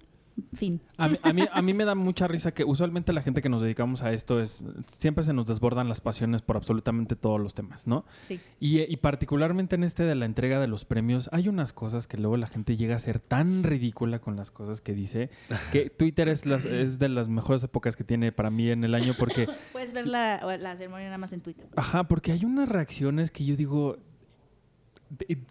fin. 0.55 0.81
A 0.97 1.09
mí, 1.09 1.17
a, 1.23 1.33
mí, 1.33 1.43
a 1.53 1.63
mí 1.63 1.75
me 1.75 1.85
da 1.85 1.95
mucha 1.95 2.27
risa 2.29 2.53
que 2.53 2.65
usualmente 2.65 3.13
la 3.13 3.23
gente 3.23 3.41
que 3.43 3.49
nos 3.49 3.63
dedicamos 3.63 4.03
a 4.03 4.13
esto 4.13 4.41
es 4.41 4.63
siempre 4.87 5.23
se 5.25 5.33
nos 5.33 5.47
desbordan 5.47 5.89
las 5.89 6.01
pasiones 6.01 6.43
por 6.43 6.57
absolutamente 6.57 7.17
todos 7.17 7.41
los 7.41 7.55
temas, 7.55 7.87
¿no? 7.87 8.05
Sí. 8.23 8.41
Y, 8.61 8.81
y 8.81 8.97
particularmente 8.97 9.75
en 9.77 9.85
este 9.85 10.03
de 10.05 10.15
la 10.15 10.25
entrega 10.25 10.61
de 10.61 10.67
los 10.67 10.85
premios, 10.85 11.29
hay 11.33 11.49
unas 11.49 11.73
cosas 11.73 12.07
que 12.07 12.17
luego 12.17 12.37
la 12.37 12.47
gente 12.47 12.77
llega 12.77 12.97
a 12.97 12.99
ser 12.99 13.21
tan 13.21 13.63
ridícula 13.63 14.19
con 14.19 14.37
las 14.37 14.51
cosas 14.51 14.81
que 14.81 14.93
dice, 14.95 15.31
que 15.73 15.91
Twitter 15.99 16.29
es, 16.29 16.47
las, 16.47 16.65
es 16.65 16.99
de 16.99 17.09
las 17.09 17.29
mejores 17.29 17.63
épocas 17.65 17.97
que 17.97 18.05
tiene 18.05 18.33
para 18.33 18.51
mí 18.51 18.71
en 18.71 18.85
el 18.85 18.95
año 18.95 19.15
porque, 19.19 19.49
Puedes 19.73 19.93
ver 19.93 20.07
la, 20.07 20.59
la 20.59 20.77
ceremonia 20.77 21.07
nada 21.07 21.19
más 21.19 21.33
en 21.33 21.41
Twitter. 21.41 21.67
ajá, 21.77 22.05
porque 22.05 22.33
hay 22.33 22.45
unas 22.45 22.69
reacciones 22.69 23.31
que 23.31 23.45
yo 23.45 23.57
digo, 23.57 23.99
"¿De- 24.14 24.14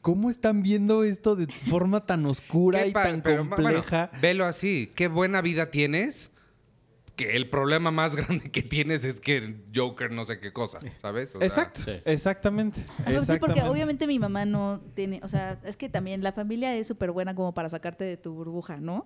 ¿cómo 0.02 0.30
están 0.30 0.64
viendo 0.64 1.04
esto 1.04 1.36
de 1.36 1.48
forma 1.48 2.06
tan 2.06 2.26
oscura 2.26 2.86
y 2.86 2.94
tan 2.94 3.22
pero, 3.22 3.46
bueno, 3.46 3.56
compleja? 3.56 4.10
velo 4.22 4.46
así, 4.46 4.92
qué 4.96 5.08
buena 5.08 5.42
vida 5.42 5.72
tienes. 5.72 6.30
Que 7.16 7.36
el 7.36 7.48
problema 7.48 7.92
más 7.92 8.16
grande 8.16 8.50
que 8.50 8.64
tienes 8.64 9.06
es 9.06 9.20
que 9.20 9.58
Joker 9.76 10.10
no 10.12 10.26
sé 10.26 10.40
qué 10.40 10.52
cosa, 10.52 10.80
¿sabes? 10.98 11.36
O 11.36 11.38
sea, 11.38 11.46
Exacto, 11.46 11.82
Sí. 11.82 11.92
exactamente. 12.06 12.80
Ah, 12.82 12.88
sí, 12.90 13.04
porque 13.04 13.18
exactamente. 13.18 13.70
obviamente 13.70 14.08
mi 14.08 14.18
mamá 14.18 14.46
no 14.46 14.82
tiene, 14.96 15.20
o 15.22 15.28
sea, 15.28 15.60
es 15.64 15.78
que 15.78 15.90
también 15.90 16.24
la 16.24 16.32
familia 16.32 16.76
es 16.76 16.88
súper 16.88 17.12
buena 17.12 17.36
como 17.36 17.54
para 17.54 17.70
sacarte 17.70 18.04
de 18.04 18.18
tu 18.18 18.34
burbuja, 18.34 18.78
¿no? 18.78 19.06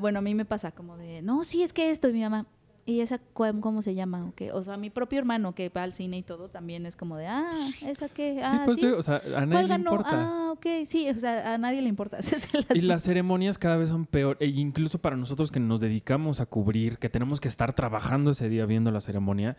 Bueno, 0.00 0.20
a 0.20 0.22
mí 0.22 0.36
me 0.36 0.44
pasa 0.44 0.70
como 0.70 0.96
de, 0.96 1.22
no, 1.22 1.42
sí, 1.42 1.64
es 1.64 1.72
que 1.72 1.90
esto, 1.90 2.08
y 2.08 2.12
mi 2.12 2.20
mamá, 2.20 2.46
¿y 2.86 3.00
esa 3.00 3.18
cuál- 3.18 3.60
cómo 3.60 3.80
se 3.82 3.94
llama? 3.94 4.26
¿O, 4.26 4.34
qué? 4.34 4.52
o 4.52 4.62
sea, 4.62 4.76
mi 4.76 4.90
propio 4.90 5.18
hermano 5.18 5.54
que 5.54 5.68
va 5.70 5.82
al 5.82 5.94
cine 5.94 6.18
y 6.18 6.22
todo 6.22 6.48
también 6.48 6.84
es 6.86 6.96
como 6.96 7.16
de, 7.16 7.26
ah, 7.26 7.54
¿esa 7.82 8.08
qué? 8.08 8.34
Sí, 8.34 8.40
Ah, 8.44 8.62
pues, 8.64 8.74
sí. 8.76 8.80
te 8.82 8.86
digo, 8.88 8.98
o 8.98 9.02
sea, 9.02 9.16
a 9.24 9.46
nadie 9.46 9.52
¿Cuál 9.52 9.62
le 9.64 9.68
ganó? 9.68 9.90
importa. 9.92 10.10
Ah, 10.12 10.52
ok, 10.52 10.66
sí, 10.86 11.08
o 11.08 11.14
sea, 11.18 11.54
a 11.54 11.58
nadie 11.58 11.80
le 11.82 11.88
importa. 11.88 12.18
Y 12.74 12.82
las 12.82 13.02
ceremonias 13.04 13.58
cada 13.58 13.76
vez 13.76 13.88
son 13.88 14.06
peor, 14.06 14.36
e 14.40 14.46
incluso 14.46 14.98
para 14.98 15.16
nosotros 15.16 15.50
que 15.50 15.60
nos 15.60 15.80
dedicamos 15.80 16.40
a 16.40 16.46
cubrir, 16.46 16.98
que 16.98 17.08
tenemos 17.08 17.40
que 17.40 17.48
estar 17.48 17.72
trabajando 17.74 18.30
ese 18.32 18.48
día 18.48 18.66
viendo 18.66 18.90
la 18.90 19.00
ceremonia, 19.00 19.56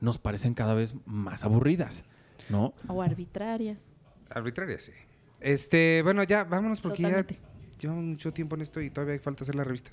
nos 0.00 0.18
parecen 0.18 0.54
cada 0.54 0.74
vez 0.74 0.94
más 1.06 1.44
aburridas, 1.44 2.04
¿no? 2.50 2.72
O 2.88 3.02
arbitrarias. 3.02 3.90
Arbitraria, 4.30 4.80
sí. 4.80 4.92
Este, 5.40 6.00
bueno, 6.02 6.22
ya 6.24 6.44
vámonos 6.44 6.80
porque 6.80 7.02
Totalmente. 7.02 7.34
ya 7.34 7.78
llevamos 7.80 8.04
mucho 8.04 8.32
tiempo 8.32 8.56
en 8.56 8.62
esto 8.62 8.80
y 8.80 8.90
todavía 8.90 9.12
hay 9.14 9.18
falta 9.20 9.44
hacer 9.44 9.54
la 9.54 9.64
revista. 9.64 9.90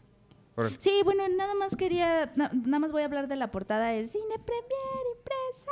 Sí, 0.77 1.01
bueno, 1.03 1.27
nada 1.29 1.53
más 1.55 1.75
quería, 1.75 2.31
na- 2.35 2.51
nada 2.53 2.79
más 2.79 2.91
voy 2.91 3.01
a 3.01 3.05
hablar 3.05 3.27
de 3.27 3.35
la 3.35 3.51
portada, 3.51 3.93
es 3.93 4.11
Cine 4.11 4.23
Premier 4.45 5.05
Impresa. 5.17 5.71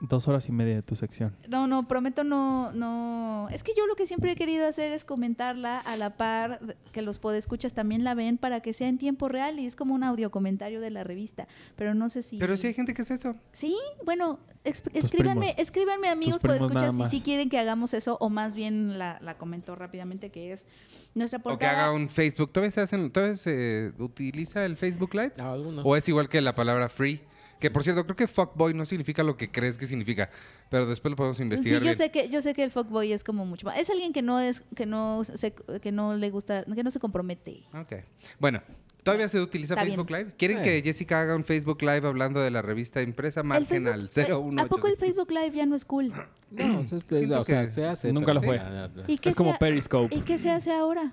Dos 0.00 0.28
horas 0.28 0.48
y 0.48 0.52
media 0.52 0.76
de 0.76 0.82
tu 0.82 0.94
sección. 0.94 1.34
No, 1.48 1.66
no, 1.66 1.88
prometo 1.88 2.22
no, 2.22 2.70
no. 2.72 3.48
Es 3.50 3.64
que 3.64 3.72
yo 3.76 3.84
lo 3.88 3.96
que 3.96 4.06
siempre 4.06 4.30
he 4.30 4.36
querido 4.36 4.66
hacer 4.66 4.92
es 4.92 5.04
comentarla 5.04 5.80
a 5.80 5.96
la 5.96 6.16
par 6.16 6.60
que 6.92 7.02
los 7.02 7.18
podescuchas 7.18 7.74
también 7.74 8.04
la 8.04 8.14
ven 8.14 8.38
para 8.38 8.60
que 8.60 8.72
sea 8.72 8.86
en 8.86 8.98
tiempo 8.98 9.28
real 9.28 9.58
y 9.58 9.66
es 9.66 9.74
como 9.74 9.94
un 9.94 10.04
audio 10.04 10.30
comentario 10.30 10.80
de 10.80 10.90
la 10.90 11.02
revista. 11.02 11.48
Pero 11.74 11.94
no 11.94 12.08
sé 12.08 12.22
si. 12.22 12.38
Pero 12.38 12.56
sí 12.56 12.68
hay 12.68 12.74
gente 12.74 12.94
que 12.94 13.02
hace 13.02 13.14
eso. 13.14 13.34
Sí, 13.50 13.76
bueno, 14.04 14.38
escríbanme, 14.62 15.46
primos. 15.46 15.54
escríbanme 15.58 16.08
amigos 16.08 16.42
podescuchas 16.42 16.94
si 16.96 17.04
sí 17.06 17.20
quieren 17.20 17.48
que 17.48 17.58
hagamos 17.58 17.92
eso 17.92 18.18
o 18.20 18.30
más 18.30 18.54
bien 18.54 18.98
la, 19.00 19.18
la 19.20 19.36
comentó 19.36 19.74
rápidamente 19.74 20.30
que 20.30 20.52
es 20.52 20.66
nuestra 21.14 21.38
O 21.38 21.42
que 21.42 21.48
portada. 21.50 21.86
haga 21.86 21.92
un 21.92 22.08
Facebook. 22.08 22.52
¿Todavía 22.52 22.70
se, 22.70 22.82
hacen, 22.82 23.10
todavía 23.10 23.36
se 23.36 23.92
utiliza 23.98 24.64
el 24.64 24.76
Facebook 24.76 25.14
Live? 25.14 25.32
Ah. 25.40 25.56
¿O 25.82 25.96
es 25.96 26.08
igual 26.08 26.28
que 26.28 26.40
la 26.40 26.54
palabra 26.54 26.88
free? 26.88 27.20
Que 27.60 27.70
por 27.70 27.82
cierto, 27.82 28.04
creo 28.04 28.14
que 28.16 28.26
fuckboy 28.28 28.72
no 28.74 28.86
significa 28.86 29.22
lo 29.22 29.36
que 29.36 29.50
crees 29.50 29.76
que 29.78 29.86
significa, 29.86 30.30
pero 30.70 30.86
después 30.86 31.10
lo 31.10 31.16
podemos 31.16 31.40
investigar. 31.40 31.70
Sí, 31.80 31.84
yo 31.86 31.90
bien. 31.90 31.94
sé 31.94 32.10
que 32.10 32.28
yo 32.28 32.40
sé 32.40 32.54
que 32.54 32.62
el 32.62 32.70
fuckboy 32.70 33.12
es 33.12 33.24
como 33.24 33.44
mucho 33.46 33.66
más. 33.66 33.78
Es 33.78 33.90
alguien 33.90 34.12
que 34.12 34.22
no 34.22 34.38
es 34.38 34.60
que 34.76 34.86
no 34.86 35.24
se, 35.24 35.52
que 35.82 35.90
no 35.92 36.14
le 36.14 36.30
gusta, 36.30 36.64
que 36.64 36.82
no 36.84 36.90
se 36.90 37.00
compromete. 37.00 37.64
Ok. 37.74 37.94
Bueno, 38.38 38.62
¿todavía 39.02 39.26
se 39.28 39.40
utiliza 39.40 39.74
Está 39.74 39.84
Facebook 39.84 40.06
bien. 40.06 40.20
Live? 40.20 40.34
¿Quieren 40.38 40.58
Sí. 40.58 40.64
que 40.64 40.82
Jessica 40.82 41.20
haga 41.20 41.34
un 41.34 41.42
Facebook 41.44 41.82
Live 41.82 42.06
hablando 42.06 42.40
de 42.40 42.50
la 42.50 42.62
revista 42.62 43.02
impresa? 43.02 43.42
Margen 43.42 43.66
Facebook- 43.66 43.92
al 43.92 44.00
eh, 44.04 44.08
018. 44.54 44.60
¿A 44.60 44.66
poco 44.66 44.86
el 44.86 44.96
Facebook 44.96 45.30
Live 45.32 45.52
ya 45.56 45.66
no 45.66 45.74
es 45.74 45.84
cool? 45.84 46.12
No, 46.50 46.84
Siento 46.86 47.40
o 47.40 47.44
sea, 47.44 47.62
que 47.62 47.66
se 47.70 47.84
hace. 47.84 48.12
nunca 48.12 48.32
lo 48.32 48.40
fue. 48.42 48.58
sí, 49.06 49.18
¿Y 49.22 49.28
Es 49.28 49.34
como 49.34 49.58
Periscope. 49.58 50.14
¿Y 50.14 50.20
qué 50.20 50.38
se 50.38 50.50
hace 50.50 50.72
ahora? 50.72 51.12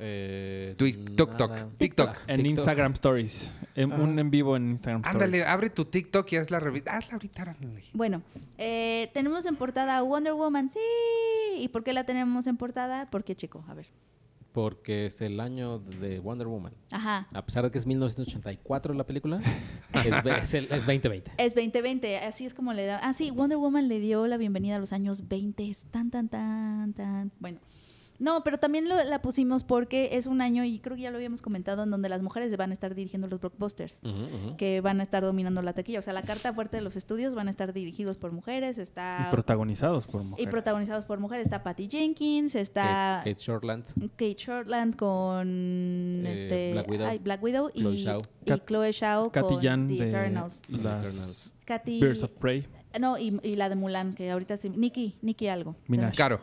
Eh, 0.00 0.74
TikTok. 0.78 1.76
TikTok. 1.76 2.10
En. 2.26 2.46
Instagram 2.46 2.92
Stories. 2.92 3.60
En- 3.74 3.92
un 3.92 4.18
en 4.18 4.30
vivo 4.30 4.56
en 4.56 4.70
Instagram 4.70 5.02
Ándale, 5.04 5.38
Stories. 5.38 5.46
abre 5.54 5.70
tu 5.70 5.84
TikTok 5.84 6.32
y 6.32 6.36
haz 6.36 6.50
la 6.50 6.60
revista. 6.60 6.96
Hazla 6.96 7.14
ahorita, 7.14 7.42
ándale. 7.42 7.84
Bueno, 7.92 8.22
eh, 8.58 9.10
tenemos 9.14 9.46
en 9.46 9.56
portada 9.56 10.00
Wonder 10.02 10.32
Woman, 10.34 10.68
sí. 10.68 10.78
¿Y 11.58 11.68
por 11.68 11.82
qué 11.84 11.92
la 11.92 12.04
tenemos 12.04 12.46
en 12.46 12.56
portada? 12.56 13.08
Porque, 13.10 13.34
chico, 13.34 13.64
a 13.68 13.74
ver. 13.74 13.86
Porque 14.52 15.06
es 15.06 15.20
el 15.20 15.38
año 15.40 15.78
de 15.78 16.18
Wonder 16.20 16.46
Woman. 16.48 16.72
Ajá. 16.90 17.28
A 17.32 17.44
pesar 17.44 17.64
de 17.64 17.70
que 17.70 17.78
es 17.78 17.86
1984 17.86 18.94
la 18.94 19.04
película, 19.04 19.40
es, 19.92 20.24
es, 20.42 20.54
el- 20.54 20.64
es 20.72 20.86
2020. 20.86 21.30
Es 21.36 21.54
2020, 21.54 22.16
así 22.18 22.46
es 22.46 22.54
como 22.54 22.72
le 22.72 22.86
da. 22.86 22.98
Ah, 23.02 23.12
sí, 23.12 23.30
Wonder 23.30 23.58
Woman 23.58 23.88
le 23.88 24.00
dio 24.00 24.26
la 24.26 24.36
bienvenida 24.36 24.76
a 24.76 24.78
los 24.78 24.92
años 24.92 25.28
20. 25.28 25.70
Tan, 25.90 26.10
tan, 26.10 26.28
tan, 26.28 26.92
tan. 26.94 27.30
Bueno. 27.38 27.58
No, 28.20 28.42
pero 28.42 28.58
también 28.58 28.88
lo- 28.88 29.02
la 29.04 29.22
pusimos 29.22 29.62
porque 29.62 30.10
es 30.12 30.26
un 30.26 30.40
año, 30.40 30.64
y 30.64 30.80
creo 30.80 30.96
que 30.96 31.02
ya 31.02 31.10
lo 31.10 31.16
habíamos 31.18 31.40
comentado, 31.40 31.84
en 31.84 31.90
donde 31.90 32.08
las 32.08 32.20
mujeres 32.20 32.56
van 32.56 32.70
a 32.70 32.72
estar 32.72 32.94
dirigiendo 32.94 33.28
los 33.28 33.38
blockbusters. 33.40 34.00
Que 34.56 34.80
van 34.80 34.98
a 35.00 35.02
estar 35.04 35.22
dominando 35.22 35.62
la 35.62 35.72
taquilla. 35.72 36.00
O 36.00 36.02
sea, 36.02 36.12
la 36.12 36.22
carta 36.22 36.52
fuerte 36.52 36.76
de 36.78 36.82
los 36.82 36.96
estudios 36.96 37.34
van 37.34 37.46
a 37.46 37.50
estar 37.50 37.72
dirigidos 37.72 38.16
por 38.16 38.32
mujeres, 38.32 38.78
Y 38.78 38.80
está 38.82 39.28
protagonizados 39.30 40.06
por 40.06 40.22
y 40.22 40.24
mujeres. 40.24 40.50
protagonizados 40.50 41.04
por 41.04 41.20
mujeres. 41.20 41.46
Está 41.46 41.62
Patty 41.62 41.88
Jenkins, 41.88 42.54
está 42.56 43.20
Kate, 43.22 43.30
Kate 43.34 43.42
Shortland. 43.44 43.84
Kate 44.16 44.34
Shortland 44.36 44.96
con 44.96 45.48
Eh, 46.26 46.32
este, 46.32 46.72
Black 46.72 46.88
Widow. 46.90 47.06
ay, 47.06 47.18
Black 47.18 47.42
Widow 47.42 47.70
y, 47.74 47.80
Chloe 47.80 47.98
Zhao. 48.04 48.20
y 48.44 48.50
Kat- 48.50 48.66
Chloe 48.66 48.92
Katy 49.30 49.54
con 49.54 49.62
Jan 49.62 49.86
The 49.88 49.94
de 49.94 50.08
Eternals. 50.08 50.62
las 50.68 50.80
Eternals. 50.80 51.54
Katy, 51.64 52.00
Birds 52.00 52.22
of 52.22 52.30
Prey. 52.32 52.66
no, 52.98 53.16
y, 53.18 53.38
y 53.42 53.54
la 53.56 53.68
de 53.68 53.76
Mulan, 53.76 54.14
que 54.14 54.30
ahorita 54.30 54.56
sí, 54.56 54.70
Nikki, 54.70 55.16
Nikki 55.22 55.48
algo. 55.48 55.76
Caro. 56.16 56.40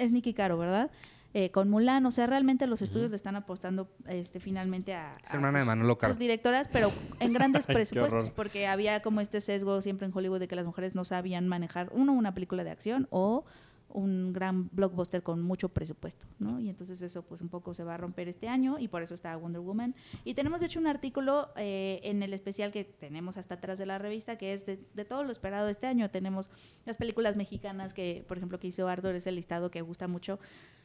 Es 0.00 0.12
Nikki 0.12 0.34
Caro, 0.34 0.58
¿verdad? 0.58 0.90
Eh, 1.32 1.52
con 1.52 1.70
Mulan, 1.70 2.04
o 2.06 2.10
sea, 2.10 2.26
realmente 2.26 2.66
los 2.66 2.82
estudios 2.82 3.10
le 3.10 3.16
están 3.16 3.36
apostando 3.36 3.88
este, 4.08 4.40
finalmente 4.40 4.94
a... 4.94 5.12
Hermana 5.30 5.60
de 5.60 5.64
pues, 5.64 5.66
Manolo 5.66 5.96
Caro. 5.96 6.10
pues, 6.10 6.18
directoras, 6.18 6.66
pero 6.66 6.90
en 7.20 7.32
grandes 7.32 7.64
Ay, 7.68 7.74
presupuestos, 7.76 8.30
porque 8.30 8.66
había 8.66 9.00
como 9.00 9.20
este 9.20 9.40
sesgo 9.40 9.80
siempre 9.80 10.08
en 10.08 10.12
Hollywood 10.12 10.40
de 10.40 10.48
que 10.48 10.56
las 10.56 10.66
mujeres 10.66 10.96
no 10.96 11.04
sabían 11.04 11.46
manejar, 11.46 11.88
uno, 11.92 12.14
una 12.14 12.34
película 12.34 12.64
de 12.64 12.72
acción 12.72 13.06
o 13.10 13.44
un 13.92 14.32
gran 14.32 14.68
blockbuster 14.72 15.22
con 15.22 15.42
mucho 15.42 15.68
presupuesto, 15.68 16.26
¿no? 16.38 16.60
Y 16.60 16.68
entonces 16.68 17.02
eso 17.02 17.22
pues 17.22 17.40
un 17.40 17.48
poco 17.48 17.74
se 17.74 17.84
va 17.84 17.94
a 17.94 17.96
romper 17.96 18.28
este 18.28 18.48
año 18.48 18.78
y 18.78 18.88
por 18.88 19.02
eso 19.02 19.14
está 19.14 19.36
Wonder 19.36 19.60
Woman. 19.60 19.94
Y 20.24 20.34
tenemos 20.34 20.62
hecho 20.62 20.78
un 20.78 20.86
artículo 20.86 21.50
eh, 21.56 22.00
en 22.04 22.22
el 22.22 22.32
especial 22.32 22.72
que 22.72 22.84
tenemos 22.84 23.36
hasta 23.36 23.54
atrás 23.54 23.78
de 23.78 23.86
la 23.86 23.98
revista, 23.98 24.36
que 24.36 24.52
es 24.52 24.66
de, 24.66 24.80
de 24.94 25.04
todo 25.04 25.24
lo 25.24 25.32
esperado 25.32 25.68
este 25.68 25.86
año. 25.86 26.10
Tenemos 26.10 26.50
las 26.86 26.96
películas 26.96 27.36
mexicanas 27.36 27.92
que, 27.92 28.24
por 28.26 28.36
ejemplo, 28.36 28.58
que 28.58 28.68
hizo 28.68 28.88
Ardor, 28.88 29.14
es 29.14 29.26
el 29.26 29.34
listado 29.36 29.70
que 29.70 29.82
gusta 29.82 30.08
mucho, 30.08 30.38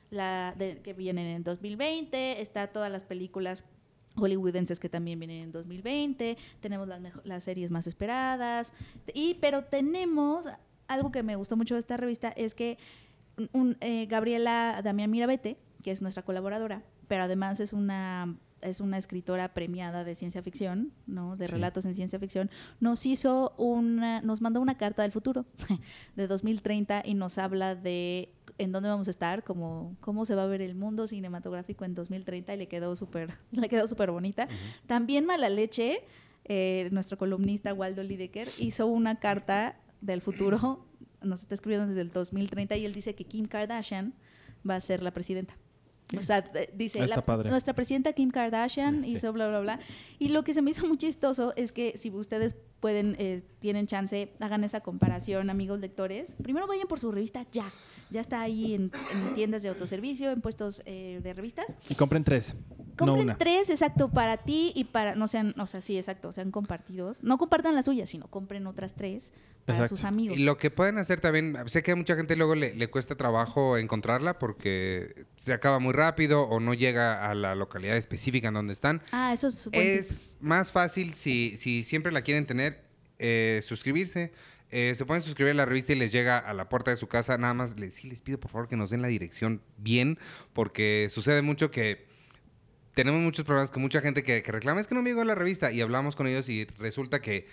la 0.10 0.54
de, 0.58 0.82
que 0.82 0.94
vienen 0.94 1.28
en 1.28 1.44
2020, 1.44 2.42
está 2.42 2.68
todas 2.68 2.92
las 2.92 3.04
películas 3.04 3.66
hollywoodenses 4.16 4.80
que 4.80 4.90
también 4.90 5.20
vienen 5.20 5.44
en 5.44 5.52
2020, 5.52 6.38
tenemos 6.62 6.88
las, 6.88 7.02
las 7.24 7.44
series 7.44 7.72
más 7.72 7.86
esperadas, 7.88 8.74
y, 9.14 9.36
pero 9.36 9.66
tenemos 9.66 10.48
algo 10.88 11.12
que 11.12 11.24
me 11.24 11.36
gustó 11.36 11.58
mucho 11.58 11.76
de 11.76 11.80
esta 11.80 11.98
revista, 11.98 12.30
es 12.30 12.56
que 12.56 12.78
un- 13.54 13.78
eh, 13.82 14.06
Gabriela 14.08 14.82
Damián 14.84 15.12
Mirabete, 15.12 15.58
que 15.84 15.92
es 15.92 16.02
nuestra 16.02 16.24
colaboradora, 16.24 16.84
pero 17.08 17.24
además 17.24 17.60
es 17.60 17.74
una 17.74 18.36
es 18.62 18.80
una 18.80 18.98
escritora 18.98 19.54
premiada 19.54 20.04
de 20.04 20.16
ciencia 20.16 20.42
ficción, 20.42 20.92
¿no? 21.06 21.36
De 21.38 21.46
Sí. 21.48 21.54
relatos 21.54 21.86
en 21.86 21.94
ciencia 21.94 22.18
ficción, 22.18 22.50
nos 22.80 23.06
hizo 23.06 23.54
una, 23.58 24.22
nos 24.22 24.42
mandó 24.42 24.60
una 24.60 24.76
carta 24.76 25.04
del 25.04 25.12
futuro 25.12 25.46
de 26.16 26.26
2030 26.26 27.04
y 27.06 27.14
nos 27.14 27.38
habla 27.38 27.76
de 27.76 28.30
en 28.58 28.72
dónde 28.72 28.90
vamos 28.90 29.08
a 29.08 29.12
estar, 29.12 29.44
cómo, 29.44 29.96
cómo 30.00 30.26
se 30.26 30.34
va 30.34 30.44
a 30.44 30.48
ver 30.48 30.64
el 30.64 30.74
mundo 30.74 31.06
cinematográfico 31.06 31.86
en 31.86 31.94
2030 31.94 32.56
y 32.56 32.58
le 32.58 32.68
quedó 32.68 32.96
súper, 32.96 33.30
le 33.52 33.70
quedó 33.70 33.88
súper 33.88 34.10
bonita. 34.10 34.48
También 34.88 35.26
Mala 35.28 35.50
Leche, 35.50 36.00
eh, 36.46 36.90
nuestro 36.92 37.20
columnista 37.20 37.72
Waldo 37.72 38.02
Lidecker, 38.02 38.48
hizo 38.58 38.88
una 38.88 39.20
carta 39.20 39.78
del 40.02 40.22
futuro, 40.22 40.86
nos 41.22 41.42
está 41.42 41.56
escribiendo 41.56 41.88
desde 41.88 42.02
el 42.02 42.12
2030 42.12 42.76
y 42.78 42.86
él 42.86 42.94
dice 42.94 43.16
que 43.16 43.24
Kim 43.26 43.46
Kardashian 43.48 44.14
va 44.68 44.76
a 44.76 44.80
ser 44.80 45.02
la 45.02 45.12
presidenta. 45.12 45.56
O 46.18 46.22
sea, 46.22 46.42
dice, 46.76 47.06
la- 47.08 47.26
padre. 47.26 47.50
nuestra 47.50 47.74
presidenta 47.74 48.14
Kim 48.14 48.30
Kardashian 48.30 49.04
Sí. 49.04 49.16
hizo 49.16 49.34
bla, 49.34 49.48
bla, 49.48 49.60
bla. 49.62 49.80
Y 50.20 50.30
lo 50.30 50.44
que 50.44 50.54
se 50.54 50.62
me 50.62 50.70
hizo 50.72 50.86
muy 50.88 50.98
chistoso 50.98 51.54
es 51.56 51.72
que 51.72 51.98
si 51.98 52.12
ustedes 52.12 52.56
pueden, 52.80 53.16
eh, 53.20 53.42
tienen 53.60 53.88
chance, 53.88 54.32
hagan 54.40 54.64
esa 54.64 54.82
comparación, 54.82 55.50
amigos 55.50 55.80
lectores. 55.80 56.36
Primero 56.42 56.68
vayan 56.68 56.88
por 56.88 57.00
su 57.00 57.12
revista 57.12 57.46
ya. 57.52 57.72
Ya 58.12 58.22
está 58.22 58.42
ahí 58.42 58.76
en, 58.76 58.92
en 59.12 59.34
tiendas 59.34 59.64
de 59.64 59.70
autoservicio, 59.70 60.32
en 60.32 60.42
puestos 60.42 60.82
eh, 60.86 61.20
de 61.24 61.34
revistas. 61.34 61.76
Y 61.90 61.96
compren 61.96 62.24
tres, 62.24 62.54
no 62.54 62.96
Compren 62.98 63.24
una. 63.26 63.38
tres, 63.38 63.70
exacto, 63.72 64.10
para 64.12 64.38
ti 64.38 64.72
y 64.76 64.86
para, 64.86 65.16
no 65.16 65.28
sean, 65.28 65.56
o 65.60 65.66
sea, 65.68 65.82
sí, 65.82 65.98
exacto, 65.98 66.32
sean 66.32 66.52
compartidos. 66.52 67.24
No 67.24 67.38
compartan 67.38 67.74
las 67.76 67.86
suyas, 67.86 68.10
sino 68.10 68.28
compren 68.28 68.68
otras 68.68 68.94
tres 68.94 69.34
para 69.66 69.80
Exacto. 69.80 69.96
sus 69.96 70.06
amigos. 70.06 70.38
Y 70.38 70.44
lo 70.44 70.58
que 70.60 70.70
pueden 70.70 71.00
hacer 71.00 71.20
también, 71.20 71.58
sé 71.66 71.82
que 71.82 71.92
a 71.92 71.96
mucha 71.96 72.16
gente 72.16 72.36
luego 72.36 72.54
le, 72.54 72.76
le 72.76 72.88
cuesta 72.88 73.16
trabajo 73.16 73.78
encontrarla 73.80 74.38
porque 74.38 75.26
se 75.38 75.54
acaba 75.54 75.80
muy 75.80 75.92
rápido 75.94 76.44
o 76.44 76.60
no 76.60 76.76
llega 76.76 77.28
a 77.28 77.34
la 77.34 77.56
localidad 77.56 77.98
específica 77.98 78.50
en 78.50 78.54
donde 78.54 78.74
están. 78.74 79.02
Ah, 79.12 79.34
eso 79.34 79.48
es 79.48 79.64
tip. 79.64 79.74
Es 79.74 80.38
más 80.40 80.72
fácil 80.72 81.16
si, 81.16 81.58
si 81.58 81.84
siempre 81.84 82.12
la 82.12 82.22
quieren 82.22 82.46
tener, 82.46 82.75
eh, 83.20 83.62
suscribirse. 83.64 84.32
Eh, 84.72 84.94
se 84.96 85.06
pueden 85.06 85.22
suscribir 85.22 85.52
a 85.52 85.56
la 85.56 85.66
revista 85.66 85.94
y 85.94 85.96
les 85.96 86.12
llega 86.12 86.38
a 86.40 86.54
la 86.54 86.68
puerta 86.70 86.92
de 86.92 86.98
su 86.98 87.08
casa. 87.08 87.38
Nada 87.38 87.54
más 87.54 87.80
les, 87.80 87.94
sí 87.96 88.10
les 88.10 88.22
pido 88.22 88.40
por 88.40 88.52
favor 88.52 88.68
que 88.68 88.76
nos 88.76 88.90
den 88.90 89.02
la 89.02 89.08
dirección 89.08 89.62
bien, 89.78 90.18
porque 90.54 91.08
sucede 91.12 91.42
mucho 91.42 91.72
que 91.72 92.08
tenemos 92.94 93.22
muchos 93.22 93.46
problemas 93.46 93.72
con 93.72 93.82
mucha 93.82 94.02
gente 94.02 94.24
que, 94.24 94.42
reclama, 94.42 94.82
es 94.82 94.88
que 94.88 94.96
no 94.96 95.02
me 95.02 95.10
llegó 95.10 95.24
la 95.24 95.36
revista 95.36 95.72
y 95.72 95.82
hablamos 95.82 96.16
con 96.16 96.28
ellos 96.28 96.48
y 96.50 96.66
resulta 96.78 97.22
que 97.22 97.46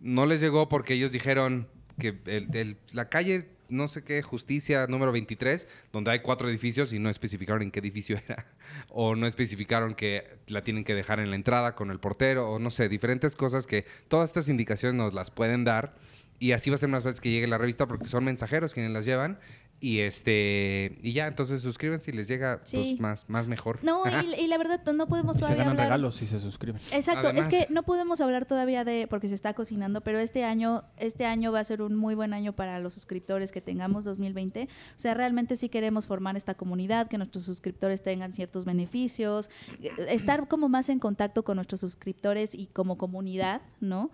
no 0.00 0.24
les 0.26 0.40
llegó 0.40 0.68
porque 0.68 0.94
ellos 0.94 1.12
dijeron 1.12 1.68
que 1.98 2.18
el- 2.26 2.76
la 2.92 3.08
calle, 3.08 3.48
no 3.68 3.88
sé 3.88 4.02
qué, 4.02 4.22
Justicia 4.22 4.86
número 4.86 5.12
23, 5.12 5.68
donde 5.92 6.10
hay 6.10 6.20
cuatro 6.20 6.48
edificios 6.48 6.92
y 6.92 6.98
no 6.98 7.10
especificaron 7.10 7.62
en 7.62 7.70
qué 7.70 7.80
edificio 7.80 8.20
era, 8.28 8.46
o 8.88 9.14
no 9.14 9.26
especificaron 9.26 9.94
que 9.94 10.38
la 10.46 10.62
tienen 10.62 10.84
que 10.84 10.94
dejar 10.94 11.20
en 11.20 11.30
la 11.30 11.36
entrada 11.36 11.74
con 11.74 11.90
el 11.90 12.00
portero, 12.00 12.50
o 12.50 12.58
no 12.58 12.70
sé, 12.70 12.88
diferentes 12.88 13.36
cosas 13.36 13.66
que 13.66 13.84
todas 14.08 14.30
estas 14.30 14.48
indicaciones 14.48 14.96
nos 14.96 15.14
las 15.14 15.30
pueden 15.30 15.64
dar 15.64 15.94
y 16.38 16.52
así 16.52 16.68
va 16.70 16.76
a 16.76 16.78
ser 16.78 16.88
más 16.88 17.04
fácil 17.04 17.20
que 17.20 17.30
llegue 17.30 17.46
la 17.46 17.58
revista 17.58 17.86
porque 17.86 18.08
son 18.08 18.24
mensajeros 18.24 18.74
quienes 18.74 18.92
las 18.92 19.04
llevan 19.04 19.38
y 19.86 20.00
este 20.00 20.98
y 21.02 21.12
ya, 21.12 21.26
entonces 21.26 21.60
suscríbanse 21.60 22.10
y 22.10 22.14
les 22.14 22.26
llega 22.26 22.60
Sí. 22.64 22.76
pues, 22.96 23.00
más, 23.00 23.28
más 23.28 23.46
mejor. 23.46 23.80
No, 23.82 24.02
y, 24.06 24.40
y 24.44 24.46
la 24.46 24.56
verdad 24.56 24.80
no 24.94 25.06
podemos 25.08 25.36
Y 25.36 25.38
se 25.38 25.40
todavía 25.40 25.58
ganan 25.64 25.72
hablar. 25.72 25.86
regalos 25.88 26.16
si 26.16 26.26
se 26.26 26.38
suscriben. 26.38 26.80
Exacto, 26.92 27.28
Además- 27.28 27.48
es 27.52 27.66
que 27.66 27.72
no 27.72 27.82
podemos 27.82 28.20
hablar 28.22 28.46
todavía 28.46 28.84
de 28.84 29.06
porque 29.08 29.28
se 29.28 29.34
está 29.34 29.52
cocinando, 29.52 30.00
pero 30.00 30.18
este 30.18 30.42
año 30.44 30.84
este 30.96 31.26
año 31.26 31.52
va 31.52 31.60
a 31.60 31.64
ser 31.64 31.82
un 31.82 31.94
muy 31.96 32.14
buen 32.14 32.32
año 32.32 32.54
para 32.54 32.78
los 32.78 32.94
suscriptores 32.94 33.52
que 33.52 33.60
tengamos 33.60 34.04
2020. 34.04 34.62
O 34.64 34.68
sea, 34.98 35.12
realmente 35.14 35.56
sí 35.56 35.68
queremos 35.68 36.06
formar 36.06 36.36
esta 36.36 36.54
comunidad, 36.54 37.08
que 37.08 37.18
nuestros 37.18 37.44
suscriptores 37.44 38.02
tengan 38.02 38.32
ciertos 38.32 38.64
beneficios, 38.64 39.50
eh, 39.82 39.90
estar 40.08 40.48
como 40.48 40.68
más 40.70 40.88
en 40.88 40.98
contacto 40.98 41.44
con 41.44 41.56
nuestros 41.56 41.80
suscriptores 41.82 42.54
y 42.54 42.66
como 42.68 42.96
comunidad, 42.96 43.60
¿no? 43.80 44.10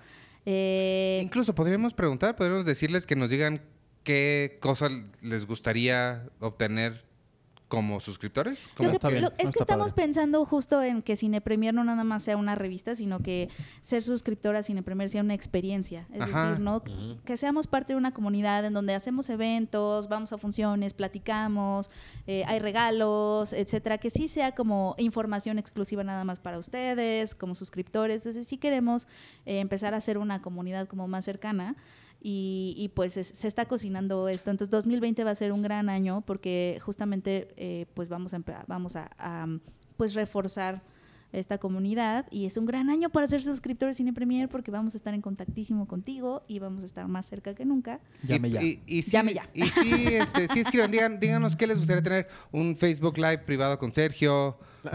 Eh, 0.46 1.20
Incluso 1.22 1.54
podríamos 1.54 1.92
preguntar, 1.92 2.34
podríamos 2.34 2.64
decirles 2.64 3.06
que 3.06 3.14
nos 3.14 3.30
digan 3.30 3.60
qué 4.10 4.58
cosa 4.60 4.88
les 5.22 5.46
gustaría 5.46 6.26
obtener 6.40 7.08
como 7.68 8.00
suscriptores. 8.00 8.58
Lo 8.70 8.74
Como 8.74 8.88
que- 8.88 8.94
está 8.96 9.08
bien, 9.10 9.22
lo- 9.22 9.28
no 9.30 9.34
es 9.38 9.52
que 9.52 9.60
estamos 9.60 9.92
padre. 9.92 10.02
pensando 10.02 10.44
justo 10.44 10.82
en 10.82 11.02
que 11.02 11.14
Cine 11.14 11.40
Premier 11.40 11.72
no 11.72 11.84
nada 11.84 12.02
más 12.02 12.24
sea 12.24 12.36
una 12.36 12.56
revista, 12.56 12.96
sino 12.96 13.20
que 13.20 13.48
ser 13.80 14.02
suscriptora 14.02 14.58
a 14.58 14.62
Cine 14.64 14.82
Premier 14.82 15.08
sea 15.08 15.22
una 15.22 15.34
experiencia. 15.34 16.04
Es 16.12 16.20
Ajá. 16.22 16.46
decir, 16.48 16.60
¿no? 16.64 16.82
Que 17.24 17.36
seamos 17.36 17.68
parte 17.68 17.92
de 17.92 17.96
una 17.96 18.12
comunidad 18.12 18.64
en 18.64 18.72
donde 18.72 18.92
hacemos 18.96 19.30
eventos, 19.30 20.08
vamos 20.08 20.32
a 20.32 20.38
funciones, 20.38 20.94
platicamos, 20.94 21.90
eh, 22.26 22.42
hay 22.48 22.58
regalos, 22.58 23.52
etcétera, 23.52 23.98
que 23.98 24.10
sí 24.10 24.26
sea 24.26 24.50
como 24.52 24.96
información 24.98 25.56
exclusiva 25.60 26.02
nada 26.02 26.24
más 26.24 26.40
para 26.40 26.58
ustedes, 26.58 27.36
como 27.36 27.54
suscriptores. 27.54 28.22
Entonces 28.26 28.48
sí 28.48 28.58
queremos 28.58 29.06
eh, 29.46 29.60
empezar 29.60 29.94
a 29.94 29.98
hacer 29.98 30.18
una 30.18 30.42
comunidad 30.42 30.88
como 30.88 31.06
más 31.06 31.24
cercana. 31.24 31.76
Y, 32.22 32.74
y, 32.76 32.88
pues 32.88 33.16
es- 33.16 33.28
se 33.28 33.48
está 33.48 33.66
cocinando 33.66 34.28
esto. 34.28 34.50
Entonces 34.50 34.70
2020 34.70 35.24
va 35.24 35.30
a 35.30 35.34
ser 35.34 35.52
un 35.52 35.62
gran 35.62 35.88
año 35.88 36.22
porque 36.26 36.78
justamente 36.84 37.48
eh, 37.56 37.86
pues 37.94 38.08
vamos 38.08 38.34
a, 38.34 38.42
vamos 38.66 38.94
a, 38.96 39.10
pues 39.96 40.14
reforzar 40.14 40.82
esta 41.32 41.58
comunidad 41.58 42.26
y 42.30 42.46
es 42.46 42.56
un 42.56 42.66
gran 42.66 42.90
año 42.90 43.08
para 43.10 43.26
ser 43.26 43.42
suscriptores 43.42 43.96
Cine 43.96 44.12
Premier 44.12 44.48
porque 44.48 44.70
vamos 44.70 44.94
a 44.94 44.96
estar 44.96 45.14
en 45.14 45.20
contactísimo 45.22 45.86
contigo 45.86 46.42
y 46.48 46.58
vamos 46.58 46.82
a 46.82 46.86
estar 46.86 47.06
más 47.08 47.26
cerca 47.26 47.54
que 47.54 47.64
nunca. 47.64 48.00
Llame 48.24 48.48
y, 48.48 48.52
ya. 48.52 48.62
Y, 48.62 48.80
y 48.86 49.02
sí, 49.02 49.10
Llame 49.12 49.34
ya. 49.34 49.48
Y 49.54 49.62
sí, 49.64 49.92
este, 50.08 50.48
sí 50.48 50.60
escriban, 50.60 50.90
digan, 50.90 51.20
díganos 51.20 51.54
qué 51.56 51.66
les 51.66 51.78
gustaría 51.78 52.02
tener 52.02 52.28
un 52.50 52.76
Facebook 52.76 53.16
Live 53.16 53.38
privado 53.38 53.78
con 53.78 53.92
Sergio. 53.92 54.58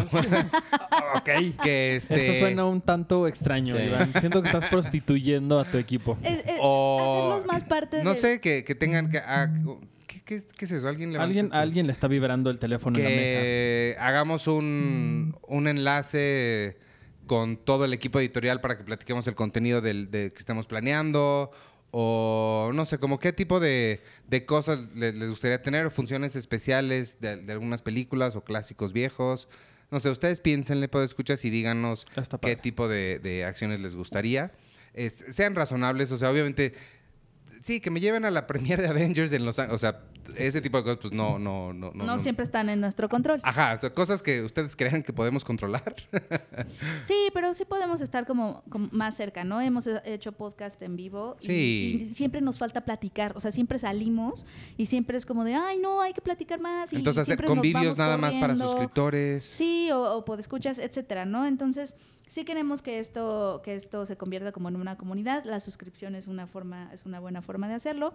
ok. 1.16 1.30
Que 1.64 1.96
este, 1.98 2.16
Eso 2.32 2.40
suena 2.40 2.66
un 2.66 2.82
tanto 2.82 3.28
extraño, 3.28 3.76
Sí. 3.78 3.84
Iván. 3.84 4.14
Siento 4.20 4.42
que 4.42 4.48
estás 4.50 4.66
prostituyendo 4.70 5.60
a 5.60 5.66
tu 5.70 5.78
equipo. 5.78 6.18
O 6.60 7.30
hacerlos 7.30 7.46
más 7.46 7.64
parte 7.64 8.04
No 8.04 8.12
de- 8.12 8.16
sé, 8.18 8.42
que, 8.42 8.64
que 8.64 8.76
tengan 8.76 9.10
que... 9.10 9.20
ah, 9.20 9.50
¿qué, 10.26 10.44
qué, 10.58 10.66
es 10.66 10.72
eso? 10.72 10.88
¿Alguien 10.88 11.12
levanta 11.14 11.28
Alguien, 11.28 11.50
su- 11.50 11.56
alguien 11.56 11.86
le 11.86 11.92
está 11.92 12.08
vibrando 12.08 12.50
el 12.50 12.60
teléfono 12.60 12.98
en 12.98 13.04
la 13.04 13.10
mesa. 13.10 13.34
que 13.36 13.96
hagamos 14.00 14.48
un, 14.48 15.38
un 15.48 15.68
enlace 15.68 16.78
con 17.28 17.58
todo 17.58 17.86
el 17.86 17.94
equipo 17.94 18.20
editorial 18.20 18.62
para 18.62 18.78
que 18.78 18.84
platiquemos 18.84 19.26
el 19.28 19.36
contenido 19.36 19.82
del, 19.82 20.12
de 20.12 20.32
que 20.32 20.38
estemos 20.40 20.68
planeando 20.68 21.52
o 21.92 22.72
no 22.74 22.86
sé, 22.86 22.98
como 22.98 23.20
qué 23.20 23.32
tipo 23.32 23.60
de, 23.60 24.02
de 24.28 24.46
cosas 24.46 24.80
le- 24.96 25.14
les, 25.14 25.30
gustaría 25.30 25.62
tener 25.62 25.86
o 25.86 25.92
funciones 25.92 26.36
especiales 26.36 27.22
de, 27.22 27.38
de 27.38 27.54
algunas 27.54 27.82
películas 27.82 28.36
o 28.36 28.44
clásicos 28.44 28.92
viejos. 28.94 29.48
No 29.92 30.00
sé, 30.00 30.10
ustedes 30.10 30.42
piénsenle, 30.42 30.88
puedo 30.90 31.06
escuchar 31.06 31.38
y 31.42 31.50
díganos 31.50 32.06
qué 32.42 32.56
tipo 32.58 32.88
de, 32.88 33.20
de 33.20 33.46
acciones 33.46 33.80
les 33.80 33.96
gustaría. 33.96 34.52
Es- 34.94 35.26
sean 35.30 35.56
razonables, 35.56 36.12
o 36.12 36.18
sea, 36.18 36.32
obviamente 36.32 36.74
sí, 37.62 37.80
que 37.80 37.90
me 37.92 38.00
lleven 38.00 38.26
a 38.26 38.32
la 38.32 38.48
premiere 38.48 38.84
de 38.84 38.90
Avengers 38.90 39.32
en 39.32 39.46
Los 39.46 39.60
Ángeles, 39.60 39.76
o 39.76 39.80
sea, 39.80 40.02
ese 40.38 40.60
tipo 40.62 40.78
de 40.78 40.84
cosas 40.84 40.98
pues 41.00 41.14
no 41.14 41.38
no 41.38 41.72
no 41.72 41.92
no, 41.92 42.20
siempre 42.20 42.44
están 42.44 42.70
en 42.70 42.82
nuestro 42.82 43.08
control. 43.10 43.40
Ajá, 43.44 43.76
o 43.78 43.82
sea, 43.82 43.94
cosas 43.94 44.24
que 44.24 44.42
ustedes 44.42 44.76
crean 44.76 45.04
que 45.04 45.14
podemos 45.14 45.44
controlar. 45.46 45.96
Sí, 47.04 47.30
pero 47.34 47.54
sí 47.54 47.66
podemos 47.66 48.02
estar 48.02 48.26
como, 48.26 48.64
como 48.70 48.90
más 48.92 49.16
cerca, 49.16 49.44
¿no? 49.44 49.62
Hemos 49.62 49.88
hecho 50.06 50.32
podcast 50.32 50.82
en 50.82 50.96
vivo 50.96 51.36
y- 51.42 51.46
Sí. 51.46 51.98
y, 52.10 52.14
siempre 52.14 52.42
nos 52.42 52.58
falta 52.58 52.82
platicar, 52.82 53.34
o 53.36 53.40
sea, 53.40 53.52
siempre 53.52 53.78
salimos 53.78 54.46
y 54.78 54.88
siempre 54.88 55.18
es 55.18 55.26
como 55.26 55.44
de, 55.44 55.54
ay, 55.56 55.78
no, 55.78 56.02
hay 56.02 56.14
que 56.14 56.22
platicar 56.22 56.60
más. 56.60 56.92
Y 56.94 56.98
Entonces 56.98 57.22
hacer 57.22 57.44
convivios 57.46 57.98
nada 57.98 58.18
más 58.18 58.36
para 58.36 58.56
suscriptores. 58.56 59.46
Sí, 59.46 59.90
o, 59.92 60.16
o 60.18 60.26
podescuchas, 60.26 60.80
etcétera, 60.80 61.26
¿no? 61.26 61.46
Entonces, 61.46 61.96
sí 62.28 62.46
queremos 62.46 62.82
que 62.82 63.00
esto, 63.00 63.62
que 63.64 63.76
esto 63.76 64.06
se 64.06 64.18
convierta 64.18 64.52
como 64.52 64.70
en 64.70 64.76
una 64.76 64.98
comunidad. 64.98 65.44
La 65.46 65.60
suscripción 65.60 66.16
es 66.16 66.28
una 66.28 66.48
forma, 66.48 66.90
es 66.94 67.06
una 67.06 67.20
buena 67.20 67.42
forma 67.42 67.68
de 67.68 67.76
hacerlo. 67.76 68.14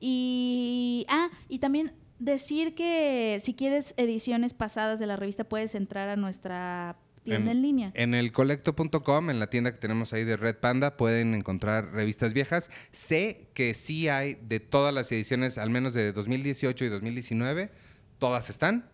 Y 0.00 1.06
ah, 1.08 1.30
y 1.48 1.58
también 1.58 1.92
decir 2.18 2.74
que 2.74 3.40
si 3.42 3.54
quieres 3.54 3.94
ediciones 3.96 4.54
pasadas 4.54 4.98
de 4.98 5.06
la 5.06 5.16
revista, 5.16 5.44
puedes 5.44 5.74
entrar 5.74 6.08
a 6.08 6.16
nuestra 6.16 6.96
tienda 7.22 7.52
en, 7.52 7.62
línea. 7.62 7.90
En 7.94 8.14
el 8.14 8.32
colecto.com, 8.32 9.30
en 9.30 9.38
la 9.40 9.48
tienda 9.48 9.72
que 9.72 9.78
tenemos 9.78 10.12
ahí 10.12 10.24
de 10.24 10.36
Red 10.36 10.56
Panda, 10.56 10.96
pueden 10.96 11.34
encontrar 11.34 11.92
revistas 11.92 12.32
viejas. 12.32 12.70
Sé 12.90 13.48
que 13.54 13.74
sí 13.74 14.08
hay 14.08 14.34
de 14.34 14.60
todas 14.60 14.94
las 14.94 15.10
ediciones, 15.10 15.58
al 15.58 15.70
menos 15.70 15.94
de 15.94 16.12
2018 16.12 16.84
y 16.84 16.88
2019, 16.88 17.70
todas 18.18 18.50
están. 18.50 18.90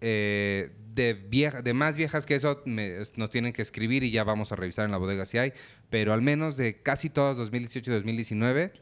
Eh, 0.00 0.70
de, 0.94 1.14
vieja, 1.14 1.62
de 1.62 1.74
más 1.74 1.96
viejas 1.96 2.26
que 2.26 2.34
eso 2.34 2.62
me- 2.64 2.98
nos 3.16 3.30
tienen 3.30 3.52
que 3.52 3.62
escribir 3.62 4.02
y 4.04 4.10
ya 4.10 4.24
vamos 4.24 4.50
a 4.52 4.56
revisar 4.56 4.84
en 4.84 4.90
la 4.90 4.98
bodega 4.98 5.26
si 5.26 5.38
hay. 5.38 5.52
Pero 5.90 6.12
al 6.12 6.22
menos 6.22 6.56
de 6.56 6.82
casi 6.82 7.08
todas 7.10 7.36
2018 7.36 7.90
y 7.90 7.94
2019, 7.94 8.72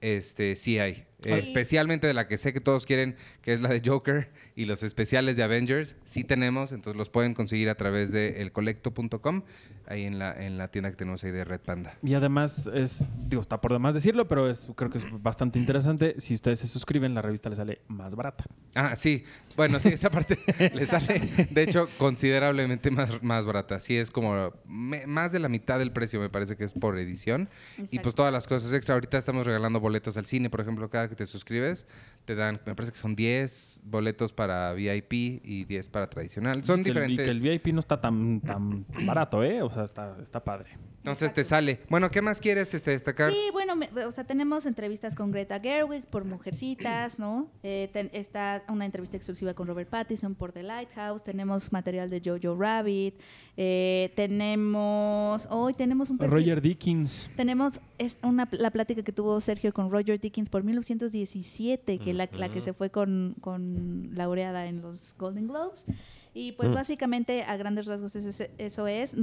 este, 0.00 0.56
sí 0.56 0.78
hay. 0.78 1.06
Eh, 1.24 1.38
especialmente 1.38 2.06
de 2.06 2.14
la 2.14 2.26
que 2.28 2.38
sé 2.38 2.52
que 2.52 2.60
todos 2.60 2.86
quieren, 2.86 3.16
que 3.42 3.52
es 3.52 3.60
la 3.60 3.68
de 3.68 3.82
Joker 3.84 4.30
y 4.56 4.64
los 4.64 4.82
especiales 4.82 5.36
de 5.36 5.42
Avengers, 5.42 5.96
sí 6.04 6.24
tenemos, 6.24 6.72
entonces 6.72 6.96
los 6.96 7.10
pueden 7.10 7.34
conseguir 7.34 7.68
a 7.68 7.74
través 7.74 8.10
de 8.12 8.40
elcolecto.com, 8.42 9.42
ahí 9.86 10.04
en 10.04 10.18
la, 10.18 10.32
en 10.32 10.56
la 10.56 10.68
tienda 10.68 10.90
que 10.90 10.96
tenemos 10.96 11.22
ahí 11.24 11.30
de 11.30 11.44
Red 11.44 11.60
Panda. 11.60 11.94
Y 12.02 12.14
además 12.14 12.68
es, 12.72 13.04
digo, 13.28 13.42
está 13.42 13.60
por 13.60 13.72
demás 13.72 13.94
decirlo, 13.94 14.28
pero 14.28 14.48
es, 14.48 14.66
creo 14.76 14.88
que 14.90 14.98
es 14.98 15.04
bastante 15.22 15.58
interesante. 15.58 16.14
Si 16.18 16.32
ustedes 16.34 16.60
se 16.60 16.66
suscriben, 16.66 17.12
la 17.14 17.22
revista 17.22 17.48
les 17.48 17.58
sale 17.58 17.80
más 17.88 18.14
barata. 18.14 18.44
Ah, 18.74 18.94
sí. 18.96 19.24
Bueno, 19.56 19.78
sí, 19.80 19.88
esa 19.88 20.08
parte 20.10 20.38
le 20.74 20.86
sale, 20.86 21.20
de 21.50 21.62
hecho, 21.62 21.88
considerablemente 21.98 22.90
más, 22.90 23.22
más 23.22 23.44
barata. 23.44 23.80
Sí, 23.80 23.96
es 23.96 24.10
como 24.10 24.52
me- 24.66 25.06
más 25.06 25.32
de 25.32 25.38
la 25.40 25.48
mitad 25.48 25.78
del 25.78 25.92
precio, 25.92 26.20
me 26.20 26.30
parece 26.30 26.56
que 26.56 26.64
es 26.64 26.72
por 26.72 26.98
edición. 26.98 27.48
Y 27.90 27.98
pues 27.98 28.14
todas 28.14 28.32
las 28.32 28.46
cosas 28.46 28.72
extra. 28.72 28.94
Ahorita 28.94 29.18
estamos 29.18 29.44
regalando 29.46 29.80
boletos 29.80 30.16
al 30.16 30.24
cine, 30.26 30.48
por 30.50 30.60
ejemplo, 30.60 30.88
cada 30.88 31.09
que 31.10 31.16
te 31.16 31.26
suscribes, 31.26 31.86
te 32.24 32.34
dan, 32.34 32.60
me 32.64 32.74
parece 32.74 32.92
que 32.92 32.98
son 32.98 33.14
10 33.16 33.80
boletos 33.84 34.32
para 34.32 34.72
VIP 34.72 35.12
y 35.44 35.64
10 35.64 35.88
para 35.90 36.08
tradicional. 36.08 36.64
Son 36.64 36.78
Y 36.78 36.82
el- 36.82 36.84
diferentes. 36.84 37.20
Y 37.20 37.24
que 37.24 37.30
el 37.30 37.42
VIP 37.42 37.72
no 37.74 37.80
está 37.80 38.00
tan, 38.00 38.40
tan 38.40 38.86
barato, 39.04 39.42
¿eh? 39.44 39.60
O 39.62 39.70
sea, 39.70 39.84
está, 39.84 40.16
está 40.22 40.42
padre. 40.44 40.70
Entonces 41.00 41.32
te 41.32 41.44
sale. 41.44 41.80
Bueno, 41.88 42.10
¿qué 42.10 42.20
más 42.20 42.40
quieres 42.40 42.74
este, 42.74 42.90
destacar? 42.90 43.32
Sí, 43.32 43.38
bueno, 43.54 43.74
me- 43.74 43.88
o 44.04 44.12
sea, 44.12 44.24
tenemos 44.24 44.66
entrevistas 44.66 45.14
con 45.14 45.30
Greta 45.30 45.58
Gerwig 45.58 46.04
por 46.04 46.24
Mujercitas, 46.26 47.18
¿no? 47.18 47.48
Eh, 47.62 47.88
ten- 47.92 48.10
está 48.12 48.62
una 48.68 48.84
entrevista 48.84 49.16
exclusiva 49.16 49.54
con 49.54 49.66
Robert 49.66 49.88
Pattinson 49.88 50.34
por 50.34 50.52
The 50.52 50.62
Lighthouse. 50.62 51.24
Tenemos 51.24 51.72
material 51.72 52.10
de 52.10 52.20
Jojo 52.22 52.54
Rabbit. 52.60 53.14
eh, 53.56 54.12
tenemos. 54.14 55.46
Hoy 55.50 55.74
tenemos 55.74 56.10
un 56.10 56.18
perfil- 56.18 56.30
Roger 56.30 56.60
Dickens. 56.60 57.30
Tenemos 57.36 57.80
es 57.98 58.18
una, 58.22 58.48
la 58.52 58.70
plática 58.70 59.02
que 59.02 59.12
tuvo 59.12 59.40
Sergio 59.40 59.72
con 59.72 59.90
Roger 59.90 60.18
Dickens 60.20 60.48
por 60.50 60.62
1917, 60.64 61.98
que 61.98 62.14
la, 62.14 62.28
la 62.32 62.48
que 62.50 62.60
se 62.60 62.72
fue 62.72 62.90
con, 62.90 63.36
con 63.40 64.10
laureada 64.14 64.66
en 64.66 64.82
los 64.82 65.14
Golden 65.18 65.48
Globes. 65.48 65.86
Y 66.32 66.52
pues 66.52 66.70
Mm. 66.70 66.74
básicamente 66.74 67.42
a 67.42 67.56
grandes 67.56 67.86
rasgos 67.86 68.14
es- 68.16 68.40
es- 68.40 68.50
eso 68.58 68.86
es. 68.86 69.16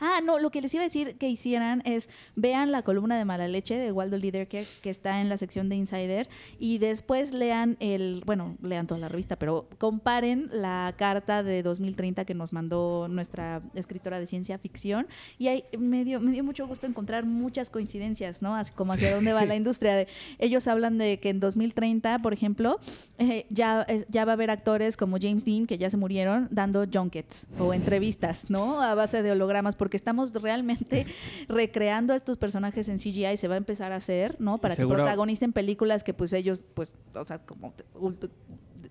Ah, 0.00 0.20
no, 0.22 0.38
lo 0.38 0.50
que 0.50 0.60
les 0.60 0.72
iba 0.74 0.82
a 0.82 0.84
decir 0.84 1.16
que 1.16 1.28
hicieran 1.28 1.82
es 1.84 2.10
vean 2.36 2.72
la 2.72 2.82
columna 2.82 3.18
de 3.18 3.24
Mala 3.24 3.48
Leche 3.48 3.76
de 3.76 3.92
Waldo 3.92 4.16
Liederker 4.16 4.64
que 4.82 4.90
está 4.90 5.20
en 5.20 5.28
la 5.28 5.36
sección 5.36 5.68
de 5.68 5.76
Insider 5.76 6.28
y 6.58 6.78
después 6.78 7.32
lean 7.32 7.76
el, 7.80 8.22
bueno, 8.24 8.56
lean 8.62 8.86
toda 8.86 9.00
la 9.00 9.08
revista, 9.08 9.36
pero 9.36 9.68
comparen 9.78 10.48
la 10.52 10.94
carta 10.96 11.42
de 11.42 11.62
2030 11.62 12.24
que 12.24 12.34
nos 12.34 12.52
mandó 12.52 13.08
nuestra 13.08 13.62
escritora 13.74 14.20
de 14.20 14.26
ciencia 14.26 14.58
ficción 14.58 15.06
y 15.38 15.48
ahí 15.48 15.64
me 15.78 16.04
dio, 16.04 16.20
me 16.20 16.32
dio 16.32 16.44
mucho 16.44 16.66
gusto 16.66 16.86
encontrar 16.86 17.24
muchas 17.24 17.70
coincidencias, 17.70 18.42
¿no? 18.42 18.54
Así 18.54 18.72
como 18.72 18.92
hacia 18.92 19.14
dónde 19.14 19.32
va 19.32 19.44
la 19.44 19.56
industria. 19.56 19.94
De, 19.94 20.08
ellos 20.38 20.68
hablan 20.68 20.98
de 20.98 21.18
que 21.20 21.30
en 21.30 21.40
2030, 21.40 22.20
por 22.20 22.32
ejemplo, 22.32 22.80
eh, 23.18 23.46
ya, 23.50 23.86
ya 24.08 24.24
va 24.24 24.32
a 24.32 24.34
haber 24.34 24.50
actores 24.50 24.96
como 24.96 25.18
James 25.20 25.44
Dean, 25.44 25.66
que 25.66 25.78
ya 25.78 25.90
se 25.90 25.96
murieron, 25.96 26.48
dando 26.50 26.84
junkets 26.92 27.46
o 27.58 27.74
entrevistas, 27.74 28.50
¿no? 28.50 28.80
A 28.80 28.94
base 28.94 29.22
de 29.22 29.32
hologramas, 29.32 29.76
porque 29.88 29.96
estamos 29.96 30.34
realmente 30.34 31.06
recreando 31.48 32.12
a 32.12 32.16
estos 32.16 32.36
personajes 32.36 32.90
en 32.90 32.98
CGI 32.98 33.24
y 33.32 33.36
se 33.38 33.48
va 33.48 33.54
a 33.54 33.56
empezar 33.56 33.90
a 33.92 33.96
hacer, 33.96 34.36
¿no? 34.38 34.58
Para 34.58 34.74
seguro- 34.74 34.96
que 34.96 35.02
protagonicen 35.02 35.54
películas 35.54 36.04
que 36.04 36.12
pues 36.12 36.34
ellos, 36.34 36.68
pues, 36.74 36.94
o 37.14 37.24
sea, 37.24 37.38
como... 37.46 37.72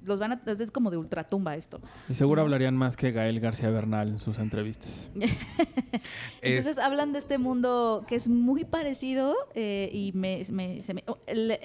los 0.04 0.18
van 0.20 0.32
a, 0.32 0.42
es 0.48 0.72
como 0.72 0.90
de 0.90 0.98
ultratumba 0.98 1.56
esto. 1.56 1.80
Y 2.10 2.16
seguro 2.16 2.42
hablarían 2.42 2.76
más 2.76 2.96
que 2.98 3.12
Gael 3.12 3.40
García 3.40 3.70
Bernal 3.70 4.08
en 4.10 4.18
sus 4.18 4.40
entrevistas. 4.40 5.12
Entonces 6.42 6.78
hablan 6.78 7.14
de 7.14 7.20
este 7.20 7.38
mundo 7.38 8.06
que 8.08 8.16
es 8.16 8.28
muy 8.28 8.64
parecido 8.66 9.36
eh, 9.54 9.90
y 9.94 10.12
me, 10.14 10.44
me- 10.52 10.82
se 10.82 10.94
me- 10.94 11.04
oh, 11.08 11.20
el, 11.28 11.58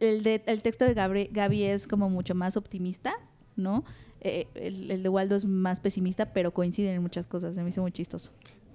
el 0.00 0.22
de- 0.22 0.42
el 0.46 0.62
texto 0.62 0.84
de 0.84 0.94
Gaby 0.94 1.64
es 1.64 1.86
como 1.88 2.10
mucho 2.10 2.34
más 2.34 2.56
optimista, 2.56 3.14
¿no? 3.56 3.84
Eh, 4.20 4.46
el, 4.54 5.02
de 5.02 5.08
Waldo 5.08 5.36
es 5.36 5.44
más 5.44 5.80
pesimista, 5.80 6.32
pero 6.32 6.52
coinciden 6.52 6.94
en 6.94 7.02
muchas 7.02 7.26
cosas. 7.26 7.54
Se 7.54 7.62
me 7.62 7.70
hizo 7.70 7.82
muy 7.82 7.92
chistoso. 7.92 8.32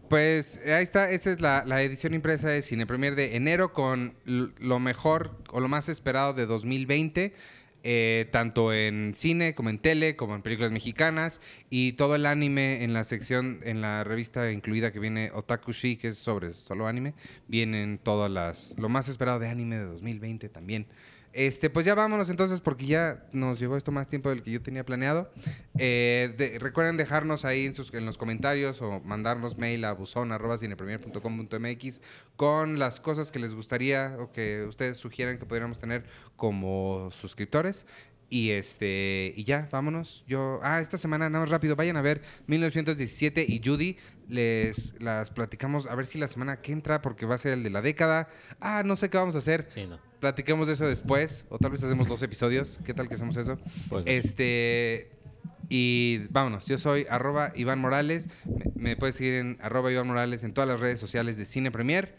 Pues 0.09 0.59
ahí 0.65 0.83
está, 0.83 1.09
esa 1.09 1.31
es 1.31 1.41
la, 1.41 1.63
edición 1.81 2.13
impresa 2.13 2.47
de 2.49 2.61
Cine 2.61 2.85
Premier 2.85 3.15
de 3.15 3.35
enero 3.35 3.73
con 3.73 4.13
lo 4.25 4.79
mejor 4.79 5.41
o 5.51 5.59
lo 5.59 5.67
más 5.67 5.89
esperado 5.89 6.33
de 6.33 6.45
2020, 6.45 7.33
eh, 7.83 8.27
tanto 8.31 8.71
en 8.71 9.13
cine 9.15 9.55
como 9.55 9.71
en 9.71 9.79
tele, 9.79 10.15
como 10.15 10.35
en 10.35 10.43
películas 10.43 10.71
mexicanas 10.71 11.41
y 11.71 11.93
todo 11.93 12.15
el 12.15 12.27
anime 12.27 12.83
en 12.83 12.93
la 12.93 13.03
sección, 13.03 13.59
en 13.63 13.81
la 13.81 14.03
revista 14.03 14.51
incluida 14.51 14.91
que 14.91 14.99
viene 14.99 15.31
Otakushi, 15.33 15.97
que 15.97 16.09
es 16.09 16.19
sobre 16.19 16.53
solo 16.53 16.85
anime, 16.85 17.15
vienen 17.47 17.99
todas 18.01 18.29
las, 18.29 18.75
lo 18.77 18.89
más 18.89 19.09
esperado 19.09 19.39
de 19.39 19.49
anime 19.49 19.77
de 19.77 19.85
2020 19.85 20.49
también. 20.49 20.85
Este, 21.38 21.69
pues 21.69 21.86
ya 21.86 21.95
vámonos 21.95 22.29
entonces 22.29 22.61
porque 22.61 22.86
ya 22.86 23.25
nos 23.33 23.59
llevó 23.59 23.75
esto 23.75 23.91
más 23.91 24.07
tiempo 24.07 24.29
del 24.29 24.41
que 24.41 24.51
yo 24.51 24.61
tenía 24.61 24.86
planeado. 24.86 25.29
Eh, 25.77 26.33
de- 26.38 26.59
recuerden 26.59 26.95
dejarnos 26.95 27.43
ahí 27.43 27.69
en 27.91 28.05
los 28.05 28.18
comentarios 28.18 28.81
o 28.81 29.01
mandarnos 29.01 29.57
mail 29.57 29.84
a 29.84 29.91
buzón.cinepremier.com.mx 29.91 32.01
con 32.38 32.80
las 32.80 33.01
cosas 33.01 33.31
que 33.31 33.39
les 33.39 33.53
gustaría 33.53 34.15
o 34.19 34.31
que 34.31 34.64
ustedes 34.68 34.97
sugieran 34.97 35.38
que 35.38 35.45
pudiéramos 35.45 35.77
tener 35.77 36.05
como 36.38 37.10
suscriptores. 37.11 37.85
Y 38.27 38.49
este 38.51 39.34
y 39.35 39.43
ya, 39.43 39.69
vámonos. 39.72 40.23
Yo 40.27 40.60
ah, 40.64 40.81
esta 40.81 40.97
semana 40.97 41.30
nada 41.30 41.43
más 41.43 41.49
rápido, 41.51 41.76
vayan 41.76 41.95
a 41.95 42.01
ver 42.01 42.22
1917 42.47 43.45
y 43.47 43.61
Judy 43.64 43.97
les 44.27 44.95
las 44.99 45.30
platicamos 45.30 45.85
a 45.85 45.93
ver 45.95 46.07
si 46.07 46.18
la 46.18 46.27
semana 46.27 46.60
que 46.61 46.72
entra 46.72 47.01
porque 47.03 47.27
va 47.27 47.35
a 47.35 47.38
ser 47.38 47.53
el 47.53 47.61
de 47.64 47.69
la 47.69 47.81
década. 47.84 48.27
Ah, 48.60 48.81
no 48.84 48.95
sé 48.95 49.10
qué 49.10 49.18
vamos 49.18 49.35
a 49.35 49.39
hacer. 49.39 49.68
Sí, 49.69 49.85
no. 49.85 49.99
Platiquemos 50.26 50.65
de 50.65 50.73
eso 50.73 50.88
después 50.88 51.45
o 51.49 51.60
tal 51.60 51.69
vez 51.69 51.84
hacemos 51.84 52.07
dos 52.07 52.23
episodios. 52.23 52.80
¿Qué 52.84 52.95
tal 52.95 53.07
que 53.07 53.14
hacemos 53.14 53.38
eso? 53.38 53.60
Pues, 53.89 54.07
Este. 54.07 55.11
Y 55.69 56.26
vámonos, 56.31 56.65
yo 56.65 56.80
soy 56.80 57.06
arroba 57.11 57.52
Iván 57.56 57.77
Morales. 57.77 58.27
Me- 58.45 58.72
me 58.76 58.95
puedes 58.95 59.18
seguir 59.18 59.34
en 59.35 59.57
arroba 59.61 59.91
Iván 59.91 60.07
Morales 60.07 60.43
en 60.43 60.52
todas 60.53 60.68
las 60.68 60.80
redes 60.80 60.99
sociales 60.99 61.38
de 61.38 61.45
Cine 61.45 61.69
Premier 61.69 62.15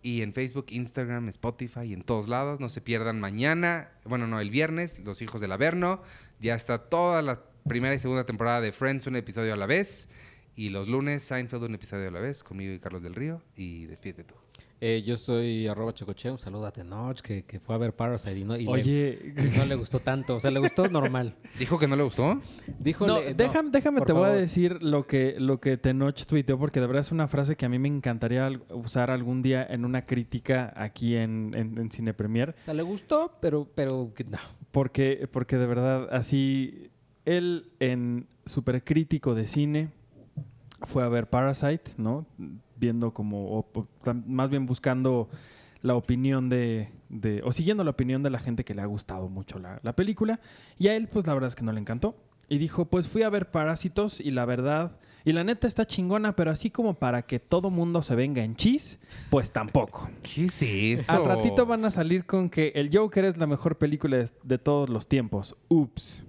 y 0.00 0.22
en 0.22 0.32
Facebook, 0.32 0.66
Instagram, 0.70 1.28
Spotify 1.28 1.80
y 1.82 1.92
en 1.92 2.00
todos 2.02 2.28
lados. 2.28 2.60
No 2.60 2.70
se 2.70 2.80
pierdan 2.80 3.20
mañana, 3.20 3.90
bueno, 4.06 4.26
no, 4.26 4.40
el 4.40 4.48
viernes, 4.48 4.98
Los 5.00 5.20
Hijos 5.20 5.42
del 5.42 5.52
Averno. 5.52 6.00
Ya 6.40 6.54
está 6.54 6.78
toda 6.88 7.20
la 7.20 7.42
primera 7.68 7.94
y 7.94 7.98
segunda 7.98 8.24
temporada 8.24 8.62
de 8.62 8.72
Friends, 8.72 9.06
un 9.06 9.16
episodio 9.16 9.52
a 9.52 9.56
la 9.58 9.66
vez. 9.66 10.08
Y 10.56 10.70
los 10.70 10.88
lunes, 10.88 11.22
Seinfeld, 11.24 11.64
un 11.64 11.74
episodio 11.74 12.08
a 12.08 12.10
la 12.10 12.20
vez, 12.20 12.42
conmigo 12.42 12.72
y 12.72 12.78
Carlos 12.78 13.02
del 13.02 13.14
Río. 13.14 13.42
Y 13.54 13.84
despídete 13.84 14.24
tú. 14.24 14.34
Eh, 14.80 15.02
yo 15.04 15.16
soy 15.16 15.66
arroba 15.66 15.92
chocoche, 15.92 16.30
un 16.30 16.38
saludo 16.38 16.64
a 16.66 16.72
Tenoch, 16.72 17.20
que, 17.20 17.42
que 17.44 17.58
fue 17.58 17.74
a 17.74 17.78
ver 17.78 17.96
Parasite 17.96 18.38
y 18.38 18.44
no, 18.44 18.56
y 18.56 18.64
Oye, 18.68 19.34
no 19.56 19.64
le 19.66 19.74
gustó 19.74 19.98
tanto, 19.98 20.36
o 20.36 20.40
sea, 20.40 20.52
le 20.52 20.60
gustó 20.60 20.88
normal. 20.88 21.34
¿Dijo 21.58 21.80
que 21.80 21.88
no 21.88 21.96
le 21.96 22.04
gustó? 22.04 22.40
Dijo, 22.78 23.04
no, 23.04 23.18
le- 23.18 23.30
no, 23.30 23.36
déjame, 23.36 23.70
déjame 23.70 24.00
te 24.02 24.12
voy 24.12 24.26
a 24.26 24.32
decir 24.32 24.80
lo 24.80 25.04
que, 25.08 25.34
lo 25.40 25.58
que 25.60 25.78
Tenoch 25.78 26.24
tuiteó, 26.26 26.58
porque 26.60 26.78
de 26.80 26.86
verdad 26.86 27.00
es 27.00 27.10
una 27.10 27.26
frase 27.26 27.56
que 27.56 27.66
a 27.66 27.68
mí 27.68 27.80
me 27.80 27.88
encantaría 27.88 28.48
usar 28.70 29.10
algún 29.10 29.42
día 29.42 29.66
en 29.68 29.84
una 29.84 30.06
crítica 30.06 30.72
aquí 30.76 31.16
en, 31.16 31.54
en, 31.56 31.76
en 31.76 31.90
Cine 31.90 32.14
Premier. 32.14 32.54
O 32.60 32.64
sea, 32.64 32.74
le 32.74 32.84
gustó, 32.84 33.32
pero, 33.40 33.68
pero 33.74 34.12
no. 34.28 34.38
Porque, 34.70 35.28
porque 35.32 35.56
de 35.56 35.66
verdad, 35.66 36.08
así, 36.12 36.88
él 37.24 37.72
en 37.80 38.28
super 38.46 38.84
crítico 38.84 39.34
de 39.34 39.48
cine 39.48 39.88
fue 40.86 41.02
a 41.02 41.08
ver 41.08 41.28
Parasite, 41.28 41.90
¿no? 41.96 42.26
Viendo 42.78 43.12
como, 43.12 43.58
o- 43.58 43.86
más 44.26 44.50
bien 44.50 44.66
buscando 44.66 45.28
la 45.82 45.94
opinión 45.94 46.48
de, 46.48 46.88
de- 47.08 47.42
o 47.44 47.52
siguiendo 47.52 47.84
la 47.84 47.90
opinión 47.90 48.22
de 48.22 48.30
la 48.30 48.38
gente 48.38 48.64
que 48.64 48.74
le 48.74 48.82
ha 48.82 48.86
gustado 48.86 49.28
mucho 49.28 49.58
la, 49.58 49.80
la 49.82 49.94
película. 49.94 50.40
Y 50.78 50.88
a 50.88 50.96
él, 50.96 51.08
pues 51.08 51.26
la 51.26 51.34
verdad 51.34 51.48
es 51.48 51.54
que 51.56 51.62
no 51.64 51.72
le 51.72 51.80
encantó. 51.80 52.16
Y 52.48 52.58
dijo, 52.58 52.86
pues 52.86 53.08
fui 53.08 53.22
a 53.22 53.28
ver 53.28 53.50
Parásitos 53.50 54.20
y 54.20 54.30
la 54.30 54.46
verdad, 54.46 54.96
y 55.24 55.32
la 55.32 55.44
neta 55.44 55.66
está 55.66 55.86
chingona, 55.86 56.34
pero 56.34 56.50
así 56.50 56.70
como 56.70 56.94
para 56.94 57.22
que 57.26 57.38
todo 57.40 57.68
mundo 57.68 58.02
se 58.02 58.14
venga 58.14 58.42
en 58.42 58.56
chis, 58.56 58.98
pues 59.28 59.52
tampoco. 59.52 60.08
¿Qué 60.22 60.44
es 60.46 60.62
eso? 60.62 61.12
Al 61.12 61.24
ratito 61.26 61.66
van 61.66 61.84
a 61.84 61.90
salir 61.90 62.24
con 62.24 62.48
que 62.48 62.72
el 62.74 62.88
Joker 62.90 63.26
es 63.26 63.36
la 63.36 63.46
mejor 63.46 63.76
película 63.76 64.16
de, 64.16 64.30
de 64.42 64.56
todos 64.58 64.88
los 64.88 65.06
tiempos. 65.08 65.56
Ups. 65.68 66.22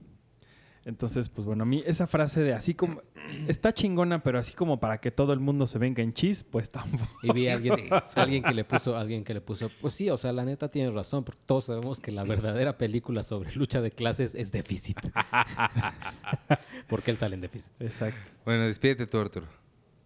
Entonces, 0.85 1.29
pues 1.29 1.45
bueno, 1.45 1.63
a 1.63 1.65
mí 1.65 1.83
esa 1.85 2.07
frase 2.07 2.41
de 2.41 2.53
así 2.53 2.73
como 2.73 3.01
está 3.47 3.73
chingona, 3.73 4.23
pero 4.23 4.39
así 4.39 4.53
como 4.53 4.79
para 4.79 4.99
que 4.99 5.11
todo 5.11 5.33
el 5.33 5.39
mundo 5.39 5.67
se 5.67 5.77
venga 5.77 6.01
en 6.01 6.13
chis, 6.13 6.43
pues 6.43 6.71
tampoco. 6.71 7.11
Y 7.21 7.31
vi 7.33 7.47
a 7.47 7.55
alguien, 7.55 7.89
alguien 8.15 8.43
que 8.43 8.53
le 8.53 8.63
puso, 8.63 8.97
alguien 8.97 9.23
que 9.23 9.33
le 9.33 9.41
puso, 9.41 9.69
pues 9.81 9.93
sí, 9.93 10.09
o 10.09 10.17
sea, 10.17 10.31
la 10.33 10.45
neta 10.45 10.69
tienes 10.69 10.93
razón, 10.93 11.23
porque 11.23 11.41
todos 11.45 11.65
sabemos 11.65 11.99
que 11.99 12.11
la 12.11 12.23
verdadera 12.23 12.77
película 12.77 13.23
sobre 13.23 13.53
lucha 13.55 13.81
de 13.81 13.91
clases 13.91 14.35
es 14.35 14.51
déficit. 14.51 14.97
porque 16.87 17.11
él 17.11 17.17
sale 17.17 17.35
en 17.35 17.41
déficit. 17.41 17.71
Exacto. 17.79 18.31
Bueno, 18.45 18.63
despídete 18.63 19.05
tú, 19.05 19.19
Arturo. 19.19 19.47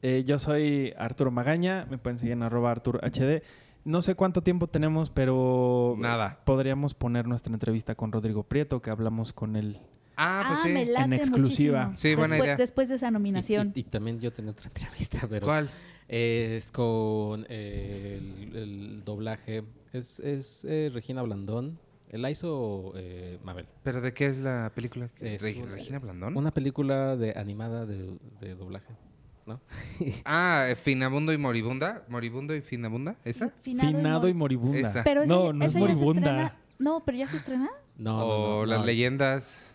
Eh, 0.01 0.23
yo 0.25 0.37
soy 0.37 0.93
Arturo 0.97 1.31
Magaña, 1.31 1.87
me 1.89 1.97
pueden 1.97 2.17
seguir 2.17 2.33
en 2.33 2.43
arroba 2.43 2.71
Arturo 2.71 2.99
HD. 2.99 3.41
No 3.85 4.01
sé 4.01 4.15
cuánto 4.15 4.41
tiempo 4.41 4.67
tenemos, 4.67 5.09
pero 5.09 5.95
Nada. 5.97 6.39
podríamos 6.45 6.93
poner 6.93 7.27
nuestra 7.27 7.53
entrevista 7.53 7.95
con 7.95 8.11
Rodrigo 8.11 8.43
Prieto, 8.43 8.81
que 8.81 8.89
hablamos 8.89 9.33
con 9.33 9.55
él. 9.55 9.79
Ah, 10.15 10.59
pues 10.63 10.73
me 10.73 10.85
sí. 10.85 10.91
late 10.91 11.05
En 11.05 11.13
exclusiva. 11.13 11.85
muchísimo. 11.87 11.97
Sí, 12.11 12.15
buena 12.15 12.35
después, 12.35 12.47
idea. 12.47 12.55
Después 12.57 12.89
de 12.89 12.95
esa 12.95 13.11
nominación. 13.11 13.71
y- 13.75 13.79
y 13.79 13.83
también 13.83 14.19
yo 14.19 14.31
tenía 14.31 14.51
otra 14.51 14.67
entrevista, 14.75 15.27
pero 15.29 15.45
¿Cuál? 15.47 15.69
es 16.07 16.71
con 16.71 17.45
eh, 17.49 18.19
el, 18.51 18.55
el 18.55 19.03
doblaje. 19.05 19.63
Es, 19.91 20.19
es 20.19 20.65
eh, 20.65 20.91
Regina 20.93 21.21
Blandón. 21.21 21.79
La 22.11 22.29
hizo 22.29 22.93
eh, 22.95 23.39
Mabel. 23.43 23.65
¿Pero 23.81 23.99
de 23.99 24.13
qué 24.13 24.27
es 24.27 24.37
la 24.37 24.71
película? 24.75 25.09
Es 25.19 25.41
¿Reg- 25.41 25.63
un- 25.63 25.69
¿Regina 25.71 25.97
Blandón? 25.97 26.37
Una 26.37 26.51
película 26.53 27.15
de 27.17 27.33
animada 27.35 27.87
de, 27.87 28.19
de 28.39 28.53
doblaje. 28.55 28.93
¿No? 29.47 29.59
Ah, 30.25 30.67
eh, 30.69 30.75
Finabundo 30.75 31.33
y 31.33 31.37
Moribunda. 31.39 32.05
¿Moribundo 32.07 32.55
y 32.55 32.61
Finabunda? 32.61 33.15
¿Esa? 33.25 33.49
Finado 33.61 34.27
y 34.29 34.33
moribunda. 34.35 34.77
Esa. 34.79 35.03
Pero 35.03 35.23
esa 35.23 35.33
no, 35.33 35.53
no 35.53 35.65
es 35.65 35.71
esa 35.71 35.79
moribunda. 35.79 36.21
estrena- 36.21 36.55
No, 36.77 37.03
pero 37.03 37.17
ya 37.17 37.27
se 37.27 37.37
estrena. 37.37 37.69
No, 37.97 38.17
no, 38.19 38.25
o 38.25 38.59
no, 38.61 38.65
las 38.67 38.79
no. 38.81 38.85
leyendas. 38.85 39.72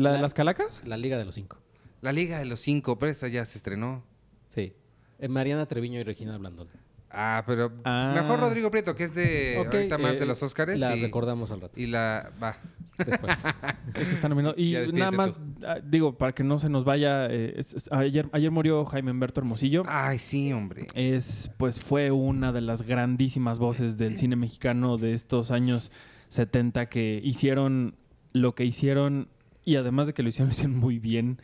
¿La 0.00 0.10
de 0.10 0.16
La- 0.16 0.22
las 0.22 0.34
calacas? 0.34 0.82
La 0.86 0.96
Liga 0.96 1.18
de 1.18 1.24
los 1.24 1.34
Cinco. 1.34 1.58
La 2.00 2.12
Liga 2.12 2.38
de 2.38 2.44
los 2.46 2.60
Cinco, 2.60 2.98
pero 2.98 3.12
esa 3.12 3.28
ya 3.28 3.44
se 3.44 3.58
estrenó. 3.58 4.02
Sí. 4.48 4.72
Eh, 5.18 5.28
Mariana 5.28 5.66
Treviño 5.66 6.00
y 6.00 6.02
Regina 6.02 6.36
Blandón. 6.38 6.68
Ah, 7.12 7.42
pero 7.46 7.72
Ah. 7.84 8.12
mejor 8.14 8.38
Rodrigo 8.40 8.70
Prieto, 8.70 8.94
que 8.94 9.02
es 9.04 9.14
de 9.14 9.58
Ok, 9.60 9.74
ahorita 9.74 9.98
más 9.98 10.12
eh, 10.14 10.20
de 10.20 10.26
los 10.26 10.42
Óscares. 10.42 10.78
La 10.78 10.96
y, 10.96 11.02
recordamos 11.02 11.50
al 11.50 11.60
rato. 11.60 11.78
y 11.80 11.86
la... 11.88 12.30
Va. 12.42 12.56
Después. 12.98 13.38
Está 13.94 14.28
nominado. 14.28 14.54
Y 14.56 14.74
nada 14.92 15.10
más, 15.10 15.36
ah, 15.66 15.78
digo, 15.82 16.16
para 16.16 16.32
que 16.34 16.44
no 16.44 16.58
se 16.60 16.68
nos 16.68 16.84
vaya, 16.84 17.26
eh, 17.26 17.54
es- 17.56 17.74
es- 17.74 17.92
ayer, 17.92 18.28
ayer 18.32 18.50
murió 18.52 18.84
Jaime 18.84 19.10
Humberto 19.10 19.40
Hermosillo. 19.40 19.82
Ay, 19.88 20.18
sí, 20.18 20.52
hombre. 20.52 20.86
Es, 20.94 21.50
pues 21.56 21.80
fue 21.80 22.10
una 22.12 22.52
de 22.52 22.60
las 22.60 22.82
grandísimas 22.82 23.58
voces 23.58 23.96
del 23.98 24.16
cine 24.16 24.36
mexicano 24.36 24.96
de 24.96 25.12
estos 25.14 25.50
años 25.50 25.90
70 26.28 26.86
que 26.86 27.20
hicieron 27.24 27.96
lo 28.32 28.54
que 28.54 28.64
hicieron 28.64 29.28
y 29.72 29.76
además 29.76 30.06
de 30.06 30.14
que 30.14 30.22
lo 30.22 30.28
hicieron, 30.28 30.50
hicieron 30.50 30.76
muy 30.78 30.98
bien, 30.98 31.38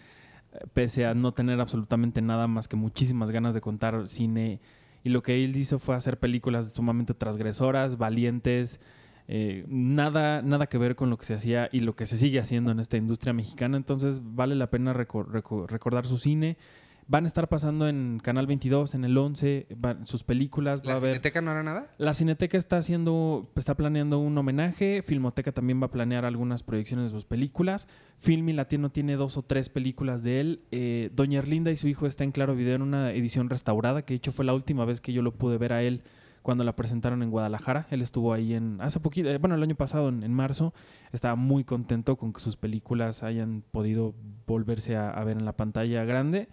eh, 0.53 0.59
pese 0.75 1.07
a 1.07 1.15
no 1.15 1.33
tener 1.33 1.61
absolutamente 1.61 2.23
nada 2.23 2.47
más 2.47 2.69
que 2.69 2.77
muchísimas 2.77 3.31
ganas 3.31 3.55
de 3.55 3.61
contar 3.61 4.09
cine. 4.09 4.61
Y 5.05 5.11
lo 5.11 5.23
que 5.23 5.45
él 5.45 5.57
hizo 5.57 5.79
fue 5.79 5.95
hacer 5.95 6.19
películas 6.19 6.73
sumamente 6.73 7.15
transgresoras, 7.15 7.97
valientes, 7.97 8.81
eh, 9.29 9.65
nada, 9.69 10.43
nada 10.43 10.67
que 10.67 10.79
ver 10.79 10.97
con 10.97 11.11
lo 11.11 11.17
que 11.19 11.25
se 11.27 11.35
hacía 11.35 11.69
y 11.73 11.81
lo 11.81 11.95
que 11.95 12.07
se 12.07 12.17
sigue 12.17 12.39
haciendo 12.41 12.71
en 12.73 12.81
esta 12.81 12.97
industria 12.97 13.33
mexicana. 13.33 13.77
Entonces 13.77 14.21
vale 14.25 14.55
la 14.57 14.69
pena 14.71 14.93
reco- 14.95 15.27
reco- 15.27 15.67
recordar 15.69 16.07
su 16.07 16.19
cine. 16.19 16.57
Van 17.09 17.23
a 17.23 17.29
estar 17.29 17.49
pasando 17.49 17.89
en 17.89 18.19
Canal 18.21 18.49
22, 18.49 18.97
en 18.97 19.05
el 19.05 19.17
11, 19.17 19.69
va- 19.85 20.05
sus 20.05 20.25
películas. 20.25 20.81
Va 20.83 20.87
¿La 20.87 20.93
a 20.95 20.97
haber... 20.97 21.11
Cineteca 21.13 21.41
no 21.41 21.53
hará 21.53 21.63
nada? 21.63 21.87
La 21.99 22.15
Cineteca 22.15 22.59
está 22.59 22.79
haciendo, 22.79 23.49
está 23.55 23.77
planeando 23.77 24.19
un 24.19 24.37
homenaje. 24.37 25.03
Filmoteca 25.03 25.53
también 25.53 25.81
va 25.81 25.87
a 25.87 25.91
planear 25.93 26.25
algunas 26.25 26.65
proyecciones 26.65 27.05
de 27.05 27.11
sus 27.17 27.25
películas. 27.25 27.87
Filmi 28.19 28.53
Latino 28.53 28.91
tiene 28.91 29.15
dos 29.15 29.37
o 29.37 29.43
tres 29.43 29.69
películas 29.69 30.25
de 30.25 30.41
él. 30.41 30.63
Eh, 30.73 31.11
Doña 31.15 31.39
Erlinda 31.39 31.71
y 31.71 31.77
su 31.77 31.87
hijo 31.87 32.09
está 32.09 32.25
en 32.25 32.33
Claro 32.33 32.57
Video 32.57 32.75
en 32.75 32.83
una 32.83 33.13
edición 33.13 33.51
restaurada, 33.51 34.03
que 34.03 34.15
de 34.15 34.17
hecho 34.17 34.33
fue 34.33 34.45
la 34.45 34.55
última 34.55 34.85
vez 34.85 35.01
que 35.01 35.13
yo 35.13 35.23
lo 35.23 35.33
pude 35.33 35.59
ver 35.59 35.73
a 35.75 35.83
él 35.85 36.03
cuando 36.43 36.65
la 36.65 36.75
presentaron 36.75 37.23
en 37.23 37.31
Guadalajara. 37.31 37.87
Él 37.93 38.03
estuvo 38.03 38.33
ahí 38.33 38.53
en 38.55 38.81
hace 38.81 38.99
poquito, 38.99 39.29
eh, 39.31 39.39
bueno, 39.39 39.55
el 39.55 39.63
año 39.63 39.77
pasado, 39.77 40.09
en, 40.09 40.25
en 40.25 40.33
marzo. 40.35 40.75
Estaba 41.13 41.37
muy 41.37 41.63
contento 41.63 42.17
con 42.17 42.33
que 42.33 42.41
sus 42.41 42.57
películas 42.57 43.23
hayan 43.23 43.63
podido 43.71 44.13
volverse 44.45 44.97
a, 44.97 45.11
a 45.11 45.23
ver 45.23 45.37
en 45.37 45.45
la 45.45 45.57
pantalla 45.57 46.05
grande. 46.05 46.49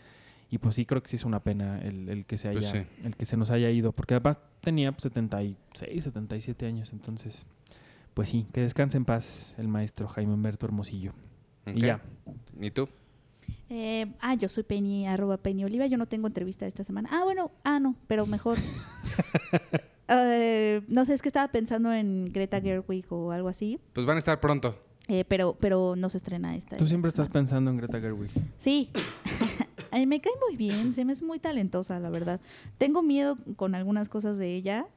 Y 0.53 0.59
pues 0.59 0.75
sí, 0.75 0.85
creo 0.85 1.01
que 1.01 1.09
sí 1.09 1.15
es 1.15 1.25
una 1.25 1.39
pena 1.41 1.79
el, 1.81 2.07
el 2.09 2.25
que 2.27 2.37
se 2.37 2.47
haya, 2.49 2.59
Pues 2.59 2.71
sí. 2.71 3.05
el 3.07 3.15
que 3.15 3.25
se 3.25 3.37
nos 3.37 3.49
haya 3.49 3.71
ido, 3.71 3.91
porque 3.91 4.13
además 4.13 4.37
tenía 4.61 4.91
pues, 4.91 5.01
76, 5.03 6.03
77 6.03 6.67
años, 6.67 6.93
entonces, 6.93 7.47
pues 8.13 8.29
sí, 8.29 8.45
que 8.53 8.61
descanse 8.61 8.97
en 8.97 9.05
paz 9.05 9.55
el 9.57 9.67
maestro 9.67 10.07
Jaime 10.07 10.31
Humberto 10.33 10.67
Hermosillo. 10.67 11.13
Y 11.73 11.81
ya. 11.81 12.01
¿Y 12.61 12.69
tú? 12.69 12.87
Eh, 13.69 14.13
ah, 14.19 14.35
yo 14.35 14.47
soy 14.47 14.61
Penny, 14.61 15.07
arroba 15.07 15.37
Penny 15.37 15.63
Oliva. 15.65 15.87
Yo 15.87 15.97
no 15.97 16.05
tengo 16.05 16.27
entrevista 16.27 16.67
esta 16.67 16.83
semana. 16.83 17.09
Ah, 17.11 17.23
bueno, 17.23 17.49
ah, 17.63 17.79
no, 17.79 17.95
pero 18.07 18.27
mejor. 18.27 18.59
Eh, 20.09 20.81
no 20.89 21.05
sé, 21.05 21.13
es 21.13 21.21
que 21.21 21.29
estaba 21.29 21.47
pensando 21.47 21.91
en 21.93 22.25
Greta 22.33 22.59
Gerwig 22.61 23.05
o 23.09 23.31
algo 23.31 23.47
así. 23.47 23.79
Pues 23.93 24.05
van 24.05 24.17
a 24.17 24.19
estar 24.19 24.39
pronto. 24.41 24.77
eh, 25.07 25.23
pero, 25.25 25.55
pero 25.59 25.95
no 25.95 26.09
se 26.09 26.17
estrena 26.17 26.55
esta. 26.57 26.71
Tú 26.71 26.83
esta 26.83 26.87
siempre 26.87 27.07
estás 27.09 27.27
semana. 27.27 27.39
pensando 27.39 27.71
en 27.71 27.77
Greta 27.77 27.99
Gerwig. 28.01 28.29
Sí. 28.57 28.91
Ay, 29.91 30.05
me 30.05 30.21
cae 30.21 30.33
muy 30.47 30.57
bien, 30.57 30.93
se 30.93 31.05
me 31.05 31.13
es 31.13 31.21
muy 31.21 31.39
talentosa, 31.39 31.99
la 31.99 32.09
verdad. 32.09 32.39
Tengo 32.77 33.01
miedo 33.03 33.37
con 33.55 33.75
algunas 33.75 34.09
cosas 34.09 34.37
de 34.37 34.55
ella, 34.55 34.87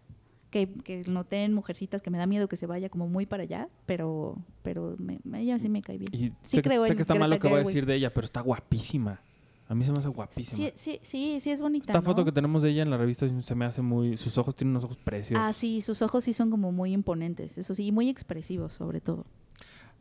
que, 0.51 0.69
que 0.73 1.03
noté 1.07 1.45
en 1.45 1.53
Mujercitas, 1.53 2.01
que 2.03 2.11
me 2.11 2.19
da 2.19 2.27
miedo 2.27 2.49
que 2.49 2.57
se 2.57 2.67
vaya 2.67 2.89
como 2.89 3.09
muy 3.09 3.27
para 3.27 3.43
allá, 3.43 3.69
pero, 3.85 4.37
pero 4.63 4.97
me- 4.99 5.19
ella 5.41 5.59
sí 5.59 5.69
me 5.69 5.83
cae 5.83 5.99
bien. 5.99 6.15
Y 6.15 6.29
Sí 6.43 6.57
sé, 6.57 6.63
que, 6.63 6.69
creo 6.71 6.85
sé 6.85 6.93
en 6.93 6.97
que 6.97 7.03
está 7.03 7.15
mal 7.15 7.31
lo 7.31 7.39
que 7.39 7.49
voy 7.49 7.57
a 7.57 7.65
decir 7.65 7.85
de 7.87 7.95
ella, 7.97 8.13
pero 8.15 8.25
está 8.25 8.41
guapísima. 8.41 9.21
A 9.69 9.75
mí 9.75 9.85
se 9.85 9.91
me 9.91 9.99
hace 9.99 10.09
guapísima. 10.09 10.57
Sí, 10.57 10.73
sí, 10.77 10.99
sí, 11.03 11.41
sí 11.41 11.51
es 11.51 11.61
bonita, 11.61 11.93
Esta 11.93 11.99
¿no? 12.01 12.05
foto 12.05 12.25
que 12.25 12.31
tenemos 12.31 12.63
de 12.63 12.71
ella 12.71 12.83
en 12.83 12.91
la 12.91 12.97
revista 12.97 13.27
se 13.29 13.55
me 13.57 13.65
hace 13.65 13.83
muy... 13.83 14.17
Sus 14.17 14.39
ojos 14.39 14.55
tienen 14.55 14.71
unos 14.71 14.85
ojos 14.85 14.97
preciosos. 14.97 15.45
Ah, 15.45 15.53
sí, 15.53 15.83
sus 15.83 16.03
ojos 16.03 16.23
sí 16.23 16.33
son 16.33 16.51
como 16.51 16.71
muy 16.71 16.93
imponentes, 16.93 17.59
eso 17.59 17.75
sí, 17.75 17.87
y 17.87 17.93
muy 17.93 18.09
expresivos 18.09 18.73
sobre 18.73 19.01
todo. 19.01 19.27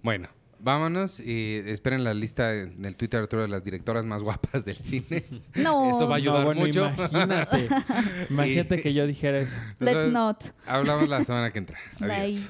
Bueno, 0.03 0.29
vámonos 0.65 1.19
y 1.19 1.61
esperen 1.67 2.03
la 2.03 2.13
lista 2.13 2.53
en 2.53 2.83
el 2.83 2.95
Twitter 2.95 3.21
Arturo 3.21 3.43
de 3.43 3.47
las 3.47 3.63
directoras 3.63 4.05
más 4.05 4.23
guapas 4.23 4.65
del 4.65 4.75
cine. 4.75 5.23
No, 5.55 5.89
Eso 5.91 5.99
va 5.99 6.05
a 6.05 6.07
No, 6.07 6.13
ayudar 6.15 6.43
bueno, 6.45 6.61
mucho. 6.61 6.89
imagínate. 6.97 7.67
imagínate 8.29 8.81
que 8.81 8.93
yo 8.93 9.05
dijera 9.07 9.37
eso. 9.39 9.55
let's 9.79 10.05
Entonces, 10.05 10.11
not. 10.11 10.43
Hablamos 10.67 11.07
la 11.07 11.23
semana 11.23 11.51
que 11.53 11.59
entra. 11.59 11.77
Bye. 11.99 12.11
Adiós. 12.11 12.49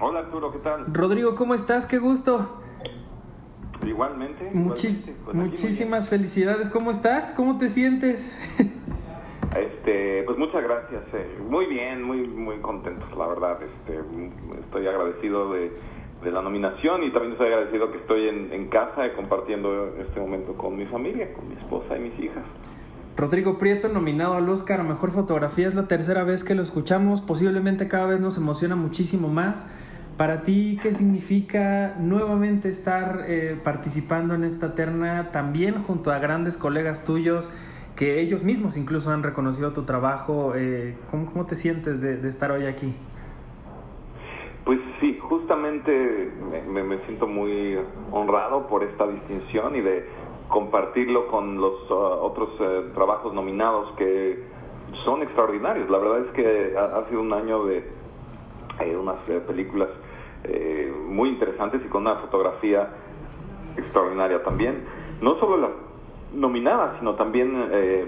Hola 0.00 0.18
Arturo, 0.20 0.52
¿qué 0.52 0.58
tal? 0.58 0.84
Rodrigo, 0.92 1.34
¿cómo 1.34 1.54
estás? 1.54 1.86
Qué 1.86 1.98
gusto. 1.98 2.62
Igualmente. 3.86 4.50
Muchis- 4.52 5.00
igualmente. 5.00 5.14
Pues 5.24 5.36
muchísimas 5.36 6.08
felicidades. 6.10 6.68
¿Cómo 6.68 6.90
estás? 6.90 7.32
¿Cómo 7.32 7.56
te 7.58 7.68
sientes? 7.70 8.30
Este, 9.58 10.22
pues 10.24 10.38
muchas 10.38 10.62
gracias. 10.62 11.02
eh, 11.12 11.38
Muy 11.48 11.66
bien, 11.66 12.02
muy 12.02 12.26
muy 12.26 12.58
contentos, 12.58 13.08
la 13.16 13.26
verdad. 13.26 13.58
Este, 13.62 14.00
estoy 14.60 14.86
agradecido 14.86 15.52
de, 15.52 15.72
de 16.22 16.30
la 16.30 16.42
nominación 16.42 17.04
y 17.04 17.10
también 17.12 17.32
estoy 17.32 17.48
agradecido 17.48 17.90
que 17.92 17.98
estoy 17.98 18.28
en, 18.28 18.52
en 18.52 18.68
casa 18.68 19.12
compartiendo 19.14 19.94
este 19.98 20.20
momento 20.20 20.54
con 20.54 20.76
mi 20.76 20.86
familia, 20.86 21.32
con 21.34 21.48
mi 21.48 21.54
esposa 21.54 21.96
y 21.96 22.00
mis 22.00 22.18
hijas. 22.18 22.44
Rodrigo 23.16 23.56
Prieto, 23.58 23.88
nominado 23.88 24.34
al 24.34 24.46
Oscar 24.48 24.80
a 24.80 24.82
Mejor 24.82 25.10
Fotografía, 25.10 25.66
es 25.66 25.74
la 25.74 25.88
tercera 25.88 26.22
vez 26.22 26.44
que 26.44 26.54
lo 26.54 26.62
escuchamos, 26.62 27.22
posiblemente 27.22 27.88
cada 27.88 28.06
vez 28.06 28.20
nos 28.20 28.36
emociona 28.36 28.76
muchísimo 28.76 29.28
más. 29.28 29.72
Para 30.18 30.42
ti, 30.42 30.78
¿qué 30.82 30.92
significa 30.92 31.94
nuevamente 31.98 32.68
estar 32.68 33.24
eh, 33.26 33.58
participando 33.62 34.34
en 34.34 34.44
esta 34.44 34.74
terna 34.74 35.30
también 35.30 35.82
junto 35.82 36.10
a 36.10 36.18
grandes 36.18 36.58
colegas 36.58 37.04
tuyos 37.04 37.50
que 37.96 38.20
ellos 38.20 38.44
mismos 38.44 38.76
incluso 38.76 39.10
han 39.10 39.22
reconocido 39.22 39.72
tu 39.72 39.82
trabajo? 39.84 40.52
Eh, 40.54 40.96
¿cómo, 41.10 41.26
¿cómo, 41.26 41.46
te 41.46 41.56
sientes 41.56 42.00
de, 42.00 42.28
estar 42.28 42.50
hoy 42.50 42.66
aquí? 42.66 42.94
Pues 44.64 44.80
sí, 45.00 45.18
justamente 45.20 46.30
me, 46.68 46.98
siento 47.06 47.26
muy 47.26 47.78
honrado 48.12 48.66
por 48.66 48.82
esta 48.84 49.06
distinción 49.06 49.76
y 49.76 49.80
de 49.80 50.06
compartirlo 50.48 51.28
con 51.28 51.60
los 51.60 51.90
uh, 51.90 51.94
otros 51.94 52.50
uh, 52.60 52.92
trabajos 52.94 53.34
nominados 53.34 53.92
que 53.96 54.44
son 55.04 55.22
extraordinarios. 55.22 55.88
La 55.90 55.98
verdad 55.98 56.26
es 56.26 56.32
que 56.32 56.76
ha, 56.76 56.98
ha 56.98 57.08
sido 57.08 57.20
un 57.20 57.32
año 57.32 57.64
de 57.64 57.96
eh, 58.80 58.94
unas 58.94 59.16
eh, 59.28 59.40
películas 59.46 59.88
eh, 60.44 60.92
muy 61.08 61.30
interesantes 61.30 61.80
y 61.84 61.88
con 61.88 62.02
una 62.02 62.16
fotografía 62.16 62.90
extraordinaria 63.76 64.42
también. 64.42 64.84
No 65.22 65.38
solo 65.38 65.56
las 65.56 65.70
nominadas, 66.32 66.98
sino 66.98 67.14
también 67.14 67.68
eh, 67.72 68.04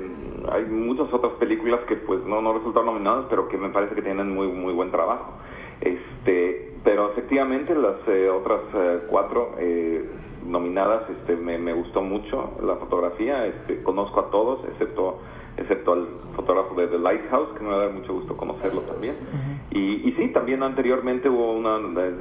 hay 0.51 0.65
muchas 0.67 1.13
otras 1.13 1.33
películas 1.35 1.81
que 1.89 1.97
pues 1.97 2.25
no, 2.25 2.41
no 2.43 2.53
resultaron 2.53 2.87
nominadas, 2.87 3.27
pero 3.31 3.49
que 3.49 3.57
me 3.57 3.71
parece 3.71 3.95
que 3.95 4.03
tienen 4.03 4.35
muy 4.35 4.49
muy 4.49 4.73
buen 4.73 4.91
trabajo. 4.91 5.35
Este, 5.81 6.75
pero 6.83 7.13
efectivamente 7.13 7.75
las 7.75 7.97
eh, 8.09 8.29
otras 8.29 8.61
eh, 8.75 9.01
cuatro 9.09 9.55
eh, 9.59 10.09
nominadas, 10.47 11.09
este, 11.11 11.37
me, 11.37 11.59
me, 11.59 11.73
gustó 11.73 12.03
mucho 12.03 12.53
la 12.63 12.77
fotografía. 12.77 13.47
Este, 13.47 13.83
conozco 13.83 14.21
a 14.21 14.31
todos, 14.31 14.65
excepto 14.69 15.21
excepto 15.57 15.93
al 15.93 16.07
fotógrafo 16.37 16.75
de 16.77 16.87
The 16.87 16.99
Lighthouse, 16.99 17.49
que 17.59 17.65
me 17.65 17.71
va 17.71 17.77
a 17.77 17.79
dar 17.87 17.93
mucho 17.93 18.15
gusto 18.15 18.37
conocerlo 18.37 18.83
también. 18.83 19.17
Uh 19.17 19.35
-huh. 19.35 19.77
y, 19.77 20.09
y, 20.09 20.13
sí, 20.13 20.29
también 20.29 20.63
anteriormente 20.63 21.29
hubo 21.29 21.53
una 21.53 21.79
de, 21.79 22.15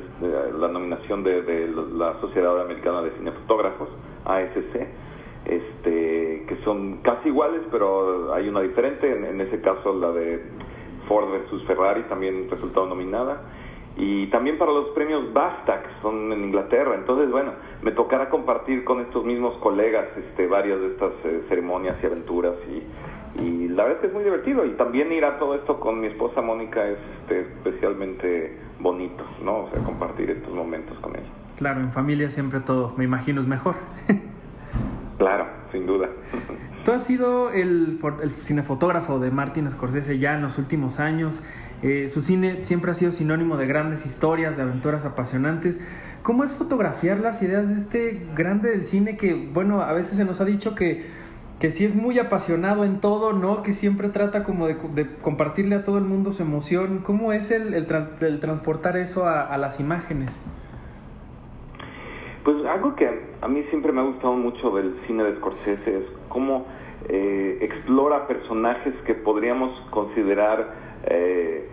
la 0.57 0.67
nominación 0.67 1.23
de, 1.23 1.43
de, 1.43 1.67
la 1.93 2.19
Sociedad 2.19 2.59
Americana 2.59 3.03
de 3.03 3.11
Cinefotógrafos, 3.11 3.89
ASC, 4.25 4.87
este, 5.47 6.45
que 6.47 6.57
son 6.63 6.97
casi 6.97 7.29
iguales, 7.29 7.61
pero 7.71 8.33
hay 8.33 8.47
una 8.49 8.61
diferente. 8.61 9.11
En, 9.11 9.25
en 9.25 9.41
ese 9.41 9.61
caso, 9.61 9.93
la 9.93 10.11
de 10.11 10.41
Ford 11.07 11.31
versus 11.31 11.63
Ferrari 11.65 12.03
también 12.03 12.49
resultó 12.49 12.85
nominada 12.85 13.41
y 13.99 14.27
también 14.27 14.59
para 14.59 14.71
los 14.71 14.89
premios 14.89 15.33
BAFTA, 15.33 15.81
que 15.81 15.89
son 16.03 16.31
en 16.31 16.45
Inglaterra. 16.45 16.93
Entonces, 16.95 17.31
bueno, 17.31 17.53
me 17.81 17.91
tocará 17.91 18.29
compartir 18.29 18.83
con 18.83 19.01
estos 19.01 19.25
mismos 19.25 19.57
colegas 19.57 20.05
este, 20.15 20.45
varias 20.45 20.79
de 20.79 20.87
estas 20.89 21.13
eh, 21.25 21.43
ceremonias 21.49 21.97
y 22.03 22.05
aventuras 22.05 22.53
y, 22.69 23.41
y, 23.43 23.67
la 23.69 23.83
verdad 23.83 23.97
es 23.97 24.01
que 24.01 24.07
es 24.07 24.13
muy 24.13 24.23
divertido. 24.23 24.65
Y 24.65 24.71
también 24.71 25.11
ir 25.11 25.25
a 25.25 25.39
todo 25.39 25.55
esto 25.55 25.79
con 25.79 25.99
mi 25.99 26.07
esposa 26.07 26.41
Mónica 26.41 26.87
es 26.87 26.99
este, 27.21 27.41
especialmente 27.41 28.55
bonito, 28.79 29.23
¿no? 29.43 29.63
O 29.63 29.69
sea, 29.71 29.83
compartir 29.83 30.29
estos 30.29 30.53
momentos 30.53 30.97
con 30.99 31.15
ella. 31.15 31.29
Claro, 31.57 31.79
en 31.81 31.91
familia 31.91 32.29
siempre 32.29 32.59
todo, 32.59 32.93
me 32.97 33.03
imagino, 33.03 33.39
es 33.39 33.47
mejor. 33.47 33.75
claro, 35.17 35.47
sin 35.71 35.85
duda. 35.85 36.09
Tú 36.85 36.91
has 36.91 37.03
sido 37.03 37.51
el, 37.51 37.99
el 38.21 38.31
cinefotógrafo 38.31 39.19
de 39.19 39.31
Martin 39.31 39.69
Scorsese 39.69 40.19
ya 40.19 40.35
en 40.35 40.41
los 40.41 40.57
últimos 40.57 40.99
años. 40.99 41.43
Eh, 41.83 42.09
su 42.09 42.21
cine 42.21 42.65
siempre 42.65 42.91
ha 42.91 42.93
sido 42.93 43.11
sinónimo 43.11 43.57
de 43.57 43.67
grandes 43.67 44.05
historias, 44.05 44.57
de 44.57 44.63
aventuras 44.63 45.05
apasionantes. 45.05 45.85
¿Cómo 46.23 46.43
es 46.43 46.51
fotografiar 46.51 47.19
las 47.19 47.41
ideas 47.43 47.69
de 47.69 47.75
este 47.75 48.27
grande 48.35 48.69
del 48.69 48.85
cine 48.85 49.15
que, 49.15 49.33
bueno, 49.33 49.81
a 49.81 49.93
veces 49.93 50.17
se 50.17 50.25
nos 50.25 50.41
ha 50.41 50.45
dicho 50.45 50.75
que, 50.75 51.05
que 51.59 51.71
sí 51.71 51.85
es 51.85 51.95
muy 51.95 52.19
apasionado 52.19 52.83
en 52.83 52.99
todo, 52.99 53.33
¿no? 53.33 53.61
Que 53.61 53.73
siempre 53.73 54.09
trata 54.09 54.43
como 54.43 54.67
de, 54.67 54.77
compartirle 55.21 55.75
a 55.75 55.83
todo 55.83 55.97
el 55.97 56.03
mundo 56.03 56.33
su 56.33 56.43
emoción. 56.43 56.99
¿Cómo 57.03 57.31
es 57.31 57.51
el, 57.51 57.73
el, 57.73 57.85
tra 57.85 58.11
el 58.21 58.39
transportar 58.39 58.97
eso 58.97 59.27
a, 59.27 59.55
las 59.57 59.79
imágenes? 59.79 60.39
Pues 62.47 62.65
algo 62.65 62.95
que 62.95 63.09
a 63.41 63.47
mí 63.49 63.61
siempre 63.63 63.91
me 63.91 63.99
ha 63.99 64.05
gustado 64.05 64.31
mucho 64.31 64.71
del 64.71 64.97
cine 65.05 65.25
de 65.25 65.35
Scorsese 65.35 65.97
es 65.97 66.05
cómo 66.29 66.65
eh, 67.09 67.57
explora 67.59 68.25
personajes 68.25 68.93
que 69.05 69.15
podríamos 69.15 69.77
considerar 69.89 70.73
eh, 71.07 71.67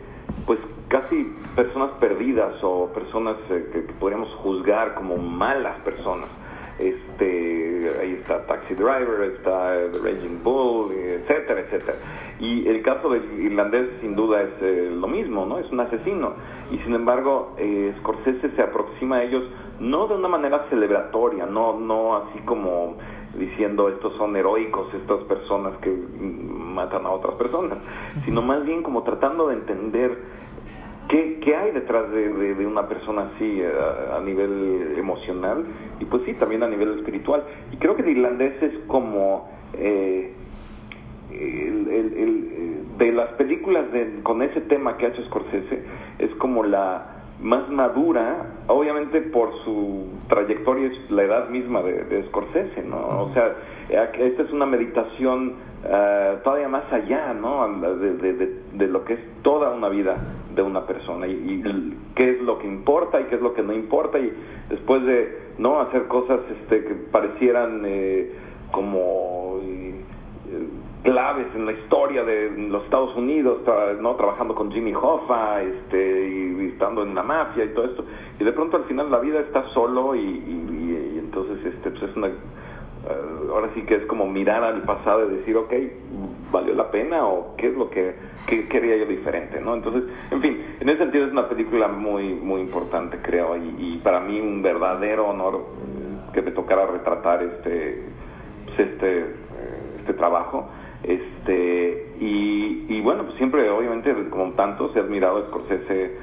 pues 0.49 0.59
casi 0.89 1.33
personas 1.55 1.93
perdidas 2.01 2.57
o 2.65 2.89
personas 2.93 3.37
eh, 3.51 3.71
que, 3.73 3.87
que, 3.87 3.93
podríamos 3.93 4.35
juzgar 4.43 4.97
como 4.97 5.17
malas 5.17 5.81
personas. 5.83 6.29
Este, 6.79 7.91
ahí 8.01 8.19
está 8.21 8.45
Taxi 8.47 8.75
Driver, 8.75 9.31
está 9.37 9.75
The 9.93 9.99
Raging 9.99 10.43
Bull, 10.43 10.93
etcétera, 10.93 11.61
etcétera. 11.61 11.97
Y 12.41 12.67
el 12.67 12.83
caso 12.83 13.11
del 13.11 13.23
irlandés 13.41 13.89
sin 14.01 14.17
duda 14.17 14.43
es 14.43 14.51
eh, 14.61 14.91
lo 14.93 15.07
mismo, 15.07 15.47
¿no? 15.47 15.59
Es 15.59 15.71
un 15.71 15.81
asesino. 15.81 16.33
Y 16.73 16.79
sin 16.79 16.95
embargo, 16.95 17.55
eh, 17.59 17.95
Scorsese 18.01 18.51
se 18.57 18.63
aproxima 18.63 19.17
a 19.17 19.23
ellos 19.23 19.45
no 19.79 20.07
de 20.07 20.15
una 20.15 20.29
manera 20.29 20.67
celebratoria, 20.71 21.47
no, 21.47 21.79
no 21.79 22.17
así 22.17 22.39
como 22.41 22.97
diciendo 23.37 23.89
estos 23.89 24.15
son 24.17 24.37
heroicos, 24.37 24.93
estas 24.95 25.21
personas 25.25 25.77
que 25.79 25.91
matan 25.91 27.07
a 27.07 27.11
otras 27.11 27.35
personas, 27.35 27.79
sino 28.25 28.43
más 28.43 28.65
bien 28.65 28.83
como 28.83 29.03
tratando 29.03 29.49
de 29.49 29.55
entender 29.55 30.17
qué, 31.09 31.41
qué 31.41 31.57
hay 31.57 31.73
detrás 31.73 32.11
de, 32.11 32.33
de, 32.33 32.55
de, 32.55 32.67
una 32.67 32.89
persona 32.89 33.31
así 33.35 33.63
a, 33.63 34.17
a, 34.17 34.21
nivel 34.21 34.95
emocional 34.97 35.65
y 36.01 36.05
pues 36.05 36.23
sí, 36.25 36.35
también 36.35 36.63
a 36.63 36.69
nivel 36.69 36.99
espiritual. 36.99 37.45
Y 37.73 37.77
creo 37.77 37.97
que 37.97 38.03
el 38.03 38.11
irlandés 38.11 38.63
es 38.63 38.73
como... 38.87 39.49
Eh, 39.75 40.33
el, 41.31 41.89
el, 41.89 42.13
el, 42.17 42.99
de 42.99 43.13
las 43.13 43.31
películas 43.31 43.91
de, 43.93 44.21
con 44.23 44.43
ese 44.43 44.61
tema 44.63 44.97
que 44.97 45.07
ha 45.07 45.09
hecho 45.09 45.25
Scorsese 45.25 45.83
es 46.19 46.31
como 46.37 46.63
la 46.63 47.15
más 47.41 47.69
madura, 47.69 48.47
obviamente 48.69 49.21
por 49.21 49.53
su 49.65 50.07
trayectoria 50.29 50.87
y 50.87 51.13
la 51.13 51.25
edad 51.25 51.49
misma 51.49 51.83
de, 51.83 52.05
de 52.05 52.23
Scorsese, 52.29 52.83
¿no? 52.85 52.97
O 52.97 53.33
sea, 53.35 53.55
esta 53.89 54.43
es 54.43 54.51
una 54.53 54.67
meditación 54.67 55.55
uh, 55.85 56.43
todavía 56.43 56.69
más 56.69 56.93
allá, 56.93 57.33
¿no? 57.35 57.81
De, 57.81 58.15
de, 58.17 58.61
de, 58.73 58.87
lo 58.89 59.05
que 59.05 59.15
es 59.15 59.21
toda 59.43 59.71
una 59.71 59.89
vida 59.89 60.17
de 60.55 60.63
una 60.63 60.87
persona 60.87 61.27
y, 61.27 61.33
y, 61.33 61.99
qué 62.15 62.31
es 62.31 62.43
lo 62.43 62.59
que 62.59 62.67
importa 62.67 63.21
y 63.21 63.25
qué 63.25 63.37
es 63.37 63.43
lo 63.43 63.55
que 63.55 63.63
no 63.63 63.73
importa 63.73 64.19
y 64.19 64.33
después 64.69 65.05
de 65.05 65.45
no 65.59 65.81
hacer 65.81 66.07
cosas 66.09 66.41
este, 66.61 66.85
que 66.85 66.95
parecieran 66.95 67.83
eh, 67.85 68.33
como 68.71 69.59
eh, 69.63 69.95
claves 71.05 71.47
en 71.55 71.67
la 71.67 71.73
historia 71.73 72.25
de 72.25 72.51
los 72.51 72.85
Estados 72.85 73.15
Unidos, 73.15 73.61
no 74.01 74.15
trabajando 74.17 74.55
con 74.55 74.73
Jimmy 74.73 74.95
Hoffa, 74.95 75.63
este, 75.63 76.29
y 76.29 76.69
estando 76.73 77.03
en 77.03 77.15
la 77.15 77.23
mafia 77.23 77.65
y 77.65 77.75
todo 77.75 77.85
esto, 77.85 78.05
y 78.41 78.45
de 78.45 78.53
pronto 78.53 78.79
al 78.79 78.85
final 78.85 79.11
la 79.11 79.19
vida 79.19 79.41
está 79.41 79.65
solo 79.75 80.15
y, 80.15 80.21
y, 80.21 81.19
entonces 81.19 81.65
este, 81.67 81.91
pues 81.91 82.03
es 82.05 82.17
una, 82.17 82.31
ahora 83.51 83.71
sí 83.75 83.83
que 83.83 83.97
es 83.97 84.07
como 84.07 84.27
mirar 84.27 84.63
al 84.65 84.83
pasado 84.83 85.31
y 85.31 85.37
decir, 85.37 85.57
ok, 85.57 85.73
valió 86.51 86.75
la 86.75 86.91
pena 86.91 87.27
o 87.27 87.55
qué 87.57 87.69
es 87.69 87.75
lo 87.75 87.91
que, 87.91 88.15
quería 88.47 88.97
yo 88.97 89.07
diferente, 89.07 89.61
¿no? 89.61 89.75
Entonces, 89.75 90.05
en 90.31 90.41
fin, 90.41 90.65
en 90.81 90.89
ese 90.89 90.99
sentido 90.99 91.27
es 91.27 91.33
una 91.33 91.49
película 91.49 91.89
muy, 91.89 92.35
muy 92.35 92.61
importante, 92.61 93.19
creo, 93.23 93.57
y, 93.57 93.75
y 93.79 94.01
para 94.03 94.21
mí 94.21 94.41
un 94.41 94.63
verdadero 94.63 95.29
honor 95.29 95.65
que 96.33 96.43
me 96.43 96.51
tocara 96.51 96.87
retratar 96.87 97.43
este, 97.43 98.03
pues 98.67 98.81
este, 98.81 99.27
este 100.01 100.13
trabajo. 100.15 100.69
Este, 101.03 102.15
y, 102.19 102.87
y 102.89 103.01
bueno, 103.01 103.25
pues 103.25 103.37
siempre, 103.37 103.69
obviamente, 103.71 104.13
como 104.31 104.53
tantos, 104.53 104.95
he 104.97 105.01
admirado 105.01 105.39
a 105.39 105.47
Scorsese 105.49 106.17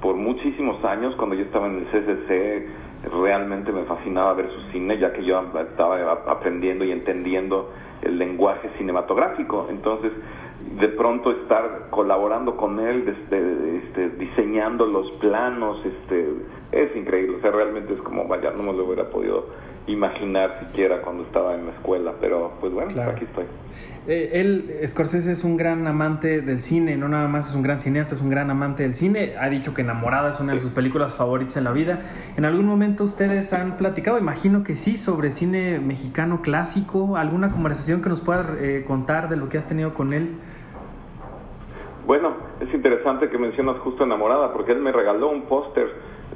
por 0.00 0.16
muchísimos 0.16 0.84
años. 0.84 1.14
Cuando 1.16 1.36
yo 1.36 1.42
estaba 1.42 1.68
en 1.68 1.78
el 1.78 1.86
CCC, 1.86 2.66
realmente 3.10 3.72
me 3.72 3.84
fascinaba 3.84 4.34
ver 4.34 4.50
su 4.50 4.72
cine, 4.72 4.98
ya 4.98 5.12
que 5.12 5.24
yo 5.24 5.40
estaba 5.60 6.12
aprendiendo 6.26 6.84
y 6.84 6.92
entendiendo 6.92 7.72
el 8.02 8.18
lenguaje 8.18 8.70
cinematográfico. 8.78 9.66
Entonces, 9.70 10.12
de 10.78 10.88
pronto 10.88 11.32
estar 11.32 11.88
colaborando 11.90 12.56
con 12.56 12.78
él, 12.80 13.08
este, 13.08 13.76
este, 13.78 14.10
diseñando 14.10 14.86
los 14.86 15.10
planos, 15.12 15.84
este, 15.84 16.28
es 16.72 16.96
increíble. 16.96 17.36
O 17.36 17.40
sea, 17.40 17.50
realmente 17.50 17.94
es 17.94 18.00
como, 18.02 18.26
vaya, 18.26 18.50
no 18.52 18.62
me 18.62 18.72
lo 18.72 18.84
hubiera 18.84 19.10
podido 19.10 19.46
imaginar 19.86 20.60
siquiera 20.60 21.02
cuando 21.02 21.24
estaba 21.24 21.54
en 21.54 21.66
la 21.66 21.72
escuela, 21.72 22.14
pero 22.20 22.52
pues 22.60 22.72
bueno, 22.72 22.92
claro. 22.92 23.12
aquí 23.12 23.24
estoy. 23.24 23.44
Eh, 24.08 24.40
él, 24.40 24.80
Scorsese, 24.84 25.30
es 25.30 25.44
un 25.44 25.56
gran 25.56 25.86
amante 25.86 26.40
del 26.40 26.60
cine, 26.60 26.96
no 26.96 27.08
nada 27.08 27.28
más 27.28 27.48
es 27.50 27.54
un 27.54 27.62
gran 27.62 27.78
cineasta, 27.78 28.14
es 28.14 28.20
un 28.20 28.30
gran 28.30 28.50
amante 28.50 28.82
del 28.82 28.94
cine. 28.94 29.34
Ha 29.38 29.48
dicho 29.48 29.74
que 29.74 29.82
Enamorada 29.82 30.30
es 30.30 30.40
una 30.40 30.54
de 30.54 30.60
sus 30.60 30.70
películas 30.70 31.14
favoritas 31.14 31.56
en 31.56 31.64
la 31.64 31.72
vida. 31.72 32.00
¿En 32.36 32.44
algún 32.44 32.66
momento 32.66 33.04
ustedes 33.04 33.52
han 33.52 33.76
platicado, 33.76 34.18
imagino 34.18 34.64
que 34.64 34.74
sí, 34.74 34.96
sobre 34.96 35.30
cine 35.30 35.78
mexicano 35.78 36.42
clásico? 36.42 37.16
¿Alguna 37.16 37.52
conversación 37.52 38.02
que 38.02 38.08
nos 38.08 38.20
puedas 38.20 38.50
eh, 38.60 38.84
contar 38.86 39.28
de 39.28 39.36
lo 39.36 39.48
que 39.48 39.58
has 39.58 39.68
tenido 39.68 39.94
con 39.94 40.12
él? 40.12 40.30
Bueno, 42.04 42.32
es 42.60 42.74
interesante 42.74 43.28
que 43.30 43.38
mencionas 43.38 43.78
justo 43.78 44.02
Enamorada, 44.02 44.52
porque 44.52 44.72
él 44.72 44.80
me 44.80 44.90
regaló 44.90 45.30
un 45.30 45.42
póster 45.42 45.86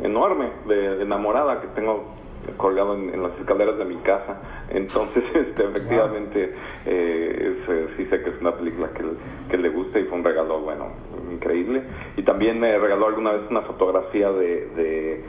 enorme 0.02 0.50
de 0.68 1.02
enamorada 1.02 1.60
que 1.60 1.66
tengo 1.68 2.14
colgado 2.56 2.94
en, 2.94 3.22
las 3.22 3.32
escaleras 3.38 3.78
de 3.78 3.84
mi 3.84 3.96
casa. 3.96 4.40
Entonces, 4.70 5.24
este, 5.34 5.64
efectivamente, 5.64 6.54
eh, 6.86 7.62
eh, 7.68 7.88
sí 7.96 8.06
sé 8.06 8.22
que 8.22 8.30
es 8.30 8.40
una 8.40 8.52
película 8.52 8.90
que, 8.90 9.04
que, 9.50 9.56
le 9.56 9.68
gusta 9.70 9.98
y 9.98 10.04
fue 10.04 10.18
un 10.18 10.24
regalo, 10.24 10.60
bueno, 10.60 10.88
increíble. 11.30 11.82
Y 12.16 12.22
también 12.22 12.60
me 12.60 12.78
regaló 12.78 13.06
alguna 13.06 13.32
vez 13.32 13.42
una 13.50 13.62
fotografía 13.62 14.30
de, 14.30 14.66
de 14.76 15.24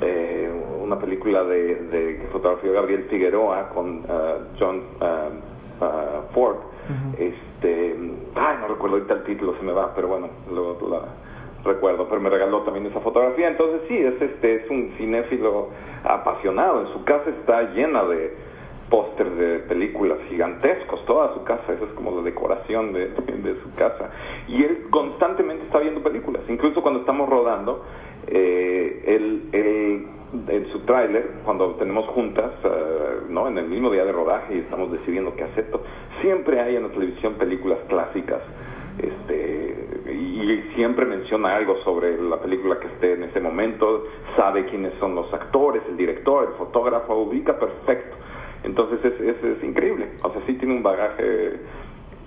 eh, 0.00 0.50
una 0.82 0.98
película 0.98 1.44
de, 1.44 1.74
de 1.76 2.18
que 2.18 2.28
fotografió 2.32 2.72
Gabriel 2.72 3.04
Figueroa 3.04 3.70
con 3.70 4.04
John 4.58 4.82
Ford. 6.32 6.56
Este, 7.18 7.96
ay, 8.34 8.56
no 8.60 8.68
recuerdo 8.68 8.96
ahorita 8.96 9.14
el 9.14 9.24
título, 9.24 9.56
se 9.56 9.62
me 9.62 9.72
va, 9.72 9.94
pero 9.94 10.08
bueno, 10.08 10.28
lo, 10.52 10.76
la 10.88 11.08
recuerdo, 11.64 12.08
pero 12.08 12.20
me 12.20 12.30
regaló 12.30 12.62
también 12.62 12.86
esa 12.86 13.00
fotografía. 13.00 13.48
Entonces 13.48 13.82
sí, 13.88 13.96
es 13.96 14.20
este 14.20 14.56
es 14.56 14.70
un 14.70 14.92
cinéfilo 14.96 15.70
apasionado. 16.04 16.82
En 16.82 16.92
su 16.92 17.04
casa 17.04 17.30
está 17.30 17.62
llena 17.74 18.04
de 18.04 18.34
pósters 18.90 19.36
de 19.36 19.58
películas 19.60 20.18
gigantescos, 20.28 21.04
toda 21.06 21.34
su 21.34 21.42
casa, 21.42 21.72
eso 21.72 21.84
es 21.84 21.92
como 21.92 22.12
la 22.16 22.22
decoración 22.22 22.92
de, 22.92 23.56
su 23.62 23.74
casa. 23.74 24.10
Y 24.48 24.62
él 24.62 24.86
constantemente 24.90 25.64
está 25.64 25.78
viendo 25.78 26.02
películas, 26.02 26.42
incluso 26.48 26.82
cuando 26.82 27.00
estamos 27.00 27.28
rodando, 27.28 27.84
eh, 28.26 29.02
él, 29.06 29.48
él, 29.52 30.06
en 30.48 30.72
su 30.72 30.80
tráiler, 30.80 31.30
cuando 31.44 31.74
tenemos 31.74 32.06
juntas, 32.08 32.52
eh, 32.64 32.68
¿no? 33.28 33.48
en 33.48 33.58
el 33.58 33.68
mismo 33.68 33.90
día 33.90 34.04
de 34.04 34.12
rodaje 34.12 34.54
y 34.54 34.58
estamos 34.58 34.92
decidiendo 34.92 35.34
qué 35.34 35.44
hacer, 35.44 35.66
siempre 36.20 36.60
hay 36.60 36.76
en 36.76 36.84
la 36.84 36.88
televisión 36.90 37.34
películas 37.34 37.78
clásicas 37.88 38.40
este, 38.98 40.12
y 40.12 40.74
siempre 40.74 41.04
menciona 41.04 41.56
algo 41.56 41.76
sobre 41.84 42.20
la 42.20 42.40
película 42.40 42.78
que 42.78 42.86
esté 42.88 43.14
en 43.14 43.24
ese 43.24 43.40
momento, 43.40 44.04
sabe 44.36 44.66
quiénes 44.66 44.92
son 45.00 45.14
los 45.14 45.32
actores, 45.32 45.82
el 45.88 45.96
director, 45.96 46.48
el 46.48 46.54
fotógrafo, 46.56 47.14
ubica 47.14 47.58
perfecto. 47.58 48.16
Entonces 48.62 49.04
es, 49.04 49.20
es, 49.20 49.44
es 49.44 49.64
increíble, 49.64 50.08
o 50.22 50.30
sea, 50.30 50.42
sí 50.46 50.54
tiene 50.54 50.74
un 50.74 50.82
bagaje 50.82 51.60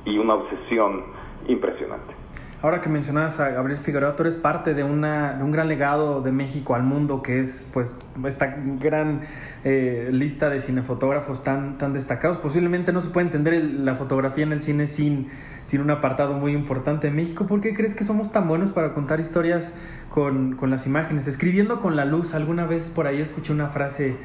y 0.05 0.17
una 0.17 0.35
obsesión 0.35 1.05
impresionante. 1.47 2.13
Ahora 2.59 2.81
que 2.81 2.89
mencionabas 2.89 3.39
a 3.39 3.49
Gabriel 3.51 3.77
Figueroa, 3.77 4.15
tú 4.15 4.23
eres 4.23 4.35
parte 4.35 4.73
de, 4.73 4.83
una, 4.83 5.33
de 5.33 5.43
un 5.43 5.51
gran 5.51 5.67
legado 5.67 6.23
de 6.23 6.31
México 6.31 6.73
al 6.73 6.81
mundo, 6.81 7.21
que 7.21 7.39
es 7.39 7.69
pues 7.71 7.99
esta 8.25 8.57
gran 8.79 9.21
eh, 9.63 10.09
lista 10.11 10.49
de 10.49 10.59
cinefotógrafos 10.59 11.43
tan, 11.43 11.77
tan 11.77 11.93
destacados. 11.93 12.39
Posiblemente 12.39 12.91
no 12.91 13.01
se 13.01 13.09
puede 13.09 13.27
entender 13.27 13.63
la 13.63 13.93
fotografía 13.93 14.43
en 14.43 14.53
el 14.53 14.63
cine 14.63 14.87
sin, 14.87 15.27
sin 15.65 15.81
un 15.81 15.91
apartado 15.91 16.33
muy 16.33 16.53
importante 16.53 17.07
de 17.07 17.13
México. 17.13 17.45
¿Por 17.45 17.61
qué 17.61 17.75
crees 17.75 17.93
que 17.93 18.03
somos 18.03 18.31
tan 18.31 18.47
buenos 18.47 18.71
para 18.71 18.95
contar 18.95 19.19
historias 19.19 19.77
con, 20.09 20.55
con 20.55 20.71
las 20.71 20.87
imágenes? 20.87 21.27
Escribiendo 21.27 21.79
con 21.79 21.95
la 21.95 22.05
luz, 22.05 22.33
alguna 22.33 22.65
vez 22.65 22.89
por 22.89 23.05
ahí 23.05 23.21
escuché 23.21 23.53
una 23.53 23.67
frase 23.67 24.15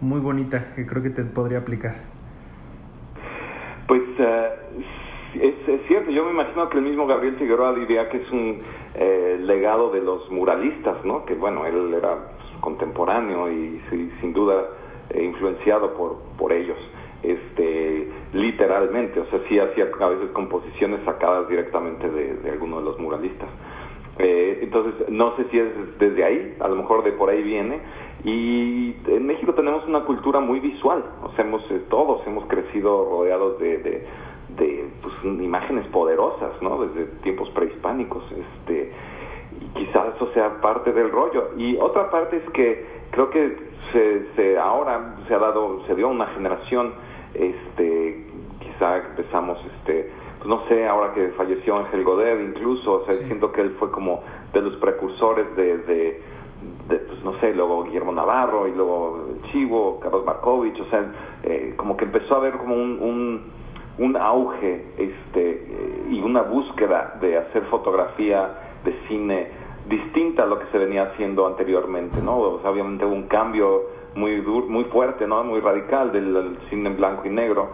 muy 0.00 0.20
bonita 0.20 0.66
que 0.76 0.86
creo 0.86 1.02
que 1.02 1.10
te 1.10 1.24
podría 1.24 1.58
aplicar. 1.58 1.96
Pues 3.88 4.02
uh 4.20 4.59
es, 5.34 5.80
cierto, 5.86 6.10
yo 6.10 6.24
me 6.24 6.32
imagino 6.32 6.68
que 6.68 6.78
el 6.78 6.84
mismo 6.84 7.06
Gabriel 7.06 7.36
Figueroa 7.36 7.74
diría 7.74 8.08
que 8.08 8.18
es 8.18 8.30
un 8.30 8.62
eh, 8.94 9.38
legado 9.40 9.90
de 9.90 10.00
los 10.00 10.30
muralistas, 10.30 11.04
¿no? 11.04 11.24
Que 11.24 11.34
bueno, 11.34 11.64
él 11.66 11.94
era 11.94 12.32
contemporáneo 12.60 13.50
y 13.50 13.80
sin 14.20 14.32
duda 14.32 14.66
eh, 15.10 15.24
influenciado 15.24 15.94
por, 15.94 16.18
por 16.38 16.52
ellos, 16.52 16.76
este, 17.22 18.08
literalmente, 18.32 19.20
o 19.20 19.26
sea, 19.26 19.40
sí 19.48 19.58
hacía 19.58 19.88
a 20.00 20.08
veces 20.08 20.30
composiciones 20.32 21.00
sacadas 21.04 21.48
directamente 21.48 22.08
de, 22.08 22.34
de 22.34 22.50
alguno 22.50 22.78
de 22.78 22.84
los 22.84 22.98
muralistas. 22.98 23.48
Eh, 24.18 24.58
entonces, 24.62 25.08
no 25.08 25.36
sé 25.36 25.44
si 25.50 25.58
es 25.58 25.98
desde 25.98 26.24
ahí, 26.24 26.56
a 26.60 26.68
lo 26.68 26.76
mejor 26.76 27.02
de 27.04 27.12
por 27.12 27.30
ahí 27.30 27.42
viene. 27.42 27.80
Y 28.22 28.94
en 29.06 29.26
México 29.26 29.54
tenemos 29.54 29.86
una 29.86 30.04
cultura 30.04 30.40
muy 30.40 30.60
visual, 30.60 31.02
o 31.22 31.30
sea, 31.32 31.44
hemos, 31.44 31.64
todos 31.88 32.20
hemos 32.26 32.44
crecido 32.46 33.08
rodeados 33.10 33.58
de 33.58 33.78
de 33.78 34.06
pues, 34.56 35.14
imágenes 35.24 35.86
poderosas, 35.88 36.60
¿no? 36.60 36.84
Desde 36.84 37.06
tiempos 37.22 37.48
prehispánicos, 37.50 38.24
este, 38.32 38.92
y 39.60 39.64
quizás 39.78 40.14
eso 40.16 40.32
sea 40.32 40.60
parte 40.60 40.92
del 40.92 41.10
rollo. 41.10 41.50
Y 41.56 41.76
otra 41.76 42.10
parte 42.10 42.38
es 42.38 42.50
que 42.50 42.86
creo 43.10 43.30
que 43.30 43.56
se, 43.92 44.26
se 44.36 44.58
ahora 44.58 45.16
se 45.26 45.34
ha 45.34 45.38
dado, 45.38 45.84
se 45.86 45.94
dio 45.94 46.08
una 46.08 46.26
generación, 46.28 46.92
este, 47.34 48.26
quizá 48.60 48.98
empezamos, 48.98 49.58
este, 49.76 50.10
pues 50.38 50.48
no 50.48 50.66
sé, 50.68 50.86
ahora 50.86 51.12
que 51.12 51.28
falleció 51.30 51.76
Ángel 51.76 52.04
Godet 52.04 52.40
incluso, 52.40 53.02
o 53.02 53.04
sea, 53.04 53.14
siento 53.14 53.52
que 53.52 53.60
él 53.60 53.76
fue 53.78 53.90
como 53.90 54.22
de 54.52 54.62
los 54.62 54.76
precursores 54.76 55.54
de, 55.56 55.78
de, 55.78 56.22
pues 56.88 57.24
no 57.24 57.38
sé, 57.40 57.54
luego 57.54 57.84
Guillermo 57.84 58.12
Navarro 58.12 58.66
y 58.68 58.72
luego 58.72 59.28
Chivo, 59.50 60.00
Carlos 60.00 60.24
Markovich, 60.24 60.80
o 60.80 60.84
sea, 60.86 61.12
eh, 61.42 61.74
como 61.76 61.96
que 61.96 62.04
empezó 62.04 62.34
a 62.34 62.38
haber 62.38 62.56
como 62.56 62.74
un 62.74 62.98
un 63.00 63.59
auge 64.18 64.84
este, 64.96 65.50
eh, 65.50 66.06
y 66.10 66.20
una 66.20 66.42
búsqueda 66.42 67.18
de 67.20 67.38
hacer 67.38 67.64
fotografía 67.64 68.48
de 68.84 68.94
cine 69.08 69.48
distinta 69.88 70.44
a 70.44 70.46
lo 70.46 70.58
que 70.58 70.66
se 70.72 70.78
venía 70.78 71.04
haciendo 71.04 71.46
anteriormente, 71.46 72.22
¿no? 72.22 72.36
obviamente 72.36 73.04
hubo 73.04 73.14
un 73.14 73.28
cambio 73.28 73.82
muy 74.14 74.40
muy 74.40 74.84
fuerte, 74.84 75.26
¿no? 75.26 75.42
Muy 75.44 75.60
radical 75.60 76.12
del, 76.12 76.58
cine 76.68 76.90
en 76.90 76.96
blanco 76.96 77.26
y 77.26 77.30
negro 77.30 77.70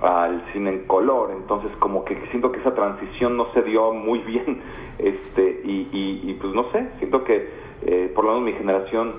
al 0.00 0.42
cine 0.52 0.70
en 0.70 0.86
color, 0.86 1.30
entonces 1.32 1.70
como 1.78 2.04
que 2.04 2.16
siento 2.30 2.50
que 2.50 2.60
esa 2.60 2.74
transición 2.74 3.36
no 3.36 3.52
se 3.52 3.62
dio 3.62 3.92
muy 3.92 4.18
bien, 4.26 4.62
este, 4.98 5.60
y, 5.64 5.88
y, 6.22 6.34
pues 6.40 6.54
no 6.54 6.70
sé, 6.72 6.88
siento 6.98 7.22
que 7.24 7.48
eh, 7.82 8.10
por 8.14 8.24
lo 8.24 8.32
menos 8.32 8.46
mi 8.46 8.52
generación 8.54 9.14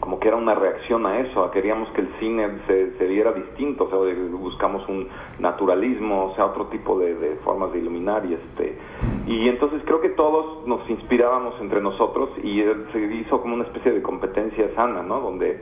como 0.00 0.18
que 0.18 0.28
era 0.28 0.36
una 0.36 0.54
reacción 0.54 1.04
a 1.06 1.20
eso, 1.20 1.50
queríamos 1.50 1.88
que 1.90 2.00
el 2.00 2.08
cine 2.18 2.48
se, 2.66 2.96
se 2.96 3.06
viera 3.06 3.32
distinto, 3.32 3.84
o 3.84 3.88
sea, 3.88 4.14
buscamos 4.30 4.88
un 4.88 5.08
naturalismo, 5.38 6.26
o 6.26 6.34
sea, 6.34 6.46
otro 6.46 6.66
tipo 6.66 6.98
de, 6.98 7.38
formas 7.44 7.72
de 7.72 7.78
iluminar 7.80 8.24
y 8.26 8.34
este 8.34 8.78
y 9.26 9.48
entonces 9.48 9.82
creo 9.86 10.00
que 10.00 10.10
todos 10.10 10.66
nos 10.66 10.88
inspirábamos 10.88 11.54
entre 11.60 11.80
nosotros 11.80 12.30
y 12.42 12.62
se 12.92 13.00
hizo 13.14 13.40
como 13.40 13.54
una 13.54 13.64
especie 13.64 13.92
de 13.92 14.02
competencia 14.02 14.74
sana, 14.74 15.02
¿no? 15.02 15.20
Donde 15.20 15.60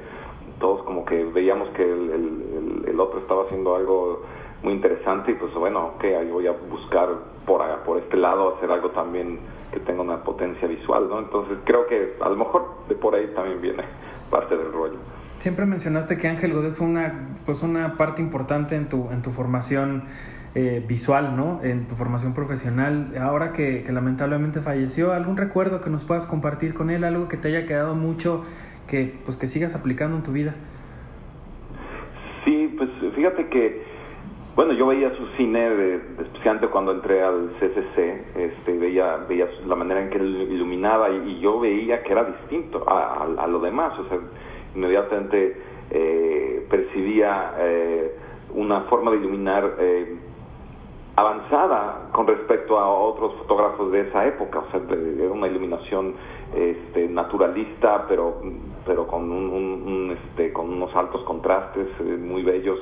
todos 0.59 0.83
como 0.83 1.05
que 1.05 1.25
veíamos 1.25 1.69
que 1.71 1.83
el, 1.83 2.85
el, 2.87 3.01
otro 3.01 3.21
estaba 3.21 3.45
haciendo 3.45 3.75
algo 3.75 4.23
muy 4.63 4.75
interesante 4.75 5.33
y 5.33 5.35
pues 5.35 5.53
bueno, 5.55 5.87
ok, 5.97 6.05
ahí 6.05 6.31
voy 6.31 6.47
a 6.47 6.53
buscar 6.53 7.09
por, 7.47 7.63
por 7.85 7.99
este 7.99 8.17
lado 8.17 8.57
hacer 8.57 8.71
algo 8.71 8.91
también 8.91 9.41
que 9.73 9.81
tenga 9.81 10.03
una 10.03 10.23
potencia 10.23 10.69
visual, 10.69 11.09
¿no? 11.09 11.19
Entonces 11.19 11.59
creo 11.65 11.87
que 11.87 12.15
a 12.21 12.29
lo 12.29 12.37
mejor 12.37 12.87
de 12.89 12.95
por 12.95 13.15
ahí 13.15 13.27
también 13.35 13.61
viene 13.61 13.83
parte 14.31 14.57
del 14.57 14.73
rollo. 14.73 14.99
Siempre 15.39 15.67
mencionaste 15.67 16.17
que 16.19 16.29
Ángel 16.29 16.53
Godet 16.53 16.73
fue 16.73 16.87
una, 16.87 17.37
pues 17.45 17.63
una 17.63 17.97
parte 17.97 18.23
importante 18.23 18.77
en 18.77 18.89
tu, 18.89 19.11
en 19.11 19.23
tu 19.23 19.31
formación 19.31 20.05
eh, 20.55 20.85
visual, 20.87 21.35
¿no? 21.35 21.61
En 21.65 21.89
tu 21.89 21.95
formación 21.95 22.35
profesional. 22.35 23.15
Ahora 23.19 23.53
que, 23.53 23.85
lamentablemente 23.91 24.61
falleció, 24.61 25.13
¿algún 25.13 25.37
recuerdo 25.37 25.81
que 25.81 25.91
nos 25.91 26.05
puedas 26.05 26.27
compartir 26.27 26.75
con 26.75 26.91
él? 26.91 27.05
Algo 27.05 27.27
que 27.27 27.39
te 27.39 27.49
haya 27.49 27.67
quedado 27.67 27.95
mucho, 27.95 28.45
que 28.87 29.15
pues 29.25 29.37
que 29.37 29.49
sigas 29.49 29.75
aplicando 29.75 30.19
en 30.19 30.23
tu 30.23 30.33
vida. 30.33 30.55
Sí, 32.45 32.75
pues 32.77 32.91
fíjate 33.15 33.49
que 33.49 33.83
bueno, 34.55 34.75
yo 34.75 34.87
veía 34.87 35.11
su 35.17 35.27
cine, 35.39 35.71
de, 35.71 35.95
especialmente 36.21 36.69
cuando 36.69 36.93
entré 36.93 37.23
al 37.23 37.53
CCC, 37.59 38.25
este, 38.37 38.79
veía, 38.79 39.17
veía 39.29 39.49
la 39.67 39.75
manera 39.75 40.03
en 40.03 40.11
que 40.11 40.19
él 40.19 40.49
iluminaba 40.51 41.09
y, 41.11 41.41
yo 41.41 41.59
veía 41.59 42.03
que 42.03 42.13
era 42.13 42.25
distinto 42.25 42.85
a, 42.87 43.47
lo 43.47 43.61
demás, 43.61 43.99
o 43.99 44.09
sea, 44.09 44.19
inmediatamente 44.75 45.57
eh, 45.91 46.67
percibía 46.69 47.55
eh, 47.59 48.15
una 48.55 48.83
forma 48.83 49.11
de 49.11 49.17
iluminar 49.19 49.75
eh, 49.79 50.17
avanzada 51.17 52.09
con 52.13 52.27
respecto 52.27 52.79
a 52.79 52.89
otros 52.89 53.35
fotógrafos 53.35 53.93
de 53.93 54.09
esa 54.09 54.27
época, 54.27 54.61
o 54.61 54.71
sea, 54.71 54.81
era 54.89 55.31
una 55.31 55.47
iluminación 55.47 56.15
este, 56.55 57.09
naturalista, 57.09 58.07
pero, 58.09 58.41
pero 58.87 59.07
con, 59.07 59.31
un, 59.31 60.17
este, 60.17 60.53
con 60.53 60.73
unos 60.73 60.95
altos 60.97 61.23
contrastes 61.25 61.89
muy 62.01 62.43
bellos. 62.43 62.79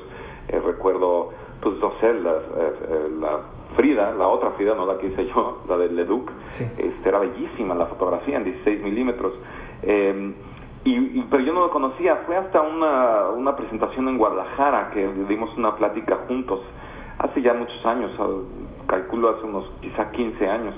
recuerdo 0.47 1.31
pues 1.61 1.77
no 1.77 1.91
sé, 1.99 2.13
la, 2.13 2.31
eh, 2.31 3.09
la, 3.19 3.39
Frida, 3.75 4.11
la 4.13 4.27
otra 4.27 4.51
Frida, 4.51 4.75
no 4.75 4.85
la 4.85 4.97
que 4.97 5.07
hice 5.07 5.27
yo, 5.27 5.61
la 5.69 5.77
de 5.77 5.89
Leduc, 5.89 6.29
este, 6.51 7.07
era 7.07 7.19
bellísima 7.19 7.73
la 7.75 7.85
fotografía 7.85 8.37
en 8.37 8.43
16 8.43 8.83
milímetros. 8.83 9.33
Em, 9.83 10.33
y, 10.83 11.21
pero 11.29 11.43
yo 11.43 11.53
no 11.53 11.61
lo 11.61 11.69
conocía, 11.69 12.17
fue 12.25 12.35
hasta 12.35 12.61
una, 12.61 13.29
una 13.29 13.55
presentación 13.55 14.07
en 14.09 14.17
Guadalajara 14.17 14.89
que 14.91 15.07
dimos 15.29 15.55
una 15.57 15.75
plática 15.75 16.19
juntos, 16.27 16.59
hace 17.19 17.41
ya 17.41 17.53
muchos 17.53 17.85
años, 17.85 18.11
calculo 18.87 19.29
hace 19.29 19.45
unos 19.45 19.71
quizá 19.81 20.11
15 20.11 20.47
años, 20.47 20.75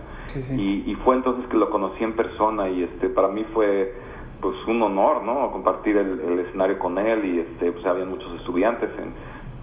Y, 0.57 0.89
y, 0.89 0.95
fue 1.03 1.15
entonces 1.15 1.45
que 1.49 1.57
lo 1.57 1.69
conocí 1.69 2.03
en 2.03 2.13
persona 2.13 2.69
y 2.69 2.83
este 2.83 3.09
para 3.09 3.27
mí 3.27 3.45
fue 3.53 3.93
pues 4.41 4.55
un 4.67 4.81
honor, 4.81 5.23
¿no? 5.23 5.51
Compartir 5.51 5.95
el, 5.97 6.19
el 6.19 6.39
escenario 6.39 6.79
con 6.79 6.97
él 6.97 7.23
y 7.25 7.39
este 7.39 7.71
pues 7.71 7.85
había 7.85 8.05
muchos 8.05 8.33
estudiantes 8.39 8.89
en 8.97 9.13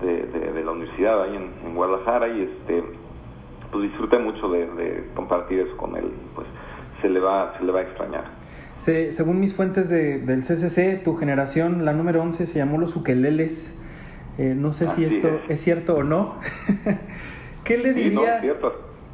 de, 0.00 0.64
la 0.64 0.70
universidad 0.70 1.22
ahí 1.22 1.36
en, 1.36 1.74
Guadalajara 1.74 2.28
y 2.28 2.42
este 2.42 2.82
pues 3.70 3.84
disfruté 3.84 4.18
mucho 4.18 4.48
de, 4.48 5.08
compartir 5.14 5.60
eso 5.60 5.76
con 5.76 5.96
él 5.96 6.12
pues 6.34 6.46
se 7.00 7.08
le 7.08 7.20
va 7.20 7.54
se 7.58 7.64
le 7.64 7.72
va 7.72 7.80
a 7.80 7.82
extrañar 7.82 8.24
según 8.76 9.40
mis 9.40 9.54
fuentes 9.54 9.90
de, 9.90 10.20
del 10.20 10.40
CCC, 10.40 11.02
tu 11.04 11.14
generación, 11.14 11.84
la 11.84 11.92
número 11.92 12.22
11, 12.22 12.46
se 12.46 12.58
llamó 12.58 12.78
los 12.78 12.96
ukeleles. 12.96 13.76
Eh, 14.40 14.54
no 14.56 14.72
sé 14.72 14.88
si 14.88 15.04
esto 15.04 15.38
es. 15.50 15.60
cierto 15.60 15.96
o 15.96 16.02
no. 16.02 16.36
¿Qué 17.64 17.76
le 17.76 17.92
diría, 17.92 18.40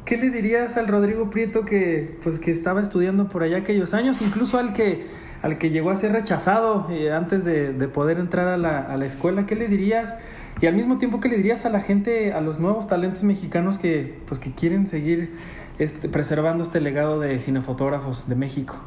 ¿Qué 0.05 0.15
le 0.15 0.29
dirías 0.29 0.77
al 0.77 0.87
Rodrigo 0.87 1.29
Prieto 1.29 1.65
que, 1.65 2.17
pues, 2.23 2.39
que 2.39 2.49
estaba 2.49 2.81
estudiando 2.81 3.27
por 3.27 3.43
allá 3.43 3.57
aquellos 3.57 3.93
años, 3.93 4.21
incluso 4.21 4.57
al 4.57 4.71
que, 4.71 5.05
al 5.41 5.57
que 5.57 5.69
llegó 5.69 5.91
a 5.91 5.97
ser 5.97 6.13
rechazado 6.13 6.87
eh, 6.89 7.11
antes 7.11 7.43
de, 7.43 7.73
poder 7.89 8.19
entrar 8.19 8.47
a 8.47 8.55
la, 8.55 8.79
a 8.79 8.95
la 8.95 9.05
escuela? 9.05 9.45
¿Qué 9.45 9.55
le 9.55 9.67
dirías? 9.67 10.15
Y 10.61 10.65
al 10.67 10.75
mismo 10.75 10.97
tiempo, 10.97 11.19
¿qué 11.19 11.27
le 11.27 11.35
dirías 11.35 11.65
a 11.65 11.69
la 11.69 11.81
gente, 11.81 12.31
a 12.31 12.39
los 12.39 12.61
nuevos 12.61 12.87
talentos 12.87 13.23
mexicanos 13.23 13.77
que, 13.79 14.19
pues, 14.27 14.39
que 14.39 14.53
quieren 14.53 14.87
seguir 14.87 15.33
este, 15.77 16.07
preservando 16.07 16.63
este 16.63 16.79
legado 16.79 17.19
de 17.19 17.37
cinefotógrafos 17.37 18.29
de 18.29 18.35
México? 18.35 18.77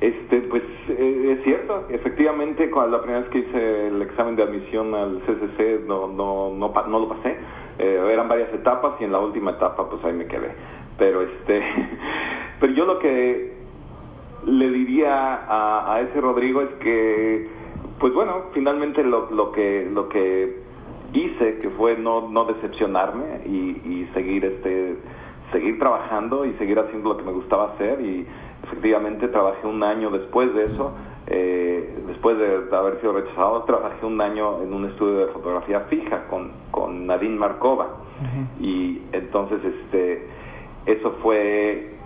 Este, 0.00 0.42
pues 0.42 0.62
eh, 0.90 1.36
es 1.38 1.44
cierto, 1.44 1.86
efectivamente, 1.88 2.70
cuando 2.70 2.98
la 2.98 3.02
primera 3.02 3.20
vez 3.22 3.30
que 3.30 3.38
hice 3.38 3.86
el 3.88 4.02
examen 4.02 4.36
de 4.36 4.42
admisión 4.42 4.94
al 4.94 5.22
CCC 5.22 5.86
no, 5.86 6.08
no, 6.08 6.50
no, 6.50 6.72
no 6.88 6.98
lo 6.98 7.08
pasé, 7.08 7.36
eh, 7.78 8.10
eran 8.12 8.28
varias 8.28 8.52
etapas 8.52 9.00
y 9.00 9.04
en 9.04 9.12
la 9.12 9.20
última 9.20 9.52
etapa 9.52 9.88
pues 9.88 10.04
ahí 10.04 10.12
me 10.12 10.26
quedé. 10.26 10.52
Pero 10.98 11.22
este, 11.22 11.62
pero 12.60 12.72
yo 12.74 12.84
lo 12.84 12.98
que 12.98 13.54
le 14.44 14.70
diría 14.70 15.34
a, 15.34 15.94
a 15.94 16.00
ese 16.02 16.20
Rodrigo 16.20 16.60
es 16.60 16.70
que, 16.80 17.48
pues 17.98 18.12
bueno, 18.12 18.44
finalmente 18.52 19.02
lo, 19.02 19.30
lo 19.30 19.50
que 19.52 19.88
lo 19.90 20.10
que 20.10 20.60
hice 21.14 21.58
que 21.58 21.70
fue 21.70 21.96
no, 21.96 22.28
no 22.28 22.44
decepcionarme 22.44 23.40
y, 23.46 23.80
y 23.82 24.10
seguir 24.12 24.44
este 24.44 24.96
seguir 25.52 25.78
trabajando 25.78 26.44
y 26.44 26.52
seguir 26.54 26.78
haciendo 26.78 27.10
lo 27.10 27.16
que 27.16 27.24
me 27.24 27.32
gustaba 27.32 27.72
hacer 27.74 28.00
y 28.00 28.26
efectivamente 28.66 29.28
trabajé 29.28 29.66
un 29.66 29.82
año 29.82 30.10
después 30.10 30.52
de 30.54 30.64
eso, 30.64 30.92
eh, 31.26 31.98
después 32.06 32.38
de 32.38 32.76
haber 32.76 33.00
sido 33.00 33.12
rechazado, 33.12 33.62
trabajé 33.64 34.04
un 34.06 34.20
año 34.20 34.62
en 34.62 34.72
un 34.72 34.86
estudio 34.86 35.26
de 35.26 35.32
fotografía 35.32 35.80
fija 35.80 36.26
con, 36.28 36.52
con 36.70 37.06
Nadine 37.06 37.36
Markova. 37.36 37.88
Y 38.60 39.02
entonces 39.12 39.60
este 39.62 40.26
eso 40.86 41.16
fue, 41.20 41.96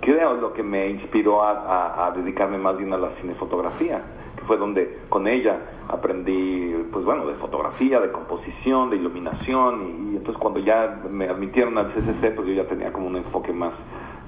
creo, 0.00 0.34
lo 0.34 0.52
que 0.52 0.62
me 0.62 0.90
inspiró 0.90 1.42
a, 1.42 2.06
a, 2.06 2.10
dedicarme 2.12 2.58
más 2.58 2.76
bien 2.76 2.92
a 2.92 2.98
la 2.98 3.10
cinefotografía, 3.20 4.02
que 4.36 4.44
fue 4.44 4.58
donde 4.58 4.98
con 5.08 5.26
ella 5.26 5.58
aprendí, 5.88 6.74
pues 6.92 7.04
bueno, 7.04 7.26
de 7.26 7.34
fotografía, 7.36 7.98
de 7.98 8.12
composición, 8.12 8.90
de 8.90 8.96
iluminación, 8.96 10.12
y 10.12 10.16
entonces 10.16 10.38
cuando 10.38 10.60
ya 10.60 11.00
me 11.10 11.28
admitieron 11.28 11.78
al 11.78 11.92
CCC, 11.94 12.34
pues 12.36 12.46
yo 12.46 12.54
ya 12.54 12.64
tenía 12.68 12.92
como 12.92 13.06
un 13.06 13.16
enfoque 13.16 13.52
más 13.52 13.72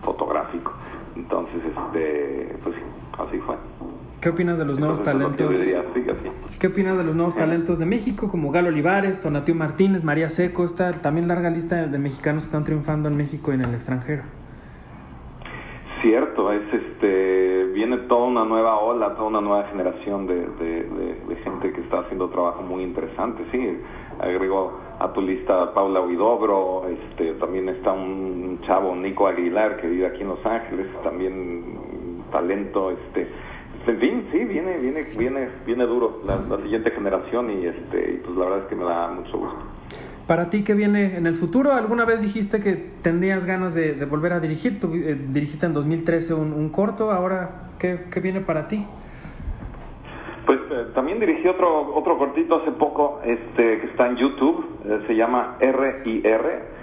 fotográfico. 0.02 0.72
Entonces, 1.18 1.60
este, 1.64 2.56
pues 2.62 2.76
así 3.18 3.38
fue. 3.38 3.56
¿Qué 4.20 4.30
opinas 4.30 4.58
de 4.58 4.64
los 4.64 4.78
nuevos 4.78 5.02
talentos? 5.02 5.54
¿Qué 6.58 6.66
opinas 6.66 6.96
de 6.96 7.04
los 7.04 7.14
nuevos 7.14 7.36
talentos 7.36 7.78
de 7.78 7.86
México 7.86 8.28
como 8.28 8.50
Galo 8.50 8.68
Olivares, 8.68 9.20
Tonatiu 9.20 9.54
Martínez, 9.54 10.02
María 10.02 10.28
Seco, 10.28 10.64
esta 10.64 10.92
también 10.92 11.28
larga 11.28 11.50
lista 11.50 11.86
de 11.86 11.98
mexicanos 11.98 12.44
que 12.44 12.48
están 12.48 12.64
triunfando 12.64 13.08
en 13.08 13.16
México 13.16 13.52
y 13.52 13.54
en 13.54 13.64
el 13.64 13.74
extranjero? 13.74 14.22
Cierto, 16.02 16.52
es 16.52 16.62
este 16.72 17.64
viene 17.74 17.96
toda 18.08 18.26
una 18.26 18.44
nueva 18.44 18.78
ola, 18.78 19.14
toda 19.14 19.28
una 19.28 19.40
nueva 19.40 19.64
generación 19.68 20.26
de, 20.26 20.34
de, 20.34 21.36
gente 21.44 21.72
que 21.72 21.80
está 21.80 22.00
haciendo 22.00 22.28
trabajo 22.28 22.62
muy 22.62 22.82
interesante, 22.82 23.44
sí. 23.52 23.78
Agrego 24.20 24.72
a 24.98 25.12
tu 25.12 25.20
lista 25.20 25.72
Paula 25.72 26.00
Huidobro, 26.00 26.88
este, 26.88 27.34
también 27.34 27.68
está 27.68 27.92
un 27.92 28.60
chavo, 28.66 28.94
Nico 28.96 29.26
Aguilar, 29.26 29.80
que 29.80 29.86
vive 29.86 30.06
aquí 30.06 30.22
en 30.22 30.28
Los 30.28 30.44
Ángeles, 30.44 30.86
también 31.02 31.64
talento, 32.30 32.90
este, 32.90 33.28
en 33.86 33.98
fin, 33.98 34.28
sí, 34.30 34.38
viene, 34.44 34.76
viene, 34.78 35.02
viene, 35.16 35.48
viene 35.64 35.86
duro 35.86 36.20
la, 36.26 36.56
siguiente 36.58 36.90
generación 36.90 37.50
y 37.50 37.66
este, 37.66 38.20
pues 38.24 38.36
la 38.36 38.44
verdad 38.44 38.58
es 38.60 38.66
que 38.66 38.76
me 38.76 38.84
da 38.84 39.08
mucho 39.08 39.38
gusto. 39.38 39.58
Para 40.26 40.50
ti, 40.50 40.62
¿qué 40.62 40.74
viene 40.74 41.16
en 41.16 41.26
el 41.26 41.34
futuro? 41.34 41.72
¿Alguna 41.72 42.04
vez 42.04 42.20
dijiste 42.20 42.60
que 42.60 42.72
tendrías 43.00 43.46
ganas 43.46 43.74
de, 43.74 44.04
volver 44.04 44.34
a 44.34 44.40
dirigir? 44.40 44.78
Tú 44.78 44.92
eh, 44.92 45.16
dirigiste 45.30 45.64
en 45.64 45.72
2013 45.72 46.34
un, 46.34 46.52
un 46.52 46.68
corto, 46.68 47.12
ahora, 47.12 47.70
¿qué, 47.78 48.04
¿qué, 48.10 48.20
viene 48.20 48.42
para 48.42 48.68
ti? 48.68 48.84
Eh, 50.88 50.92
también 50.94 51.20
dirigí 51.20 51.46
otro 51.48 51.94
otro 51.94 52.18
cortito 52.18 52.56
hace 52.56 52.72
poco, 52.72 53.20
este 53.24 53.80
que 53.80 53.86
está 53.86 54.08
en 54.08 54.16
YouTube, 54.16 54.64
eh, 54.84 55.00
se 55.06 55.14
llama 55.14 55.56
R 55.60 56.02
y 56.04 56.26
R. 56.26 56.78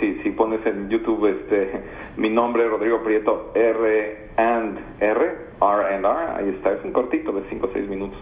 si, 0.00 0.14
si 0.22 0.30
pones 0.30 0.64
en 0.66 0.88
YouTube 0.88 1.26
este 1.26 1.82
mi 2.16 2.30
nombre 2.30 2.68
Rodrigo 2.68 3.02
Prieto 3.02 3.52
R 3.54 4.30
and 4.36 4.78
R, 5.00 5.36
R 5.60 5.94
and 5.94 6.04
R, 6.04 6.16
ahí 6.36 6.48
está, 6.50 6.72
es 6.72 6.84
un 6.84 6.92
cortito 6.92 7.32
de 7.32 7.42
5 7.48 7.66
o 7.66 7.70
6 7.72 7.88
minutos. 7.88 8.18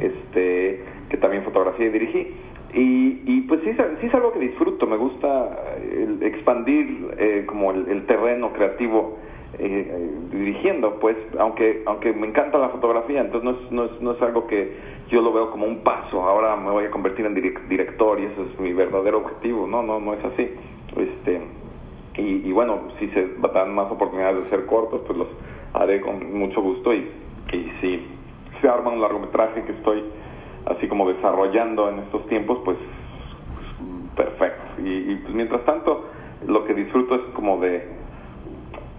Este 0.00 0.84
que 1.10 1.16
también 1.18 1.44
fotografía 1.44 1.86
y 1.86 1.90
dirigí. 1.90 2.34
Y, 2.74 3.22
y 3.26 3.40
pues 3.42 3.60
sí, 3.64 3.70
sí 4.00 4.06
es 4.06 4.14
algo 4.14 4.32
que 4.32 4.38
disfruto, 4.38 4.86
me 4.86 4.96
gusta 4.96 5.58
eh, 5.76 6.16
expandir 6.22 7.14
eh, 7.18 7.44
como 7.46 7.70
el, 7.70 8.06
terreno 8.06 8.52
creativo 8.54 9.18
eh, 9.58 10.10
dirigiendo, 10.30 10.98
pues, 10.98 11.16
aunque 11.38 11.82
aunque 11.86 12.12
me 12.12 12.26
encanta 12.26 12.58
la 12.58 12.70
fotografía, 12.70 13.20
entonces 13.20 13.44
no 13.44 13.50
es, 13.50 13.72
no, 13.72 13.84
es, 13.84 14.00
no 14.00 14.12
es 14.12 14.22
algo 14.22 14.46
que 14.46 14.76
yo 15.08 15.20
lo 15.20 15.32
veo 15.32 15.50
como 15.50 15.66
un 15.66 15.82
paso, 15.82 16.22
ahora 16.22 16.56
me 16.56 16.70
voy 16.70 16.84
a 16.84 16.90
convertir 16.90 17.26
en 17.26 17.34
director 17.34 18.20
y 18.20 18.24
eso 18.24 18.46
es 18.50 18.60
mi 18.60 18.72
verdadero 18.72 19.18
objetivo, 19.18 19.66
no, 19.66 19.82
no, 19.82 20.00
no 20.00 20.14
es 20.14 20.24
así. 20.24 20.48
Este, 20.96 21.40
y, 22.16 22.48
y 22.48 22.52
bueno, 22.52 22.88
si 22.98 23.08
se 23.08 23.28
dan 23.54 23.74
más 23.74 23.90
oportunidades 23.90 24.44
de 24.44 24.50
ser 24.50 24.66
cortos, 24.66 25.02
pues 25.06 25.18
los 25.18 25.28
haré 25.74 26.00
con 26.00 26.38
mucho 26.38 26.60
gusto 26.60 26.92
y, 26.92 27.08
y 27.52 27.72
si 27.80 28.06
se 28.60 28.68
arma 28.68 28.90
un 28.90 29.00
largometraje 29.00 29.64
que 29.64 29.72
estoy 29.72 30.04
así 30.66 30.86
como 30.88 31.08
desarrollando 31.08 31.88
en 31.88 32.00
estos 32.00 32.26
tiempos, 32.28 32.58
pues, 32.64 32.76
perfecto. 34.16 34.62
Y, 34.84 35.16
pues 35.16 35.34
mientras 35.34 35.64
tanto, 35.64 36.04
lo 36.46 36.64
que 36.64 36.74
disfruto 36.74 37.14
es 37.16 37.22
como 37.34 37.58
de, 37.58 37.86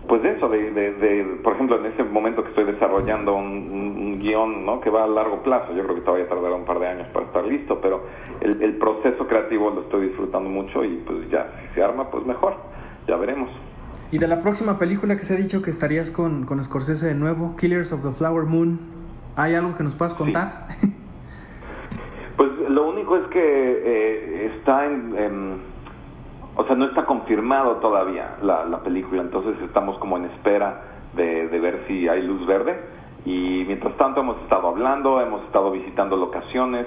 pues 0.07 0.21
de 0.21 0.31
eso, 0.31 0.49
de, 0.49 0.71
de, 0.71 1.39
por 1.43 1.53
ejemplo, 1.53 1.79
en 1.79 1.91
ese 1.91 2.03
momento 2.03 2.43
que 2.43 2.49
estoy 2.49 2.65
desarrollando 2.65 3.35
un, 3.35 4.19
guion, 4.19 4.65
¿no? 4.65 4.79
Que 4.79 4.89
va 4.89 5.03
a 5.03 5.07
largo 5.07 5.43
plazo, 5.43 5.73
yo 5.73 5.83
creo 5.83 5.95
que 5.95 6.01
todavía 6.01 6.29
tardará 6.29 6.55
un 6.55 6.65
par 6.65 6.79
de 6.79 6.87
años 6.87 7.07
para 7.13 7.25
estar 7.25 7.43
listo, 7.43 7.79
pero 7.81 8.03
el, 8.41 8.61
el 8.61 8.77
proceso 8.77 9.27
creativo 9.27 9.69
lo 9.69 9.81
estoy 9.81 10.07
disfrutando 10.07 10.49
mucho 10.49 10.83
y 10.83 11.03
pues 11.05 11.29
ya, 11.29 11.51
si 11.61 11.75
se 11.75 11.83
arma, 11.83 12.09
pues 12.09 12.25
mejor, 12.25 12.55
ya 13.07 13.17
veremos. 13.17 13.49
Y 14.11 14.19
de 14.19 14.27
la 14.27 14.41
próxima 14.41 14.77
película 14.77 15.17
que 15.17 15.25
se 15.25 15.33
ha 15.33 15.37
dicho 15.37 15.61
que 15.61 15.71
estarías 15.71 16.11
con, 16.11 16.45
con 16.45 16.63
Scorsese 16.63 17.07
de 17.07 17.15
nuevo, 17.15 17.55
Killers 17.57 17.91
of 17.91 18.03
the 18.03 18.11
Flower 18.11 18.45
Moon, 18.45 18.79
¿hay 19.35 19.55
algo 19.55 19.75
que 19.75 19.83
nos 19.83 19.95
puedas 19.95 20.13
contar? 20.13 20.67
Pues 22.37 22.49
lo 22.67 22.89
único 22.89 23.15
es 23.17 23.27
que 23.27 23.39
eh, 23.39 24.51
está 24.55 24.85
en, 24.85 25.61
o 26.55 26.63
sea, 26.65 26.75
no 26.75 26.85
está 26.85 27.05
confirmado 27.05 27.77
todavía 27.77 28.37
la, 28.41 28.65
la, 28.65 28.79
película, 28.79 29.21
entonces 29.21 29.55
estamos 29.63 29.97
como 29.97 30.17
en 30.17 30.25
espera 30.25 30.81
de, 31.13 31.47
de 31.47 31.59
ver 31.59 31.83
si 31.87 32.07
hay 32.07 32.21
luz 32.21 32.45
verde. 32.45 32.79
Y 33.25 33.63
mientras 33.65 33.95
tanto 33.97 34.19
hemos 34.19 34.37
estado 34.41 34.67
hablando, 34.67 35.21
hemos 35.21 35.43
estado 35.43 35.71
visitando 35.71 36.17
locaciones, 36.17 36.85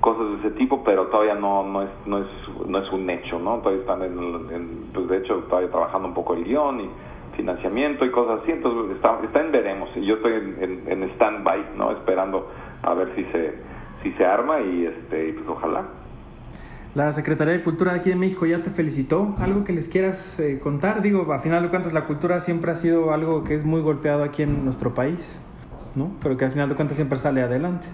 cosas 0.00 0.30
de 0.30 0.48
ese 0.48 0.50
tipo, 0.58 0.84
pero 0.84 1.06
todavía 1.06 1.34
no, 1.34 1.64
no, 1.64 1.82
es, 1.82 1.90
no, 2.06 2.18
es, 2.18 2.26
no 2.66 2.78
es 2.78 2.92
un 2.92 3.08
hecho, 3.10 3.38
¿no? 3.38 3.58
Todavía 3.58 3.80
están 3.80 4.02
en, 4.02 4.90
pues 4.92 5.08
de 5.08 5.18
hecho, 5.18 5.36
todavía 5.48 5.70
trabajando 5.70 6.08
un 6.08 6.14
poco 6.14 6.34
el 6.34 6.44
guion 6.44 6.80
y 6.80 6.90
financiamiento 7.36 8.04
y 8.04 8.10
cosas 8.10 8.40
así, 8.42 8.52
entonces 8.52 8.96
está, 8.96 9.18
está 9.24 9.40
en 9.40 9.50
veremos. 9.50 9.90
Y 9.96 10.04
yo 10.04 10.16
estoy 10.16 10.34
en, 10.34 10.56
en, 10.62 11.02
en 11.02 11.10
stand-by, 11.10 11.70
¿no? 11.76 11.90
Esperando 11.92 12.48
a 12.82 12.94
ver 12.94 13.14
si 13.16 13.24
se 13.24 13.74
si 14.02 14.12
se 14.12 14.24
arma 14.24 14.60
y 14.60 14.86
este 14.86 15.32
pues 15.32 15.48
ojalá. 15.48 15.84
La 16.94 17.10
Secretaría 17.10 17.54
de 17.54 17.62
Cultura 17.64 17.92
de 17.92 17.98
aquí 17.98 18.10
de 18.10 18.14
México 18.14 18.46
ya 18.46 18.62
te 18.62 18.70
felicitó. 18.70 19.34
¿Algo 19.40 19.64
que 19.64 19.72
les 19.72 19.88
quieras 19.88 20.38
eh, 20.38 20.60
contar? 20.62 21.02
Digo, 21.02 21.32
a 21.32 21.40
final 21.40 21.64
de 21.64 21.68
cuentas 21.68 21.92
la 21.92 22.04
cultura 22.04 22.38
siempre 22.38 22.70
ha 22.70 22.76
sido 22.76 23.12
algo 23.12 23.42
que 23.42 23.56
es 23.56 23.64
muy 23.64 23.80
golpeado 23.80 24.22
aquí 24.22 24.44
en 24.44 24.64
nuestro 24.64 24.94
país, 24.94 25.44
¿no? 25.96 26.12
Pero 26.22 26.36
que 26.36 26.44
al 26.44 26.52
final 26.52 26.68
de 26.68 26.76
cuentas 26.76 26.96
siempre 26.96 27.18
sale 27.18 27.42
adelante. 27.42 27.88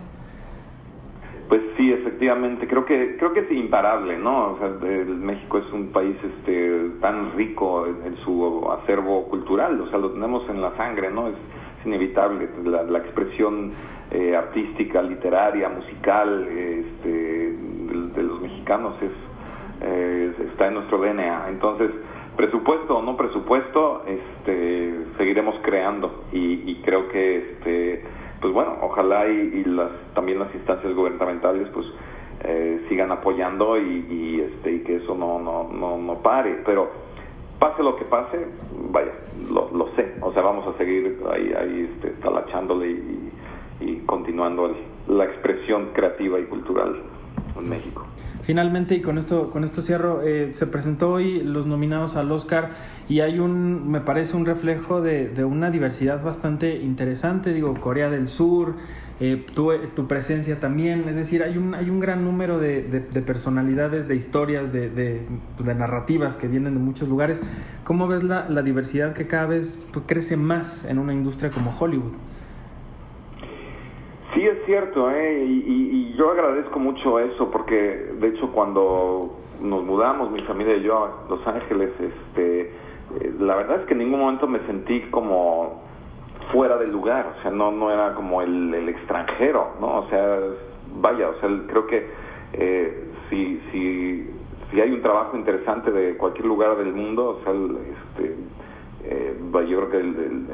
Pues 1.48 1.62
sí, 1.78 1.90
efectivamente, 1.90 2.68
creo 2.68 2.85
que 2.85 3.16
creo 3.16 3.32
que 3.32 3.40
es 3.40 3.51
imparable, 3.51 4.18
¿no? 4.18 4.52
O 4.52 4.59
sea, 4.59 4.68
México 4.68 5.56
es 5.56 5.72
un 5.72 5.89
país 5.93 6.16
este 6.22 6.90
tan 7.01 7.32
rico 7.36 7.86
en, 7.86 8.16
su 8.18 8.70
acervo 8.70 9.24
cultural, 9.31 9.81
o 9.81 9.89
sea, 9.89 9.98
lo 9.98 10.10
tenemos 10.10 10.47
en 10.51 10.60
la 10.60 10.77
sangre, 10.77 11.10
¿no? 11.10 11.28
Es, 11.28 11.36
inevitable 11.85 12.48
la, 12.65 12.82
la 12.82 12.98
expresión 12.98 13.73
eh, 14.11 14.35
artística, 14.35 15.01
literaria, 15.02 15.69
musical 15.69 16.48
este, 16.48 17.09
de, 17.09 18.23
los 18.24 18.40
mexicanos 18.40 18.97
es, 19.01 19.12
eh, 19.82 20.32
está 20.51 20.66
en 20.66 20.74
nuestro 20.74 20.98
DNA. 20.98 21.48
Entonces, 21.48 21.90
presupuesto 22.36 22.98
o 22.98 23.02
no 23.02 23.16
presupuesto, 23.16 24.02
este, 24.07 25.05
seguiremos 25.16 25.55
creando 25.62 26.24
y, 26.32 26.74
creo 26.82 27.09
que, 27.09 27.36
este, 27.36 28.02
pues 28.40 28.52
bueno, 28.52 28.78
ojalá 28.81 29.28
y, 29.28 29.62
las, 29.65 29.93
también 30.15 30.40
las 30.40 30.52
instancias 30.57 30.93
gubernamentales, 30.93 31.69
pues 31.73 31.86
eh, 32.43 32.85
sigan 32.89 33.12
apoyando 33.12 33.78
y, 33.78 34.07
y, 34.11 34.40
este, 34.40 34.73
y 34.73 34.81
que 34.81 34.97
eso 34.97 35.15
no, 35.15 35.39
no, 35.39 35.70
no, 35.73 35.98
no 35.98 36.15
pare. 36.20 36.62
Pero 36.65 36.90
pase 37.61 37.82
lo 37.82 37.94
que 37.94 38.07
pase, 38.07 38.44
vaya, 38.90 39.12
lo, 39.52 39.70
lo 39.73 39.89
sé. 39.94 40.16
O 40.20 40.32
sea, 40.32 40.43
vamos 40.43 40.66
a 40.66 40.69
seguir 40.81 41.19
ahí, 41.32 41.52
ahí 41.52 41.89
este, 41.94 42.09
talachándole 42.23 42.90
y, 42.90 43.31
y 43.81 43.97
continuando 44.07 44.66
el- 44.66 45.16
la 45.16 45.24
expresión 45.24 45.89
creativa 45.93 46.39
y 46.39 46.44
cultural 46.44 46.97
en 47.59 47.69
México. 47.69 48.07
Finalmente, 48.43 48.94
y 48.94 49.01
con 49.02 49.19
esto, 49.19 49.51
con 49.51 49.65
esto 49.65 49.82
cierro, 49.82 50.23
eh, 50.23 50.51
se 50.55 50.66
presentó 50.66 51.12
hoy 51.12 51.40
los 51.43 51.66
nominados 51.66 52.16
al 52.16 52.31
Oscar 52.32 52.70
y 53.09 53.20
hay 53.20 53.39
un, 53.39 53.90
me 53.90 54.01
parece, 54.01 54.36
un 54.36 54.47
reflejo 54.47 55.01
de, 55.02 55.28
de 55.28 55.44
una 55.44 55.70
diversidad 55.70 56.23
bastante 56.24 56.77
interesante. 56.78 57.52
Digo, 57.52 57.74
Corea 57.74 58.09
del 58.09 58.28
Sur, 58.28 58.74
eh, 59.20 59.44
tu, 59.55 59.70
tu 59.94 60.06
presencia 60.06 60.59
también. 60.59 61.09
Es 61.09 61.16
decir, 61.16 61.42
hay 61.42 61.59
un, 61.59 61.74
hay 61.74 61.90
un 61.90 62.01
gran 62.01 62.24
número 62.24 62.59
de, 62.59 62.82
de- 62.82 63.01
de 63.01 63.20
personalidades, 63.20 64.09
de 64.09 64.16
historias, 64.16 64.72
de, 64.72 64.88
de- 64.90 65.26
de 65.62 65.74
narrativas 65.74 66.36
que 66.36 66.48
vienen 66.48 66.74
de 66.74 66.80
muchos 66.80 67.09
lugares. 67.09 67.42
¿Cómo 67.84 68.09
ves 68.09 68.24
la, 68.24 68.48
la 68.48 68.62
diversidad 68.62 69.12
que 69.14 69.26
cada 69.26 69.47
vez 69.47 69.88
pues, 69.92 70.06
crece 70.06 70.36
más 70.36 70.84
en 70.86 70.98
una 70.98 71.12
industria 71.12 71.51
como 71.51 71.74
Hollywood? 71.78 72.12
Sí, 74.34 74.42
es 74.47 74.59
cierto, 74.64 75.10
¿eh? 75.10 75.44
y, 75.44 75.52
y- 75.66 75.90
y 76.12 76.14
yo 76.16 76.30
agradezco 76.30 76.78
mucho 76.78 77.18
eso, 77.18 77.51
porque 77.51 77.74
de 78.20 78.28
hecho 78.28 78.52
cuando 78.52 79.36
nos 79.60 79.84
mudamos, 79.84 80.30
mi 80.30 80.40
familia 80.42 80.76
y 80.76 80.82
yo, 80.84 81.05
a 81.05 81.26
Los 81.28 81.47
Ángeles, 81.47 81.90
este, 82.01 82.60
eh, 83.20 83.34
la 83.40 83.56
verdad 83.56 83.80
es 83.80 83.86
que 83.86 83.92
en 83.92 83.98
ningún 83.98 84.20
momento 84.20 84.47
me 84.47 84.60
sentí 84.66 85.01
como 85.10 85.82
fuera 86.52 86.77
del 86.78 86.90
lugar, 86.90 87.35
o 87.39 87.43
sea, 87.43 87.51
no, 87.51 87.70
no 87.70 87.90
era 87.93 88.14
como 88.14 88.43
el, 88.43 88.74
el 88.74 88.89
extranjero, 88.89 89.72
¿no? 89.81 89.98
O 90.01 90.09
sea, 90.09 90.39
vaya, 91.01 91.28
o 91.28 91.35
sea, 91.40 91.48
creo 91.68 91.86
que 91.86 92.06
eh, 92.52 93.05
si, 93.28 93.60
si, 93.70 94.31
si 94.70 94.81
hay 94.81 94.90
un 94.93 95.02
trabajo 95.02 95.36
interesante 95.36 95.90
de 95.90 96.16
cualquier 96.16 96.47
lugar 96.47 96.77
del 96.77 96.93
mundo, 96.93 97.39
o 97.40 97.44
sea, 97.44 97.52
el, 97.52 97.78
este, 97.93 98.36
eh, 99.05 99.36
yo 99.68 99.78
creo 99.78 99.90
que 99.90 99.97
el- 99.98 100.47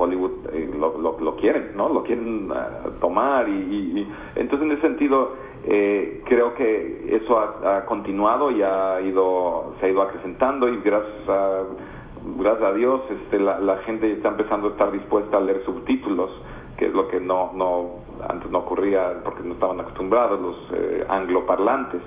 Hollywood 0.00 0.46
eh, 0.52 0.70
lo, 0.78 0.96
lo, 0.98 1.18
lo 1.20 1.36
quieren, 1.36 1.72
¿no? 1.76 1.88
Lo 1.90 2.02
quieren 2.02 2.48
ah, 2.54 2.88
tomar 3.00 3.48
y, 3.48 3.52
y- 3.52 4.00
y- 4.00 4.12
entonces 4.36 4.66
en 4.66 4.72
ese 4.72 4.82
sentido 4.82 5.34
eh, 5.64 6.22
creo 6.26 6.54
que 6.54 7.18
eso 7.22 7.38
ha, 7.38 7.76
ha 7.78 7.84
continuado 7.84 8.50
y 8.50 8.62
ha 8.62 9.00
ido 9.02 9.74
se 9.78 9.86
ha 9.86 9.88
ido 9.90 10.00
acrecentando 10.02 10.68
y 10.68 10.80
gracias 10.80 11.28
a 11.28 11.64
gracias 12.38 12.62
a 12.70 12.72
Dios 12.74 13.00
este 13.10 13.38
la, 13.38 13.58
la 13.60 13.78
gente 13.78 14.10
está 14.12 14.28
empezando 14.28 14.68
a 14.68 14.70
estar 14.72 14.92
dispuesta 14.92 15.38
a 15.38 15.40
leer 15.40 15.64
subtítulos 15.64 16.30
que 16.76 16.86
es 16.86 16.92
lo 16.94 17.08
que 17.08 17.20
no 17.20 17.52
no 17.54 18.00
antes 18.28 18.50
no 18.50 18.58
ocurría 18.58 19.20
porque 19.24 19.42
no 19.42 19.54
estaban 19.54 19.80
acostumbrados 19.80 20.40
los 20.40 20.56
eh, 20.74 21.04
angloparlantes. 21.08 22.00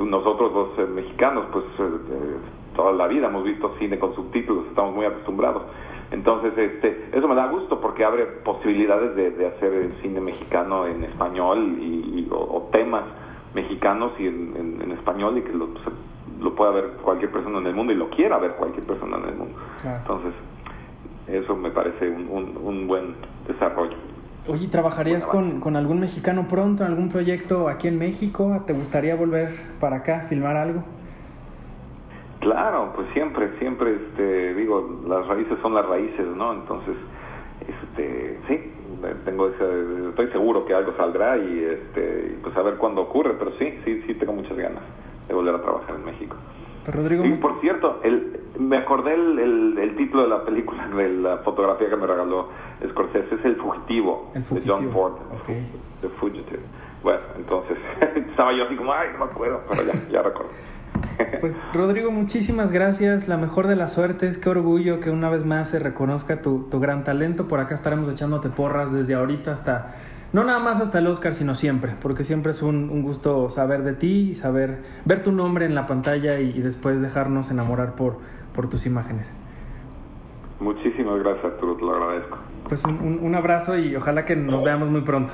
Nosotros 0.00 0.52
los 0.52 0.78
eh, 0.78 0.90
mexicanos 0.90 1.44
pues 1.52 1.64
eh, 1.78 1.82
eh, 1.82 2.36
toda 2.74 2.92
la 2.92 3.06
vida 3.06 3.26
hemos 3.28 3.44
visto 3.44 3.74
cine 3.78 3.98
con 3.98 4.14
subtítulos 4.14 4.66
estamos 4.68 4.94
muy 4.94 5.04
acostumbrados. 5.06 5.62
Entonces 6.10 6.56
este 6.56 7.08
eso 7.12 7.28
me 7.28 7.34
da 7.34 7.46
gusto 7.48 7.80
porque 7.80 8.04
abre 8.04 8.24
posibilidades 8.44 9.14
de, 9.16 9.30
de 9.32 9.46
hacer 9.46 9.72
el 9.72 9.92
cine 10.02 10.20
mexicano 10.20 10.86
en 10.86 11.04
español 11.04 11.76
y, 11.80 11.84
y- 11.84 12.28
o, 12.30 12.36
o 12.38 12.68
temas 12.72 13.04
mexicanos 13.54 14.12
y 14.18 14.26
en, 14.26 14.54
en- 14.56 14.80
en 14.82 14.92
español 14.92 15.38
y 15.38 15.42
que 15.42 15.52
lo, 15.52 15.66
se- 15.66 16.13
lo 16.40 16.54
pueda 16.54 16.72
ver 16.72 16.84
cualquier 17.02 17.30
persona 17.30 17.58
en 17.58 17.66
el 17.66 17.74
mundo 17.74 17.92
y 17.92 17.96
lo 17.96 18.10
quiera 18.10 18.38
ver 18.38 18.52
cualquier 18.52 18.84
persona 18.86 19.16
en 19.18 19.24
el 19.24 19.34
mundo 19.36 19.54
Claro. 19.82 19.98
entonces 19.98 20.32
eso 21.28 21.56
me 21.56 21.70
parece 21.70 22.08
un, 22.08 22.28
un, 22.28 22.56
un 22.62 22.86
buen 22.86 23.14
desarrollo 23.46 23.96
Oye, 24.46 24.68
¿trabajarías 24.68 25.24
con, 25.24 25.58
con 25.60 25.74
algún 25.74 26.00
mexicano 26.00 26.46
pronto 26.48 26.84
en 26.84 26.90
algún 26.90 27.08
proyecto 27.08 27.66
aquí 27.66 27.88
en 27.88 27.98
México? 27.98 28.62
¿Te 28.66 28.74
gustaría 28.74 29.16
volver 29.16 29.48
para 29.80 29.96
acá, 29.96 30.20
filmar 30.20 30.58
algo? 30.58 30.84
Claro, 32.40 32.92
pues 32.94 33.06
siempre, 33.14 33.58
siempre, 33.58 33.94
este, 33.94 34.52
digo, 34.54 35.00
las 35.08 35.26
raíces 35.28 35.56
son 35.62 35.72
las 35.74 35.86
raíces, 35.86 36.26
¿no? 36.36 36.52
Entonces, 36.52 36.94
este, 37.66 38.38
sí, 38.46 38.70
tengo 39.24 39.48
ese, 39.48 40.10
estoy 40.10 40.28
seguro 40.28 40.66
que 40.66 40.74
algo 40.74 40.94
saldrá 40.98 41.38
y, 41.38 41.64
este, 41.64 42.36
pues 42.42 42.54
a 42.54 42.60
ver 42.60 42.74
cuándo 42.74 43.00
ocurre, 43.00 43.36
pero 43.38 43.50
sí, 43.58 43.78
sí, 43.86 44.02
sí 44.06 44.12
tengo 44.12 44.34
muchas 44.34 44.58
ganas 44.58 44.82
de 45.28 45.34
volver 45.34 45.54
a 45.54 45.62
trabajar 45.62 45.94
en 45.96 46.04
México. 46.04 46.36
Rodrigo, 46.86 47.24
Y 47.24 47.32
por 47.34 47.60
cierto, 47.60 48.00
el, 48.04 48.40
me 48.58 48.76
acordé 48.76 49.14
el, 49.14 49.38
el, 49.38 49.78
el 49.78 49.96
título 49.96 50.24
de 50.24 50.28
la 50.28 50.44
película, 50.44 50.86
de 50.94 51.08
la 51.08 51.38
fotografía 51.38 51.88
que 51.88 51.96
me 51.96 52.06
regaló 52.06 52.48
Scorsese, 52.90 53.34
es 53.36 53.44
El 53.44 53.56
Fugitivo, 53.56 54.30
El 54.34 54.42
de 54.42 54.48
John 54.48 54.76
Fugitivo, 54.78 54.92
Ford. 54.92 55.12
ok. 55.32 55.48
The 56.02 56.08
Fugitive. 56.20 56.60
Bueno, 57.02 57.20
entonces, 57.36 57.78
estaba 58.30 58.52
yo 58.56 58.64
así 58.64 58.76
como, 58.76 58.92
ay, 58.92 59.08
no 59.12 59.24
me 59.24 59.30
acuerdo, 59.30 59.60
pero 59.68 59.82
ya, 59.84 59.94
ya 60.10 60.22
recuerdo. 60.22 60.50
Pues 61.40 61.54
Rodrigo, 61.72 62.10
muchísimas 62.10 62.72
gracias. 62.72 63.28
La 63.28 63.36
mejor 63.36 63.66
de 63.66 63.76
las 63.76 63.92
suertes. 63.92 64.38
Qué 64.38 64.48
orgullo 64.48 65.00
que 65.00 65.10
una 65.10 65.28
vez 65.28 65.44
más 65.44 65.68
se 65.70 65.78
reconozca 65.78 66.40
tu, 66.40 66.68
tu 66.70 66.80
gran 66.80 67.04
talento. 67.04 67.46
Por 67.46 67.60
acá 67.60 67.74
estaremos 67.74 68.08
echándote 68.08 68.48
porras 68.48 68.92
desde 68.92 69.14
ahorita 69.14 69.52
hasta, 69.52 69.94
no 70.34 70.44
nada 70.44 70.58
más 70.58 70.80
hasta 70.82 70.98
el 70.98 71.06
Oscar, 71.06 71.32
sino 71.32 71.54
siempre, 71.54 71.94
porque 72.02 72.24
siempre 72.24 72.50
es 72.52 72.60
un, 72.60 72.90
un 72.90 73.02
gusto 73.02 73.48
saber 73.48 73.82
de 73.84 73.94
ti 73.94 74.30
y 74.32 74.34
saber, 74.34 74.82
ver 75.06 75.22
tu 75.22 75.32
nombre 75.32 75.64
en 75.64 75.74
la 75.74 75.86
pantalla 75.86 76.38
y, 76.40 76.50
y 76.50 76.60
después 76.60 77.00
dejarnos 77.00 77.50
enamorar 77.50 77.94
por, 77.94 78.18
por 78.54 78.68
tus 78.68 78.84
imágenes. 78.84 79.34
Muchísimas 80.60 81.18
gracias, 81.20 81.44
Arturo, 81.44 81.76
te 81.76 81.82
lo 81.84 81.94
agradezco. 81.94 82.38
Pues 82.68 82.84
un, 82.84 82.98
un- 83.00 83.18
un 83.22 83.34
abrazo 83.34 83.78
y 83.78 83.96
ojalá 83.96 84.24
que 84.24 84.36
nos 84.36 84.62
veamos 84.62 84.90
muy 84.90 85.00
pronto. 85.02 85.32